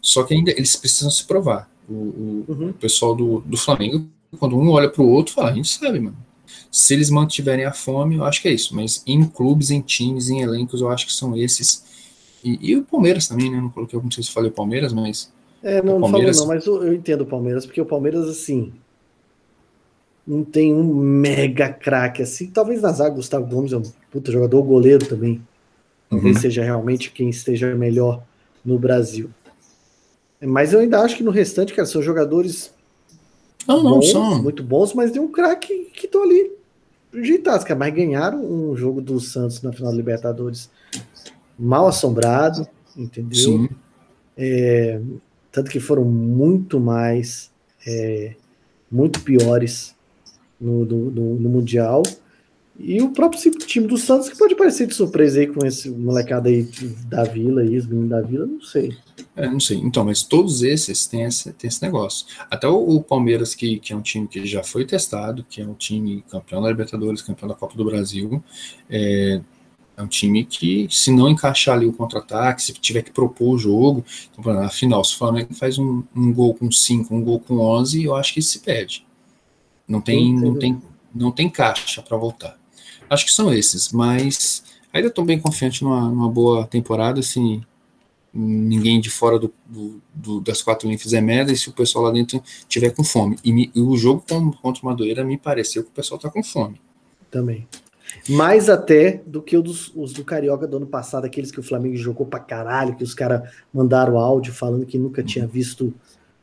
Só 0.01 0.23
que 0.23 0.33
ainda 0.33 0.51
eles 0.51 0.75
precisam 0.75 1.09
se 1.09 1.23
provar. 1.23 1.71
O, 1.87 1.93
o, 1.93 2.45
uhum. 2.49 2.69
o 2.69 2.73
pessoal 2.73 3.15
do, 3.15 3.39
do 3.45 3.55
Flamengo, 3.55 4.09
quando 4.37 4.57
um 4.57 4.69
olha 4.71 4.89
para 4.89 5.01
o 5.01 5.09
outro, 5.09 5.33
fala, 5.33 5.51
a 5.51 5.53
gente 5.53 5.69
sabe, 5.69 5.99
mano 5.99 6.30
se 6.71 6.93
eles 6.93 7.09
mantiverem 7.09 7.65
a 7.65 7.73
fome, 7.73 8.15
eu 8.15 8.23
acho 8.23 8.41
que 8.41 8.47
é 8.47 8.53
isso. 8.53 8.73
Mas 8.73 9.03
em 9.05 9.25
clubes, 9.25 9.69
em 9.69 9.81
times, 9.81 10.29
em 10.29 10.41
elencos, 10.41 10.79
eu 10.79 10.89
acho 10.89 11.05
que 11.05 11.13
são 11.13 11.35
esses. 11.35 11.83
E, 12.41 12.71
e 12.71 12.77
o 12.77 12.83
Palmeiras 12.83 13.27
também, 13.27 13.51
né? 13.51 13.59
Não 13.59 13.69
coloquei, 13.69 13.99
não 14.01 14.09
sei 14.09 14.23
se 14.23 14.31
falei 14.31 14.49
o 14.49 14.53
Palmeiras, 14.53 14.93
mas. 14.93 15.31
É, 15.61 15.81
não, 15.81 15.99
Palmeiras... 15.99 16.37
não 16.37 16.45
falou 16.45 16.47
não, 16.47 16.47
mas 16.47 16.65
eu, 16.65 16.87
eu 16.87 16.93
entendo 16.93 17.21
o 17.21 17.25
Palmeiras, 17.25 17.65
porque 17.65 17.81
o 17.81 17.85
Palmeiras, 17.85 18.27
assim, 18.27 18.71
não 20.25 20.45
tem 20.45 20.73
um 20.73 20.83
mega 20.93 21.67
craque 21.69 22.21
assim. 22.21 22.47
Talvez 22.47 22.81
na 22.81 22.91
zaga, 22.93 23.15
Gustavo 23.15 23.45
Gomes 23.45 23.73
é 23.73 23.77
um 23.77 23.83
puta 24.09 24.31
jogador, 24.31 24.63
goleiro 24.63 25.05
também. 25.05 25.41
Talvez 26.09 26.37
uhum. 26.37 26.41
seja 26.41 26.63
realmente 26.63 27.11
quem 27.11 27.29
esteja 27.29 27.75
melhor 27.75 28.23
no 28.63 28.79
Brasil. 28.79 29.29
Mas 30.41 30.73
eu 30.73 30.79
ainda 30.79 31.01
acho 31.01 31.17
que 31.17 31.23
no 31.23 31.31
restante, 31.31 31.73
cara, 31.73 31.85
são 31.85 32.01
jogadores 32.01 32.73
não, 33.67 33.83
não, 33.83 33.91
bons, 33.95 34.11
são 34.11 34.41
muito 34.41 34.63
bons, 34.63 34.93
mas 34.93 35.11
tem 35.11 35.21
um 35.21 35.31
craque 35.31 35.91
que 35.93 36.05
estão 36.05 36.23
ali 36.23 36.60
cara. 37.65 37.75
Mas 37.75 37.93
ganharam 37.93 38.43
um 38.43 38.75
jogo 38.75 39.01
do 39.01 39.19
Santos 39.19 39.61
na 39.61 39.71
final 39.71 39.91
da 39.91 39.97
Libertadores 39.97 40.69
mal 41.57 41.87
assombrado, 41.87 42.67
entendeu? 42.95 43.37
Sim. 43.37 43.69
É, 44.37 44.99
tanto 45.51 45.69
que 45.69 45.79
foram 45.79 46.03
muito 46.05 46.79
mais, 46.79 47.51
é, 47.85 48.35
muito 48.91 49.21
piores 49.21 49.95
no, 50.59 50.85
no, 50.85 51.11
no, 51.11 51.35
no 51.35 51.49
Mundial. 51.49 52.01
E 52.83 53.01
o 53.01 53.09
próprio 53.09 53.39
time 53.65 53.87
do 53.87 53.97
Santos, 53.97 54.29
que 54.29 54.37
pode 54.37 54.55
parecer 54.55 54.87
de 54.87 54.95
surpresa 54.95 55.39
aí 55.39 55.47
com 55.47 55.65
esse 55.65 55.89
molecada 55.89 56.49
aí 56.49 56.67
da 57.05 57.23
Vila, 57.23 57.61
aí, 57.61 57.77
os 57.77 57.85
meninos 57.85 58.09
da 58.09 58.21
Vila, 58.21 58.45
não 58.45 58.61
sei. 58.61 58.97
É, 59.35 59.47
não 59.47 59.59
sei. 59.59 59.77
Então, 59.77 60.03
mas 60.03 60.23
todos 60.23 60.63
esses 60.63 61.05
têm 61.05 61.23
esse, 61.23 61.53
têm 61.53 61.67
esse 61.67 61.81
negócio. 61.81 62.25
Até 62.49 62.67
o, 62.67 62.77
o, 62.77 63.03
Palmeiras, 63.03 63.53
que, 63.53 63.79
que 63.79 63.93
é 63.93 63.95
um 63.95 64.01
time 64.01 64.27
que 64.27 64.45
já 64.45 64.63
foi 64.63 64.85
testado, 64.85 65.45
que 65.47 65.61
é 65.61 65.65
um 65.65 65.73
time 65.73 66.23
campeão 66.29 66.61
da 66.61 66.69
Libertadores, 66.69 67.21
campeão 67.21 67.49
da 67.49 67.55
Copa 67.55 67.75
do 67.75 67.85
Brasil, 67.85 68.43
é, 68.89 69.41
é 69.95 70.01
um 70.01 70.07
time 70.07 70.43
que, 70.43 70.87
se 70.89 71.11
não 71.11 71.29
encaixar 71.29 71.75
ali 71.75 71.85
o 71.85 71.93
contra-ataque, 71.93 72.63
se 72.63 72.73
tiver 72.73 73.03
que 73.03 73.11
propor 73.11 73.55
o 73.55 73.57
jogo, 73.57 74.03
então, 74.31 74.53
na 74.53 74.69
final, 74.69 75.03
se 75.03 75.13
o 75.13 75.17
Flamengo 75.17 75.53
faz 75.53 75.77
um, 75.77 76.03
um 76.15 76.33
gol 76.33 76.55
com 76.55 76.71
5, 76.71 77.13
um 77.13 77.23
gol 77.23 77.39
com 77.39 77.59
11, 77.59 78.03
eu 78.03 78.15
acho 78.15 78.33
que 78.33 78.41
se 78.41 78.59
perde. 78.59 79.05
Não 79.87 80.01
tem, 80.01 80.33
não 80.33 80.57
tem, 80.57 80.81
não 81.13 81.31
tem 81.31 81.49
caixa 81.49 82.01
para 82.01 82.17
voltar. 82.17 82.60
Acho 83.11 83.25
que 83.25 83.33
são 83.33 83.53
esses, 83.53 83.91
mas 83.91 84.63
ainda 84.93 85.09
estou 85.09 85.25
bem 85.25 85.37
confiante 85.37 85.83
numa, 85.83 86.09
numa, 86.09 86.29
boa 86.29 86.65
temporada, 86.65 87.21
se 87.21 87.61
ninguém 88.33 89.01
de 89.01 89.09
fora 89.09 89.37
do, 89.37 89.53
do, 89.65 90.01
do, 90.15 90.39
das 90.39 90.61
quatro 90.61 90.87
linhas 90.87 91.01
fizer 91.01 91.19
merda 91.19 91.51
e 91.51 91.57
se 91.57 91.67
o 91.67 91.73
pessoal 91.73 92.05
lá 92.05 92.11
dentro 92.11 92.41
tiver 92.69 92.91
com 92.91 93.03
fome. 93.03 93.35
E, 93.43 93.51
me, 93.51 93.69
e 93.75 93.81
o 93.81 93.97
jogo 93.97 94.23
contra 94.61 94.81
o 94.81 94.85
Madureira 94.85 95.25
me 95.25 95.37
pareceu 95.37 95.83
que 95.83 95.89
o 95.89 95.93
pessoal 95.93 96.15
está 96.15 96.29
com 96.29 96.41
fome. 96.41 96.79
Também. 97.29 97.67
Mais 98.29 98.69
até 98.69 99.21
do 99.27 99.41
que 99.41 99.57
dos, 99.59 99.91
os 99.93 100.13
do 100.13 100.23
Carioca 100.23 100.65
do 100.65 100.77
ano 100.77 100.87
passado, 100.87 101.25
aqueles 101.25 101.51
que 101.51 101.59
o 101.59 101.63
Flamengo 101.63 101.97
jogou 101.97 102.25
pra 102.25 102.39
caralho, 102.39 102.95
que 102.95 103.03
os 103.03 103.13
caras 103.13 103.41
mandaram 103.73 104.17
áudio 104.17 104.53
falando 104.53 104.85
que 104.85 104.97
nunca 104.97 105.21
tinha 105.21 105.45
visto 105.45 105.93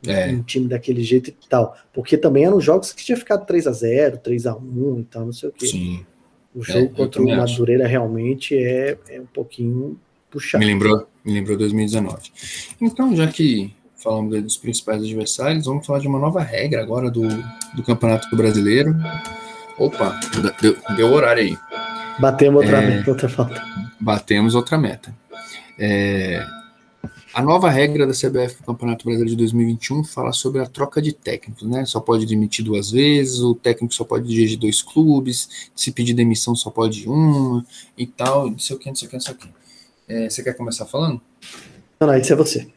é. 0.07 0.29
um 0.29 0.43
time 0.43 0.69
daquele 0.69 1.03
jeito 1.03 1.31
e 1.31 1.49
tal. 1.49 1.75
Porque 1.95 2.19
também 2.19 2.45
eram 2.45 2.61
jogos 2.61 2.93
que 2.93 3.03
tinha 3.03 3.17
ficado 3.17 3.47
3 3.47 3.67
a 3.67 3.73
0 3.73 4.19
3 4.19 4.47
a 4.47 4.55
1 4.55 5.01
e 5.01 5.05
tal, 5.05 5.25
não 5.25 5.33
sei 5.33 5.49
o 5.49 5.53
quê. 5.53 5.67
Sim. 5.67 6.05
O 6.59 6.65
jogo 6.65 6.87
é, 6.87 6.89
contra 6.89 7.23
o 7.23 7.29
Madureira 7.29 7.85
acho. 7.85 7.93
realmente 7.93 8.57
é, 8.57 8.99
é 9.11 9.21
um 9.21 9.27
pouquinho 9.27 9.97
puxado. 10.29 10.59
Me 10.65 10.69
lembrou, 10.69 11.07
me 11.25 11.33
lembrou 11.33 11.57
2019. 11.57 12.33
Então, 12.81 13.15
já 13.15 13.29
que 13.29 13.73
falamos 13.97 14.43
dos 14.43 14.57
principais 14.57 15.01
adversários, 15.01 15.67
vamos 15.67 15.87
falar 15.87 16.01
de 16.01 16.09
uma 16.09 16.19
nova 16.19 16.43
regra 16.43 16.83
agora 16.83 17.13
do, 17.13 17.29
do 17.75 17.83
Campeonato 17.85 18.35
Brasileiro. 18.37 18.93
Opa, 19.79 20.19
deu, 20.61 20.77
deu 20.97 21.13
horário 21.13 21.45
aí. 21.45 21.57
Batemos 22.19 22.65
outra 22.65 22.83
é, 22.83 22.87
meta, 22.89 23.11
outra 23.11 23.29
falta. 23.29 23.63
Batemos 24.01 24.57
outra 24.57 24.77
meta. 24.77 25.15
É, 25.79 26.45
a 27.39 27.41
nova 27.41 27.71
regra 27.71 28.05
da 28.05 28.13
CBF 28.13 28.57
do 28.57 28.65
Campeonato 28.65 29.05
Brasileiro 29.05 29.31
de 29.31 29.37
2021 29.37 30.03
fala 30.03 30.33
sobre 30.33 30.61
a 30.61 30.67
troca 30.67 31.01
de 31.01 31.13
técnicos, 31.13 31.69
né? 31.69 31.85
Só 31.85 32.01
pode 32.01 32.27
demitir 32.27 32.65
duas 32.65 32.91
vezes, 32.91 33.39
o 33.39 33.55
técnico 33.55 33.95
só 33.95 34.03
pode 34.03 34.27
dirigir 34.27 34.59
dois 34.59 34.83
clubes, 34.83 35.71
se 35.73 35.93
pedir 35.93 36.15
demissão 36.15 36.57
só 36.57 36.69
pode 36.69 37.09
uma 37.09 37.65
e 37.97 38.09
tal, 38.09 38.51
não 38.51 38.59
sei 38.59 38.75
o 38.75 38.79
que, 38.81 38.89
não 38.89 38.97
sei 38.97 39.07
o 39.07 39.11
que, 39.11 39.17
não 39.17 39.21
sei 39.21 39.35
o 39.35 39.37
que. 39.37 39.49
É, 40.09 40.29
você 40.29 40.43
quer 40.43 40.55
começar 40.55 40.85
falando? 40.87 41.21
Não, 42.01 42.09
não, 42.09 42.19
isso 42.19 42.33
é 42.33 42.35
você. 42.35 42.69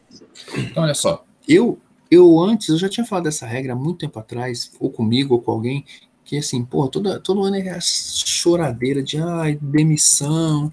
Então, 0.55 0.83
olha 0.83 0.93
só, 0.93 1.25
eu, 1.47 1.79
eu 2.11 2.39
antes, 2.39 2.69
eu 2.69 2.77
já 2.77 2.88
tinha 2.88 3.03
falado 3.03 3.23
dessa 3.23 3.47
regra 3.47 3.73
há 3.73 3.75
muito 3.75 4.01
tempo 4.01 4.19
atrás, 4.19 4.71
ou 4.79 4.91
comigo, 4.91 5.33
ou 5.33 5.41
com 5.41 5.53
alguém, 5.53 5.83
que 6.23 6.38
assim, 6.38 6.63
pô, 6.63 6.88
toda, 6.88 7.19
todo 7.19 7.43
ano 7.43 7.55
é 7.55 7.79
choradeira 7.81 9.01
de 9.01 9.17
ai, 9.17 9.57
demissão, 9.59 10.71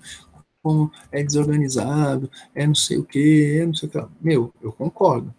como 0.62 0.90
é 1.10 1.22
desorganizado, 1.22 2.30
é 2.54 2.66
não 2.66 2.74
sei 2.74 2.98
o 2.98 3.04
que, 3.04 3.58
é 3.60 3.66
não 3.66 3.74
sei 3.74 3.88
o 3.88 3.92
que. 3.92 4.04
Meu, 4.20 4.52
eu 4.62 4.72
concordo. 4.72 5.34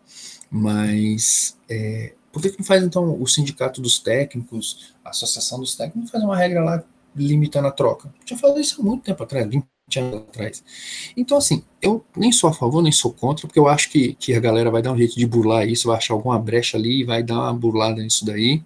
Mas 0.50 1.58
é, 1.70 2.14
por 2.32 2.42
que, 2.42 2.50
que 2.50 2.60
não 2.60 2.66
faz 2.66 2.84
então 2.84 3.22
o 3.22 3.28
sindicato 3.28 3.82
dos 3.82 4.00
técnicos, 4.00 4.94
a 5.04 5.10
associação 5.10 5.60
dos 5.60 5.76
técnicos, 5.76 6.04
não 6.04 6.08
faz 6.08 6.24
uma 6.24 6.38
regra 6.38 6.64
lá 6.64 6.84
limitando 7.16 7.68
a 7.68 7.72
troca? 7.72 8.14
Tinha 8.26 8.38
falado 8.38 8.60
isso 8.60 8.82
há 8.82 8.84
muito 8.84 9.04
tempo 9.04 9.24
atrás, 9.24 9.48
20 9.48 9.66
anos 9.98 10.20
atrás. 10.22 10.64
Então, 11.18 11.38
assim, 11.38 11.64
eu 11.82 12.06
nem 12.16 12.32
sou 12.32 12.50
a 12.50 12.54
favor, 12.54 12.82
nem 12.82 12.92
sou 12.92 13.12
contra, 13.12 13.48
porque 13.48 13.60
eu 13.60 13.68
acho 13.68 13.90
que, 13.90 14.14
que 14.14 14.34
a 14.34 14.40
galera 14.40 14.72
vai 14.72 14.82
dar 14.82 14.92
um 14.92 14.98
jeito 14.98 15.16
de 15.16 15.26
burlar 15.26 15.68
isso, 15.68 15.88
vai 15.88 15.98
achar 15.98 16.14
alguma 16.14 16.40
brecha 16.40 16.78
ali 16.78 17.04
vai 17.04 17.24
dar 17.24 17.40
uma 17.40 17.54
burlada 17.54 18.02
nisso 18.02 18.26
daí. 18.26 18.64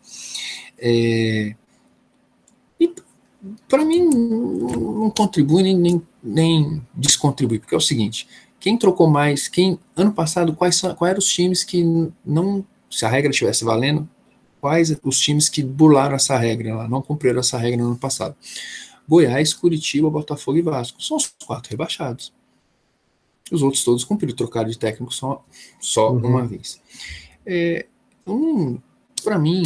É, 0.77 1.55
para 3.67 3.83
mim 3.83 4.09
não 4.09 5.09
contribui 5.09 5.63
nem, 5.63 5.77
nem, 5.77 6.01
nem 6.23 6.81
descontribui, 6.93 7.59
porque 7.59 7.75
é 7.75 7.77
o 7.77 7.81
seguinte: 7.81 8.27
quem 8.59 8.77
trocou 8.77 9.09
mais, 9.09 9.47
quem 9.47 9.77
ano 9.95 10.13
passado 10.13 10.53
quais 10.53 10.75
são, 10.75 10.93
quais 10.95 11.11
eram 11.11 11.19
os 11.19 11.27
times 11.27 11.63
que 11.63 11.83
não, 12.25 12.65
se 12.89 13.05
a 13.05 13.09
regra 13.09 13.31
estivesse 13.31 13.63
valendo, 13.63 14.07
quais 14.61 14.95
os 15.03 15.19
times 15.19 15.49
que 15.49 15.61
burlaram 15.61 16.15
essa 16.15 16.37
regra 16.37 16.75
lá, 16.75 16.87
não 16.87 17.01
cumpriram 17.01 17.39
essa 17.39 17.57
regra 17.57 17.81
no 17.81 17.89
ano 17.89 17.99
passado? 17.99 18.35
Goiás, 19.07 19.53
Curitiba, 19.53 20.09
Botafogo 20.09 20.57
e 20.57 20.61
Vasco 20.61 21.03
são 21.03 21.17
os 21.17 21.33
quatro 21.45 21.69
rebaixados. 21.69 22.33
Os 23.51 23.61
outros 23.61 23.83
todos 23.83 24.05
cumpriram, 24.05 24.35
trocaram 24.35 24.69
de 24.69 24.77
técnico 24.77 25.13
só, 25.13 25.43
só 25.81 26.11
uhum. 26.13 26.25
uma 26.25 26.47
vez. 26.47 26.81
É, 27.45 27.85
um, 28.25 28.79
para 29.23 29.37
mim, 29.37 29.63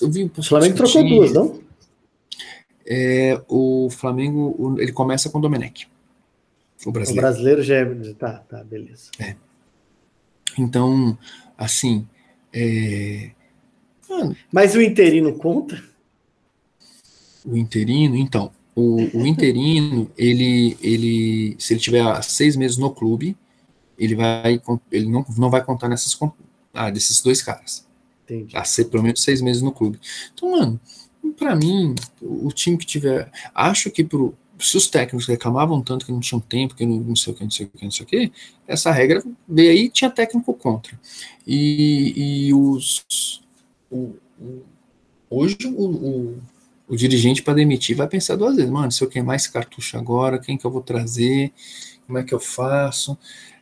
eu 0.00 0.10
vi 0.10 0.24
o 0.36 0.42
Flamengo 0.42 0.76
trocou 0.76 1.08
duas, 1.08 1.32
não? 1.32 1.63
É, 2.86 3.40
o 3.48 3.88
Flamengo, 3.90 4.76
ele 4.78 4.92
começa 4.92 5.30
com 5.30 5.38
o 5.38 5.40
Domenech. 5.40 5.88
O 6.84 6.92
brasileiro. 6.92 7.26
O 7.26 7.30
brasileiro 7.30 7.62
já 7.62 7.76
é. 7.76 8.14
Tá, 8.14 8.32
tá, 8.48 8.64
beleza. 8.64 9.10
É. 9.18 9.36
Então, 10.58 11.16
assim. 11.56 12.06
É... 12.52 13.30
Mas 14.52 14.74
o 14.74 14.82
interino 14.82 15.32
conta? 15.34 15.82
O 17.44 17.56
interino, 17.56 18.16
então. 18.16 18.52
O, 18.74 18.96
o 19.18 19.26
interino, 19.26 20.10
ele, 20.16 20.76
ele, 20.80 21.56
se 21.58 21.74
ele 21.74 21.80
tiver 21.80 22.22
seis 22.22 22.56
meses 22.56 22.76
no 22.76 22.90
clube, 22.90 23.36
ele 23.98 24.14
vai, 24.14 24.60
ele 24.90 25.08
não, 25.08 25.24
não 25.36 25.50
vai 25.50 25.64
contar 25.64 25.88
nessas, 25.88 26.18
ah, 26.72 26.90
desses 26.90 27.20
dois 27.22 27.42
caras. 27.42 27.86
Entendi. 28.24 28.56
A 28.56 28.64
ser 28.64 28.86
pelo 28.86 29.02
menos 29.02 29.22
seis 29.22 29.40
meses 29.40 29.62
no 29.62 29.72
clube. 29.72 30.00
Então, 30.32 30.50
mano, 30.50 30.80
para 31.32 31.54
mim, 31.54 31.94
o 32.20 32.48
time 32.48 32.76
que 32.76 32.86
tiver. 32.86 33.30
Acho 33.54 33.90
que 33.90 34.04
pro, 34.04 34.34
se 34.58 34.76
os 34.76 34.88
técnicos 34.88 35.26
reclamavam 35.26 35.82
tanto 35.82 36.06
que 36.06 36.12
não 36.12 36.20
tinham 36.20 36.40
tempo, 36.40 36.74
que 36.74 36.86
não, 36.86 36.96
não 36.98 37.16
sei 37.16 37.32
o 37.32 37.36
que, 37.36 37.44
não 37.44 37.50
sei 37.50 37.66
o 37.66 37.68
que, 37.68 37.84
não 37.84 37.90
sei 37.90 38.04
o 38.04 38.08
que, 38.08 38.32
essa 38.66 38.90
regra 38.90 39.22
veio 39.48 39.70
aí 39.70 39.88
tinha 39.88 40.10
técnico 40.10 40.54
contra. 40.54 40.98
E, 41.46 42.46
e 42.48 42.54
os. 42.54 43.42
O, 43.90 44.16
o, 44.40 44.62
hoje 45.30 45.56
o, 45.66 45.84
o, 45.84 46.38
o 46.88 46.96
dirigente 46.96 47.42
para 47.42 47.54
demitir 47.54 47.96
vai 47.96 48.08
pensar 48.08 48.36
duas 48.36 48.56
vezes, 48.56 48.70
mano, 48.70 48.90
se 48.90 49.02
eu 49.02 49.08
queimar 49.08 49.36
esse 49.36 49.50
cartucho 49.50 49.96
agora, 49.96 50.38
quem 50.38 50.56
que 50.56 50.64
eu 50.64 50.70
vou 50.70 50.82
trazer, 50.82 51.52
como 52.06 52.18
é 52.18 52.22
que 52.22 52.34
eu 52.34 52.40
faço? 52.40 53.16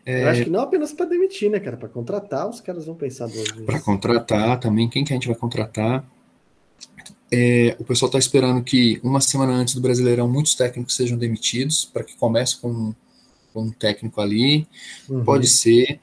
É, 0.05 0.25
eu 0.25 0.29
acho 0.29 0.45
que 0.45 0.51
não 0.51 0.61
apenas 0.61 0.93
para 0.93 1.07
demitir, 1.07 1.49
né, 1.49 1.61
cara? 1.61 1.77
Para 1.77 1.89
contratar, 1.89 2.49
os 2.49 2.61
caras 2.61 2.87
vão 2.87 2.95
pensar 2.95 3.29
duas 3.29 3.49
vezes. 3.49 3.65
Para 3.65 3.81
contratar 3.81 4.59
também, 4.59 4.89
quem 4.89 5.05
que 5.05 5.13
a 5.13 5.17
gente 5.17 5.29
vai 5.29 5.37
contratar? 5.37 6.05
É, 7.35 7.75
o 7.79 7.85
pessoal 7.85 8.09
está 8.09 8.19
esperando 8.19 8.63
que 8.63 9.01
uma 9.03 9.21
semana 9.21 9.55
antes 9.55 9.75
do 9.75 9.81
Brasileirão 9.81 10.29
muitos 10.29 10.55
técnicos 10.55 10.95
sejam 10.95 11.17
demitidos 11.17 11.87
para 11.87 12.05
que 12.05 12.15
comece 12.17 12.59
com, 12.61 12.95
com, 13.55 13.63
um 13.63 13.71
técnico 13.71 14.21
ali. 14.21 14.67
Uhum. 15.09 15.25
Pode 15.25 15.49
ser. 15.49 15.99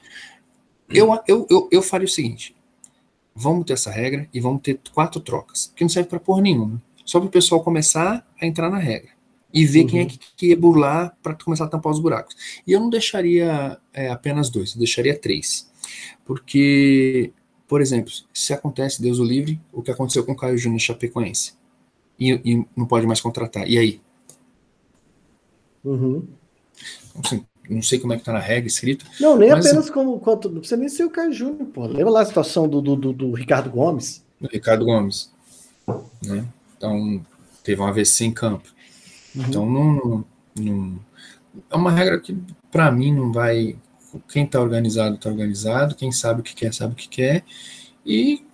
Eu, 0.89 1.19
eu, 1.27 1.45
eu, 1.47 1.69
eu 1.71 1.81
faria 1.83 2.05
o 2.05 2.09
seguinte: 2.09 2.55
vamos 3.35 3.63
ter 3.65 3.73
essa 3.73 3.91
regra 3.91 4.27
e 4.33 4.39
vamos 4.39 4.61
ter 4.63 4.79
quatro 4.91 5.21
trocas, 5.21 5.71
que 5.75 5.83
não 5.83 5.89
serve 5.89 6.09
para 6.09 6.19
porra 6.19 6.41
nenhuma. 6.41 6.81
Só 7.05 7.19
para 7.19 7.27
o 7.27 7.31
pessoal 7.31 7.63
começar 7.63 8.27
a 8.41 8.45
entrar 8.45 8.69
na 8.69 8.79
regra 8.79 9.11
e 9.53 9.65
ver 9.65 9.81
uhum. 9.81 9.87
quem 9.87 9.99
é 9.99 10.03
uhum. 10.03 10.09
que, 10.09 10.19
que 10.35 10.47
ia 10.47 10.57
burlar 10.57 11.15
para 11.21 11.35
começar 11.35 11.65
a 11.65 11.67
tampar 11.67 11.91
os 11.91 11.99
buracos. 11.99 12.35
E 12.65 12.71
eu 12.71 12.79
não 12.79 12.89
deixaria 12.89 13.77
é, 13.93 14.09
apenas 14.09 14.49
dois, 14.49 14.73
eu 14.73 14.79
deixaria 14.79 15.17
três. 15.17 15.69
Porque, 16.25 17.31
por 17.69 17.81
exemplo, 17.81 18.11
se 18.33 18.51
acontece, 18.51 19.01
Deus 19.01 19.19
o 19.19 19.23
livre, 19.23 19.61
o 19.71 19.83
que 19.83 19.91
aconteceu 19.91 20.25
com 20.25 20.31
o 20.31 20.35
Caio 20.35 20.57
Júnior 20.57 20.81
Chapecoense, 20.81 21.53
e, 22.19 22.31
e, 22.43 22.65
não 22.75 22.85
pode 22.85 23.05
mais 23.05 23.21
contratar, 23.21 23.69
e 23.69 23.77
aí? 23.77 24.01
Uhum. 25.85 26.27
Assim, 27.23 27.45
não 27.69 27.81
sei 27.83 27.99
como 27.99 28.11
é 28.11 28.17
que 28.17 28.23
tá 28.23 28.33
na 28.33 28.39
regra 28.39 28.67
escrito. 28.67 29.05
Não, 29.19 29.37
nem 29.37 29.51
mas, 29.51 29.65
apenas 29.65 29.89
como 29.89 30.19
quanto. 30.19 30.49
Não 30.49 30.59
precisa 30.59 30.77
nem 30.77 30.89
ser 30.89 31.03
o 31.03 31.09
Caio 31.09 31.31
Júnior, 31.31 31.67
pô. 31.67 31.85
Lembra 31.85 32.09
lá 32.09 32.21
a 32.21 32.25
situação 32.25 32.67
do, 32.67 32.81
do, 32.81 32.95
do, 32.95 33.13
do 33.13 33.31
Ricardo 33.33 33.69
Gomes? 33.69 34.25
Ricardo 34.51 34.83
Gomes. 34.83 35.31
Né? 36.25 36.45
Então, 36.75 37.23
teve 37.63 37.79
um 37.79 37.85
AVC 37.85 38.25
em 38.25 38.33
campo. 38.33 38.67
Uhum. 39.35 39.43
Então, 39.47 39.69
não, 39.69 40.25
não, 40.57 40.99
é 41.69 41.75
uma 41.75 41.91
regra 41.91 42.19
que, 42.19 42.35
para 42.71 42.91
mim, 42.91 43.13
não 43.13 43.31
vai. 43.31 43.75
Quem 44.27 44.45
está 44.45 44.59
organizado, 44.59 45.15
está 45.15 45.29
organizado. 45.29 45.95
Quem 45.95 46.11
sabe 46.11 46.41
o 46.41 46.43
que 46.43 46.55
quer, 46.55 46.73
sabe 46.73 46.93
o 46.93 46.95
que 46.95 47.07
quer. 47.07 47.43
E 48.05 48.45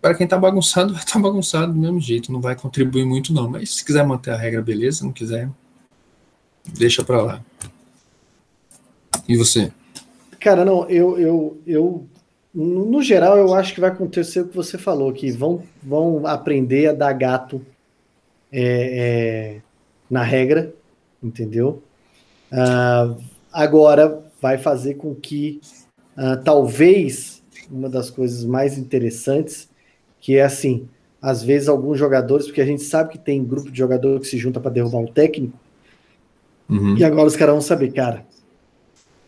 para 0.00 0.14
quem 0.14 0.24
está 0.24 0.38
bagunçado, 0.38 0.92
vai 0.94 1.02
estar 1.02 1.14
tá 1.14 1.18
bagunçado 1.18 1.72
do 1.72 1.78
mesmo 1.78 2.00
jeito. 2.00 2.32
Não 2.32 2.40
vai 2.40 2.56
contribuir 2.56 3.04
muito, 3.04 3.32
não. 3.32 3.48
Mas 3.48 3.76
se 3.76 3.84
quiser 3.84 4.06
manter 4.06 4.30
a 4.30 4.36
regra, 4.36 4.62
beleza. 4.62 4.98
Se 4.98 5.04
não 5.04 5.12
quiser, 5.12 5.48
deixa 6.76 7.04
para 7.04 7.22
lá. 7.22 7.44
E 9.28 9.36
você? 9.36 9.72
Cara, 10.40 10.64
não, 10.64 10.88
eu, 10.90 11.18
eu, 11.18 11.58
eu 11.66 12.06
no 12.54 13.02
geral, 13.02 13.36
eu 13.36 13.52
acho 13.52 13.74
que 13.74 13.80
vai 13.80 13.90
acontecer 13.90 14.40
o 14.40 14.48
que 14.48 14.54
você 14.54 14.78
falou, 14.78 15.12
que 15.12 15.32
vão, 15.32 15.64
vão 15.82 16.24
aprender 16.26 16.88
a 16.88 16.92
dar 16.92 17.12
gato 17.12 17.64
é, 18.52 18.60
é, 18.62 19.60
na 20.08 20.22
regra, 20.22 20.72
entendeu? 21.20 21.82
Uh, 22.52 23.20
agora 23.52 24.23
vai 24.44 24.58
fazer 24.58 24.96
com 24.96 25.14
que 25.14 25.58
uh, 26.18 26.36
talvez 26.44 27.42
uma 27.70 27.88
das 27.88 28.10
coisas 28.10 28.44
mais 28.44 28.76
interessantes, 28.76 29.70
que 30.20 30.36
é 30.36 30.42
assim, 30.42 30.86
às 31.22 31.42
vezes 31.42 31.66
alguns 31.66 31.98
jogadores, 31.98 32.44
porque 32.44 32.60
a 32.60 32.66
gente 32.66 32.82
sabe 32.82 33.12
que 33.12 33.18
tem 33.18 33.42
grupo 33.42 33.70
de 33.70 33.78
jogador 33.78 34.20
que 34.20 34.26
se 34.26 34.36
junta 34.36 34.60
para 34.60 34.70
derrubar 34.70 34.98
um 34.98 35.06
técnico, 35.06 35.58
uhum. 36.68 36.94
e 36.94 37.02
agora 37.02 37.26
os 37.26 37.36
caras 37.36 37.54
vão 37.54 37.62
saber, 37.62 37.90
cara, 37.94 38.26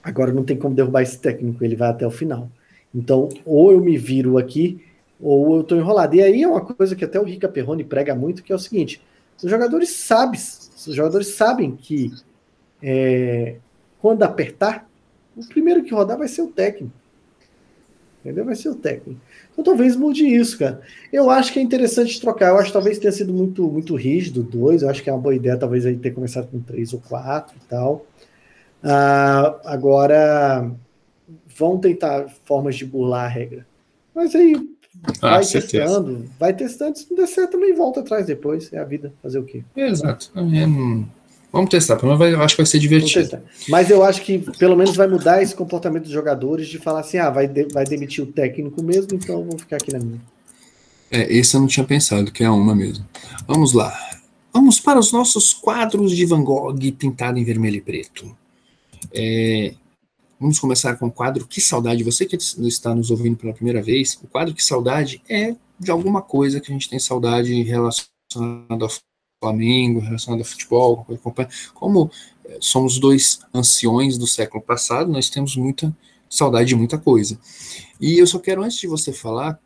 agora 0.04 0.34
não 0.34 0.44
tem 0.44 0.54
como 0.54 0.74
derrubar 0.74 1.00
esse 1.00 1.18
técnico, 1.18 1.64
ele 1.64 1.76
vai 1.76 1.88
até 1.88 2.06
o 2.06 2.10
final. 2.10 2.50
Então, 2.94 3.30
ou 3.46 3.72
eu 3.72 3.80
me 3.80 3.96
viro 3.96 4.36
aqui, 4.36 4.84
ou 5.18 5.54
eu 5.54 5.60
estou 5.62 5.78
enrolado. 5.78 6.14
E 6.14 6.22
aí 6.22 6.42
é 6.42 6.46
uma 6.46 6.60
coisa 6.60 6.94
que 6.94 7.06
até 7.06 7.18
o 7.18 7.24
Rica 7.24 7.48
Perrone 7.48 7.84
prega 7.84 8.14
muito, 8.14 8.42
que 8.42 8.52
é 8.52 8.54
o 8.54 8.58
seguinte: 8.58 9.00
os 9.42 9.50
jogadores 9.50 9.88
sabem, 9.88 10.38
os 10.38 10.94
jogadores 10.94 11.28
sabem 11.28 11.74
que 11.74 12.12
é, 12.82 13.56
quando 13.98 14.22
apertar, 14.22 14.86
o 15.36 15.46
primeiro 15.46 15.82
que 15.82 15.94
rodar 15.94 16.16
vai 16.16 16.28
ser 16.28 16.42
o 16.42 16.48
técnico. 16.48 16.94
Entendeu? 18.24 18.44
Vai 18.44 18.56
ser 18.56 18.70
o 18.70 18.74
técnico. 18.74 19.20
Então 19.52 19.64
talvez 19.64 19.94
mude 19.94 20.26
isso, 20.26 20.58
cara. 20.58 20.80
Eu 21.12 21.30
acho 21.30 21.52
que 21.52 21.58
é 21.58 21.62
interessante 21.62 22.20
trocar. 22.20 22.48
Eu 22.48 22.56
acho 22.56 22.68
que 22.68 22.72
talvez 22.72 22.98
tenha 22.98 23.12
sido 23.12 23.32
muito, 23.32 23.68
muito 23.68 23.94
rígido, 23.94 24.42
dois. 24.42 24.82
Eu 24.82 24.90
acho 24.90 25.02
que 25.02 25.08
é 25.08 25.12
uma 25.12 25.22
boa 25.22 25.34
ideia, 25.34 25.56
talvez, 25.56 25.86
aí 25.86 25.96
ter 25.96 26.10
começado 26.10 26.48
com 26.48 26.60
três 26.60 26.92
ou 26.92 27.00
quatro 27.00 27.56
e 27.56 27.68
tal. 27.68 28.04
Ah, 28.82 29.60
agora 29.64 30.70
vão 31.56 31.78
tentar 31.78 32.28
formas 32.44 32.76
de 32.76 32.84
burlar 32.84 33.24
a 33.24 33.28
regra. 33.28 33.66
Mas 34.14 34.34
aí 34.34 34.56
ah, 35.22 35.30
vai 35.30 35.44
certeza. 35.44 35.84
testando, 35.84 36.30
vai 36.38 36.52
testando, 36.52 36.98
se 36.98 37.06
não 37.10 37.16
der 37.16 37.26
certo, 37.26 37.52
também 37.52 37.74
volta 37.74 38.00
atrás 38.00 38.26
depois. 38.26 38.72
É 38.72 38.78
a 38.78 38.84
vida, 38.84 39.12
fazer 39.22 39.38
o 39.38 39.44
quê? 39.44 39.62
Exato. 39.76 40.32
É, 40.34 40.40
vamos 41.52 41.70
testar, 41.70 41.96
pelo 41.96 42.16
menos 42.16 42.34
eu 42.34 42.42
acho 42.42 42.54
que 42.54 42.62
vai 42.62 42.66
ser 42.66 42.78
divertido. 42.78 43.40
Mas 43.68 43.90
eu 43.90 44.02
acho 44.02 44.22
que 44.22 44.38
pelo 44.58 44.76
menos 44.76 44.96
vai 44.96 45.06
mudar 45.06 45.42
esse 45.42 45.54
comportamento 45.54 46.04
dos 46.04 46.12
jogadores 46.12 46.68
de 46.68 46.78
falar 46.78 47.00
assim: 47.00 47.18
ah, 47.18 47.30
vai, 47.30 47.46
de, 47.46 47.64
vai 47.72 47.84
demitir 47.84 48.22
o 48.22 48.26
técnico 48.26 48.82
mesmo, 48.82 49.08
então 49.12 49.44
vou 49.44 49.58
ficar 49.58 49.76
aqui 49.76 49.92
na 49.92 49.98
minha. 49.98 50.20
É, 51.10 51.32
esse 51.32 51.54
eu 51.56 51.60
não 51.60 51.68
tinha 51.68 51.86
pensado, 51.86 52.32
que 52.32 52.42
é 52.42 52.50
uma 52.50 52.74
mesmo. 52.74 53.06
Vamos 53.46 53.72
lá. 53.72 53.96
Vamos 54.52 54.80
para 54.80 54.98
os 54.98 55.12
nossos 55.12 55.52
quadros 55.52 56.16
de 56.16 56.24
Van 56.24 56.42
Gogh 56.42 56.74
pintado 56.98 57.38
em 57.38 57.44
vermelho 57.44 57.76
e 57.76 57.80
preto. 57.80 58.36
É, 59.12 59.74
Vamos 60.38 60.58
começar 60.58 60.96
com 60.96 61.06
o 61.06 61.12
quadro 61.12 61.46
Que 61.46 61.60
Saudade. 61.62 62.04
Você 62.04 62.26
que 62.26 62.36
está 62.36 62.94
nos 62.94 63.10
ouvindo 63.10 63.36
pela 63.36 63.54
primeira 63.54 63.82
vez, 63.82 64.18
o 64.22 64.26
quadro 64.26 64.54
Que 64.54 64.62
Saudade 64.62 65.22
é 65.28 65.56
de 65.78 65.90
alguma 65.90 66.20
coisa 66.20 66.60
que 66.60 66.70
a 66.70 66.74
gente 66.74 66.90
tem 66.90 66.98
saudade 66.98 67.62
relacionada 67.62 68.84
ao 68.84 68.90
Flamengo, 69.40 70.00
relacionada 70.00 70.42
ao 70.42 70.46
futebol. 70.46 71.06
Como 71.74 72.10
eh, 72.44 72.58
somos 72.60 72.98
dois 72.98 73.40
anciões 73.52 74.16
do 74.16 74.26
século 74.26 74.62
passado, 74.62 75.10
nós 75.10 75.28
temos 75.28 75.56
muita 75.56 75.94
saudade 76.28 76.68
de 76.68 76.74
muita 76.74 76.98
coisa. 76.98 77.38
E 78.00 78.18
eu 78.18 78.26
só 78.26 78.38
quero, 78.38 78.62
antes 78.62 78.78
de 78.78 78.86
você 78.86 79.12
falar, 79.12 79.60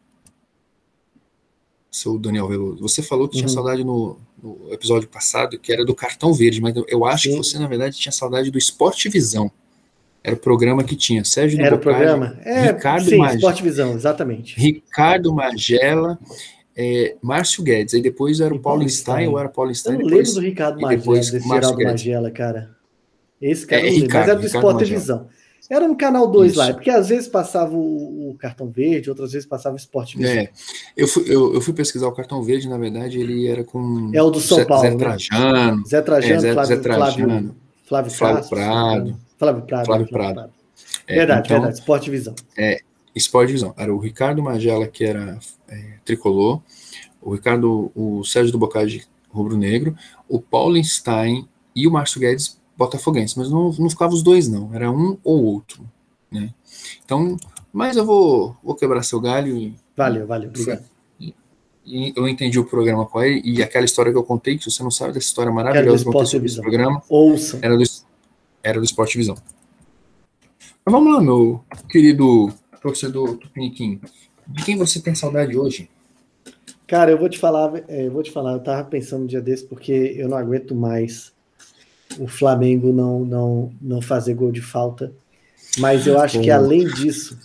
seu 1.90 2.18
Daniel 2.18 2.48
Veloso, 2.48 2.80
você 2.80 3.02
falou 3.02 3.28
que 3.28 3.36
uhum. 3.36 3.42
tinha 3.42 3.48
saudade 3.48 3.82
no, 3.82 4.18
no, 4.42 4.72
episódio 4.72 5.08
passado, 5.08 5.58
que 5.58 5.72
era 5.72 5.84
do 5.84 5.94
cartão 5.94 6.32
verde, 6.32 6.60
mas 6.60 6.74
eu 6.88 7.04
acho 7.04 7.24
Sim. 7.24 7.30
que 7.30 7.36
você, 7.36 7.58
na 7.58 7.66
verdade, 7.66 7.96
tinha 7.96 8.12
saudade 8.12 8.50
do 8.50 8.58
Esporte 8.58 9.08
Visão. 9.08 9.50
Era 10.22 10.36
o 10.36 10.38
programa 10.38 10.84
que 10.84 10.94
tinha 10.94 11.24
Sérgio 11.24 11.58
Era 11.58 11.76
Bocage, 11.76 11.78
o 11.78 11.98
programa? 11.98 12.38
É, 12.44 12.72
Ricardo 12.72 13.08
sim, 13.08 13.16
Mag... 13.16 13.36
Esporte 13.36 13.62
Visão, 13.62 13.94
exatamente. 13.94 14.54
Ricardo 14.60 15.32
Magela, 15.32 16.18
é, 16.82 17.16
Márcio 17.20 17.62
Guedes. 17.62 17.92
Aí 17.92 18.00
depois 18.00 18.40
era 18.40 18.54
o 18.54 18.58
Paulo 18.58 18.88
Stein, 18.88 19.28
ou 19.28 19.38
era 19.38 19.50
Paulo 19.50 19.74
Stein? 19.74 19.96
Eu 19.96 20.00
não 20.00 20.06
depois, 20.06 20.28
lembro 20.28 20.40
do 20.40 20.46
Ricardo 20.46 20.80
Magela, 20.80 21.14
desse 21.14 21.48
Geraldo 21.48 21.76
Guedes. 21.76 21.92
Magela, 21.92 22.30
cara. 22.30 22.70
Esse 23.40 23.66
cara 23.66 23.86
é, 23.86 23.90
Ricardo, 23.90 24.14
mas 24.14 24.28
era 24.28 24.38
do 24.38 24.46
Esporte 24.46 24.84
Visão. 24.86 25.28
Era 25.68 25.86
no 25.86 25.96
canal 25.96 26.26
2 26.26 26.56
lá, 26.56 26.72
porque 26.72 26.90
às 26.90 27.10
vezes 27.10 27.28
passava 27.28 27.72
o, 27.76 28.30
o, 28.30 28.34
cartão 28.34 28.68
verde, 28.68 29.08
outras 29.08 29.30
vezes 29.30 29.46
passava 29.46 29.76
o 29.76 29.78
esporte 29.78 30.16
visão. 30.16 30.32
É, 30.32 30.50
eu 30.96 31.06
fui, 31.06 31.22
eu, 31.28 31.54
eu, 31.54 31.60
fui 31.60 31.72
pesquisar 31.72 32.08
o 32.08 32.12
cartão 32.12 32.42
verde, 32.42 32.68
na 32.68 32.76
verdade, 32.76 33.20
ele 33.20 33.46
era 33.46 33.62
com. 33.62 34.10
É 34.12 34.20
o 34.20 34.30
do 34.30 34.40
São 34.40 34.58
Zé, 34.58 34.64
Paulo. 34.64 34.82
Zé 34.82 34.96
Trajano. 34.96 35.76
Né? 35.76 35.82
Zé 35.86 36.02
Trajano, 36.02 36.34
é, 36.34 36.38
Zé, 36.40 36.52
Flávio, 36.54 36.76
Zé 36.76 36.82
Trajano. 36.82 37.56
Flávio, 37.84 38.10
Flávio, 38.10 38.10
Flávio 38.10 38.48
Prado. 38.48 39.18
Flávio 39.38 39.62
Prado. 39.62 39.86
Flávio 39.86 40.08
Prado. 40.08 40.34
Prado. 40.34 40.52
É, 41.06 41.14
verdade, 41.14 41.46
então, 41.46 41.56
verdade. 41.58 41.78
Esporte 41.78 42.10
Visão. 42.10 42.34
É, 42.58 42.80
Esporte 43.14 43.52
Visão. 43.52 43.74
Era 43.76 43.94
o 43.94 43.98
Ricardo 43.98 44.42
Magela, 44.42 44.86
que 44.86 45.04
era 45.04 45.38
é, 45.68 45.94
tricolor, 46.04 46.60
o 47.20 47.34
Ricardo, 47.34 47.90
o 47.94 48.24
Sérgio 48.24 48.52
do 48.52 48.58
Bocage 48.58 49.06
rubro-negro, 49.30 49.96
o 50.28 50.40
Paulo 50.40 50.82
Stein 50.82 51.48
e 51.74 51.86
o 51.86 51.90
Márcio 51.90 52.20
Guedes 52.20 52.60
botafoguense, 52.76 53.38
mas 53.38 53.50
não, 53.50 53.70
não 53.72 53.90
ficavam 53.90 54.14
os 54.14 54.22
dois, 54.22 54.48
não. 54.48 54.74
Era 54.74 54.90
um 54.90 55.18
ou 55.22 55.44
outro, 55.44 55.84
né? 56.30 56.52
Então, 57.04 57.36
mas 57.70 57.96
eu 57.96 58.06
vou, 58.06 58.56
vou 58.62 58.74
quebrar 58.74 59.02
seu 59.02 59.20
galho 59.20 59.56
e... 59.56 59.74
Valeu, 59.94 60.26
valeu, 60.26 60.48
obrigado. 60.48 60.84
E, 61.20 61.34
e 61.84 62.12
eu 62.16 62.26
entendi 62.26 62.58
o 62.58 62.64
programa 62.64 63.04
com 63.04 63.22
ele, 63.22 63.42
e 63.44 63.62
aquela 63.62 63.84
história 63.84 64.10
que 64.10 64.16
eu 64.16 64.24
contei, 64.24 64.56
que 64.56 64.70
você 64.70 64.82
não 64.82 64.90
sabe 64.90 65.12
dessa 65.12 65.26
história 65.26 65.52
maravilhosa 65.52 66.02
que 66.02 66.08
eu 66.08 66.12
contei 66.12 66.26
sobre 66.26 66.46
esse 66.46 66.60
programa, 66.60 67.02
Ouça. 67.08 67.58
Era 67.60 67.76
do, 67.76 67.84
era 68.62 68.78
do 68.78 68.84
Esporte 68.84 69.18
Visão. 69.18 69.36
Mas 70.82 70.92
vamos 70.92 71.12
lá, 71.12 71.20
meu 71.20 71.62
querido 71.90 72.50
torcedor 72.80 73.36
Tupiniquim. 73.36 74.00
De 74.46 74.64
quem 74.64 74.76
você 74.76 75.00
tem 75.00 75.14
saudade 75.14 75.56
hoje? 75.56 75.88
Cara, 76.86 77.10
eu 77.10 77.18
vou 77.18 77.28
te 77.28 77.38
falar, 77.38 77.84
é, 77.88 78.06
eu 78.06 78.10
vou 78.10 78.22
te 78.22 78.30
falar, 78.30 78.52
eu 78.54 78.60
tava 78.60 78.84
pensando 78.84 79.24
um 79.24 79.26
dia 79.26 79.40
desse 79.40 79.64
porque 79.64 80.14
eu 80.16 80.28
não 80.28 80.36
aguento 80.36 80.74
mais 80.74 81.32
o 82.18 82.26
Flamengo 82.26 82.92
não 82.92 83.20
não 83.20 83.72
não 83.80 84.02
fazer 84.02 84.34
gol 84.34 84.50
de 84.50 84.62
falta. 84.62 85.12
Mas 85.78 86.06
eu 86.06 86.18
acho 86.18 86.40
que 86.40 86.50
além 86.50 86.84
disso, 86.86 87.38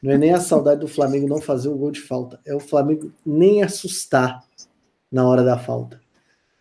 não 0.00 0.12
é 0.12 0.18
nem 0.18 0.32
a 0.32 0.40
saudade 0.40 0.80
do 0.80 0.88
Flamengo 0.88 1.26
não 1.26 1.40
fazer 1.40 1.68
o 1.68 1.76
gol 1.76 1.90
de 1.90 2.00
falta, 2.00 2.38
é 2.44 2.54
o 2.54 2.60
Flamengo 2.60 3.10
nem 3.24 3.62
assustar 3.62 4.44
na 5.10 5.26
hora 5.26 5.42
da 5.42 5.58
falta. 5.58 6.00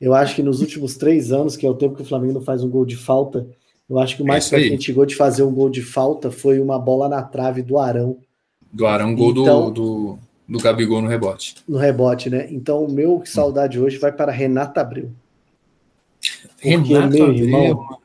Eu 0.01 0.13
acho 0.13 0.35
que 0.35 0.43
nos 0.43 0.61
últimos 0.61 0.95
três 0.97 1.31
anos, 1.31 1.55
que 1.55 1.65
é 1.65 1.69
o 1.69 1.75
tempo 1.75 1.95
que 1.95 2.01
o 2.01 2.05
Flamengo 2.05 2.33
não 2.33 2.41
faz 2.41 2.63
um 2.63 2.69
gol 2.69 2.85
de 2.85 2.95
falta, 2.95 3.47
eu 3.89 3.99
acho 3.99 4.17
que 4.17 4.23
o 4.23 4.25
mais 4.25 4.51
é 4.51 4.57
que 4.57 4.65
a 4.65 4.69
gente 4.69 4.85
chegou 4.85 5.05
de 5.05 5.15
fazer 5.15 5.43
um 5.43 5.53
gol 5.53 5.69
de 5.69 5.81
falta 5.81 6.31
foi 6.31 6.59
uma 6.59 6.79
bola 6.79 7.07
na 7.07 7.21
trave 7.21 7.61
do 7.61 7.77
Arão. 7.77 8.17
Do 8.71 8.87
Arão, 8.87 9.15
gol 9.15 9.31
então, 9.31 9.71
do, 9.71 10.15
do, 10.15 10.19
do 10.47 10.59
Gabigol 10.59 11.01
no 11.01 11.07
rebote. 11.07 11.55
No 11.67 11.77
rebote, 11.77 12.29
né? 12.29 12.47
Então 12.51 12.83
o 12.83 12.91
meu 12.91 13.21
saudade 13.25 13.79
hoje 13.79 13.97
vai 13.97 14.11
para 14.11 14.31
Renata 14.31 14.81
Abreu. 14.81 15.11
Renato 16.57 16.89
meu 16.89 17.25
Abreu. 17.25 17.33
irmão, 17.33 17.99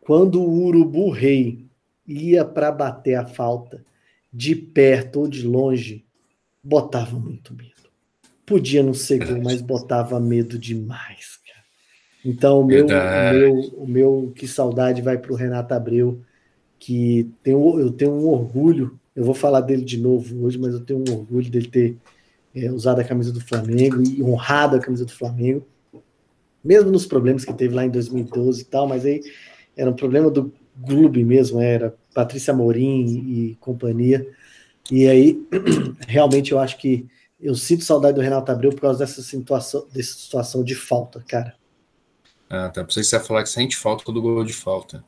quando 0.00 0.40
o 0.40 0.64
Urubu 0.64 1.10
Rei 1.10 1.66
ia 2.06 2.44
para 2.44 2.72
bater 2.72 3.14
a 3.16 3.26
falta, 3.26 3.84
de 4.32 4.54
perto 4.54 5.20
ou 5.20 5.28
de 5.28 5.46
longe, 5.46 6.04
botava 6.62 7.18
muito 7.18 7.54
medo. 7.54 7.72
Podia 8.44 8.82
não 8.82 8.94
ser 8.94 9.24
gol, 9.24 9.42
mas 9.42 9.60
botava 9.60 10.20
medo 10.20 10.58
demais. 10.58 11.35
Então, 12.28 12.62
o 12.62 12.64
meu, 12.64 12.86
o 12.86 13.32
meu, 13.32 13.54
o 13.76 13.86
meu 13.86 14.32
que 14.34 14.48
saudade 14.48 15.00
vai 15.00 15.16
para 15.16 15.32
o 15.32 15.36
Renato 15.36 15.72
Abreu, 15.72 16.20
que 16.76 17.30
tem, 17.40 17.52
eu 17.52 17.92
tenho 17.92 18.10
um 18.10 18.26
orgulho, 18.26 18.98
eu 19.14 19.22
vou 19.22 19.32
falar 19.32 19.60
dele 19.60 19.84
de 19.84 19.96
novo 19.96 20.44
hoje, 20.44 20.58
mas 20.58 20.74
eu 20.74 20.80
tenho 20.80 21.04
um 21.08 21.12
orgulho 21.12 21.48
dele 21.48 21.68
ter 21.68 21.96
é, 22.52 22.68
usado 22.72 23.00
a 23.00 23.04
camisa 23.04 23.32
do 23.32 23.40
Flamengo 23.40 24.02
e 24.02 24.20
honrado 24.24 24.74
a 24.74 24.80
camisa 24.80 25.04
do 25.04 25.12
Flamengo, 25.12 25.64
mesmo 26.64 26.90
nos 26.90 27.06
problemas 27.06 27.44
que 27.44 27.54
teve 27.54 27.72
lá 27.72 27.86
em 27.86 27.90
2012 27.90 28.60
e 28.60 28.64
tal, 28.64 28.88
mas 28.88 29.06
aí 29.06 29.20
era 29.76 29.88
um 29.88 29.94
problema 29.94 30.28
do 30.28 30.52
clube 30.84 31.22
mesmo, 31.24 31.60
era 31.60 31.94
Patrícia 32.12 32.52
Morim 32.52 33.04
e 33.04 33.56
companhia. 33.60 34.26
E 34.90 35.06
aí, 35.06 35.46
realmente, 36.08 36.50
eu 36.50 36.58
acho 36.58 36.76
que 36.76 37.06
eu 37.40 37.54
sinto 37.54 37.84
saudade 37.84 38.16
do 38.16 38.20
Renato 38.20 38.50
Abreu 38.50 38.72
por 38.72 38.80
causa 38.80 38.98
dessa 38.98 39.22
situação, 39.22 39.86
dessa 39.92 40.14
situação 40.14 40.64
de 40.64 40.74
falta, 40.74 41.22
cara. 41.28 41.54
Ah, 42.48 42.68
tá. 42.68 42.84
Pensei 42.84 43.02
que 43.02 43.08
você 43.08 43.16
ia 43.16 43.20
falar 43.20 43.42
que 43.42 43.48
sente 43.48 43.76
falta 43.76 44.10
do 44.12 44.22
gol 44.22 44.44
de 44.44 44.52
falta. 44.52 45.04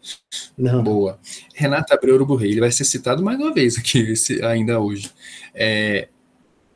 Não. 0.56 0.82
Boa. 0.82 1.19
Renata 1.55 1.94
Abreu 1.94 2.16
Urubu 2.16 2.35
Rei, 2.35 2.51
ele 2.51 2.60
vai 2.60 2.73
ser 2.73 2.85
citado 2.85 3.23
mais 3.23 3.39
uma 3.39 3.52
vez 3.52 3.78
aqui, 3.78 3.98
esse, 4.01 4.44
ainda 4.44 4.81
hoje. 4.81 5.10
É, 5.55 6.09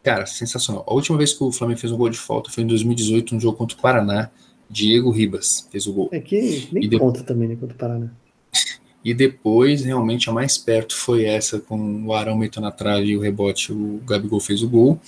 cara, 0.03 0.25
sensacional. 0.25 0.85
A 0.87 0.95
última 0.95 1.19
vez 1.19 1.33
que 1.33 1.43
o 1.43 1.51
Flamengo 1.51 1.81
fez 1.81 1.93
um 1.93 1.97
gol 1.97 2.09
de 2.09 2.19
falta 2.19 2.51
foi 2.51 2.63
em 2.63 2.67
2018, 2.67 3.35
um 3.35 3.41
jogo 3.41 3.57
contra 3.57 3.77
o 3.77 3.81
Paraná. 3.81 4.31
Diego 4.71 5.11
Ribas 5.11 5.69
fez 5.71 5.87
o 5.87 5.93
gol. 5.93 6.09
É 6.13 6.21
que 6.21 6.69
nem 6.73 6.85
e 6.85 6.99
conta 6.99 7.21
de... 7.21 7.27
também, 7.27 7.49
né, 7.49 7.57
contra 7.57 7.75
o 7.75 7.79
Paraná. 7.79 8.11
E 9.05 9.13
depois, 9.13 9.85
realmente, 9.85 10.31
a 10.31 10.33
mais 10.33 10.57
perto 10.57 10.95
foi 10.95 11.25
essa, 11.25 11.59
com 11.59 12.07
o 12.07 12.15
Arão 12.15 12.39
metendo 12.39 12.67
na 12.67 12.71
trave 12.71 13.07
e 13.07 13.17
o 13.17 13.21
rebote, 13.21 13.73
o 13.73 14.01
Gabigol 14.07 14.39
fez 14.39 14.63
o 14.63 14.69
gol. 14.69 15.01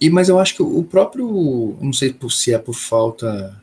E, 0.00 0.10
mas 0.10 0.28
eu 0.28 0.36
acho 0.40 0.56
que 0.56 0.62
o 0.64 0.82
próprio, 0.82 1.76
não 1.80 1.92
sei 1.92 2.12
se 2.28 2.52
é 2.52 2.58
por 2.58 2.74
falta 2.74 3.61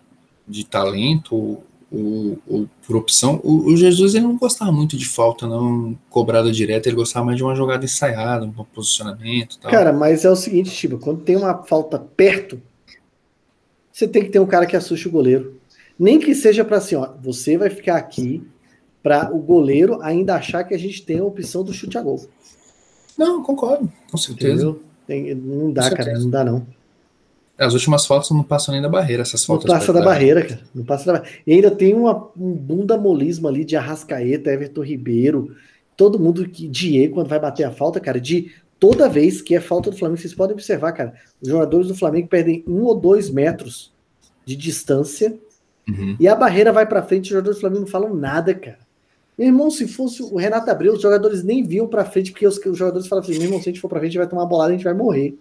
de 0.50 0.66
talento 0.66 1.36
ou, 1.36 1.64
o, 1.92 2.38
o, 2.48 2.70
por 2.86 2.96
opção. 2.96 3.40
O, 3.44 3.72
o, 3.72 3.78
Jesus 3.78 4.14
ele 4.14 4.26
não 4.26 4.38
gostava 4.38 4.72
muito 4.72 4.96
de 4.96 5.06
falta, 5.06 5.48
não 5.48 5.98
cobrada 6.10 6.52
direta, 6.52 6.88
ele 6.88 6.96
gostava 6.96 7.26
mais 7.26 7.38
de 7.38 7.44
uma 7.44 7.56
jogada 7.56 7.86
ensaiada, 7.86 8.46
um 8.46 8.52
posicionamento. 8.52 9.58
Tal. 9.60 9.72
Cara, 9.72 9.92
mas 9.92 10.26
é 10.26 10.30
o 10.30 10.36
seguinte, 10.36 10.72
tipo, 10.72 10.98
quando 10.98 11.22
tem 11.22 11.36
uma 11.36 11.64
falta 11.64 12.00
perto, 12.00 12.62
você 13.92 14.08
tem 14.08 14.24
que 14.24 14.30
ter 14.30 14.40
um 14.40 14.46
cara 14.46 14.66
que 14.66 14.76
assuste 14.76 15.08
o 15.08 15.12
goleiro. 15.12 15.60
Nem 15.98 16.20
que 16.20 16.34
seja 16.34 16.64
para 16.64 16.78
assim, 16.78 16.96
ó, 16.96 17.10
você 17.22 17.58
vai 17.58 17.70
ficar 17.70 17.98
aqui 17.98 18.48
para 19.04 19.34
o 19.34 19.40
goleiro 19.40 20.00
ainda 20.02 20.36
achar 20.36 20.64
que 20.64 20.74
a 20.74 20.80
gente 20.80 21.04
tem 21.04 21.20
a 21.20 21.24
opção 21.24 21.64
do 21.64 21.74
chute 21.74 21.98
a 21.98 22.02
gol. 22.02 22.26
Não, 23.18 23.44
concordo, 23.44 23.92
com 24.10 24.18
certeza. 24.18 24.78
Tem, 25.06 25.34
não 25.34 25.74
dá, 25.74 25.90
cara, 25.90 26.18
não 26.18 26.30
dá 26.30 26.44
não. 26.44 26.66
As 27.60 27.73
últimas 27.73 28.06
fotos 28.06 28.31
não 28.31 28.41
passam 28.41 28.73
nem 28.73 28.81
da 28.81 28.88
barreira, 28.88 29.22
essas 29.22 29.44
fotos. 29.44 29.65
Não 29.65 29.76
passa 29.76 29.91
da 29.91 30.02
barreira, 30.02 30.45
cara. 30.45 30.61
Não 30.73 30.86
passa 30.86 31.11
da 31.11 31.23
E 31.45 31.53
ainda 31.53 31.69
tem 31.69 31.94
uma, 31.94 32.30
um 32.38 32.53
bunda 32.53 32.98
molismo 32.98 33.49
ali 33.49 33.65
de 33.65 33.76
Arrascaeta, 33.76 34.49
Everton 34.49 34.81
Ribeiro, 34.81 35.56
todo 35.98 36.18
mundo 36.18 36.48
que 36.48 36.69
Diego 36.69 37.15
quando 37.15 37.27
vai 37.27 37.40
bater 37.40 37.65
a 37.65 37.72
falta, 37.72 37.99
cara, 37.99 38.19
de 38.22 38.53
toda 38.80 39.10
vez 39.10 39.41
que 39.41 39.53
é 39.53 39.60
falta 39.60 39.91
do 39.91 39.98
Flamengo, 39.98 40.22
vocês 40.22 40.34
podem 40.34 40.53
observar, 40.53 40.94
cara, 40.94 41.14
os 41.41 41.49
jogadores 41.49 41.90
do 41.90 41.95
Flamengo 41.95 42.30
perdem 42.30 42.64
um 42.65 42.84
ou 42.84 42.95
dois 42.95 43.30
metros 43.30 43.91
de 44.45 44.56
distância 44.56 45.38
uhum. 45.88 46.15
e 46.18 46.30
a 46.30 46.36
barreira 46.36 46.72
vai 46.72 46.86
para 46.86 47.03
frente, 47.03 47.23
os 47.23 47.30
jogadores 47.30 47.57
do 47.57 47.61
Flamengo 47.61 47.81
não 47.81 47.88
falam 47.88 48.15
nada, 48.15 48.53
cara. 48.53 48.80
Meu 49.38 49.48
irmão, 49.48 49.69
se 49.69 49.88
fosse 49.88 50.22
o 50.22 50.38
Renato 50.38 50.69
Abreu, 50.69 50.94
os 50.94 51.02
jogadores 51.02 51.44
nem 51.44 51.64
viam 51.64 51.88
para 51.88 52.03
frente, 52.06 52.31
porque 52.31 52.48
os, 52.48 52.57
os 52.57 52.77
jogadores 52.77 53.07
falavam 53.07 53.30
assim: 53.30 53.40
meu 53.40 53.48
irmão, 53.48 53.61
se 53.61 53.69
a 53.69 53.72
gente 53.72 53.81
for 53.81 53.88
para 53.88 53.99
frente, 53.99 54.18
vai 54.18 54.27
tomar 54.27 54.41
uma 54.41 54.49
bolada, 54.49 54.72
a 54.72 54.73
gente 54.73 54.84
vai 54.84 54.94
morrer. 54.94 55.38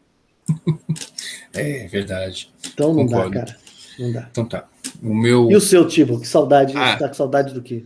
É 1.52 1.86
verdade. 1.86 2.52
Então 2.72 2.94
não 2.94 3.06
Concordo. 3.06 3.30
dá, 3.30 3.40
cara. 3.40 3.56
Não 3.98 4.12
dá. 4.12 4.28
Então 4.30 4.44
tá. 4.44 4.68
O 5.02 5.14
meu... 5.14 5.50
E 5.50 5.56
o 5.56 5.60
seu, 5.60 5.86
tipo? 5.86 6.20
Que 6.20 6.26
saudade. 6.26 6.72
Ah. 6.76 6.96
Tá 6.96 7.08
com 7.08 7.14
saudade 7.14 7.52
do 7.52 7.62
quê? 7.62 7.84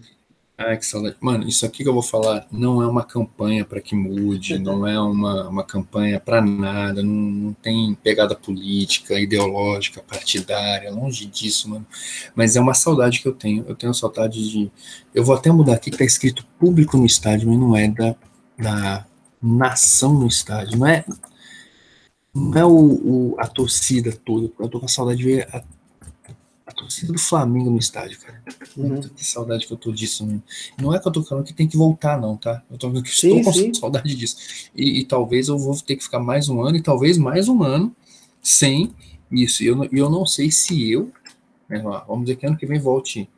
Ah, 0.57 0.77
que 0.77 0.87
saudade. 0.87 1.17
Mano, 1.21 1.49
isso 1.49 1.65
aqui 1.67 1.83
que 1.83 1.89
eu 1.89 1.93
vou 1.95 2.03
falar 2.03 2.47
não 2.51 2.83
é 2.83 2.87
uma 2.87 3.03
campanha 3.03 3.65
para 3.65 3.81
que 3.81 3.97
mude, 3.97 4.59
não 4.59 4.87
é 4.87 5.01
uma, 5.01 5.49
uma 5.49 5.65
campanha 5.65 6.21
para 6.21 6.41
nada, 6.41 7.03
não, 7.03 7.13
não, 7.13 7.53
tem 7.55 7.95
pegada 7.95 8.35
política, 8.35 9.19
ideológica, 9.19 10.03
partidária, 10.03 10.91
longe 10.91 11.27
disso, 11.27 11.69
mano. 11.69 11.87
Mas 12.35 12.55
é 12.55 12.61
uma 12.61 12.75
saudade 12.75 13.21
que 13.21 13.27
eu 13.27 13.33
tenho. 13.33 13.65
Eu 13.67 13.75
tenho 13.75 13.95
saudade 13.95 14.51
de. 14.51 14.71
Eu 15.15 15.25
vou 15.25 15.35
até 15.35 15.51
mudar 15.51 15.75
aqui 15.75 15.91
que 15.91 15.99
tá 15.99 16.05
escrito 16.05 16.47
público 16.61 16.97
no 16.97 17.07
estádio, 17.07 17.49
mas 17.49 17.59
não 17.59 17.77
é 17.77 17.89
da, 17.89 18.15
da 18.59 19.07
nação 19.43 20.15
no 20.15 20.29
estádio, 20.29 20.79
não 20.79 20.87
é 20.87 21.05
não 22.35 22.59
é 22.59 22.65
o, 22.65 22.71
o, 22.71 23.37
a 23.39 23.47
torcida 23.47 24.13
toda. 24.13 24.51
Eu 24.59 24.69
tô 24.69 24.81
com 24.81 24.89
saudade 24.89 25.19
de 25.19 25.25
ver 25.25 25.49
a, 25.55 25.63
a 26.67 26.73
torcida 26.73 27.13
do 27.13 27.19
Flamengo 27.19 27.71
no 27.71 27.79
estádio, 27.79 28.19
cara. 28.21 28.43
Uhum. 28.77 29.01
Que 29.01 29.25
saudade 29.25 29.67
que 29.67 29.73
eu 29.73 29.77
tô 29.77 29.93
disso. 29.93 30.25
Né? 30.25 30.41
Não 30.81 30.95
é 30.95 30.99
que 30.99 31.07
eu 31.07 31.13
tô 31.13 31.23
falando 31.23 31.45
que 31.45 31.53
tem 31.53 31.69
que 31.69 31.77
voltar, 31.77 32.19
não, 32.19 32.37
tá? 32.37 32.63
Eu 32.71 32.79
tô 32.79 32.91
que 33.03 33.11
sim, 33.11 33.39
estou 33.39 33.53
sim. 33.53 33.69
com 33.69 33.75
saudade 33.75 34.15
disso. 34.15 34.71
E, 34.75 35.01
e, 35.01 35.05
talvez 35.05 35.49
eu 35.49 35.59
vou 35.59 35.77
ter 35.77 35.97
que 35.97 36.05
ficar 36.05 36.21
mais 36.21 36.49
um 36.49 36.63
ano, 36.63 36.77
e 36.77 36.83
talvez 36.83 37.19
mais 37.19 37.49
um 37.49 37.63
ano 37.63 37.95
sem 38.41 38.95
isso. 39.31 39.63
E 39.63 39.67
eu, 39.67 39.85
eu 39.93 40.09
não 40.09 40.25
sei 40.25 40.51
se 40.51 40.91
eu, 40.91 41.13
né, 41.69 41.83
vamos 42.09 42.25
dizer 42.25 42.37
que 42.37 42.47
ano 42.47 42.57
que 42.57 42.67
vem 42.67 42.81
volte. 42.81 43.29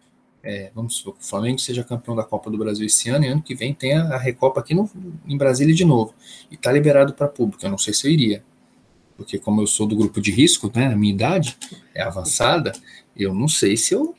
É, 0.47 0.71
vamos 0.75 0.97
supor 0.97 1.15
que 1.15 1.25
o 1.25 1.27
Flamengo 1.27 1.59
seja 1.59 1.83
campeão 1.83 2.15
da 2.15 2.23
Copa 2.23 2.51
do 2.51 2.59
Brasil 2.59 2.85
esse 2.85 3.09
ano, 3.09 3.25
e 3.25 3.29
ano 3.29 3.41
que 3.41 3.55
vem 3.55 3.73
tem 3.73 3.95
a, 3.95 4.15
a 4.15 4.19
Recopa 4.19 4.61
aqui 4.61 4.75
no, 4.75 4.89
em 5.27 5.39
Brasília 5.39 5.75
de 5.75 5.85
novo. 5.85 6.15
E 6.51 6.57
tá 6.57 6.71
liberado 6.71 7.15
para 7.15 7.27
público. 7.27 7.65
Eu 7.65 7.71
não 7.71 7.79
sei 7.79 7.95
se 7.95 8.07
eu 8.07 8.13
iria 8.13 8.45
porque 9.17 9.39
como 9.39 9.61
eu 9.61 9.67
sou 9.67 9.87
do 9.87 9.97
grupo 9.97 10.21
de 10.21 10.31
risco, 10.31 10.71
né, 10.75 10.87
a 10.87 10.97
minha 10.97 11.13
idade 11.13 11.57
é 11.95 12.03
avançada, 12.03 12.73
eu 13.17 13.35
não 13.35 13.49
sei 13.49 13.77
se 13.77 13.95
eu 13.95 14.15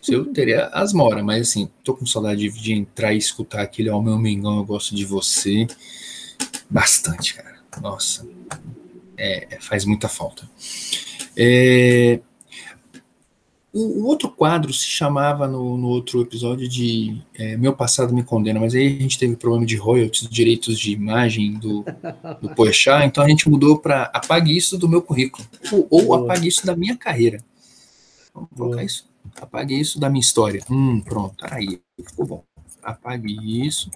se 0.00 0.14
eu 0.14 0.24
teria 0.32 0.66
as 0.68 0.94
moras, 0.94 1.22
mas 1.22 1.48
assim, 1.48 1.68
tô 1.84 1.94
com 1.94 2.06
saudade 2.06 2.40
de, 2.40 2.58
de 2.58 2.72
entrar 2.72 3.12
e 3.12 3.18
escutar 3.18 3.60
aquele, 3.60 3.90
ó, 3.90 3.98
oh, 3.98 4.02
meu 4.02 4.18
Mengão, 4.18 4.56
eu 4.56 4.64
gosto 4.64 4.94
de 4.94 5.04
você, 5.04 5.66
bastante, 6.70 7.34
cara, 7.34 7.56
nossa, 7.82 8.26
é, 9.16 9.58
faz 9.60 9.84
muita 9.84 10.08
falta. 10.08 10.48
É, 11.36 12.18
o, 13.72 14.02
o, 14.02 14.06
outro 14.06 14.28
quadro 14.28 14.72
se 14.72 14.86
chamava 14.86 15.46
no, 15.46 15.76
no 15.76 15.88
outro 15.88 16.20
episódio 16.20 16.68
de 16.68 17.22
é, 17.34 17.56
Meu 17.56 17.72
Passado 17.72 18.12
Me 18.12 18.22
Condena, 18.22 18.58
mas 18.58 18.74
aí 18.74 18.86
a 18.86 19.02
gente 19.02 19.18
teve 19.18 19.36
problema 19.36 19.64
de 19.64 19.76
royalties, 19.76 20.28
direitos 20.28 20.78
de 20.78 20.92
imagem 20.92 21.54
do, 21.54 21.84
do 22.40 22.50
então 23.04 23.22
a 23.22 23.28
gente 23.28 23.48
mudou 23.48 23.78
para 23.78 24.04
Apague 24.04 24.56
Isso 24.56 24.76
do 24.76 24.88
Meu 24.88 25.00
Currículo, 25.00 25.46
ou, 25.72 25.86
ou 25.90 26.14
Apague 26.14 26.48
Isso 26.48 26.66
da 26.66 26.74
Minha 26.74 26.96
Carreira. 26.96 27.44
Vamos 28.34 28.50
colocar 28.56 28.76
Boa. 28.76 28.84
isso. 28.84 29.08
Apague 29.40 29.78
Isso 29.78 30.00
da 30.00 30.08
Minha 30.08 30.20
História. 30.20 30.64
Hum, 30.70 31.00
pronto, 31.00 31.36
aí 31.42 31.80
ficou 32.04 32.26
bom. 32.26 32.44
Apague 32.82 33.66
Isso 33.66 33.90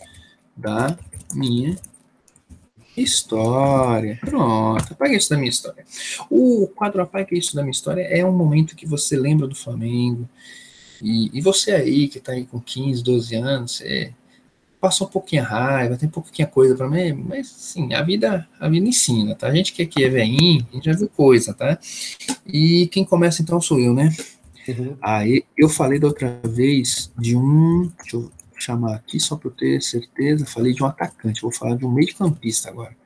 da 0.56 0.96
Minha 1.34 1.76
História. 2.96 4.18
Pronto, 4.20 4.92
apaga 4.92 5.14
isso 5.14 5.30
da 5.30 5.36
minha 5.36 5.50
história. 5.50 5.84
O 6.30 6.68
quadro 6.68 7.02
Apaga 7.02 7.36
isso 7.36 7.54
da 7.54 7.62
minha 7.62 7.72
história 7.72 8.02
é 8.02 8.24
um 8.24 8.32
momento 8.32 8.76
que 8.76 8.86
você 8.86 9.16
lembra 9.16 9.46
do 9.46 9.54
Flamengo. 9.54 10.28
E, 11.02 11.30
e 11.36 11.40
você 11.40 11.72
aí, 11.72 12.08
que 12.08 12.18
está 12.18 12.32
aí 12.32 12.44
com 12.44 12.60
15, 12.60 13.02
12 13.02 13.34
anos, 13.34 13.76
você 13.76 14.12
passa 14.80 15.04
um 15.04 15.08
pouquinho 15.08 15.42
a 15.42 15.46
raiva, 15.46 15.96
tem 15.96 16.08
pouquinho 16.08 16.46
coisa 16.48 16.74
para 16.74 16.88
mim, 16.88 17.12
mas 17.14 17.48
sim, 17.48 17.94
a 17.94 18.02
vida, 18.02 18.46
a 18.60 18.68
vida 18.68 18.86
ensina, 18.86 19.34
tá? 19.34 19.48
A 19.48 19.54
gente 19.54 19.72
que 19.72 19.82
aqui 19.82 20.04
é 20.04 20.10
veinho, 20.10 20.66
a 20.70 20.74
gente 20.74 20.84
já 20.84 20.92
viu 20.92 21.08
coisa, 21.08 21.54
tá? 21.54 21.78
E 22.46 22.86
quem 22.88 23.04
começa 23.04 23.40
então 23.40 23.60
sou 23.60 23.80
eu, 23.80 23.94
né? 23.94 24.14
Uhum. 24.68 24.96
Aí 25.00 25.44
eu 25.56 25.68
falei 25.68 25.98
da 25.98 26.06
outra 26.06 26.38
vez 26.44 27.10
de 27.18 27.36
um. 27.36 27.90
Deixa 27.98 28.16
eu 28.16 28.30
chamar 28.62 28.94
aqui 28.94 29.18
só 29.20 29.36
para 29.36 29.48
eu 29.48 29.52
ter 29.52 29.82
certeza. 29.82 30.46
Falei 30.46 30.72
de 30.72 30.82
um 30.82 30.86
atacante, 30.86 31.42
vou 31.42 31.52
falar 31.52 31.76
de 31.76 31.84
um 31.84 31.90
meio 31.90 32.14
campista 32.14 32.68
agora. 32.68 32.96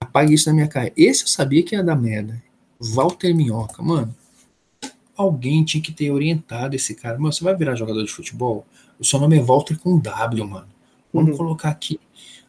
Apague 0.00 0.34
isso 0.34 0.46
da 0.46 0.52
minha 0.52 0.68
cara. 0.68 0.92
Esse 0.96 1.22
eu 1.22 1.28
sabia 1.28 1.62
que 1.62 1.74
ia 1.74 1.82
dar 1.82 1.96
merda. 1.96 2.42
Walter 2.78 3.34
Minhoca, 3.34 3.82
mano. 3.82 4.14
Alguém 5.16 5.64
tinha 5.64 5.82
que 5.82 5.92
ter 5.92 6.10
orientado 6.10 6.74
esse 6.74 6.94
cara. 6.94 7.18
Mano, 7.18 7.32
você 7.32 7.42
vai 7.42 7.56
virar 7.56 7.74
jogador 7.76 8.02
de 8.02 8.10
futebol? 8.10 8.66
O 8.98 9.04
seu 9.04 9.18
nome 9.18 9.36
é 9.36 9.42
Walter 9.42 9.78
com 9.78 9.98
W, 9.98 10.46
mano. 10.46 10.68
Vamos 11.12 11.30
uhum. 11.30 11.36
colocar 11.36 11.68
aqui. 11.68 12.00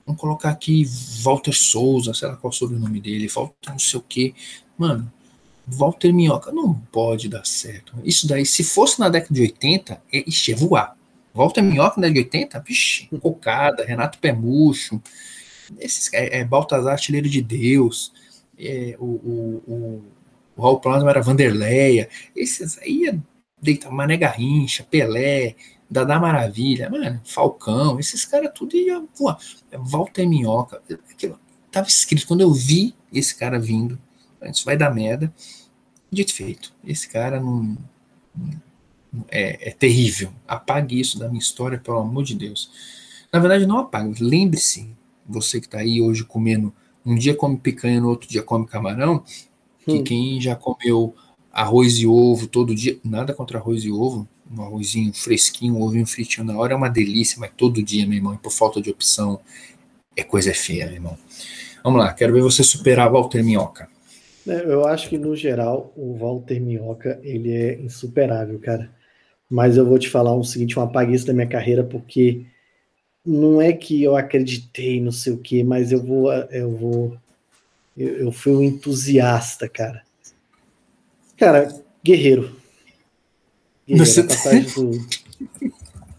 Vamos 0.06 0.22
colocar 0.22 0.50
aqui 0.50 0.86
Walter 1.24 1.54
Souza, 1.54 2.14
sei 2.14 2.28
lá 2.28 2.36
qual 2.36 2.52
é 2.52 2.56
o 2.56 2.58
sobrenome 2.58 3.00
dele, 3.00 3.28
Walter 3.28 3.72
não 3.72 3.80
sei 3.80 4.00
o 4.00 4.04
que. 4.04 4.36
Mano, 4.78 5.12
Walter 5.68 6.14
Minhoca 6.14 6.52
não 6.52 6.74
pode 6.92 7.28
dar 7.28 7.46
certo. 7.46 7.94
Isso 8.04 8.28
daí, 8.28 8.46
se 8.46 8.64
fosse 8.64 9.00
na 9.00 9.10
década 9.10 9.34
de 9.34 9.42
80, 9.42 10.02
é, 10.14 10.30
ixi, 10.30 10.52
é 10.52 10.56
voar. 10.56 10.96
Volta 11.36 11.62
Minhoca 11.62 12.00
na 12.00 12.08
de 12.08 12.20
80, 12.20 12.62
vixe, 12.62 13.10
Cocada, 13.22 13.84
Renato 13.84 14.18
Pemucho, 14.20 15.02
esses, 15.78 16.12
é, 16.14 16.40
é, 16.40 16.46
Baltazar 16.46 16.94
Artilheiro 16.94 17.28
de 17.28 17.42
Deus, 17.42 18.14
é, 18.58 18.96
o, 18.98 19.04
o, 19.04 19.64
o, 19.68 20.04
o 20.56 20.62
Raul 20.62 20.80
Plasma 20.80 21.10
era 21.10 21.22
Vanderleia, 21.22 22.08
esses 22.34 22.78
aí 22.78 23.02
ia 23.04 23.22
deitar 23.62 23.92
Mané 23.92 24.16
Garrincha, 24.16 24.88
Pelé, 24.90 25.56
Dadá 25.92 26.18
Maravilha, 26.22 26.90
mano, 26.90 27.20
Falcão, 27.26 28.00
esses 28.00 28.24
caras 28.24 28.54
tudo 28.56 28.78
iam 28.78 29.06
voar. 29.14 29.38
Walter 29.74 30.26
Minhoca, 30.26 30.82
aquilo, 31.12 31.38
tava 31.70 31.90
escrito, 31.90 32.28
quando 32.28 32.42
eu 32.42 32.54
vi 32.54 32.96
esse 33.12 33.36
cara 33.36 33.60
vindo, 33.60 34.00
isso 34.42 34.64
vai 34.64 34.78
dar 34.78 34.90
merda, 34.90 35.34
dito 36.10 36.34
feito, 36.34 36.74
esse 36.86 37.10
cara 37.10 37.42
não 37.42 37.78
é, 39.30 39.70
é, 39.70 39.72
terrível. 39.72 40.32
Apague 40.48 41.00
isso 41.00 41.20
da 41.20 41.28
minha 41.28 41.40
história, 41.40 41.78
pelo 41.78 42.00
amor 42.00 42.24
de 42.24 42.36
Deus. 42.36 42.70
Na 43.32 43.40
verdade, 43.40 43.66
não 43.66 43.80
apague. 43.80 44.24
Lembre-se, 44.24 44.96
você 45.28 45.60
que 45.60 45.68
está 45.68 45.80
aí 45.80 46.02
hoje 46.02 46.24
comendo, 46.24 46.74
um 47.06 47.16
dia 47.16 47.36
come 47.36 47.58
picanha, 47.58 48.02
no 48.02 48.10
outro 48.10 48.30
dia 48.30 48.44
come 48.44 48.66
camarão, 48.66 49.24
que 49.86 50.00
hum. 50.00 50.04
quem 50.04 50.42
já 50.42 50.56
comeu 50.56 51.16
arroz 51.52 51.98
e 51.98 52.08
ovo 52.08 52.48
todo 52.48 52.76
dia, 52.76 53.00
nada 53.04 53.34
contra 53.34 53.58
arroz 53.58 53.84
e 53.84 53.92
ovo, 53.92 54.28
um 54.52 54.62
arrozinho 54.62 55.14
fresquinho, 55.14 55.76
um 55.76 55.82
ovinho 55.82 56.06
fritinho 56.06 56.46
na 56.46 56.58
hora 56.58 56.74
é 56.74 56.76
uma 56.76 56.90
delícia, 56.90 57.40
mas 57.40 57.52
todo 57.56 57.82
dia, 57.82 58.06
meu 58.06 58.18
irmão, 58.18 58.34
e 58.34 58.38
por 58.38 58.52
falta 58.52 58.82
de 58.82 58.90
opção, 58.90 59.40
é 60.16 60.24
coisa 60.24 60.54
feia, 60.54 60.86
meu 60.86 60.96
irmão. 60.96 61.18
Vamos 61.84 62.00
lá, 62.00 62.14
quero 62.14 62.34
ver 62.34 62.42
você 62.42 62.64
superar 62.64 63.12
Walter 63.12 63.44
Minhoca. 63.44 63.88
É, 64.48 64.64
eu 64.66 64.86
acho 64.86 65.10
que, 65.10 65.18
no 65.18 65.36
geral, 65.36 65.92
o 65.96 66.16
Walter 66.18 66.60
Minhoca, 66.60 67.20
ele 67.24 67.52
é 67.52 67.80
insuperável, 67.82 68.60
cara. 68.60 68.92
Mas 69.50 69.78
eu 69.78 69.86
vou 69.86 70.00
te 70.00 70.10
falar 70.10 70.34
o 70.34 70.44
seguinte, 70.44 70.78
um 70.78 70.82
apague 70.82 71.14
isso 71.14 71.26
da 71.26 71.34
minha 71.34 71.48
carreira, 71.48 71.84
porque 71.84 72.46
não 73.26 73.62
é 73.62 73.74
que 73.74 74.02
eu 74.04 74.16
acreditei, 74.16 75.02
não 75.02 75.12
sei 75.12 75.34
o 75.34 75.38
quê, 75.38 75.64
mas 75.64 75.92
eu 75.92 76.04
vou, 76.04 76.32
eu 76.32 76.72
vou, 76.76 77.18
eu, 77.98 78.08
eu 78.18 78.32
fui 78.32 78.54
um 78.54 78.64
entusiasta, 78.64 79.68
cara. 79.68 80.04
Cara, 81.38 81.68
guerreiro. 82.04 82.56
Guerreiro, 83.88 84.06
Você 84.06 84.20
a 84.22 84.28
passagem 84.28 84.64
do, 84.74 84.92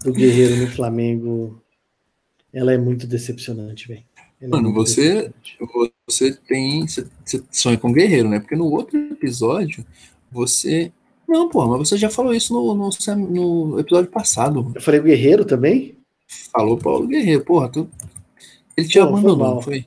do 0.05 0.13
Guerreiro 0.13 0.57
no 0.57 0.67
Flamengo, 0.69 1.63
ela 2.53 2.73
é 2.73 2.79
muito 2.79 3.07
decepcionante, 3.07 3.89
velho. 3.89 4.05
É 4.41 4.47
Mano, 4.47 4.73
você, 4.73 5.33
você 6.07 6.35
tem, 6.35 6.87
você 6.87 7.09
sonha 7.51 7.79
com 7.79 7.93
Guerreiro, 7.93 8.29
né? 8.29 8.39
Porque 8.39 8.55
no 8.55 8.71
outro 8.71 8.99
episódio, 8.99 9.85
você 10.31 10.93
Não, 11.29 11.49
pô, 11.49 11.67
mas 11.67 11.89
você 11.89 11.97
já 11.97 12.09
falou 12.09 12.33
isso 12.33 12.53
no, 12.53 12.75
no, 12.75 13.67
no 13.69 13.81
episódio 13.81 14.11
passado. 14.11 14.73
Eu 14.75 14.81
falei 14.81 15.01
o 15.01 15.05
Guerreiro 15.05 15.45
também? 15.45 15.97
Falou 16.53 16.77
Paulo 16.77 17.07
Guerreiro, 17.07 17.45
porra. 17.45 17.69
Tu... 17.69 17.89
Ele 18.77 18.89
te 18.89 18.99
abandonou, 18.99 19.55
não 19.55 19.63
foi? 19.63 19.87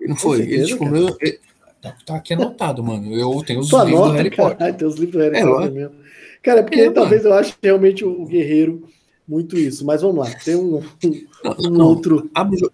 Não 0.00 0.16
foi? 0.16 0.38
Certeza, 0.38 0.56
ele 0.56 0.66
te 0.66 0.76
comeu. 0.76 1.16
Ele... 1.20 1.40
Tá, 1.82 1.94
tá, 2.06 2.16
aqui 2.16 2.32
anotado, 2.32 2.82
mano. 2.82 3.12
Eu 3.12 3.42
tenho 3.44 3.60
os 3.60 3.68
Tua 3.68 3.84
livros 3.84 4.00
nota, 4.00 4.12
do 4.12 4.16
Harry 4.16 4.30
Potter. 4.30 4.56
Caralho, 4.56 4.76
tem 4.78 4.88
os 4.88 4.94
livros 4.94 5.12
do 5.12 5.18
Harry 5.18 5.36
é, 5.36 5.44
Potter 5.44 5.72
mesmo. 5.72 5.94
Cara, 6.42 6.60
é 6.60 6.62
porque 6.62 6.80
é, 6.80 6.90
talvez 6.90 7.22
mano. 7.24 7.34
eu 7.34 7.38
ache 7.38 7.54
realmente 7.62 8.04
o, 8.04 8.24
Guerreiro 8.24 8.88
muito 9.28 9.58
isso. 9.58 9.84
Mas 9.84 10.00
vamos 10.00 10.16
lá, 10.16 10.34
tem 10.42 10.56
um, 10.56 10.76
um, 10.78 11.26
um 11.58 11.70
não, 11.70 11.86
outro. 11.86 12.30
Abre 12.34 12.64
o, 12.64 12.72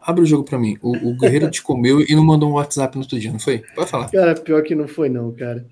abre 0.00 0.22
o 0.22 0.26
jogo 0.26 0.44
pra 0.44 0.60
mim. 0.60 0.78
O, 0.80 0.90
o 0.90 1.16
Guerreiro 1.16 1.50
te 1.50 1.60
comeu 1.60 2.00
e 2.00 2.14
não 2.14 2.24
mandou 2.24 2.50
um 2.50 2.54
WhatsApp 2.54 2.96
no 2.96 3.02
outro 3.02 3.18
dia, 3.18 3.32
não 3.32 3.40
foi? 3.40 3.64
Pode 3.74 3.90
falar. 3.90 4.08
Cara, 4.10 4.34
pior 4.36 4.62
que 4.62 4.76
não 4.76 4.86
foi, 4.86 5.08
não, 5.08 5.32
cara. 5.32 5.66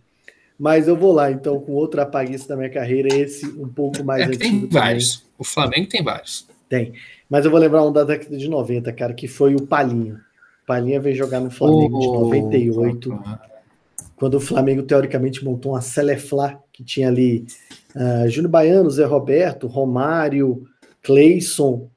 Mas 0.60 0.86
eu 0.86 0.94
vou 0.94 1.10
lá, 1.10 1.32
então, 1.32 1.58
com 1.58 1.72
outro 1.72 2.02
apaguista 2.02 2.48
da 2.48 2.56
minha 2.56 2.68
carreira, 2.68 3.08
esse 3.14 3.46
um 3.46 3.66
pouco 3.66 4.04
mais 4.04 4.20
é, 4.20 4.26
antigo. 4.26 4.42
Tem 4.42 4.66
vários. 4.66 5.24
O 5.38 5.42
Flamengo 5.42 5.88
tem 5.88 6.04
vários. 6.04 6.46
Tem. 6.68 6.92
Mas 7.30 7.46
eu 7.46 7.50
vou 7.50 7.58
lembrar 7.58 7.82
um 7.82 7.90
da 7.90 8.04
década 8.04 8.36
de 8.36 8.46
90, 8.46 8.92
cara, 8.92 9.14
que 9.14 9.26
foi 9.26 9.54
o 9.54 9.66
Palinho. 9.66 10.16
O 10.62 10.66
Palinha 10.66 11.00
veio 11.00 11.16
jogar 11.16 11.40
no 11.40 11.50
Flamengo 11.50 11.96
oh, 11.96 12.00
de 12.00 12.06
98. 12.08 13.10
Oh, 13.10 13.14
oh, 13.26 14.04
quando 14.16 14.34
o 14.34 14.40
Flamengo, 14.40 14.82
teoricamente, 14.82 15.42
montou 15.42 15.72
uma 15.72 15.80
Celeflá, 15.80 16.60
que 16.70 16.84
tinha 16.84 17.08
ali 17.08 17.46
uh, 17.96 18.28
Júnior 18.28 18.50
Baiano, 18.50 18.90
Zé 18.90 19.06
Roberto, 19.06 19.66
Romário, 19.66 20.68
Cleison 21.02 21.88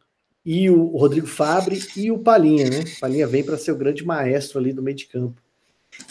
e 0.46 0.70
o 0.70 0.86
Rodrigo 0.96 1.28
Fabre 1.28 1.82
e 1.98 2.10
o 2.10 2.18
Palinha, 2.18 2.70
né? 2.70 2.80
O 2.80 3.00
Palinha 3.02 3.28
vem 3.28 3.44
para 3.44 3.58
ser 3.58 3.74
o 3.74 3.78
grande 3.78 4.06
maestro 4.06 4.58
ali 4.58 4.72
do 4.72 4.82
meio 4.82 4.96
de 4.96 5.06
campo. 5.06 5.36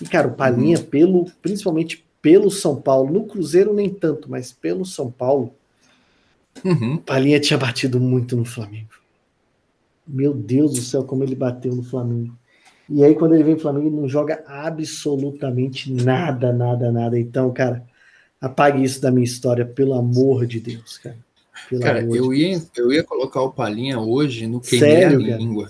E, 0.02 0.04
cara, 0.04 0.28
o 0.28 0.34
Palinha, 0.34 0.76
uhum. 0.76 0.84
pelo, 0.84 1.24
principalmente 1.40 2.04
pelo 2.22 2.50
São 2.50 2.80
Paulo, 2.80 3.12
no 3.12 3.26
Cruzeiro 3.26 3.74
nem 3.74 3.90
tanto, 3.90 4.30
mas 4.30 4.52
pelo 4.52 4.86
São 4.86 5.10
Paulo, 5.10 5.52
uhum. 6.64 6.96
Palinha 6.98 7.40
tinha 7.40 7.58
batido 7.58 8.00
muito 8.00 8.36
no 8.36 8.44
Flamengo. 8.44 8.90
Meu 10.06 10.32
Deus 10.32 10.74
do 10.74 10.80
céu, 10.80 11.04
como 11.04 11.24
ele 11.24 11.34
bateu 11.34 11.74
no 11.74 11.82
Flamengo. 11.82 12.34
E 12.88 13.04
aí, 13.04 13.14
quando 13.14 13.34
ele 13.34 13.44
vem 13.44 13.54
pro 13.54 13.62
Flamengo, 13.62 13.88
ele 13.88 13.96
não 13.96 14.08
joga 14.08 14.44
absolutamente 14.46 15.92
nada, 15.92 16.52
nada, 16.52 16.92
nada. 16.92 17.18
Então, 17.18 17.52
cara, 17.52 17.84
apague 18.40 18.82
isso 18.82 19.00
da 19.00 19.10
minha 19.10 19.24
história, 19.24 19.64
pelo 19.66 19.94
amor 19.94 20.46
de 20.46 20.60
Deus, 20.60 20.98
cara. 20.98 21.18
Pelo 21.68 21.82
cara, 21.82 22.02
eu, 22.02 22.32
ia, 22.32 22.60
eu 22.76 22.92
ia 22.92 23.02
colocar 23.02 23.42
o 23.42 23.52
Palinha 23.52 23.98
hoje 23.98 24.46
no 24.46 24.60
queimei 24.60 25.04
a 25.04 25.10
língua. 25.10 25.68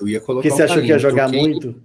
Eu 0.00 0.08
ia 0.08 0.20
colocar 0.20 0.48
Porque 0.48 0.56
você 0.56 0.62
achou 0.62 0.82
que 0.82 0.88
ia 0.88 0.98
jogar 0.98 1.28
muito? 1.28 1.80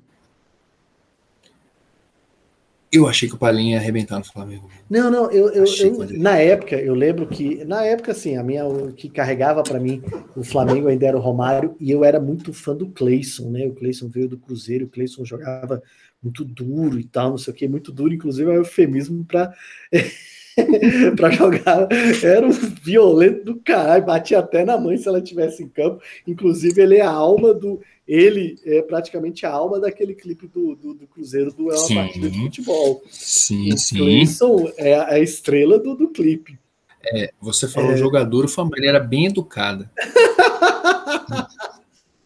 Eu 2.96 3.08
achei 3.08 3.28
que 3.28 3.36
o 3.36 3.38
Palinha 3.38 3.76
ia 3.76 3.80
arrebentar 3.80 4.18
no 4.18 4.26
Flamengo. 4.26 4.70
Não, 4.90 5.12
não, 5.12 5.32
eu, 5.32 5.50
eu, 5.50 5.66
eu 5.66 6.20
na 6.20 6.38
época, 6.38 6.76
eu 6.76 6.94
lembro 6.94 7.28
que, 7.28 7.64
na 7.66 7.84
época, 7.84 8.12
assim, 8.12 8.38
a 8.38 8.44
minha, 8.44 8.66
o 8.66 8.94
que 8.94 9.10
carregava 9.10 9.64
para 9.64 9.80
mim 9.80 10.02
o 10.36 10.44
Flamengo 10.44 10.88
ainda 10.88 11.08
era 11.08 11.18
o 11.18 11.22
Romário, 11.22 11.76
e 11.80 11.92
eu 11.92 12.04
era 12.04 12.20
muito 12.20 12.54
fã 12.54 12.76
do 12.76 12.88
Cleison, 12.88 13.50
né? 13.50 13.66
O 13.66 13.74
Cleison 13.74 14.08
veio 14.08 14.30
do 14.30 14.38
Cruzeiro, 14.38 14.86
o 14.86 14.90
Cleison 14.90 15.26
jogava 15.26 15.82
muito 16.22 16.44
duro 16.44 17.00
e 17.00 17.04
tal, 17.04 17.32
não 17.32 17.38
sei 17.38 17.54
o 17.54 17.56
que, 17.56 17.68
muito 17.68 17.92
duro, 17.92 18.14
inclusive 18.14 18.50
é 18.50 18.54
um 18.54 18.58
eufemismo 18.58 19.24
para 19.26 19.54
para 21.16 21.30
jogar. 21.32 21.88
Era 22.24 22.46
um 22.46 22.52
violento 22.52 23.44
do 23.44 23.56
caralho, 23.60 24.06
batia 24.06 24.40
até 24.40 24.64
na 24.64 24.78
mãe 24.78 24.98
se 24.98 25.08
ela 25.08 25.22
tivesse 25.22 25.64
em 25.64 25.68
campo. 25.68 26.02
Inclusive, 26.26 26.82
ele 26.82 26.98
é 26.98 27.02
a 27.02 27.12
alma 27.12 27.54
do. 27.54 27.82
Ele 28.08 28.60
é 28.64 28.82
praticamente 28.84 29.46
a 29.46 29.52
alma 29.52 29.80
daquele 29.80 30.14
clipe 30.14 30.48
do, 30.48 30.76
do, 30.76 30.94
do 30.94 31.08
Cruzeiro 31.08 31.52
do 31.52 31.72
É 31.72 31.76
uma 31.76 31.88
sim, 31.88 31.96
partida 31.96 32.30
de 32.30 32.40
futebol. 32.40 33.04
Sim, 33.10 33.74
o 33.74 33.78
sim. 33.78 33.98
Clayson 33.98 34.72
é 34.78 34.94
a, 34.94 35.20
estrela 35.20 35.80
do, 35.80 35.96
do 35.96 36.10
clipe. 36.10 36.60
É, 37.04 37.32
você 37.42 37.68
falou 37.68 37.92
é... 37.92 37.98
jogador, 37.98 38.48
família 38.48 38.90
era 38.90 39.00
bem 39.00 39.26
educada. 39.26 39.92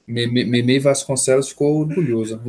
Meme 0.06 0.80
Vasconcelos 0.80 1.50
ficou 1.50 1.82
orgulhosa, 1.82 2.42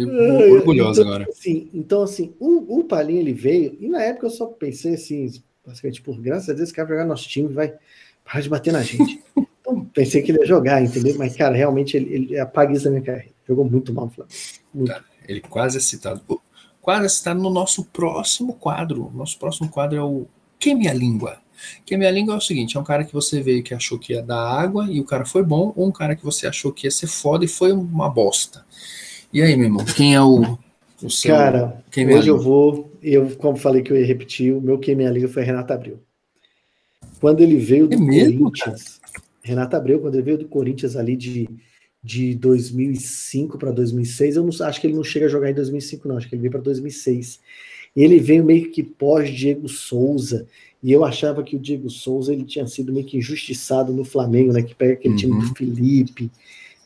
orgulhosa 0.50 1.02
então, 1.02 1.14
agora. 1.14 1.30
Sim, 1.34 1.68
então 1.74 2.02
assim, 2.02 2.32
o, 2.40 2.78
o 2.78 2.84
Palinha 2.84 3.20
ele 3.20 3.34
veio, 3.34 3.76
e 3.78 3.86
na 3.86 4.02
época 4.02 4.26
eu 4.26 4.30
só 4.30 4.46
pensei 4.46 4.94
assim, 4.94 5.30
basicamente, 5.64 6.00
por 6.00 6.18
graças 6.18 6.48
a 6.48 6.54
Deus, 6.54 6.68
esse 6.68 6.72
cara 6.72 6.88
vai 6.88 6.96
jogar 6.96 7.08
nosso 7.08 7.28
time 7.28 7.52
vai 7.52 7.74
parar 8.24 8.40
de 8.40 8.48
bater 8.48 8.72
na 8.72 8.82
gente. 8.82 9.22
então, 9.60 9.84
pensei 9.84 10.22
que 10.22 10.32
ele 10.32 10.40
ia 10.40 10.46
jogar, 10.46 10.82
entendeu? 10.82 11.14
Mas, 11.18 11.36
cara, 11.36 11.54
realmente 11.54 11.96
ele, 11.96 12.14
ele 12.14 12.38
apaga 12.38 12.72
isso 12.72 12.84
da 12.84 12.90
minha 12.90 13.02
carreira. 13.02 13.30
Jogou 13.46 13.64
muito 13.64 13.92
mal 13.92 14.06
no 14.06 14.10
Flamengo. 14.10 14.34
Muito. 14.72 14.92
Tá, 14.92 15.04
ele 15.28 15.40
quase 15.40 15.76
é 15.76 15.80
citado. 15.80 16.22
Quase 16.80 17.06
é 17.06 17.08
citado 17.08 17.40
no 17.40 17.50
nosso 17.50 17.84
próximo 17.84 18.54
quadro. 18.54 19.10
Nosso 19.14 19.38
próximo 19.38 19.68
quadro 19.68 19.98
é 19.98 20.02
o 20.02 20.26
Queime 20.58 20.88
a 20.88 20.94
Língua. 20.94 21.38
Queime 21.84 22.06
a 22.06 22.10
Língua 22.10 22.34
é 22.34 22.38
o 22.38 22.40
seguinte: 22.40 22.76
é 22.76 22.80
um 22.80 22.84
cara 22.84 23.04
que 23.04 23.12
você 23.12 23.40
veio 23.40 23.62
que 23.62 23.74
achou 23.74 23.98
que 23.98 24.14
ia 24.14 24.22
dar 24.22 24.40
água 24.40 24.86
e 24.90 25.00
o 25.00 25.04
cara 25.04 25.26
foi 25.26 25.42
bom, 25.42 25.72
ou 25.76 25.86
um 25.86 25.92
cara 25.92 26.16
que 26.16 26.24
você 26.24 26.46
achou 26.46 26.72
que 26.72 26.86
ia 26.86 26.90
ser 26.90 27.06
foda 27.06 27.44
e 27.44 27.48
foi 27.48 27.72
uma 27.72 28.08
bosta. 28.08 28.64
E 29.32 29.42
aí, 29.42 29.54
meu 29.56 29.66
irmão, 29.66 29.84
quem 29.84 30.14
é 30.14 30.22
o, 30.22 30.58
o 31.02 31.10
seu. 31.10 31.36
Cara, 31.36 31.84
hoje 31.96 32.28
eu 32.28 32.40
vou 32.40 32.90
eu, 33.02 33.36
como 33.36 33.56
falei 33.56 33.82
que 33.82 33.92
eu 33.92 33.96
ia 33.96 34.06
repetir, 34.06 34.52
o 34.54 34.60
meu 34.60 34.78
queimei 34.78 35.06
a 35.06 35.10
liga 35.10 35.28
foi 35.28 35.42
Renato 35.42 35.72
Abreu. 35.72 36.00
Quando 37.20 37.40
ele 37.40 37.56
veio 37.56 37.86
do 37.86 37.94
é 37.94 37.98
Corinthians, 37.98 38.99
Renato 39.42 39.76
Abreu, 39.76 40.00
quando 40.00 40.14
ele 40.14 40.22
veio 40.22 40.38
do 40.38 40.48
Corinthians 40.48 40.96
ali 40.96 41.16
de, 41.16 41.48
de 42.02 42.34
2005 42.34 43.58
para 43.58 43.70
2006, 43.70 44.36
eu 44.36 44.44
não, 44.44 44.66
acho 44.66 44.80
que 44.80 44.86
ele 44.86 44.96
não 44.96 45.04
chega 45.04 45.26
a 45.26 45.28
jogar 45.28 45.50
em 45.50 45.54
2005, 45.54 46.08
não, 46.08 46.16
acho 46.16 46.28
que 46.28 46.34
ele 46.34 46.42
veio 46.42 46.52
para 46.52 46.60
2006. 46.60 47.40
Ele 47.96 48.18
veio 48.18 48.44
meio 48.44 48.70
que 48.70 48.82
pós-Diego 48.82 49.68
Souza, 49.68 50.46
e 50.82 50.92
eu 50.92 51.04
achava 51.04 51.42
que 51.42 51.56
o 51.56 51.58
Diego 51.58 51.90
Souza 51.90 52.32
ele 52.32 52.44
tinha 52.44 52.66
sido 52.66 52.92
meio 52.92 53.04
que 53.04 53.18
injustiçado 53.18 53.92
no 53.92 54.04
Flamengo, 54.04 54.52
né? 54.52 54.62
Que 54.62 54.74
pega 54.74 54.94
aquele 54.94 55.14
uhum. 55.14 55.20
time 55.20 55.40
do 55.40 55.54
Felipe 55.54 56.30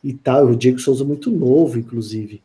e 0.03 0.13
tal. 0.13 0.47
O 0.47 0.57
Diego 0.57 0.79
Souza 0.79 1.05
muito 1.05 1.31
novo, 1.31 1.79
inclusive. 1.79 2.43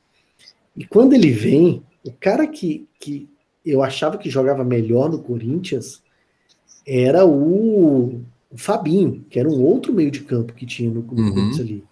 E 0.76 0.86
quando 0.86 1.14
ele 1.14 1.32
vem, 1.32 1.82
o 2.04 2.12
cara 2.12 2.46
que, 2.46 2.88
que 3.00 3.28
eu 3.66 3.82
achava 3.82 4.18
que 4.18 4.30
jogava 4.30 4.64
melhor 4.64 5.10
no 5.10 5.20
Corinthians 5.20 6.02
era 6.86 7.26
o, 7.26 8.22
o 8.52 8.58
Fabinho, 8.58 9.26
que 9.30 9.40
era 9.40 9.48
um 9.48 9.62
outro 9.62 9.94
meio 9.94 10.10
de 10.10 10.22
campo 10.22 10.54
que 10.54 10.66
tinha 10.66 10.90
no, 10.90 11.02
uhum. 11.02 11.06
Corinthians 11.06 11.60
ali. 11.60 11.84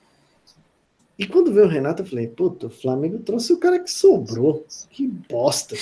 E 1.18 1.26
quando 1.26 1.54
veio 1.54 1.66
o 1.66 1.70
Renato, 1.70 2.04
eu 2.04 2.06
falei, 2.06 2.28
puta, 2.28 2.68
o 2.68 2.70
Flamengo 2.70 3.20
trouxe 3.20 3.52
o 3.52 3.58
cara 3.58 3.80
que 3.80 3.92
sobrou. 3.92 4.66
Que 4.90 5.08
bosta. 5.08 5.76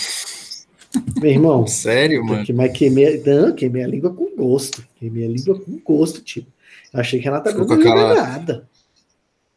Meu 1.21 1.31
irmão. 1.31 1.67
Sério, 1.67 2.23
mano? 2.23 2.45
Mas 2.53 2.77
queimei, 2.77 3.21
não, 3.25 3.53
queimei 3.53 3.83
a 3.83 3.87
língua 3.87 4.13
com 4.13 4.33
gosto. 4.35 4.85
Queimei 4.97 5.25
a 5.25 5.29
língua 5.29 5.59
com 5.59 5.77
gosto, 5.83 6.21
tipo. 6.21 6.49
Eu 6.93 7.01
achei 7.01 7.19
que 7.19 7.25
Renato 7.25 7.51
não 7.53 7.81
ia 7.81 8.15
nada. 8.15 8.69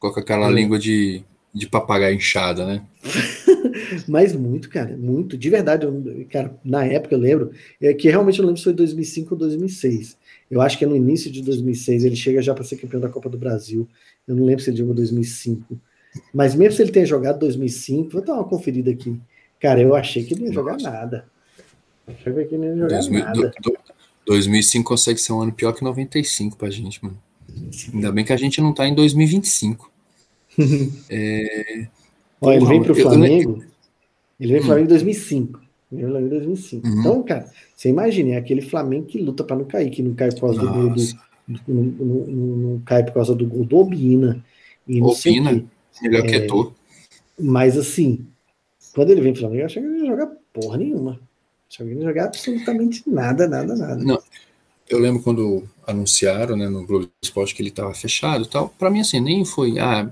Com 0.01 0.09
aquela 0.09 0.49
é. 0.49 0.53
língua 0.53 0.78
de, 0.78 1.23
de 1.55 1.69
papagaio 1.69 2.16
inchada, 2.16 2.66
né? 2.66 2.85
Mas 4.09 4.35
muito, 4.35 4.69
cara, 4.69 4.97
muito. 4.97 5.36
De 5.36 5.49
verdade, 5.49 5.86
eu, 5.86 6.27
cara, 6.31 6.57
na 6.65 6.85
época 6.85 7.15
eu 7.15 7.19
lembro, 7.19 7.53
é, 7.81 7.95
que 7.95 8.09
realmente 8.09 8.39
eu 8.39 8.45
lembro 8.45 8.59
se 8.59 8.65
foi 8.65 8.73
2005 8.73 9.35
ou 9.35 9.39
2006. 9.39 10.16
Eu 10.50 10.60
acho 10.60 10.78
que 10.78 10.84
é 10.84 10.88
no 10.88 10.96
início 10.96 11.30
de 11.30 11.42
2006, 11.42 12.04
ele 12.04 12.16
chega 12.16 12.40
já 12.40 12.54
para 12.54 12.64
ser 12.64 12.76
campeão 12.76 13.00
da 13.00 13.08
Copa 13.08 13.28
do 13.28 13.36
Brasil. 13.36 13.86
Eu 14.26 14.34
não 14.34 14.44
lembro 14.44 14.62
se 14.62 14.70
ele 14.70 14.78
jogou 14.78 14.94
2005. 14.94 15.78
Mas 16.32 16.54
mesmo 16.54 16.76
se 16.76 16.82
ele 16.82 16.90
tenha 16.90 17.04
jogado 17.04 17.38
2005, 17.40 18.10
vou 18.10 18.22
dar 18.22 18.34
uma 18.34 18.44
conferida 18.44 18.90
aqui. 18.90 19.18
Cara, 19.60 19.80
eu 19.80 19.94
achei 19.94 20.24
que 20.24 20.34
ele 20.34 20.42
não 20.42 20.48
ia 20.48 20.54
jogar 20.54 20.78
nada. 20.78 21.26
Achei 22.06 22.32
que 22.46 22.54
ele 22.54 22.58
não 22.58 22.68
ia 22.68 22.76
jogar 22.76 22.96
2000, 22.96 23.24
nada. 23.24 23.52
Do, 23.62 23.70
do, 23.72 23.78
2005 24.26 24.88
consegue 24.88 25.20
ser 25.20 25.32
um 25.32 25.40
ano 25.40 25.52
pior 25.52 25.72
que 25.72 25.84
95 25.84 26.56
pra 26.56 26.70
gente, 26.70 27.02
mano. 27.04 27.18
Ainda 27.92 28.12
bem 28.12 28.24
que 28.24 28.32
a 28.32 28.36
gente 28.36 28.60
não 28.60 28.72
tá 28.72 28.86
em 28.86 28.94
2025. 28.94 29.90
é, 31.10 31.88
Olha, 32.40 32.56
ele 32.56 32.66
vem 32.66 32.82
pro 32.82 32.94
Flamengo. 32.94 33.58
Eu, 33.58 33.64
ele 34.40 34.52
veio 34.52 34.58
pro 34.60 34.66
Flamengo 34.66 34.86
em 34.86 34.88
2005. 34.88 35.68
Veio 35.90 36.19
em 36.19 36.28
2005. 36.28 36.86
Uhum. 36.86 37.01
Então, 37.01 37.23
cara, 37.23 37.51
você 37.74 37.89
imagina, 37.89 38.35
é 38.35 38.36
aquele 38.36 38.60
Flamengo 38.60 39.06
que 39.06 39.19
luta 39.19 39.43
para 39.43 39.56
não 39.56 39.65
cair, 39.65 39.90
que 39.90 40.02
não 40.02 40.15
cai 40.15 40.31
por 40.31 40.40
causa 40.43 40.62
Nossa. 40.62 40.78
do 40.78 40.82
gol 40.82 40.94
do. 40.94 41.02
Não, 41.66 41.82
não, 41.82 42.27
não, 42.56 42.81
cai 42.81 43.02
por 43.05 43.15
causa 43.15 43.35
do 43.35 43.47
gol 43.47 43.65
do 43.65 43.78
Obina. 43.78 44.44
E 44.86 45.01
não 45.01 45.09
Obina, 45.09 45.65
melhor 46.02 46.27
é, 46.27 46.28
que 46.28 46.40
tu. 46.40 46.73
Mas 47.40 47.78
assim, 47.78 48.27
quando 48.94 49.10
ele 49.10 49.23
vem 49.23 49.32
pro 49.32 49.40
Flamengo, 49.40 49.62
eu 49.62 49.66
achei 49.66 49.82
que 49.82 49.89
ele 49.89 50.01
ia 50.01 50.06
jogar 50.06 50.27
porra 50.52 50.77
nenhuma. 50.77 51.20
Achei 51.70 51.86
que 51.86 51.93
ele 51.93 52.01
ia 52.01 52.09
jogar 52.09 52.24
absolutamente 52.24 53.02
nada, 53.06 53.48
nada, 53.48 53.74
nada. 53.74 53.97
Não. 53.97 54.19
Eu 54.89 54.98
lembro 54.98 55.23
quando 55.23 55.69
anunciaram 55.86 56.56
né, 56.56 56.69
no 56.69 56.86
Globo 56.86 57.10
Esporte 57.23 57.55
que 57.55 57.60
ele 57.60 57.69
estava 57.69 57.93
fechado 57.94 58.44
e 58.44 58.48
tal. 58.48 58.70
Para 58.70 58.90
mim, 58.90 59.01
assim, 59.01 59.20
nem 59.20 59.44
foi, 59.44 59.78
ah, 59.78 60.09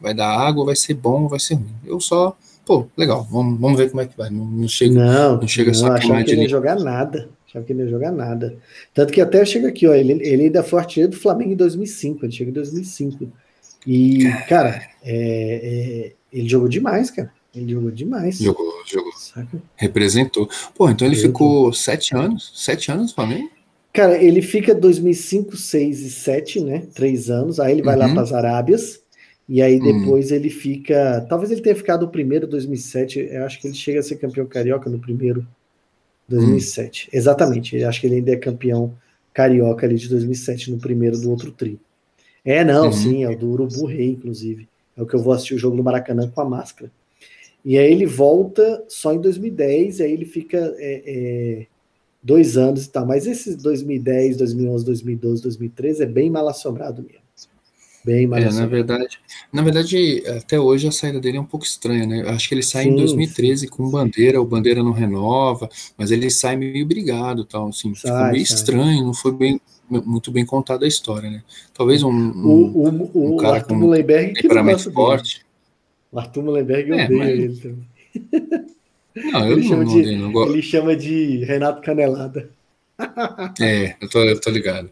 vai 0.00 0.14
dar 0.14 0.28
água, 0.28 0.64
vai 0.64 0.76
ser 0.76 0.94
bom, 0.94 1.26
vai 1.26 1.40
ser 1.40 1.54
ruim. 1.54 1.74
Eu 1.84 2.00
só 2.00 2.36
pô, 2.70 2.86
legal, 2.96 3.26
vamos, 3.28 3.58
vamos 3.58 3.76
ver 3.76 3.90
como 3.90 4.00
é 4.00 4.06
que 4.06 4.16
vai. 4.16 4.30
Não, 4.30 4.44
não 4.44 4.68
chega, 4.68 4.94
não, 4.94 5.40
não 5.40 5.48
chega 5.48 5.72
não, 5.72 5.92
achava 5.92 6.22
que 6.22 6.30
ele 6.30 6.42
ia 6.42 6.48
jogar 6.48 6.78
nada. 6.78 7.28
Achava 7.48 7.64
que 7.64 7.72
ele 7.72 7.82
ia 7.82 7.88
jogar 7.88 8.12
nada. 8.12 8.56
Tanto 8.94 9.12
que 9.12 9.20
até 9.20 9.44
chega 9.44 9.66
aqui, 9.66 9.88
ó, 9.88 9.92
ele, 9.92 10.12
ele 10.24 10.44
ainda 10.44 10.62
foi 10.62 10.78
artilheiro 10.78 11.10
do 11.10 11.18
Flamengo 11.18 11.50
em 11.50 11.56
2005, 11.56 12.24
ele 12.24 12.32
chega 12.32 12.50
em 12.50 12.54
2005. 12.54 13.26
E, 13.84 14.24
cara, 14.48 14.80
é, 15.02 16.12
é, 16.12 16.12
ele 16.32 16.48
jogou 16.48 16.68
demais, 16.68 17.10
cara. 17.10 17.32
Ele 17.52 17.72
jogou 17.72 17.90
demais. 17.90 18.38
Jogou, 18.38 18.72
jogou. 18.86 19.12
Saca? 19.16 19.60
Representou. 19.74 20.48
Pô, 20.76 20.88
então 20.88 21.08
ele 21.08 21.16
ficou 21.16 21.72
sete 21.72 22.14
anos? 22.14 22.52
Sete 22.54 22.92
anos 22.92 23.08
no 23.08 23.14
Flamengo? 23.16 23.50
Cara, 23.92 24.22
ele 24.22 24.40
fica 24.40 24.72
2005, 24.72 25.56
6 25.56 26.00
e 26.02 26.10
7, 26.10 26.60
né? 26.60 26.86
Três 26.94 27.28
anos. 27.28 27.58
Aí 27.58 27.72
ele 27.72 27.82
vai 27.82 27.96
uhum. 27.96 28.06
lá 28.06 28.12
para 28.12 28.22
as 28.22 28.32
Arábias. 28.32 29.00
E 29.52 29.60
aí 29.60 29.80
hum. 29.80 30.00
depois 30.00 30.30
ele 30.30 30.48
fica. 30.48 31.26
Talvez 31.28 31.50
ele 31.50 31.60
tenha 31.60 31.74
ficado 31.74 32.04
o 32.04 32.08
primeiro 32.08 32.46
2007. 32.46 33.18
Eu 33.32 33.44
acho 33.44 33.60
que 33.60 33.66
ele 33.66 33.74
chega 33.74 33.98
a 33.98 34.02
ser 34.02 34.14
campeão 34.14 34.46
carioca 34.46 34.88
no 34.88 35.00
primeiro 35.00 35.44
2007. 36.28 37.08
Hum. 37.08 37.10
Exatamente. 37.12 37.76
Eu 37.76 37.88
acho 37.88 38.00
que 38.00 38.06
ele 38.06 38.14
ainda 38.14 38.30
é 38.30 38.36
campeão 38.36 38.94
carioca 39.34 39.84
ali 39.84 39.96
de 39.96 40.08
2007 40.08 40.70
no 40.70 40.78
primeiro 40.78 41.18
do 41.18 41.28
outro 41.28 41.50
tri. 41.50 41.80
É, 42.44 42.64
não, 42.64 42.86
uhum. 42.86 42.92
sim, 42.92 43.24
é 43.24 43.28
o 43.28 43.36
do 43.36 43.50
Urubu 43.50 43.86
Rei, 43.86 44.10
inclusive. 44.10 44.68
É 44.96 45.02
o 45.02 45.06
que 45.06 45.14
eu 45.14 45.20
vou 45.20 45.32
assistir 45.32 45.54
o 45.54 45.58
jogo 45.58 45.76
no 45.76 45.82
Maracanã 45.82 46.30
com 46.30 46.40
a 46.40 46.44
máscara. 46.44 46.88
E 47.64 47.76
aí 47.76 47.90
ele 47.90 48.06
volta 48.06 48.84
só 48.88 49.12
em 49.12 49.20
2010, 49.20 49.98
e 49.98 50.02
aí 50.04 50.12
ele 50.12 50.24
fica 50.24 50.58
é, 50.78 51.02
é, 51.04 51.66
dois 52.22 52.56
anos 52.56 52.84
e 52.84 52.90
tal. 52.90 53.04
Mas 53.04 53.26
esses 53.26 53.56
2010, 53.56 54.36
2011, 54.36 54.84
2012, 54.84 55.42
2013 55.42 56.02
é 56.04 56.06
bem 56.06 56.30
mal 56.30 56.48
assombrado 56.48 57.02
mesmo. 57.02 57.29
Bem 58.04 58.26
mais. 58.26 58.44
É, 58.44 58.60
na 58.60 58.66
verdade, 58.66 59.20
na 59.52 59.62
verdade, 59.62 60.22
até 60.38 60.58
hoje 60.58 60.88
a 60.88 60.92
saída 60.92 61.20
dele 61.20 61.36
é 61.36 61.40
um 61.40 61.44
pouco 61.44 61.66
estranha, 61.66 62.06
né? 62.06 62.22
Acho 62.28 62.48
que 62.48 62.54
ele 62.54 62.62
sai 62.62 62.84
sim, 62.84 62.90
em 62.90 62.96
2013 62.96 63.60
sim. 63.60 63.68
com 63.68 63.90
bandeira, 63.90 64.40
o 64.40 64.46
bandeira 64.46 64.82
não 64.82 64.92
renova, 64.92 65.68
mas 65.98 66.10
ele 66.10 66.30
sai 66.30 66.56
meio 66.56 66.86
brigado, 66.86 67.44
tal, 67.44 67.68
assim, 67.68 67.94
sai, 67.94 68.10
ficou 68.10 68.32
meio 68.32 68.46
sai. 68.46 68.56
estranho, 68.56 69.04
não 69.04 69.14
foi 69.14 69.32
bem 69.32 69.60
muito 69.90 70.30
bem 70.30 70.46
contada 70.46 70.84
a 70.84 70.88
história, 70.88 71.28
né? 71.28 71.42
Talvez 71.74 72.02
um, 72.02 72.10
um, 72.10 72.46
o, 72.46 73.10
o, 73.12 73.34
um 73.34 73.36
cara 73.36 73.56
Arthur 73.56 73.74
com 73.74 73.80
Mullenberg 73.80 74.34
que 74.34 74.42
temperamento 74.42 74.92
forte. 74.92 75.44
O 76.12 76.18
Arthur 76.18 76.44
Mullenberg 76.44 76.92
é, 76.92 77.04
odeia 77.04 77.18
mas... 77.18 77.28
ele 77.28 77.56
também. 77.56 78.70
Não, 79.32 79.46
eu 79.46 79.58
ele, 79.58 79.62
não, 79.62 79.68
chama 79.68 79.84
não, 79.84 80.02
de, 80.02 80.16
não, 80.16 80.46
ele 80.46 80.62
chama 80.62 80.96
de 80.96 81.44
Renato 81.44 81.82
Canelada. 81.82 82.50
É, 83.60 83.96
eu 84.00 84.08
tô, 84.08 84.20
eu 84.20 84.40
tô 84.40 84.50
ligado. 84.50 84.90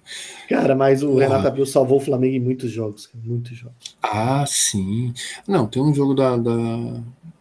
Cara, 0.48 0.74
mas 0.74 1.02
o 1.02 1.16
Renato 1.16 1.46
Abreu 1.46 1.66
salvou 1.66 1.98
o 1.98 2.00
Flamengo 2.00 2.36
em 2.36 2.40
muitos 2.40 2.70
jogos, 2.70 3.08
muitos 3.14 3.56
jogos. 3.56 3.96
Ah, 4.02 4.44
sim. 4.46 5.12
Não, 5.46 5.66
tem 5.66 5.82
um 5.82 5.94
jogo 5.94 6.14
da, 6.14 6.36
da, 6.36 6.52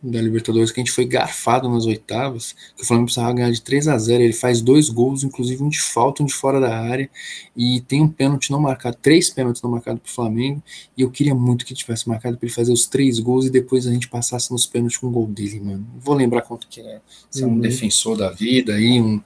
da, 0.04 0.22
Libertadores 0.22 0.72
que 0.72 0.80
a 0.80 0.84
gente 0.84 0.94
foi 0.94 1.06
garfado 1.06 1.70
nas 1.70 1.86
oitavas, 1.86 2.54
que 2.76 2.84
o 2.84 2.86
Flamengo 2.86 3.06
precisava 3.06 3.34
ganhar 3.34 3.52
de 3.52 3.62
3 3.62 3.88
a 3.88 3.98
0 3.98 4.24
Ele 4.24 4.34
faz 4.34 4.62
dois 4.62 4.90
gols, 4.90 5.24
inclusive 5.24 5.64
um 5.64 5.70
de 5.70 5.80
falta, 5.80 6.22
um 6.22 6.26
de 6.26 6.34
fora 6.34 6.60
da 6.60 6.78
área, 6.78 7.10
e 7.56 7.82
tem 7.82 8.02
um 8.02 8.10
pênalti 8.10 8.52
não 8.52 8.60
marcado, 8.60 8.98
três 9.02 9.30
pênaltis 9.30 9.62
não 9.62 9.72
marcados 9.72 10.02
pro 10.02 10.12
Flamengo, 10.12 10.62
e 10.98 11.02
eu 11.02 11.10
queria 11.10 11.36
muito 11.36 11.66
que 11.66 11.74
tivesse 11.74 12.08
marcado 12.08 12.38
para 12.38 12.46
ele 12.46 12.54
fazer 12.54 12.72
os 12.72 12.86
três 12.88 13.20
gols 13.20 13.46
e 13.46 13.50
depois 13.50 13.88
a 13.88 13.92
gente 13.92 14.08
passasse 14.08 14.52
nos 14.52 14.66
pênaltis 14.66 14.98
com 14.98 15.08
o 15.08 15.12
gol 15.12 15.28
dele, 15.28 15.60
mano. 15.62 15.88
Vou 16.00 16.16
lembrar 16.16 16.42
quanto 16.42 16.68
que 16.68 16.82
é. 16.82 17.00
Se 17.30 17.44
é 17.44 17.46
um 17.46 17.52
uhum. 17.52 17.60
defensor 17.60 18.18
da 18.18 18.32
vida 18.32 18.74
aí, 18.74 19.02
um 19.02 19.22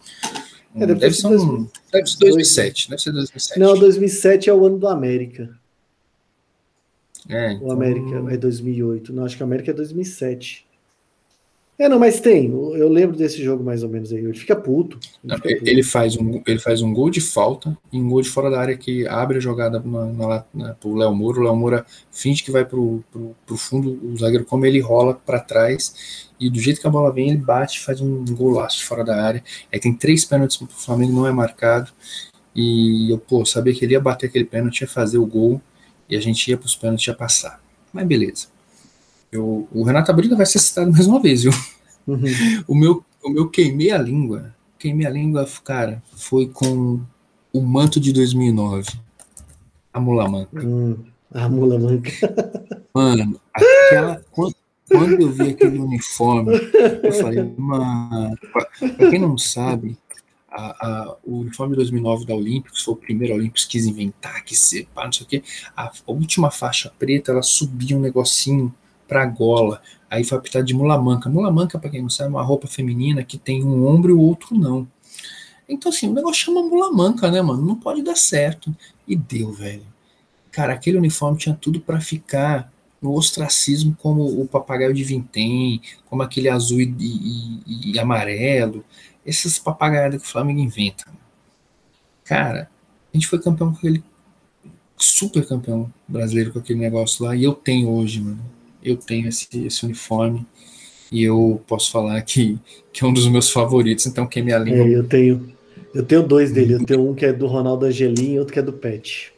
é, 0.76 0.85
deve, 0.85 0.99
deve, 0.99 1.14
ser 1.14 1.27
um, 1.27 1.68
deve 1.91 2.07
ser 2.07 2.18
2007, 2.19 2.89
deve 2.89 3.02
ser 3.02 3.11
2007. 3.11 3.60
Não, 3.60 3.77
2007 3.77 4.49
é 4.49 4.53
o 4.53 4.65
ano 4.65 4.77
do 4.77 4.88
América. 4.88 5.49
É, 7.27 7.53
então... 7.53 7.68
O 7.68 7.72
América 7.72 8.23
é 8.31 8.38
2008. 8.38 9.14
Não, 9.14 9.26
acho 9.26 9.35
que 9.35 9.43
o 9.43 9.45
América 9.45 9.72
é 9.72 9.73
2007. 9.73 10.65
É, 11.82 11.90
não, 11.90 11.98
mas 11.98 12.20
tem. 12.20 12.45
Eu 12.45 12.88
lembro 12.88 13.18
desse 13.18 13.44
jogo 13.44 13.64
mais 13.64 13.82
ou 13.82 13.90
menos 13.90 14.14
aí. 14.14 14.20
Ele 14.20 14.38
fica 14.38 14.56
puto. 14.56 14.99
Ele, 15.24 15.34
não, 15.34 15.36
fica 15.38 15.56
puto. 15.56 15.68
ele 15.68 15.82
faz, 15.82 16.16
um, 16.16 16.40
ele 16.45 16.60
faz 16.60 16.84
um 16.84 16.94
gol 16.94 17.10
de 17.10 17.20
falta 17.20 17.76
e 17.91 17.99
um 17.99 18.08
gol 18.08 18.22
de 18.22 18.30
fora 18.30 18.52
da 18.52 18.60
área 18.62 18.78
que 18.78 19.08
abre 19.08 19.38
a 19.38 19.41
jogada 19.41 19.80
na, 19.80 20.06
na, 20.06 20.45
na, 20.53 20.74
pro 20.76 20.94
Léo 20.94 21.12
Moura. 21.16 21.40
O 21.40 21.44
Léo 21.44 21.56
Moura 21.56 21.84
finge 22.12 22.44
que 22.44 22.52
vai 22.52 22.64
pro, 22.64 23.03
pro, 23.12 23.36
pro 23.48 23.58
fundo, 23.58 23.99
o 24.03 24.16
zagueiro, 24.16 24.45
como 24.45 24.64
ele 24.64 24.80
rola 24.80 25.16
para 25.16 25.40
trás 25.40 26.30
e 26.40 26.52
do 26.52 26.60
jeito 26.60 26.80
que 26.80 26.86
a 26.86 26.91
bola 26.91 27.12
vem, 27.12 27.30
ele 27.30 27.40
bate 27.40 27.80
faz 27.80 27.99
um 27.99 28.24
golaço 28.26 28.86
fora 28.86 29.03
da 29.03 29.20
área. 29.20 29.44
Aí 29.74 29.80
tem 29.80 29.91
três 29.91 30.24
pênaltis 30.24 30.58
pro 30.58 30.68
Flamengo, 30.68 31.14
não 31.14 31.26
é 31.26 31.32
marcado. 31.32 31.91
E 32.56 33.12
eu, 33.12 33.18
pô, 33.18 33.44
sabia 33.44 33.74
que 33.74 33.84
ele 33.84 33.94
ia 33.94 33.99
bater 33.99 34.28
aquele 34.28 34.45
pênalti, 34.45 34.82
ia 34.82 34.88
fazer 34.88 35.18
o 35.18 35.26
gol, 35.26 35.60
e 36.08 36.16
a 36.16 36.22
gente 36.22 36.48
ia 36.48 36.58
pros 36.58 36.76
pênaltis, 36.76 37.08
ia 37.08 37.16
passar. 37.16 37.60
Mas 37.91 38.06
beleza. 38.06 38.61
Eu, 39.32 39.68
o 39.72 39.84
Renato 39.84 40.12
Abrida 40.12 40.36
vai 40.36 40.45
ser 40.45 40.60
citado 40.60 40.91
mais 40.91 41.08
uma 41.08 41.22
vez, 41.22 41.44
viu? 41.44 41.53
Uhum. 42.06 42.24
o, 42.68 42.76
meu, 42.76 43.06
o 43.24 43.30
meu 43.30 43.49
queimei 43.49 43.91
a 43.91 43.98
língua, 43.98 44.53
queimei 44.78 45.08
a 45.08 45.10
língua, 45.10 45.48
cara, 45.64 46.03
foi 46.14 46.48
com 46.48 46.99
o 47.53 47.62
manto 47.62 47.99
de 47.99 48.12
2009. 48.12 48.90
A 49.94 49.99
Mula 49.99 50.30
Manca. 50.30 50.66
Hum, 50.66 50.98
a 51.34 51.48
Mula 51.48 51.80
Manca. 51.80 52.12
Mano, 52.94 53.40
aquela. 53.53 54.22
Quando 54.90 55.22
eu 55.22 55.32
vi 55.32 55.52
aquele 55.52 55.80
uniforme, 55.80 56.52
eu 57.02 57.14
falei, 57.14 57.53
mano, 57.58 58.38
pra 58.98 59.10
quem 59.10 59.20
não 59.20 59.38
sabe, 59.38 59.98
a, 60.49 60.86
a, 60.86 61.18
o 61.24 61.40
uniforme 61.40 61.72
de 61.72 61.78
2009 61.78 62.26
da 62.26 62.36
Olímpicos 62.36 62.84
foi 62.84 62.94
o 62.95 62.98
primeiro 62.98 63.34
Olímpicos 63.34 63.64
que 63.64 63.72
quis 63.72 63.86
inventar, 63.86 64.44
que 64.44 64.53
ser, 64.53 64.90
pá, 64.94 65.06
não 65.06 65.14
sei 65.14 65.26
o 65.26 65.30
quê. 65.30 65.44
A, 65.78 65.86
a, 65.86 66.12
última 66.12 66.52
faixa 66.52 66.91
preta, 66.99 67.32
ela 67.32 67.41
subia 67.41 67.95
um 67.95 68.02
negocinho 68.02 68.74
pra 69.12 69.26
gola. 69.26 69.82
Aí 70.10 70.24
foi 70.24 70.38
apitado 70.38 70.64
de 70.64 70.74
mula 70.74 70.98
manca. 70.98 71.30
Mula 71.30 71.52
manca, 71.52 71.78
pra 71.78 71.90
quem 71.90 72.02
não 72.02 72.10
sabe, 72.10 72.30
é 72.30 72.32
uma 72.32 72.42
roupa 72.42 72.66
feminina 72.66 73.26
que 73.26 73.38
tem 73.38 73.62
um 73.62 73.86
ombro 73.86 74.12
e 74.12 74.14
o 74.14 74.22
outro 74.22 74.58
não. 74.58 74.88
Então, 75.68 75.92
assim, 75.92 76.08
o 76.08 76.14
negócio 76.14 76.46
chama 76.46 76.64
mula 76.64 76.90
manca, 76.94 77.30
né, 77.30 77.42
mano? 77.42 77.62
Não 77.62 77.76
pode 77.76 78.02
dar 78.02 78.16
certo. 78.16 78.74
E 79.06 79.14
deu, 79.14 79.52
velho. 79.52 79.84
Cara, 80.50 80.72
aquele 80.72 80.98
uniforme 80.98 81.38
tinha 81.38 81.54
tudo 81.54 81.82
para 81.82 82.00
ficar 82.00 82.72
no 83.02 83.14
ostracismo 83.14 83.98
como 84.02 84.24
o 84.24 84.48
papagaio 84.48 84.94
de 84.94 85.04
vintém, 85.04 85.82
como 86.06 86.22
aquele 86.22 86.48
azul 86.48 86.80
e, 86.80 86.96
e, 86.98 87.92
e 87.92 88.00
amarelo, 88.00 88.86
essas 89.26 89.60
papagaiadas 89.60 90.22
que 90.22 90.28
o 90.28 90.32
Flamengo 90.32 90.62
inventa. 90.62 91.04
Cara, 92.24 92.70
a 93.14 93.18
gente 93.18 93.28
foi 93.28 93.42
campeão 93.42 93.72
com 93.72 93.78
aquele 93.78 94.02
super 94.96 95.46
campeão 95.46 95.92
brasileiro 96.08 96.54
com 96.54 96.60
aquele 96.60 96.80
negócio 96.80 97.26
lá, 97.26 97.36
e 97.36 97.44
eu 97.44 97.54
tenho 97.54 97.90
hoje, 97.90 98.22
mano. 98.22 98.61
Eu 98.84 98.98
tenho 98.98 99.28
esse, 99.28 99.48
esse 99.66 99.86
uniforme 99.86 100.45
e 101.12 101.24
eu 101.24 101.62
posso 101.68 101.91
falar 101.91 102.22
que, 102.22 102.58
que 102.94 103.03
é 103.03 103.08
um 103.08 103.14
dos 103.14 103.28
meus 103.28 103.49
favoritos, 103.49 104.06
então 104.06 104.26
quem 104.26 104.44
me 104.44 104.53
alinha. 104.53 104.78
É, 104.78 104.95
eu 104.95 105.03
tenho. 105.03 105.53
Eu 105.94 106.03
tenho 106.03 106.24
dois 106.24 106.52
dele. 106.52 106.74
Eu 106.74 106.86
tenho 106.86 107.10
um 107.10 107.14
que 107.14 107.26
é 107.26 107.34
do 107.34 107.48
Ronaldo 107.48 107.86
Angelim 107.86 108.34
e 108.34 108.40
outro 108.40 108.53
que 108.53 108.60
é 108.60 108.62
do 108.62 108.72
Pet. 108.72 109.34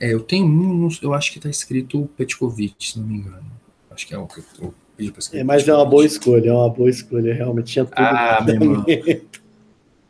É, 0.00 0.12
eu 0.12 0.20
tenho 0.20 0.46
um, 0.46 0.88
eu 1.02 1.12
acho 1.12 1.32
que 1.32 1.40
tá 1.40 1.50
escrito 1.50 2.08
Petkovic, 2.16 2.92
se 2.92 2.98
não 2.98 3.06
me 3.06 3.18
engano. 3.18 3.44
Acho 3.90 4.06
que 4.06 4.14
é 4.14 4.18
o 4.18 4.26
que 4.26 4.40
eu 4.60 4.72
pedi 4.96 5.10
pra 5.10 5.18
escrever. 5.18 5.42
É, 5.42 5.44
mas 5.44 5.68
é 5.68 5.74
uma 5.74 5.84
boa 5.84 6.04
escolha, 6.04 6.48
é 6.48 6.52
uma 6.52 6.68
boa 6.68 6.88
escolha, 6.88 7.34
realmente 7.34 7.72
tinha 7.72 7.84
tudo. 7.84 7.94
Ah, 7.98 8.42
meu 8.44 8.54
irmão. 8.54 8.86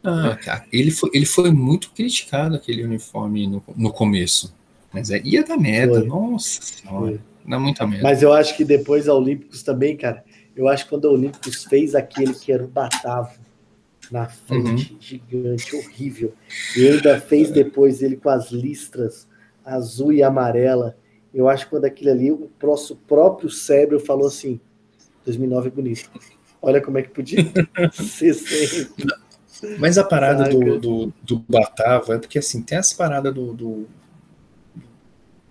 Ah, 0.09 0.37
cara, 0.37 0.65
ele 0.73 0.93
foi, 0.93 1.11
ele 1.13 1.27
foi 1.27 1.51
muito 1.51 1.91
criticado, 1.91 2.55
aquele 2.55 2.85
uniforme, 2.85 3.47
no, 3.49 3.63
no 3.77 3.93
começo. 3.93 4.55
Mas 4.93 5.11
é, 5.11 5.21
ia 5.25 5.43
dar 5.43 5.57
merda, 5.57 5.99
foi. 5.99 6.07
nossa 6.07 6.63
senhora. 6.63 7.07
Foi. 7.07 7.21
Dá 7.47 7.59
muita 7.59 7.87
merda. 7.87 8.03
Mas 8.03 8.23
eu 8.23 8.33
acho 8.33 8.57
que 8.57 8.65
depois 8.65 9.09
a 9.09 9.15
Olímpicos 9.15 9.63
também, 9.63 9.97
cara, 9.97 10.25
eu 10.55 10.69
acho 10.69 10.85
que 10.85 10.91
quando 10.91 11.07
a 11.09 11.13
Olímpicos 11.13 11.65
fez 11.65 11.95
aquele 11.95 12.35
que 12.35 12.51
era 12.51 12.65
o 12.65 12.69
Batavo 12.69 13.39
na 14.11 14.27
frente, 14.27 14.93
uhum. 14.93 15.01
gigante, 15.01 15.77
horrível, 15.77 16.33
e 16.77 16.89
ainda 16.89 17.21
fez 17.21 17.51
depois 17.51 18.03
ele 18.03 18.17
com 18.17 18.29
as 18.29 18.51
listras 18.51 19.27
azul 19.65 20.13
e 20.13 20.23
amarela. 20.23 20.97
Eu 21.35 21.49
acho 21.49 21.65
que 21.65 21.71
quando 21.71 21.85
aquilo 21.85 22.11
ali, 22.11 22.31
o 22.31 22.51
nosso 22.63 22.97
próprio 22.97 23.51
cérebro 23.51 24.01
falou 24.01 24.29
assim: 24.29 24.61
2009 25.25 25.69
é 25.69 25.71
bonito. 25.71 26.11
Olha 26.63 26.81
como 26.81 26.99
é 26.99 27.03
que 27.03 27.11
podia 27.11 27.45
ser 27.93 28.35
sempre. 28.35 29.15
Mas 29.79 29.99
a 29.99 30.05
parada 30.05 30.49
do, 30.49 30.79
do, 30.79 31.13
do, 31.23 31.45
Batavo 31.49 32.13
é 32.13 32.19
porque 32.19 32.39
assim, 32.39 32.63
tem 32.63 32.79
essa 32.79 32.95
parada 32.95 33.33
do, 33.33 33.53
do, 33.53 33.87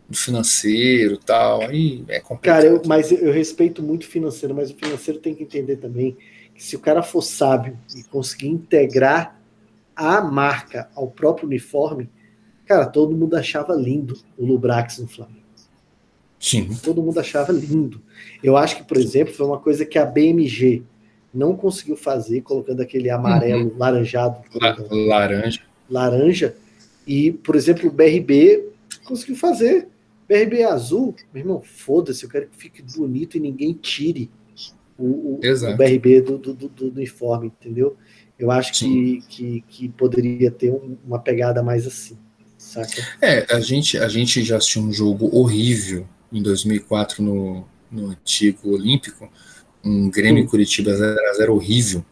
do 0.09 0.17
financeiro 0.17 1.17
tal, 1.17 1.61
aí 1.61 2.03
é 2.07 2.19
complicado. 2.19 2.61
Cara, 2.61 2.65
eu, 2.65 2.81
mas 2.85 3.11
eu, 3.11 3.31
respeito 3.31 3.81
muito 3.81 4.03
o 4.03 4.07
financeiro, 4.07 4.53
mas 4.53 4.69
o 4.69 4.75
financeiro 4.75 5.19
tem 5.19 5.33
que 5.33 5.43
entender 5.43 5.77
também 5.77 6.15
que 6.53 6.63
se 6.63 6.75
o 6.75 6.79
cara 6.79 7.01
for 7.01 7.21
sábio 7.21 7.77
e 7.95 8.03
conseguir 8.03 8.47
integrar 8.47 9.39
a 9.95 10.21
marca 10.21 10.89
ao 10.95 11.07
próprio 11.07 11.47
uniforme, 11.47 12.09
Cara, 12.65 12.87
todo 12.87 13.15
mundo 13.15 13.35
achava 13.35 13.73
lindo 13.75 14.17
o 14.37 14.45
Lubrax 14.45 14.97
no 14.97 15.07
Flamengo. 15.07 15.45
Sim. 16.39 16.69
Todo 16.83 17.01
mundo 17.01 17.19
achava 17.19 17.51
lindo. 17.51 18.01
Eu 18.43 18.57
acho 18.57 18.77
que, 18.77 18.83
por 18.83 18.97
exemplo, 18.97 19.33
foi 19.33 19.45
uma 19.45 19.59
coisa 19.59 19.85
que 19.85 19.97
a 19.97 20.05
BMG 20.05 20.83
não 21.33 21.55
conseguiu 21.55 21.95
fazer, 21.95 22.41
colocando 22.41 22.81
aquele 22.81 23.09
amarelo 23.09 23.69
uhum. 23.69 23.77
laranjado. 23.77 24.39
La 24.59 24.75
laranja. 24.89 25.61
Laranja. 25.89 26.55
E, 27.05 27.31
por 27.31 27.55
exemplo, 27.55 27.87
o 27.87 27.91
BRB 27.91 28.67
conseguiu 29.03 29.35
fazer. 29.35 29.87
BRB 30.27 30.63
azul, 30.63 31.15
meu 31.33 31.43
irmão, 31.43 31.61
foda-se, 31.61 32.23
eu 32.23 32.29
quero 32.29 32.47
que 32.47 32.57
fique 32.57 32.81
bonito 32.81 33.37
e 33.37 33.39
ninguém 33.39 33.73
tire 33.73 34.31
o, 34.97 35.05
o, 35.05 35.39
o 35.39 35.77
BRB 35.77 36.21
do, 36.21 36.37
do, 36.37 36.53
do, 36.53 36.69
do, 36.69 36.89
uniforme, 36.89 37.47
entendeu? 37.47 37.95
Eu 38.37 38.51
acho 38.51 38.73
que, 38.73 39.21
que, 39.29 39.63
que, 39.67 39.89
poderia 39.89 40.51
ter 40.51 40.71
um, 40.71 40.97
uma 41.05 41.19
pegada 41.19 41.61
mais 41.61 41.85
assim. 41.85 42.17
Saca? 42.57 43.01
É, 43.21 43.45
a 43.53 43.59
gente, 43.59 43.97
a 43.97 44.07
gente 44.07 44.43
já 44.43 44.57
assistiu 44.57 44.81
um 44.81 44.91
jogo 44.91 45.29
horrível 45.35 46.07
em 46.31 46.41
2004 46.41 47.23
no, 47.23 47.65
no 47.91 48.09
antigo 48.09 48.71
Olímpico, 48.71 49.29
um 49.83 50.09
Grêmio 50.09 50.43
Sim. 50.43 50.49
Curitiba 50.49 50.91
0x0 50.91 51.49
horrível. 51.49 52.03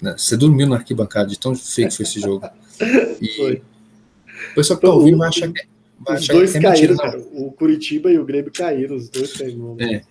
Né? 0.00 0.14
Você 0.16 0.36
dormiu 0.36 0.66
na 0.66 0.76
arquibancada 0.76 1.28
de 1.28 1.38
tão 1.38 1.54
feio 1.54 1.88
que 1.88 1.96
foi 1.96 2.04
esse 2.04 2.20
jogo. 2.20 2.48
E 3.20 3.36
foi. 3.36 3.62
o 4.52 4.54
pessoal 4.54 4.78
que 4.78 4.86
tá 4.86 4.90
ouvindo 4.90 5.18
vai 5.18 5.28
achar 5.28 5.52
que, 5.52 5.52
vai 5.52 5.69
os 6.08 6.28
dois 6.28 6.54
é 6.54 6.60
caíram, 6.60 6.94
mentira, 6.94 6.96
cara. 6.96 7.18
O 7.32 7.52
Curitiba 7.52 8.10
e 8.10 8.18
o 8.18 8.24
Grêmio 8.24 8.52
caíram, 8.52 8.96
os 8.96 9.08
dois 9.08 9.32
caíram. 9.32 9.76
É 9.78 10.02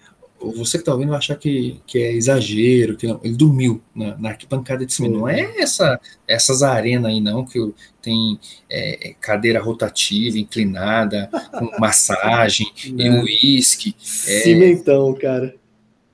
você 0.41 0.77
que 0.77 0.85
tá 0.85 0.93
ouvindo 0.93 1.09
vai 1.09 1.17
achar 1.17 1.35
que, 1.35 1.81
que 1.85 1.99
é 1.99 2.13
exagero, 2.13 2.95
que 2.95 3.05
não. 3.05 3.19
Ele 3.23 3.35
dormiu 3.35 3.81
na, 3.93 4.17
na 4.17 4.29
arquibancada 4.29 4.85
de 4.85 4.93
cima. 4.93 5.09
Não 5.09 5.27
é 5.27 5.59
essa, 5.59 5.99
essas 6.27 6.63
arenas 6.63 7.11
aí, 7.11 7.19
não, 7.19 7.45
que 7.45 7.59
tem 8.01 8.39
é, 8.69 9.15
cadeira 9.19 9.61
rotativa, 9.61 10.37
inclinada, 10.37 11.29
com 11.51 11.69
massagem 11.79 12.71
e 12.85 13.09
uísque. 13.09 13.93
É... 13.99 14.39
Cimentão, 14.41 15.13
cara. 15.13 15.55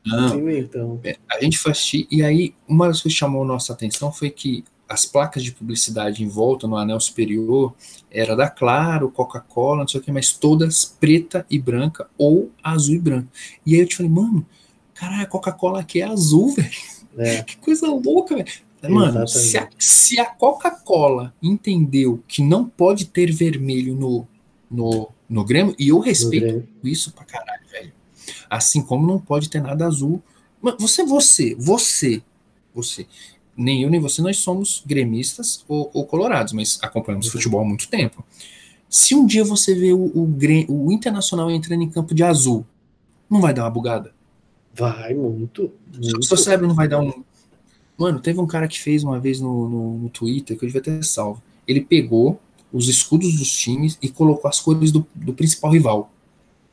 Não, 0.04 0.30
Cimentão. 0.30 1.00
É, 1.04 1.18
a 1.30 1.40
gente 1.42 1.58
foi 1.58 1.72
assistir, 1.72 2.08
e 2.12 2.24
aí 2.24 2.54
uma 2.68 2.88
das 2.88 3.02
coisas 3.02 3.14
que 3.14 3.20
chamou 3.20 3.46
nossa 3.46 3.74
atenção 3.74 4.12
foi 4.12 4.30
que 4.30 4.64
as 4.88 5.06
placas 5.06 5.44
de 5.44 5.52
publicidade 5.52 6.24
em 6.24 6.28
volta 6.28 6.68
no 6.68 6.78
anel 6.78 7.00
superior 7.00 7.74
era 8.12 8.36
da 8.36 8.50
Claro, 8.50 9.10
Coca-Cola, 9.10 9.82
não 9.82 9.88
sei 9.88 10.00
o 10.00 10.04
que, 10.04 10.12
mas 10.12 10.32
todas 10.32 10.86
preta 10.86 11.46
e 11.50 11.58
branca 11.58 12.08
ou 12.18 12.52
azul 12.64 12.96
e 12.96 13.00
branco. 13.00 13.28
E 13.66 13.74
aí 13.74 13.82
eu 13.82 13.88
te 13.88 13.98
falei, 13.98 14.12
mano, 14.12 14.46
caralho, 14.94 15.24
a 15.24 15.28
Coca-Cola 15.28 15.80
aqui 15.80 16.02
é 16.02 16.06
azul, 16.06 16.54
velho. 16.56 16.70
É. 17.18 17.44
Que 17.44 17.58
coisa 17.58 17.88
louca, 17.88 18.36
velho. 18.36 18.66
Mano, 18.88 19.28
se 19.28 19.58
a, 19.58 19.68
se 19.80 20.20
a 20.20 20.26
Coca-Cola 20.26 21.34
entendeu 21.42 22.24
que 22.28 22.44
não 22.44 22.66
pode 22.66 23.06
ter 23.06 23.32
vermelho 23.32 23.96
no, 23.96 24.28
no, 24.70 25.10
no 25.28 25.44
Grêmio, 25.44 25.76
e 25.80 25.88
eu 25.90 26.00
respeito 26.00 26.68
isso 26.84 27.12
pra 27.12 27.26
caralho, 27.26 27.66
velho. 27.72 27.92
Assim 28.48 28.84
como 28.84 29.08
não 29.08 29.20
pode 29.20 29.50
ter 29.50 29.62
nada 29.62 29.88
azul. 29.88 30.22
Você, 30.80 31.04
você, 31.04 31.56
você, 31.56 32.22
você 32.74 33.08
nem 33.58 33.84
eu 33.84 33.90
nem 33.90 34.00
você, 34.00 34.22
nós 34.22 34.38
somos 34.38 34.84
gremistas 34.86 35.64
ou, 35.68 35.90
ou 35.94 36.06
colorados, 36.06 36.54
mas 36.54 36.78
acompanhamos 36.82 37.28
futebol 37.28 37.62
há 37.62 37.66
muito 37.66 37.88
tempo. 37.88 38.24
Se 38.90 39.16
um 39.16 39.26
dia 39.26 39.44
você 39.44 39.74
vê 39.74 39.94
o, 39.94 39.98
o, 39.98 40.38
o, 40.68 40.92
Internacional 40.92 41.50
entrando 41.50 41.84
em 41.84 41.90
campo 41.90 42.14
de 42.14 42.24
azul, 42.24 42.66
não 43.30 43.42
vai 43.42 43.54
dar 43.54 43.64
uma 43.64 43.70
bugada? 43.70 44.14
Vai, 44.74 45.14
muito. 45.14 45.72
muito. 45.94 46.24
Seu 46.24 46.38
cérebro 46.38 46.68
não 46.68 46.76
vai 46.76 46.88
dar 46.88 47.00
um. 47.00 47.24
Mano, 47.98 48.20
teve 48.20 48.40
um 48.40 48.48
cara 48.48 48.68
que 48.68 48.80
fez 48.80 49.04
uma 49.04 49.20
vez 49.20 49.40
no, 49.40 49.70
no, 49.70 49.98
no 50.00 50.10
Twitter, 50.10 50.58
que 50.58 50.66
eu 50.66 50.68
devia 50.68 50.82
ter 50.82 51.04
salvo. 51.04 51.42
Ele 51.68 51.82
pegou 51.82 52.40
os 52.72 52.90
escudos 52.90 53.38
dos 53.38 53.52
times 53.52 53.98
e 54.02 54.10
colocou 54.10 54.50
as 54.50 54.60
cores 54.60 54.92
do, 54.92 55.06
do 55.16 55.34
principal 55.34 55.72
rival. 55.72 56.12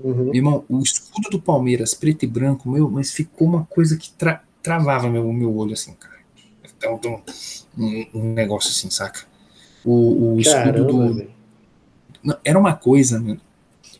Uhum. 0.00 0.34
Irmão, 0.34 0.64
o 0.68 0.80
escudo 0.80 1.30
do 1.30 1.40
Palmeiras, 1.40 1.94
preto 1.94 2.24
e 2.24 2.26
branco, 2.26 2.68
meu, 2.68 2.90
mas 2.90 3.12
ficou 3.12 3.46
uma 3.46 3.64
coisa 3.64 3.96
que 3.96 4.10
tra 4.10 4.42
travava 4.62 5.08
meu, 5.08 5.32
meu 5.32 5.56
olho 5.56 5.72
assim, 5.72 5.92
cara. 5.94 6.11
Então, 6.84 7.22
um, 7.76 8.06
um 8.14 8.32
negócio 8.32 8.70
assim, 8.70 8.90
saca? 8.90 9.26
O, 9.84 10.34
o 10.34 10.40
escudo 10.40 10.84
do. 10.84 11.28
Não, 12.22 12.38
era 12.44 12.58
uma 12.58 12.74
coisa, 12.74 13.18
né, 13.18 13.36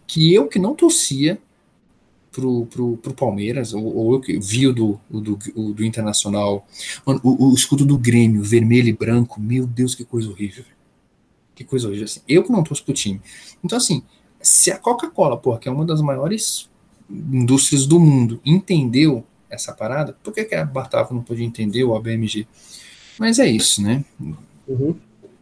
que 0.06 0.32
eu 0.32 0.46
que 0.46 0.59
não 0.59 0.74
torcia 0.74 1.38
pro, 2.30 2.66
pro, 2.66 2.96
pro 2.96 3.14
Palmeiras, 3.14 3.74
ou, 3.74 3.84
ou 3.96 4.14
eu 4.14 4.20
que 4.20 4.38
vi 4.38 4.66
o 4.66 4.72
do, 4.72 5.00
o 5.10 5.20
do, 5.20 5.38
o 5.54 5.72
do 5.72 5.84
Internacional. 5.84 6.66
Mano, 7.04 7.20
o, 7.22 7.50
o, 7.50 7.54
escudo 7.54 7.84
do 7.84 7.98
Grêmio, 7.98 8.42
vermelho 8.42 8.88
e 8.88 8.92
branco, 8.92 9.40
meu 9.40 9.66
Deus, 9.66 9.94
que 9.94 10.04
coisa 10.04 10.30
horrível. 10.30 10.64
Que 11.54 11.64
coisa 11.64 11.86
horrível. 11.86 12.06
Assim, 12.06 12.20
eu 12.26 12.42
que 12.42 12.50
não 12.50 12.62
torço 12.62 12.84
pro 12.84 12.94
time. 12.94 13.20
Então, 13.62 13.76
assim, 13.76 14.02
se 14.40 14.72
a 14.72 14.78
Coca-Cola, 14.78 15.36
porra, 15.36 15.59
que 15.59 15.68
é 15.68 15.72
uma 15.72 15.84
das 15.84 16.00
maiores 16.00 16.70
indústrias 17.10 17.86
do 17.86 18.00
mundo, 18.00 18.40
entendeu 18.44 19.24
essa 19.53 19.73
parada, 19.73 20.16
por 20.24 20.33
que, 20.33 20.45
que 20.45 20.55
a 20.55 20.65
Bartava 20.65 21.15
não 21.15 21.23
podia 21.23 21.45
entender, 21.45 21.85
ou 21.85 21.95
a 21.95 22.01
BMG? 22.01 22.47
Mas 23.19 23.39
é 23.39 23.47
isso, 23.47 23.83
né? 23.83 24.03
Uhum. 24.66 24.97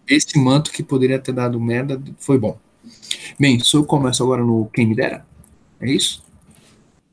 Esse 0.07 0.37
manto 0.37 0.73
que 0.73 0.83
poderia 0.83 1.21
ter 1.21 1.33
dado 1.33 1.61
merda 1.61 2.03
foi 2.19 2.37
bom. 2.37 2.59
Bem, 3.39 3.61
se 3.61 3.77
eu 3.77 3.85
começo 3.85 4.23
agora 4.25 4.43
no 4.43 4.69
Quem 4.75 4.87
Me 4.87 4.97
Dera, 4.97 5.25
é 5.81 5.89
isso? 5.89 6.25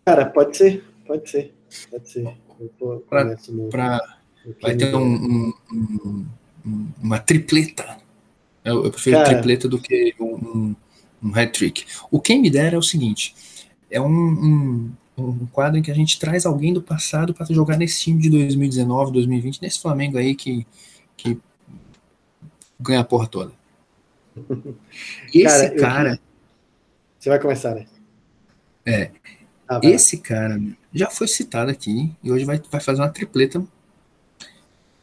Cara, 0.04 0.26
pode 0.26 0.58
ser, 0.58 0.84
pode 1.06 1.30
ser, 1.30 1.54
pode 1.92 2.10
ser. 2.10 2.28
Pra, 3.08 3.36
pra 3.70 4.18
vai 4.60 4.76
ter 4.76 4.96
um, 4.96 5.54
um, 5.72 6.26
um, 6.66 6.88
uma 7.02 7.20
tripleta. 7.20 7.98
Eu, 8.66 8.86
eu 8.86 8.92
prefiro 8.92 9.18
Cara, 9.18 9.30
tripleta 9.30 9.70
do 9.70 9.80
que 9.80 10.16
um, 10.20 10.76
um 11.22 11.36
hat-trick. 11.36 11.86
O 12.10 12.20
Quem 12.20 12.42
Me 12.42 12.50
Dera 12.50 12.76
é 12.76 12.80
o 12.80 12.84
seguinte, 12.84 13.36
é 13.92 14.02
um, 14.02 14.92
um 15.18 15.48
quadro 15.48 15.80
em 15.80 15.82
que 15.82 15.90
a 15.90 15.96
gente 15.96 16.20
traz 16.20 16.46
alguém 16.46 16.74
do 16.74 16.82
passado 16.82 17.34
para 17.34 17.46
jogar 17.48 17.78
nesse 17.78 18.02
time 18.02 18.22
de 18.22 18.30
2019, 18.30 19.12
2020, 19.12 19.62
nesse 19.62 19.82
Flamengo 19.82 20.18
aí 20.18 20.36
que, 20.36 20.66
que 21.16 21.40
ganha 22.80 23.00
a 23.00 23.04
porra 23.04 23.28
toda. 23.28 23.52
Esse 25.34 25.70
cara, 25.72 25.76
cara 25.80 26.20
Você 27.18 27.30
vai 27.30 27.40
começar, 27.40 27.74
né? 27.74 27.86
É. 28.86 29.12
Ah, 29.68 29.82
esse 29.84 30.20
cara 30.20 30.62
já 30.94 31.10
foi 31.10 31.28
citado 31.28 31.70
aqui 31.70 32.16
e 32.24 32.32
hoje 32.32 32.46
vai, 32.46 32.62
vai 32.72 32.80
fazer 32.80 33.02
uma 33.02 33.10
tripleta. 33.10 33.62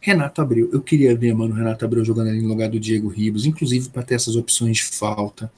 Renato 0.01 0.41
Abreu. 0.41 0.71
Eu 0.73 0.81
queria 0.81 1.15
ver, 1.15 1.35
mano, 1.35 1.53
o 1.53 1.57
Renato 1.57 1.85
Abreu 1.85 2.05
jogando 2.05 2.29
ali 2.29 2.41
no 2.41 2.49
lugar 2.49 2.71
do 2.71 2.81
Diego 2.81 3.09
Ribos, 3.09 3.45
inclusive 3.45 3.91
para 3.91 4.03
ter 4.03 4.15
essas 4.15 4.37
opções 4.37 4.79
de 4.79 4.85
falta. 4.85 5.53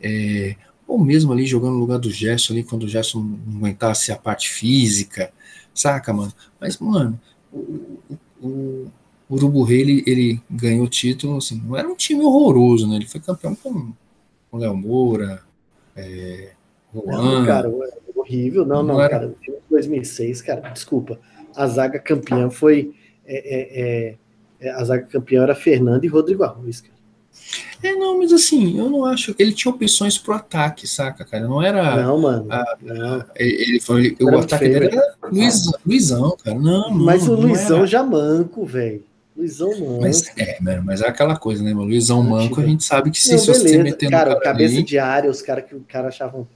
É, 0.00 0.56
ou 0.86 0.98
mesmo 0.98 1.32
ali 1.32 1.44
jogando 1.46 1.74
no 1.74 1.80
lugar 1.80 1.98
do 1.98 2.10
Gerson 2.10 2.52
ali, 2.52 2.62
quando 2.62 2.84
o 2.84 2.88
Gerson 2.88 3.20
não 3.46 3.58
aguentasse 3.58 4.12
a 4.12 4.16
parte 4.16 4.48
física, 4.48 5.32
saca, 5.74 6.12
mano? 6.12 6.32
Mas, 6.60 6.78
mano, 6.78 7.20
o, 7.52 7.98
o, 8.40 8.92
o 9.28 9.34
Urubu 9.34 9.62
Rei, 9.64 9.80
ele, 9.80 10.04
ele 10.06 10.40
ganhou 10.50 10.84
o 10.84 10.88
título, 10.88 11.38
assim, 11.38 11.60
não 11.64 11.76
era 11.76 11.88
um 11.88 11.96
time 11.96 12.22
horroroso, 12.22 12.88
né? 12.88 12.96
Ele 12.96 13.06
foi 13.06 13.20
campeão 13.20 13.54
com 13.54 13.92
o 14.52 14.58
Léo 14.58 14.76
Moura, 14.76 15.42
é, 15.96 16.52
Juan. 16.92 17.40
Não, 17.40 17.46
cara, 17.46 17.70
horrível. 18.14 18.64
Não, 18.64 18.82
não, 18.82 18.94
não 18.94 19.00
era... 19.00 19.10
cara, 19.10 19.34
2006, 19.70 20.42
cara, 20.42 20.70
desculpa. 20.70 21.18
A 21.54 21.66
zaga 21.66 21.98
campeã 21.98 22.50
foi. 22.50 22.94
É, 23.24 24.10
é, 24.10 24.16
é, 24.60 24.70
a 24.70 24.84
zaga 24.84 25.06
campeã 25.06 25.42
era 25.42 25.54
Fernando 25.54 26.04
e 26.04 26.08
Rodrigo 26.08 26.44
Arrues, 26.44 26.80
cara. 26.80 26.96
É, 27.82 27.92
não, 27.94 28.18
mas 28.18 28.32
assim, 28.32 28.78
eu 28.78 28.88
não 28.88 29.04
acho. 29.04 29.34
Ele 29.38 29.52
tinha 29.52 29.72
opções 29.72 30.18
pro 30.18 30.34
ataque, 30.34 30.86
saca, 30.86 31.24
cara? 31.24 31.46
Não 31.46 31.62
era. 31.62 32.02
Não, 32.02 32.18
mano. 32.18 32.46
A, 32.50 32.76
não. 32.80 33.24
Ele 33.34 33.80
foi. 33.80 34.16
O 34.20 34.38
ataque 34.38 34.68
dele 34.68 34.86
era 34.86 35.14
Luizão, 35.30 35.74
Luizão, 35.86 36.36
cara. 36.42 36.58
Não, 36.58 36.90
Mas 36.90 37.26
não, 37.26 37.34
o 37.34 37.40
Luizão 37.40 37.78
era. 37.78 37.86
já 37.86 38.02
manco, 38.02 38.64
velho. 38.64 39.04
Luizão 39.36 39.70
Manco. 39.78 40.00
Mas 40.00 40.32
é, 40.38 40.58
mas 40.80 41.02
é 41.02 41.08
aquela 41.08 41.36
coisa, 41.36 41.62
né, 41.62 41.74
mano? 41.74 41.88
Luizão 41.88 42.22
Manco, 42.22 42.60
a 42.60 42.64
gente 42.64 42.82
sabe 42.82 43.10
que 43.10 43.20
se, 43.20 43.32
não, 43.32 43.38
se 43.38 43.46
você 43.46 43.82
meter 43.82 44.08
cara, 44.10 44.30
cara 44.30 44.40
cabeça 44.40 44.76
ali... 44.76 44.82
de 44.82 44.98
área, 44.98 45.30
os 45.30 45.42
caras 45.42 45.66
que 45.66 45.74
o 45.74 45.84
cara 45.86 46.08
achavam 46.08 46.48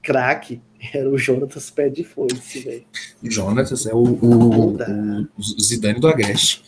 craque, 0.00 0.60
era 0.94 1.10
o 1.10 1.18
Jonatas 1.18 1.70
Pé 1.70 1.88
de 1.88 2.04
Foice, 2.04 2.60
velho. 2.60 2.84
Jonatas 3.22 3.84
é 3.84 3.92
o, 3.92 3.98
o, 3.98 4.74
o, 4.74 5.28
o 5.36 5.62
Zidane 5.62 5.98
do 5.98 6.06
Agreste. 6.06 6.62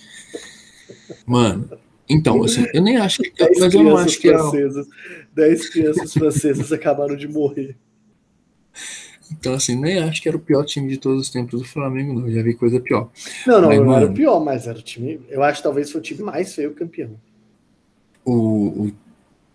Mano, 1.24 1.70
então, 2.10 2.42
assim, 2.42 2.66
eu 2.74 2.82
nem 2.82 2.96
acho 2.96 3.22
que. 3.22 3.32
Mas 3.58 3.72
eu 3.72 3.84
não 3.84 3.96
acho 3.96 4.18
que. 4.18 4.28
É 4.28 4.36
francesas, 4.36 4.86
Dez 5.32 5.68
crianças 5.68 6.12
francesas 6.12 6.72
acabaram 6.72 7.16
de 7.16 7.28
morrer. 7.28 7.76
Então, 9.30 9.54
assim, 9.54 9.76
nem 9.76 9.98
acho 10.00 10.20
que 10.20 10.28
era 10.28 10.36
o 10.36 10.40
pior 10.40 10.64
time 10.64 10.88
de 10.88 10.96
todos 10.96 11.22
os 11.22 11.30
tempos 11.30 11.60
do 11.60 11.66
Flamengo, 11.66 12.12
não. 12.12 12.26
Eu 12.26 12.34
já 12.34 12.42
vi 12.42 12.54
coisa 12.54 12.80
pior. 12.80 13.10
Não, 13.46 13.60
não, 13.60 13.68
mas, 13.68 13.78
não 13.78 13.86
mano, 13.86 14.02
era 14.02 14.10
o 14.10 14.14
pior, 14.14 14.40
mas 14.44 14.66
era 14.66 14.76
o 14.76 14.82
time. 14.82 15.20
Eu 15.28 15.42
acho 15.44 15.58
que 15.58 15.62
talvez 15.62 15.90
foi 15.90 16.00
o 16.00 16.02
time 16.02 16.22
mais 16.22 16.52
feio 16.52 16.74
campeão. 16.74 17.12
O, 18.24 18.32
o, 18.32 18.92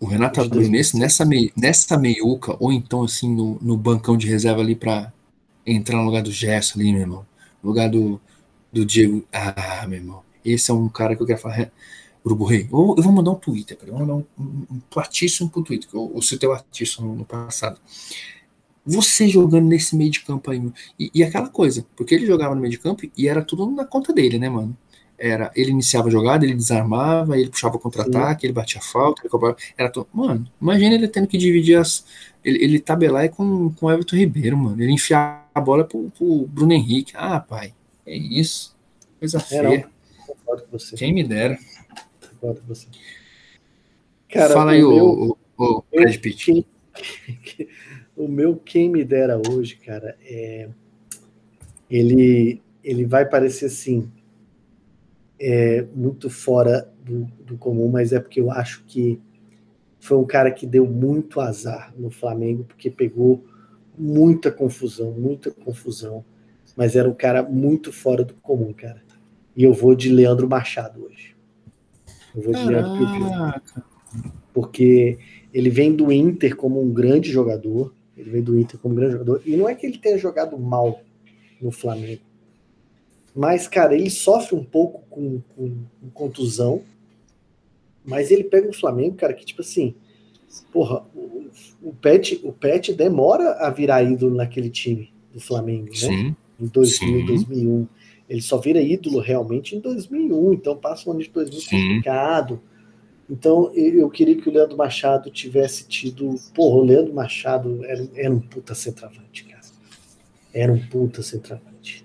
o 0.00 0.06
Renato 0.06 0.40
Abreu, 0.40 0.66
nesse, 0.68 0.98
nessa, 0.98 1.26
mei, 1.26 1.52
nessa 1.54 1.98
meiuca, 1.98 2.56
ou 2.58 2.72
então, 2.72 3.04
assim, 3.04 3.34
no, 3.34 3.58
no 3.60 3.76
bancão 3.76 4.16
de 4.16 4.26
reserva 4.26 4.62
ali 4.62 4.74
para 4.74 5.12
entrar 5.66 5.98
no 5.98 6.04
lugar 6.04 6.22
do 6.22 6.32
Gerson 6.32 6.78
ali, 6.78 6.90
meu 6.92 7.02
irmão. 7.02 7.26
No 7.62 7.68
lugar 7.68 7.90
do, 7.90 8.18
do 8.72 8.84
Diego. 8.84 9.26
Ah, 9.30 9.84
meu 9.86 9.98
irmão. 9.98 10.22
Esse 10.42 10.70
é 10.70 10.74
um 10.74 10.88
cara 10.88 11.14
que 11.14 11.22
eu 11.22 11.26
quero 11.26 11.40
falar. 11.40 11.70
Grupo 12.26 12.44
Rei. 12.44 12.68
Eu, 12.72 12.94
eu 12.98 13.02
vou 13.04 13.12
mandar 13.12 13.30
um 13.30 13.36
Twitter, 13.36 13.78
eu 13.86 13.92
vou 13.92 14.00
mandar 14.00 14.14
um, 14.14 14.24
um, 14.36 14.66
um 14.96 14.98
artíssimo 14.98 15.48
pro 15.48 15.62
Twitter, 15.62 15.88
que 15.88 15.96
eu, 15.96 16.10
eu 16.12 16.20
citei 16.20 16.48
o 16.48 16.52
artístico 16.52 17.04
no, 17.04 17.14
no, 17.14 17.24
passado. 17.24 17.78
Você 18.84 19.28
jogando 19.28 19.66
nesse 19.66 19.94
meio 19.94 20.10
de 20.10 20.20
campo 20.20 20.50
aí, 20.50 20.60
e, 20.98 21.08
e, 21.14 21.22
aquela 21.22 21.48
coisa, 21.48 21.86
porque 21.94 22.16
ele 22.16 22.26
jogava 22.26 22.52
no 22.52 22.60
meio 22.60 22.72
de 22.72 22.78
campo 22.78 23.08
e 23.16 23.28
era 23.28 23.42
tudo 23.42 23.70
na 23.70 23.84
conta 23.84 24.12
dele, 24.12 24.40
né, 24.40 24.48
mano? 24.48 24.76
Era, 25.16 25.52
ele 25.54 25.70
iniciava 25.70 26.08
a 26.08 26.10
jogada, 26.10 26.44
ele 26.44 26.54
desarmava, 26.54 27.38
ele 27.38 27.48
puxava 27.48 27.78
contra-ataque, 27.78 28.44
ele 28.44 28.52
batia 28.52 28.80
falta, 28.80 29.22
ele 29.22 29.28
cobrava, 29.28 29.56
era 29.78 29.88
tudo, 29.88 30.08
mano, 30.12 30.46
imagina 30.60 30.94
ele 30.96 31.08
tendo 31.08 31.26
que 31.26 31.38
dividir 31.38 31.78
as, 31.78 32.04
ele, 32.44 32.62
ele 32.62 32.78
tabelar 32.78 33.30
com, 33.30 33.72
com 33.72 33.86
o 33.86 33.90
Everton 33.90 34.16
Ribeiro, 34.16 34.58
mano, 34.58 34.82
ele 34.82 34.92
enfiar 34.92 35.48
a 35.54 35.60
bola 35.60 35.84
pro, 35.84 36.10
pro 36.10 36.46
Bruno 36.48 36.72
Henrique, 36.72 37.12
ah, 37.16 37.40
pai, 37.40 37.72
é 38.04 38.14
isso, 38.14 38.76
coisa 39.18 39.40
feia. 39.40 39.88
Quem 40.96 41.14
me 41.14 41.24
dera 41.24 41.58
com 42.36 42.54
você. 42.66 42.86
Cara, 44.28 44.54
Fala 44.54 44.72
aí, 44.72 44.84
o, 44.84 45.36
o, 45.58 45.76
o 45.78 45.84
Brad 45.92 46.16
Pitt. 46.18 46.66
o 48.16 48.28
meu 48.28 48.56
quem 48.56 48.88
me 48.88 49.04
dera 49.04 49.40
hoje, 49.50 49.76
cara, 49.76 50.16
é 50.22 50.68
ele 51.88 52.60
ele 52.82 53.04
vai 53.04 53.28
parecer 53.28 53.66
assim 53.66 54.10
é, 55.38 55.84
muito 55.94 56.30
fora 56.30 56.88
do, 57.04 57.24
do 57.44 57.56
comum, 57.58 57.88
mas 57.88 58.12
é 58.12 58.20
porque 58.20 58.40
eu 58.40 58.50
acho 58.50 58.84
que 58.84 59.20
foi 60.00 60.16
um 60.16 60.24
cara 60.24 60.50
que 60.50 60.66
deu 60.66 60.86
muito 60.86 61.40
azar 61.40 61.92
no 61.96 62.10
Flamengo, 62.10 62.64
porque 62.64 62.90
pegou 62.90 63.44
muita 63.98 64.50
confusão, 64.50 65.10
muita 65.12 65.50
confusão. 65.50 66.24
Mas 66.76 66.94
era 66.94 67.08
um 67.08 67.14
cara 67.14 67.42
muito 67.42 67.92
fora 67.92 68.22
do 68.22 68.34
comum, 68.34 68.72
cara. 68.72 69.02
E 69.56 69.64
eu 69.64 69.72
vou 69.72 69.94
de 69.94 70.10
Leandro 70.10 70.48
Machado 70.48 71.04
hoje. 71.04 71.35
Eu 72.36 72.42
vou 72.42 72.52
Caraca. 72.52 73.62
Piu 73.62 74.22
Porque 74.52 75.18
ele 75.52 75.70
vem 75.70 75.92
do 75.94 76.12
Inter 76.12 76.54
como 76.54 76.80
um 76.82 76.92
grande 76.92 77.30
jogador. 77.30 77.94
Ele 78.16 78.30
vem 78.30 78.42
do 78.42 78.58
Inter 78.58 78.78
como 78.78 78.94
um 78.94 78.96
grande 78.96 79.12
jogador. 79.12 79.42
E 79.46 79.56
não 79.56 79.68
é 79.68 79.74
que 79.74 79.86
ele 79.86 79.98
tenha 79.98 80.18
jogado 80.18 80.58
mal 80.58 81.00
no 81.60 81.70
Flamengo. 81.70 82.20
Mas, 83.34 83.66
cara, 83.66 83.94
ele 83.94 84.10
sofre 84.10 84.54
um 84.54 84.64
pouco 84.64 85.02
com, 85.08 85.40
com, 85.54 85.70
com 86.00 86.10
contusão. 86.12 86.82
Mas 88.04 88.30
ele 88.30 88.44
pega 88.44 88.68
um 88.68 88.72
Flamengo, 88.72 89.16
cara, 89.16 89.34
que 89.34 89.44
tipo 89.44 89.62
assim. 89.62 89.94
Porra, 90.72 91.04
o, 91.14 91.50
o, 91.82 91.92
Pet, 91.92 92.40
o 92.44 92.52
Pet 92.52 92.94
demora 92.94 93.52
a 93.54 93.68
virar 93.68 94.02
ídolo 94.02 94.34
naquele 94.34 94.70
time 94.70 95.12
do 95.32 95.40
Flamengo, 95.40 95.88
né? 95.88 95.94
Sim. 95.96 96.36
Em 96.58 96.66
2000, 96.66 97.20
Sim. 97.20 97.26
2001. 97.26 97.88
Ele 98.28 98.42
só 98.42 98.58
vira 98.58 98.80
ídolo 98.80 99.20
realmente 99.20 99.76
em 99.76 99.80
2001, 99.80 100.54
então 100.54 100.76
passa 100.76 101.08
um 101.08 101.12
ano 101.12 101.22
de 101.22 101.30
2000 101.30 101.60
complicado. 101.62 102.60
Então 103.28 103.72
eu 103.74 104.08
queria 104.08 104.36
que 104.36 104.48
o 104.48 104.52
Leandro 104.52 104.76
Machado 104.76 105.30
tivesse 105.30 105.86
tido. 105.86 106.34
Porra, 106.54 106.76
o 106.76 106.84
Leandro 106.84 107.12
Machado 107.12 107.84
era, 107.84 108.08
era 108.14 108.32
um 108.32 108.40
puta 108.40 108.74
centroavante, 108.74 109.44
cara. 109.44 109.62
Era 110.52 110.72
um 110.72 110.78
puta 110.86 111.22
centroavante. 111.22 112.04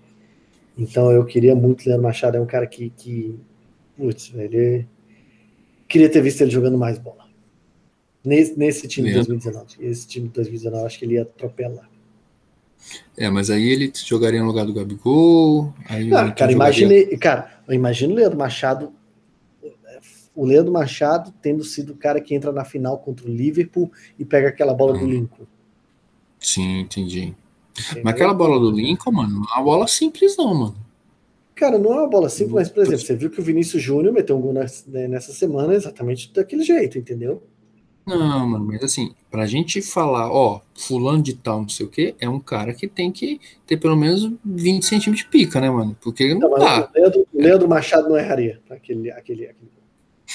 Então 0.78 1.12
eu 1.12 1.26
queria 1.26 1.56
muito 1.56 1.82
o 1.82 1.86
Leandro 1.88 2.04
Machado, 2.04 2.38
é 2.38 2.42
um 2.42 2.46
cara 2.46 2.66
que. 2.66 2.90
que 2.92 3.36
putz, 3.98 4.30
velho. 4.30 4.88
Queria 5.88 6.10
ter 6.10 6.22
visto 6.22 6.42
ele 6.42 6.52
jogando 6.52 6.78
mais 6.78 6.98
bola. 6.98 7.28
Nesse, 8.24 8.58
nesse 8.58 8.88
time 8.88 9.10
de 9.10 9.16
2019. 9.16 9.66
Esse 9.80 10.08
time 10.08 10.28
de 10.28 10.34
2019, 10.36 10.86
acho 10.86 11.00
que 11.00 11.06
ele 11.06 11.16
ia 11.16 11.24
atropelar. 11.24 11.91
É, 13.18 13.30
mas 13.30 13.50
aí 13.50 13.68
ele 13.70 13.92
jogaria 13.94 14.40
no 14.40 14.48
lugar 14.48 14.66
do 14.66 14.74
Gabigol. 14.74 15.74
Aí 15.88 16.08
não, 16.08 16.32
cara, 16.34 16.52
imagine, 16.52 17.06
cara, 17.18 17.62
imagina 17.70 18.14
o 18.14 18.16
Leandro 18.16 18.38
Machado, 18.38 18.94
o 20.36 20.46
Leandro 20.46 20.72
Machado 20.72 21.34
tendo 21.42 21.64
sido 21.64 21.94
o 21.94 21.96
cara 21.96 22.20
que 22.22 22.34
entra 22.34 22.52
na 22.52 22.66
final 22.66 22.98
contra 22.98 23.26
o 23.26 23.30
Liverpool 23.30 23.92
e 24.18 24.26
pega 24.26 24.50
aquela 24.50 24.74
bola 24.74 24.94
hum. 24.94 25.00
do 25.00 25.06
Lincoln. 25.06 25.46
Sim, 26.40 26.80
entendi. 26.80 27.36
Entendeu? 27.80 28.04
Mas 28.04 28.14
aquela 28.14 28.34
bola 28.34 28.60
do 28.60 28.72
Lincoln, 28.72 29.12
mano, 29.12 29.36
não 29.40 29.44
é 29.44 29.58
uma 29.58 29.64
bola 29.64 29.88
simples, 29.88 30.36
não, 30.38 30.54
mano. 30.54 30.76
Cara, 31.56 31.78
não 31.78 31.94
é 31.94 32.00
uma 32.00 32.10
bola 32.10 32.28
simples, 32.28 32.54
mas, 32.54 32.70
por 32.70 32.82
exemplo, 32.82 33.06
você 33.06 33.16
viu 33.16 33.30
que 33.30 33.40
o 33.40 33.44
Vinícius 33.44 33.84
Júnior 33.84 34.12
meteu 34.14 34.36
um 34.36 34.42
gol 34.42 34.54
nessa, 34.54 34.90
né, 34.90 35.08
nessa 35.08 35.32
semana 35.32 35.76
exatamente 35.76 36.34
daquele 36.34 36.64
jeito, 36.64 36.98
entendeu? 36.98 37.44
Não, 38.06 38.48
mano, 38.48 38.66
mas 38.66 38.84
assim, 38.84 39.14
pra 39.30 39.46
gente 39.46 39.82
falar, 39.82 40.32
ó, 40.32 40.62
fulano 40.76 41.22
de 41.22 41.36
tal, 41.36 41.62
não 41.62 41.70
sei 41.70 41.86
o 41.86 41.90
quê, 41.90 42.16
é 42.20 42.28
um 42.28 42.40
cara 42.40 42.74
que 42.74 42.88
tem 42.88 43.12
que 43.12 43.40
ter 43.66 43.78
pelo 43.78 43.96
menos 43.96 44.32
20 44.44 44.84
centímetros 44.84 45.26
de 45.26 45.26
pica, 45.26 45.62
né, 45.62 45.70
mano? 45.70 45.96
Porque 46.02 46.34
não, 46.34 46.50
não 46.50 46.60
dá. 46.60 46.90
O 46.90 47.00
Leandro, 47.00 47.28
Leandro, 47.34 47.70
Machado 47.70 48.10
não 48.10 48.18
erraria. 48.18 48.60
Aquele, 48.70 49.12
aquele, 49.12 49.48
aquele, 49.48 49.72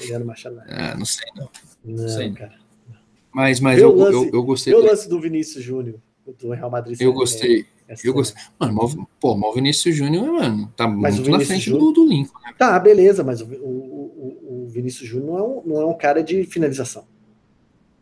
Leandro 0.09 0.27
Machado 0.27 0.57
não 0.57 0.65
erraria. 0.65 0.93
Ah, 0.93 0.97
não 0.97 1.05
sei 1.05 1.27
não. 1.35 1.49
Não, 1.85 2.03
não 2.03 2.09
sei, 2.09 2.33
cara. 2.33 2.55
Mas, 3.33 3.61
mas 3.61 3.79
eu, 3.79 3.95
lance, 3.95 4.17
eu, 4.17 4.31
eu, 4.33 4.43
gostei. 4.43 4.75
o 4.75 4.81
lance 4.81 5.09
do 5.09 5.21
Vinícius 5.21 5.63
Júnior, 5.63 5.97
do 6.41 6.51
Real 6.53 6.71
Madrid. 6.71 6.99
Eu 7.01 7.13
gostei. 7.13 7.67
eu 8.03 8.15
gostei. 8.15 8.43
Mano, 8.59 9.09
pô, 9.21 9.35
o 9.35 9.53
Vinícius 9.53 9.95
Júnior, 9.95 10.27
mano, 10.33 10.73
tá 10.75 10.89
mas 10.89 11.17
muito 11.17 11.31
na 11.31 11.41
frente 11.41 11.67
Júnior... 11.67 11.93
do, 11.93 12.05
do 12.05 12.09
Lincoln. 12.09 12.39
Né? 12.43 12.55
Tá, 12.57 12.79
beleza, 12.79 13.23
mas 13.23 13.43
o, 13.43 13.45
o, 13.45 13.51
o, 13.51 14.65
o 14.65 14.69
Vinícius 14.69 15.07
Júnior 15.07 15.33
não 15.33 15.39
é, 15.39 15.43
um, 15.43 15.63
não 15.67 15.83
é 15.83 15.87
um 15.87 15.99
cara 15.99 16.23
de 16.23 16.45
finalização. 16.45 17.05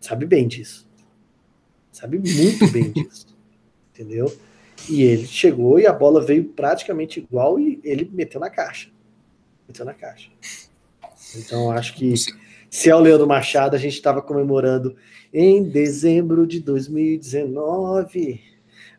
Sabe 0.04 0.26
bem 0.26 0.46
disso. 0.46 0.86
Sabe 1.90 2.18
muito 2.18 2.70
bem 2.70 2.90
disso. 2.92 3.34
Entendeu? 3.90 4.30
E 4.86 5.02
ele 5.02 5.26
chegou 5.26 5.80
e 5.80 5.86
a 5.86 5.94
bola 5.94 6.22
veio 6.22 6.44
praticamente 6.44 7.20
igual 7.20 7.58
e 7.58 7.80
ele 7.82 8.10
meteu 8.12 8.38
na 8.38 8.50
caixa. 8.50 8.90
Meteu 9.66 9.86
na 9.86 9.94
caixa. 9.94 10.28
Então 11.38 11.70
acho 11.70 11.94
que 11.94 12.12
se 12.68 12.90
é 12.90 12.94
o 12.94 13.00
Leandro 13.00 13.26
Machado, 13.26 13.76
a 13.76 13.78
gente 13.78 13.94
estava 13.94 14.20
comemorando 14.20 14.94
em 15.32 15.62
dezembro 15.62 16.46
de 16.46 16.60
2019. 16.60 18.42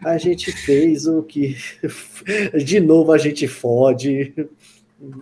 A 0.03 0.17
gente 0.17 0.51
fez 0.51 1.05
o 1.05 1.21
que 1.21 1.55
de 2.65 2.79
novo 2.79 3.11
a 3.11 3.19
gente 3.19 3.47
fode. 3.47 4.33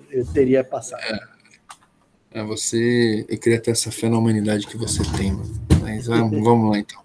Eu 0.09 0.25
teria 0.27 0.63
passado. 0.63 1.03
É, 2.31 2.39
é 2.39 2.43
você. 2.45 3.25
Eu 3.27 3.37
queria 3.37 3.59
ter 3.59 3.71
essa 3.71 3.91
fé 3.91 4.07
na 4.07 4.17
humanidade 4.17 4.65
que 4.65 4.77
você 4.77 5.01
tem, 5.17 5.33
mano. 5.33 5.62
Mas 5.83 6.07
vamos, 6.07 6.43
vamos 6.43 6.71
lá 6.71 6.79
então. 6.79 7.01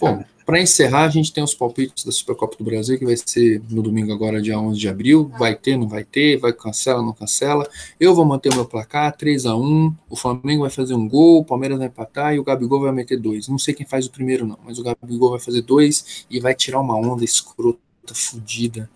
Bom, 0.00 0.24
para 0.46 0.60
encerrar, 0.60 1.04
a 1.04 1.08
gente 1.08 1.32
tem 1.32 1.42
os 1.42 1.54
palpites 1.54 2.04
da 2.04 2.12
Supercopa 2.12 2.56
do 2.56 2.62
Brasil, 2.62 2.96
que 2.96 3.04
vai 3.04 3.16
ser 3.16 3.60
no 3.68 3.82
domingo 3.82 4.12
agora, 4.12 4.40
dia 4.40 4.56
11 4.56 4.78
de 4.78 4.88
abril. 4.88 5.28
Vai 5.36 5.56
ter, 5.56 5.76
não 5.76 5.88
vai 5.88 6.04
ter, 6.04 6.38
vai 6.38 6.52
cancela, 6.52 7.02
não 7.02 7.12
cancela. 7.12 7.68
Eu 7.98 8.14
vou 8.14 8.24
manter 8.24 8.52
o 8.52 8.54
meu 8.54 8.64
placar, 8.64 9.16
3 9.16 9.44
a 9.44 9.56
1 9.56 9.94
O 10.08 10.14
Flamengo 10.14 10.62
vai 10.62 10.70
fazer 10.70 10.94
um 10.94 11.08
gol, 11.08 11.40
o 11.40 11.44
Palmeiras 11.44 11.78
vai 11.78 11.88
empatar 11.88 12.32
e 12.32 12.38
o 12.38 12.44
Gabigol 12.44 12.80
vai 12.80 12.92
meter 12.92 13.18
dois. 13.18 13.48
Não 13.48 13.58
sei 13.58 13.74
quem 13.74 13.84
faz 13.84 14.06
o 14.06 14.10
primeiro, 14.10 14.46
não, 14.46 14.56
mas 14.64 14.78
o 14.78 14.84
Gabigol 14.84 15.30
vai 15.30 15.40
fazer 15.40 15.62
dois 15.62 16.24
e 16.30 16.38
vai 16.38 16.54
tirar 16.54 16.80
uma 16.80 16.96
onda 16.96 17.24
escrota, 17.24 17.80
fodida. 18.14 18.88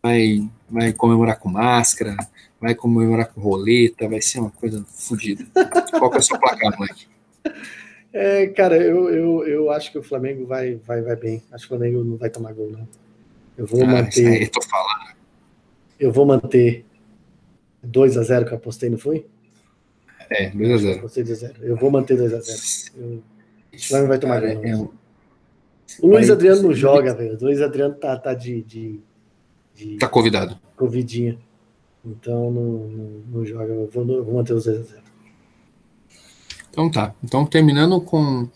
Vai, 0.00 0.48
vai 0.70 0.92
comemorar 0.92 1.36
com 1.38 1.48
máscara, 1.48 2.16
vai 2.60 2.76
comemorar 2.76 3.26
com 3.26 3.40
roleta, 3.40 4.08
vai 4.08 4.22
ser 4.22 4.38
uma 4.38 4.50
coisa 4.50 4.84
fodida. 4.88 5.44
Qual 5.98 6.10
que 6.10 6.16
é 6.16 6.20
o 6.20 6.22
seu 6.22 6.38
placar, 6.38 6.78
moleque? 6.78 7.06
É, 8.12 8.46
cara, 8.48 8.76
eu, 8.76 9.08
eu, 9.08 9.46
eu 9.46 9.70
acho 9.70 9.90
que 9.90 9.98
o 9.98 10.02
Flamengo 10.02 10.46
vai, 10.46 10.76
vai, 10.76 11.00
vai 11.00 11.16
bem. 11.16 11.42
Acho 11.50 11.66
que 11.66 11.74
o 11.74 11.78
Flamengo 11.78 12.04
não 12.04 12.16
vai 12.16 12.28
tomar 12.28 12.52
gol, 12.52 12.70
não. 12.70 12.86
Eu 13.56 13.66
vou 13.66 13.82
ah, 13.82 13.86
manter. 13.86 14.26
Aí, 14.26 14.48
tô 14.48 14.60
falando. 14.62 15.16
Eu 15.98 16.12
vou 16.12 16.26
manter 16.26 16.84
2 17.82 18.18
a 18.18 18.22
0 18.22 18.44
que 18.44 18.52
eu 18.52 18.58
apostei, 18.58 18.90
não 18.90 18.98
foi? 18.98 19.26
É, 20.28 20.50
2 20.50 20.72
a 20.72 20.76
0 20.76 20.98
Apostei 20.98 21.24
2 21.24 21.44
a 21.44 21.46
0 21.48 21.64
Eu 21.64 21.76
vou 21.76 21.90
manter 21.90 22.16
2 22.16 22.34
a 22.34 22.40
0 22.40 23.22
O 23.72 23.78
Flamengo 23.78 24.08
vai 24.08 24.18
tomar 24.18 24.40
cara, 24.40 24.54
gol. 24.54 24.64
É 24.64 24.76
um... 24.76 24.88
O 26.00 26.06
Luiz 26.08 26.30
Adriano 26.30 26.62
não 26.62 26.74
joga, 26.74 27.14
velho. 27.14 27.36
O 27.38 27.44
Luiz 27.44 27.60
Adriano 27.60 27.94
tá, 27.94 28.16
tá 28.16 28.32
de, 28.34 28.62
de, 28.62 29.00
de. 29.74 29.96
Tá 29.96 30.08
convidado. 30.08 30.58
Covidinha. 30.76 31.38
Então 32.04 32.50
não, 32.50 32.88
não, 32.88 33.22
não 33.30 33.44
joga. 33.44 33.72
Eu 33.72 33.86
vou, 33.88 34.16
eu 34.16 34.24
vou 34.24 34.34
manter 34.34 34.54
os 34.54 34.64
2 34.64 34.78
a 34.78 34.82
0 34.82 35.01
então 36.72 36.90
tá. 36.90 37.14
Então 37.22 37.44
terminando 37.44 38.00
com, 38.00 38.48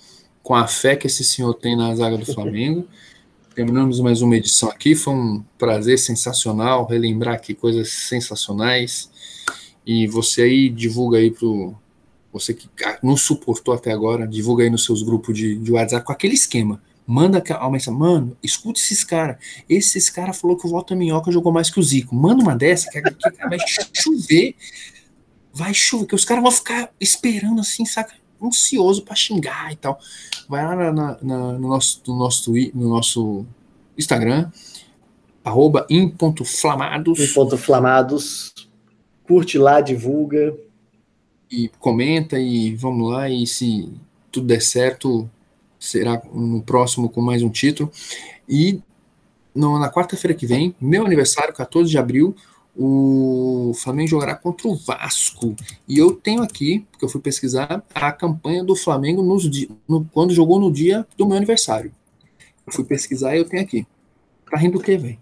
com 0.43 0.55
a 0.55 0.66
fé 0.66 0.97
que 0.97 1.06
esse 1.06 1.22
senhor 1.22 1.52
tem 1.52 1.76
na 1.76 1.94
zaga 1.94 2.16
do 2.16 2.24
Flamengo. 2.24 2.88
Terminamos 3.55 4.01
mais 4.01 4.22
uma 4.22 4.36
edição 4.36 4.70
aqui. 4.70 4.94
Foi 4.94 5.14
um 5.14 5.44
prazer 5.59 5.98
sensacional 5.98 6.86
relembrar 6.86 7.34
aqui 7.34 7.55
coisas 7.55 7.90
sensacionais. 7.90 9.10
E 9.86 10.06
você 10.06 10.43
aí 10.43 10.68
divulga 10.68 11.18
aí 11.18 11.30
pro 11.30 11.74
você 12.32 12.52
que 12.52 12.68
nos 13.02 13.22
suportou 13.22 13.72
até 13.72 13.93
agora, 13.93 14.26
divulga 14.26 14.64
aí 14.64 14.68
nos 14.68 14.84
seus 14.84 15.02
grupos 15.02 15.34
de, 15.34 15.56
de 15.56 15.72
WhatsApp 15.72 16.05
com 16.05 16.12
aquele 16.12 16.34
esquema. 16.34 16.82
Manda 17.06 17.43
a 17.48 17.70
mensagem, 17.70 17.98
mano, 17.98 18.36
escuta 18.43 18.78
esses 18.78 19.05
caras. 19.05 19.36
Esses 19.68 20.10
caras 20.10 20.38
falou 20.38 20.56
que 20.56 20.66
o 20.66 20.70
Walter 20.70 20.97
Minhoca 20.97 21.30
jogou 21.30 21.52
mais 21.52 21.70
que 21.70 21.80
o 21.80 21.82
Zico. 21.82 22.14
Manda 22.14 22.43
uma 22.43 22.55
dessa 22.55 22.90
que, 22.90 23.01
que 23.01 23.48
vai 23.48 23.59
chover 23.94 24.55
vai 25.56 25.72
chover, 25.72 26.06
que 26.06 26.14
os 26.14 26.24
caras 26.24 26.42
vão 26.42 26.52
ficar 26.52 26.92
esperando 27.00 27.62
assim, 27.62 27.86
saca? 27.86 28.14
Ansioso 28.42 29.02
para 29.02 29.14
xingar 29.14 29.72
e 29.72 29.76
tal. 29.76 29.98
Vai 30.46 30.62
lá 30.62 30.76
na, 30.76 30.92
na, 30.92 31.18
na, 31.22 31.52
no, 31.52 31.68
nosso, 31.68 32.02
no, 32.06 32.18
nosso, 32.18 32.52
no 32.74 32.88
nosso 32.90 33.46
Instagram, 33.96 34.50
arroba 35.42 35.86
em.flamados. 35.88 37.18
Em.flamados. 37.18 38.52
Curte 39.26 39.56
lá, 39.56 39.80
divulga. 39.80 40.54
E 41.50 41.68
comenta 41.78 42.38
e 42.38 42.74
vamos 42.74 43.10
lá. 43.10 43.30
E 43.30 43.46
se 43.46 43.90
tudo 44.30 44.48
der 44.48 44.60
certo, 44.60 45.28
será 45.80 46.20
no 46.34 46.60
próximo 46.60 47.08
com 47.08 47.22
mais 47.22 47.42
um 47.42 47.48
título. 47.48 47.90
E 48.46 48.82
no, 49.54 49.78
na 49.78 49.90
quarta-feira 49.90 50.36
que 50.36 50.46
vem, 50.46 50.76
meu 50.78 51.06
aniversário, 51.06 51.54
14 51.54 51.90
de 51.90 51.96
abril, 51.96 52.36
o 52.78 53.72
Flamengo 53.74 54.10
jogará 54.10 54.34
contra 54.34 54.68
o 54.68 54.76
Vasco. 54.76 55.56
E 55.88 55.98
eu 55.98 56.12
tenho 56.12 56.42
aqui, 56.42 56.86
porque 56.90 57.04
eu 57.04 57.08
fui 57.08 57.20
pesquisar, 57.20 57.82
a 57.94 58.12
campanha 58.12 58.62
do 58.62 58.76
Flamengo 58.76 59.22
nos, 59.22 59.48
no, 59.88 60.04
quando 60.12 60.34
jogou 60.34 60.60
no 60.60 60.70
dia 60.70 61.06
do 61.16 61.26
meu 61.26 61.36
aniversário. 61.36 61.90
Eu 62.66 62.72
fui 62.72 62.84
pesquisar 62.84 63.34
e 63.34 63.38
eu 63.38 63.44
tenho 63.44 63.62
aqui. 63.62 63.86
Tá 64.50 64.58
rindo 64.58 64.78
do 64.78 64.84
quê, 64.84 64.96
velho? 64.96 65.18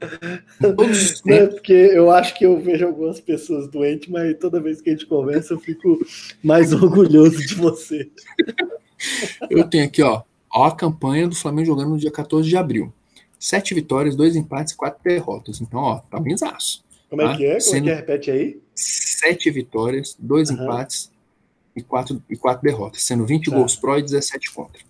É 1.28 1.46
porque 1.46 1.72
eu 1.72 2.10
acho 2.10 2.34
que 2.34 2.44
eu 2.44 2.58
vejo 2.58 2.86
algumas 2.86 3.20
pessoas 3.20 3.68
doentes, 3.68 4.08
mas 4.08 4.34
toda 4.38 4.60
vez 4.60 4.80
que 4.80 4.88
a 4.88 4.92
gente 4.92 5.04
conversa 5.04 5.52
eu 5.52 5.58
fico 5.58 5.98
mais 6.42 6.72
orgulhoso 6.74 7.36
de 7.46 7.54
você. 7.54 8.10
eu 9.50 9.68
tenho 9.68 9.84
aqui, 9.84 10.02
ó, 10.02 10.22
ó, 10.50 10.64
a 10.64 10.74
campanha 10.74 11.28
do 11.28 11.34
Flamengo 11.34 11.66
jogando 11.66 11.90
no 11.90 11.98
dia 11.98 12.10
14 12.10 12.48
de 12.48 12.56
abril. 12.56 12.92
Sete 13.40 13.74
vitórias, 13.74 14.14
dois 14.14 14.36
empates 14.36 14.74
e 14.74 14.76
quatro 14.76 15.00
derrotas. 15.02 15.60
Então, 15.62 15.80
ó, 15.80 15.98
tá 15.98 16.20
benzaço. 16.20 16.84
Como 17.08 17.22
é 17.22 17.24
tá? 17.24 17.36
que 17.36 17.46
é? 17.46 17.50
Como 17.52 17.60
Sendo 17.62 17.76
é 17.76 17.82
que 17.82 17.90
é? 17.90 17.94
Repete 17.94 18.30
aí. 18.30 18.60
Sete 18.74 19.50
vitórias, 19.50 20.14
dois 20.18 20.50
uhum. 20.50 20.62
empates 20.62 21.10
e 21.74 21.82
quatro, 21.82 22.22
e 22.28 22.36
quatro 22.36 22.62
derrotas, 22.62 23.02
sendo 23.02 23.24
20 23.24 23.50
tá. 23.50 23.56
gols 23.56 23.76
pró 23.76 23.98
e 23.98 24.02
17 24.02 24.52
contra. 24.52 24.80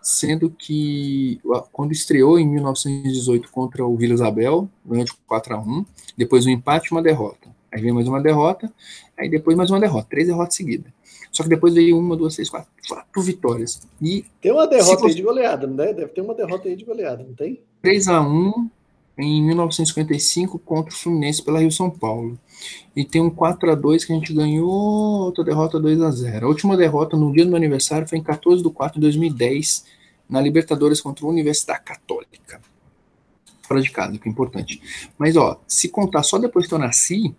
Sendo 0.00 0.48
que 0.48 1.40
quando 1.72 1.90
estreou 1.90 2.38
em 2.38 2.46
1918 2.46 3.50
contra 3.50 3.84
o 3.84 3.96
Vila 3.96 4.14
Isabel, 4.14 4.68
ganhou 4.84 5.04
de 5.04 5.12
4 5.26 5.54
a 5.54 5.58
1 5.58 5.84
depois 6.16 6.46
um 6.46 6.50
empate 6.50 6.88
e 6.88 6.94
uma 6.94 7.02
derrota. 7.02 7.48
Aí 7.72 7.82
vem 7.82 7.92
mais 7.92 8.06
uma 8.06 8.22
derrota, 8.22 8.72
aí 9.18 9.28
depois 9.28 9.56
mais 9.56 9.70
uma 9.70 9.80
derrota, 9.80 10.06
três 10.08 10.28
derrotas 10.28 10.54
seguidas. 10.54 10.92
Só 11.32 11.42
que 11.42 11.48
depois 11.50 11.74
veio 11.74 11.98
uma, 11.98 12.16
duas, 12.16 12.34
três, 12.34 12.48
quatro, 12.48 12.70
quatro 12.88 13.22
vitórias. 13.22 13.86
E 14.00 14.24
tem 14.40 14.52
uma 14.52 14.66
derrota 14.66 15.06
aí 15.06 15.14
de 15.14 15.20
goleada, 15.20 15.66
não 15.66 15.84
é? 15.84 15.92
Deve 15.92 16.12
ter 16.12 16.22
uma 16.22 16.34
derrota 16.34 16.68
aí 16.68 16.76
de 16.76 16.84
goleada, 16.84 17.22
não 17.24 17.34
tem? 17.34 17.60
3 17.86 18.08
a 18.08 18.20
1 18.20 18.68
em 19.16 19.40
1955 19.44 20.58
contra 20.58 20.92
o 20.92 20.96
Fluminense 20.96 21.40
pela 21.40 21.60
Rio 21.60 21.70
São 21.70 21.88
Paulo. 21.88 22.36
E 22.96 23.04
tem 23.04 23.22
um 23.22 23.30
4 23.30 23.70
a 23.70 23.74
2 23.76 24.04
que 24.04 24.12
a 24.12 24.16
gente 24.16 24.34
ganhou, 24.34 24.68
outra 24.68 25.44
derrota 25.44 25.78
2 25.78 26.02
a 26.02 26.10
0 26.10 26.46
A 26.46 26.48
última 26.48 26.76
derrota 26.76 27.16
no 27.16 27.32
dia 27.32 27.44
do 27.44 27.50
meu 27.50 27.56
aniversário 27.56 28.08
foi 28.08 28.18
em 28.18 28.24
14 28.24 28.60
de 28.60 28.68
4 28.70 28.96
de 28.96 29.02
2010, 29.02 29.84
na 30.28 30.40
Libertadores 30.40 31.00
contra 31.00 31.24
a 31.24 31.28
Universidade 31.28 31.84
Católica. 31.84 32.60
Fora 33.62 33.80
de 33.80 33.90
casa, 33.92 34.18
que 34.18 34.28
é 34.28 34.32
importante. 34.32 34.82
Mas, 35.16 35.36
ó, 35.36 35.60
se 35.68 35.88
contar 35.88 36.24
só 36.24 36.38
depois 36.38 36.66
que 36.66 36.74
eu 36.74 36.80
nasci, 36.80 37.32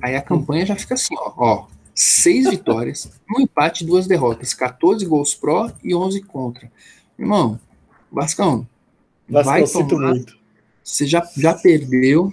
aí 0.00 0.16
a 0.16 0.22
campanha 0.22 0.64
já 0.64 0.76
fica 0.76 0.94
assim, 0.94 1.14
ó, 1.18 1.34
ó 1.36 1.66
seis 1.94 2.48
vitórias, 2.48 3.12
um 3.30 3.42
empate, 3.42 3.84
duas 3.84 4.06
derrotas, 4.06 4.54
14 4.54 5.04
gols 5.04 5.34
pró 5.34 5.70
e 5.84 5.94
11 5.94 6.22
contra. 6.22 6.72
Irmão, 7.18 7.60
Vascão, 8.10 8.66
Vascão 9.30 9.66
vai 9.66 9.88
tomar, 9.88 10.10
muito. 10.10 10.36
Você 10.82 11.06
já, 11.06 11.26
já 11.36 11.54
perdeu. 11.54 12.32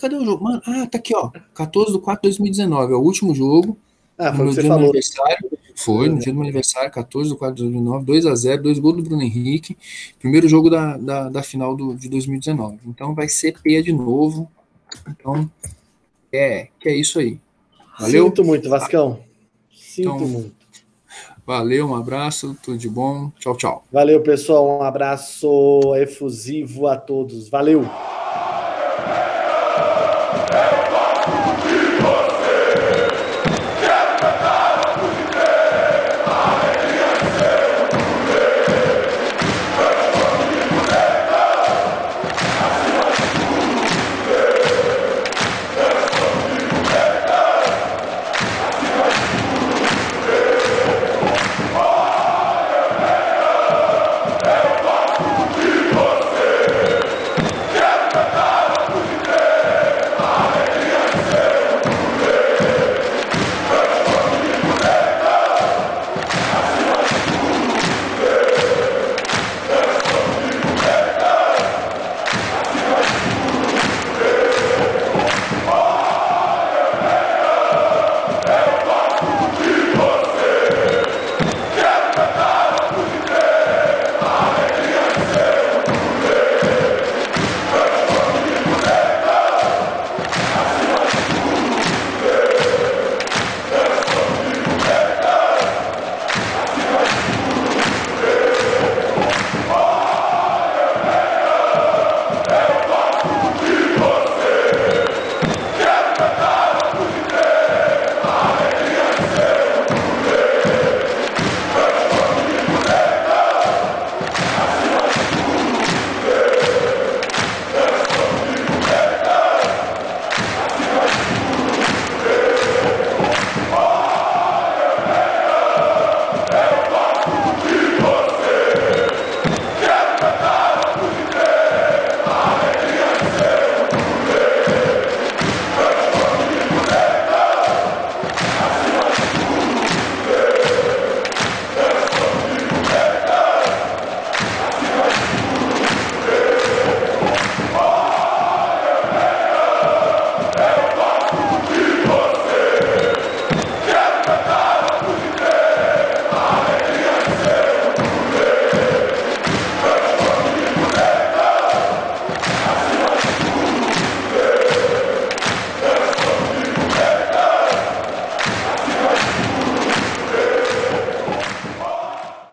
Cadê 0.00 0.16
o 0.16 0.24
jogo? 0.24 0.44
Mano, 0.44 0.62
ah, 0.66 0.86
tá 0.86 0.98
aqui, 0.98 1.14
ó. 1.14 1.30
14 1.54 1.92
de 1.92 1.98
4 1.98 2.22
de 2.22 2.28
2019. 2.28 2.92
É 2.92 2.96
o 2.96 3.00
último 3.00 3.34
jogo. 3.34 3.78
Ah, 4.18 4.34
foi 4.34 4.44
no 4.44 4.52
dia 4.52 4.62
do 4.62 4.68
meu 4.68 4.78
aniversário. 4.78 5.50
Foi, 5.74 6.08
no 6.08 6.18
dia 6.18 6.32
do 6.32 6.36
meu 6.36 6.44
aniversário, 6.44 6.90
14 6.90 7.30
de 7.30 7.36
4 7.36 7.56
de 7.56 7.62
2019, 7.62 8.04
2 8.04 8.26
a 8.26 8.34
0 8.34 8.62
dois 8.62 8.78
gols 8.78 8.96
do 8.96 9.02
Bruno 9.02 9.22
Henrique. 9.22 9.76
Primeiro 10.18 10.48
jogo 10.48 10.68
da, 10.68 10.96
da, 10.96 11.28
da 11.28 11.42
final 11.42 11.74
do, 11.74 11.94
de 11.94 12.08
2019. 12.08 12.78
Então 12.86 13.14
vai 13.14 13.28
ser 13.28 13.58
peia 13.60 13.82
de 13.82 13.92
novo. 13.92 14.50
Então, 15.08 15.50
é, 16.32 16.68
que 16.78 16.88
é 16.88 16.94
isso 16.94 17.18
aí. 17.18 17.40
Valeu? 17.98 18.26
Sinto 18.26 18.44
muito, 18.44 18.68
Vascão. 18.68 19.20
Sinto 19.72 20.14
então, 20.14 20.28
muito. 20.28 20.61
Valeu, 21.46 21.88
um 21.88 21.94
abraço, 21.94 22.56
tudo 22.62 22.78
de 22.78 22.88
bom. 22.88 23.30
Tchau, 23.38 23.56
tchau. 23.56 23.84
Valeu, 23.92 24.20
pessoal. 24.22 24.78
Um 24.78 24.82
abraço 24.82 25.94
efusivo 25.96 26.86
a 26.86 26.96
todos. 26.96 27.48
Valeu. 27.48 27.84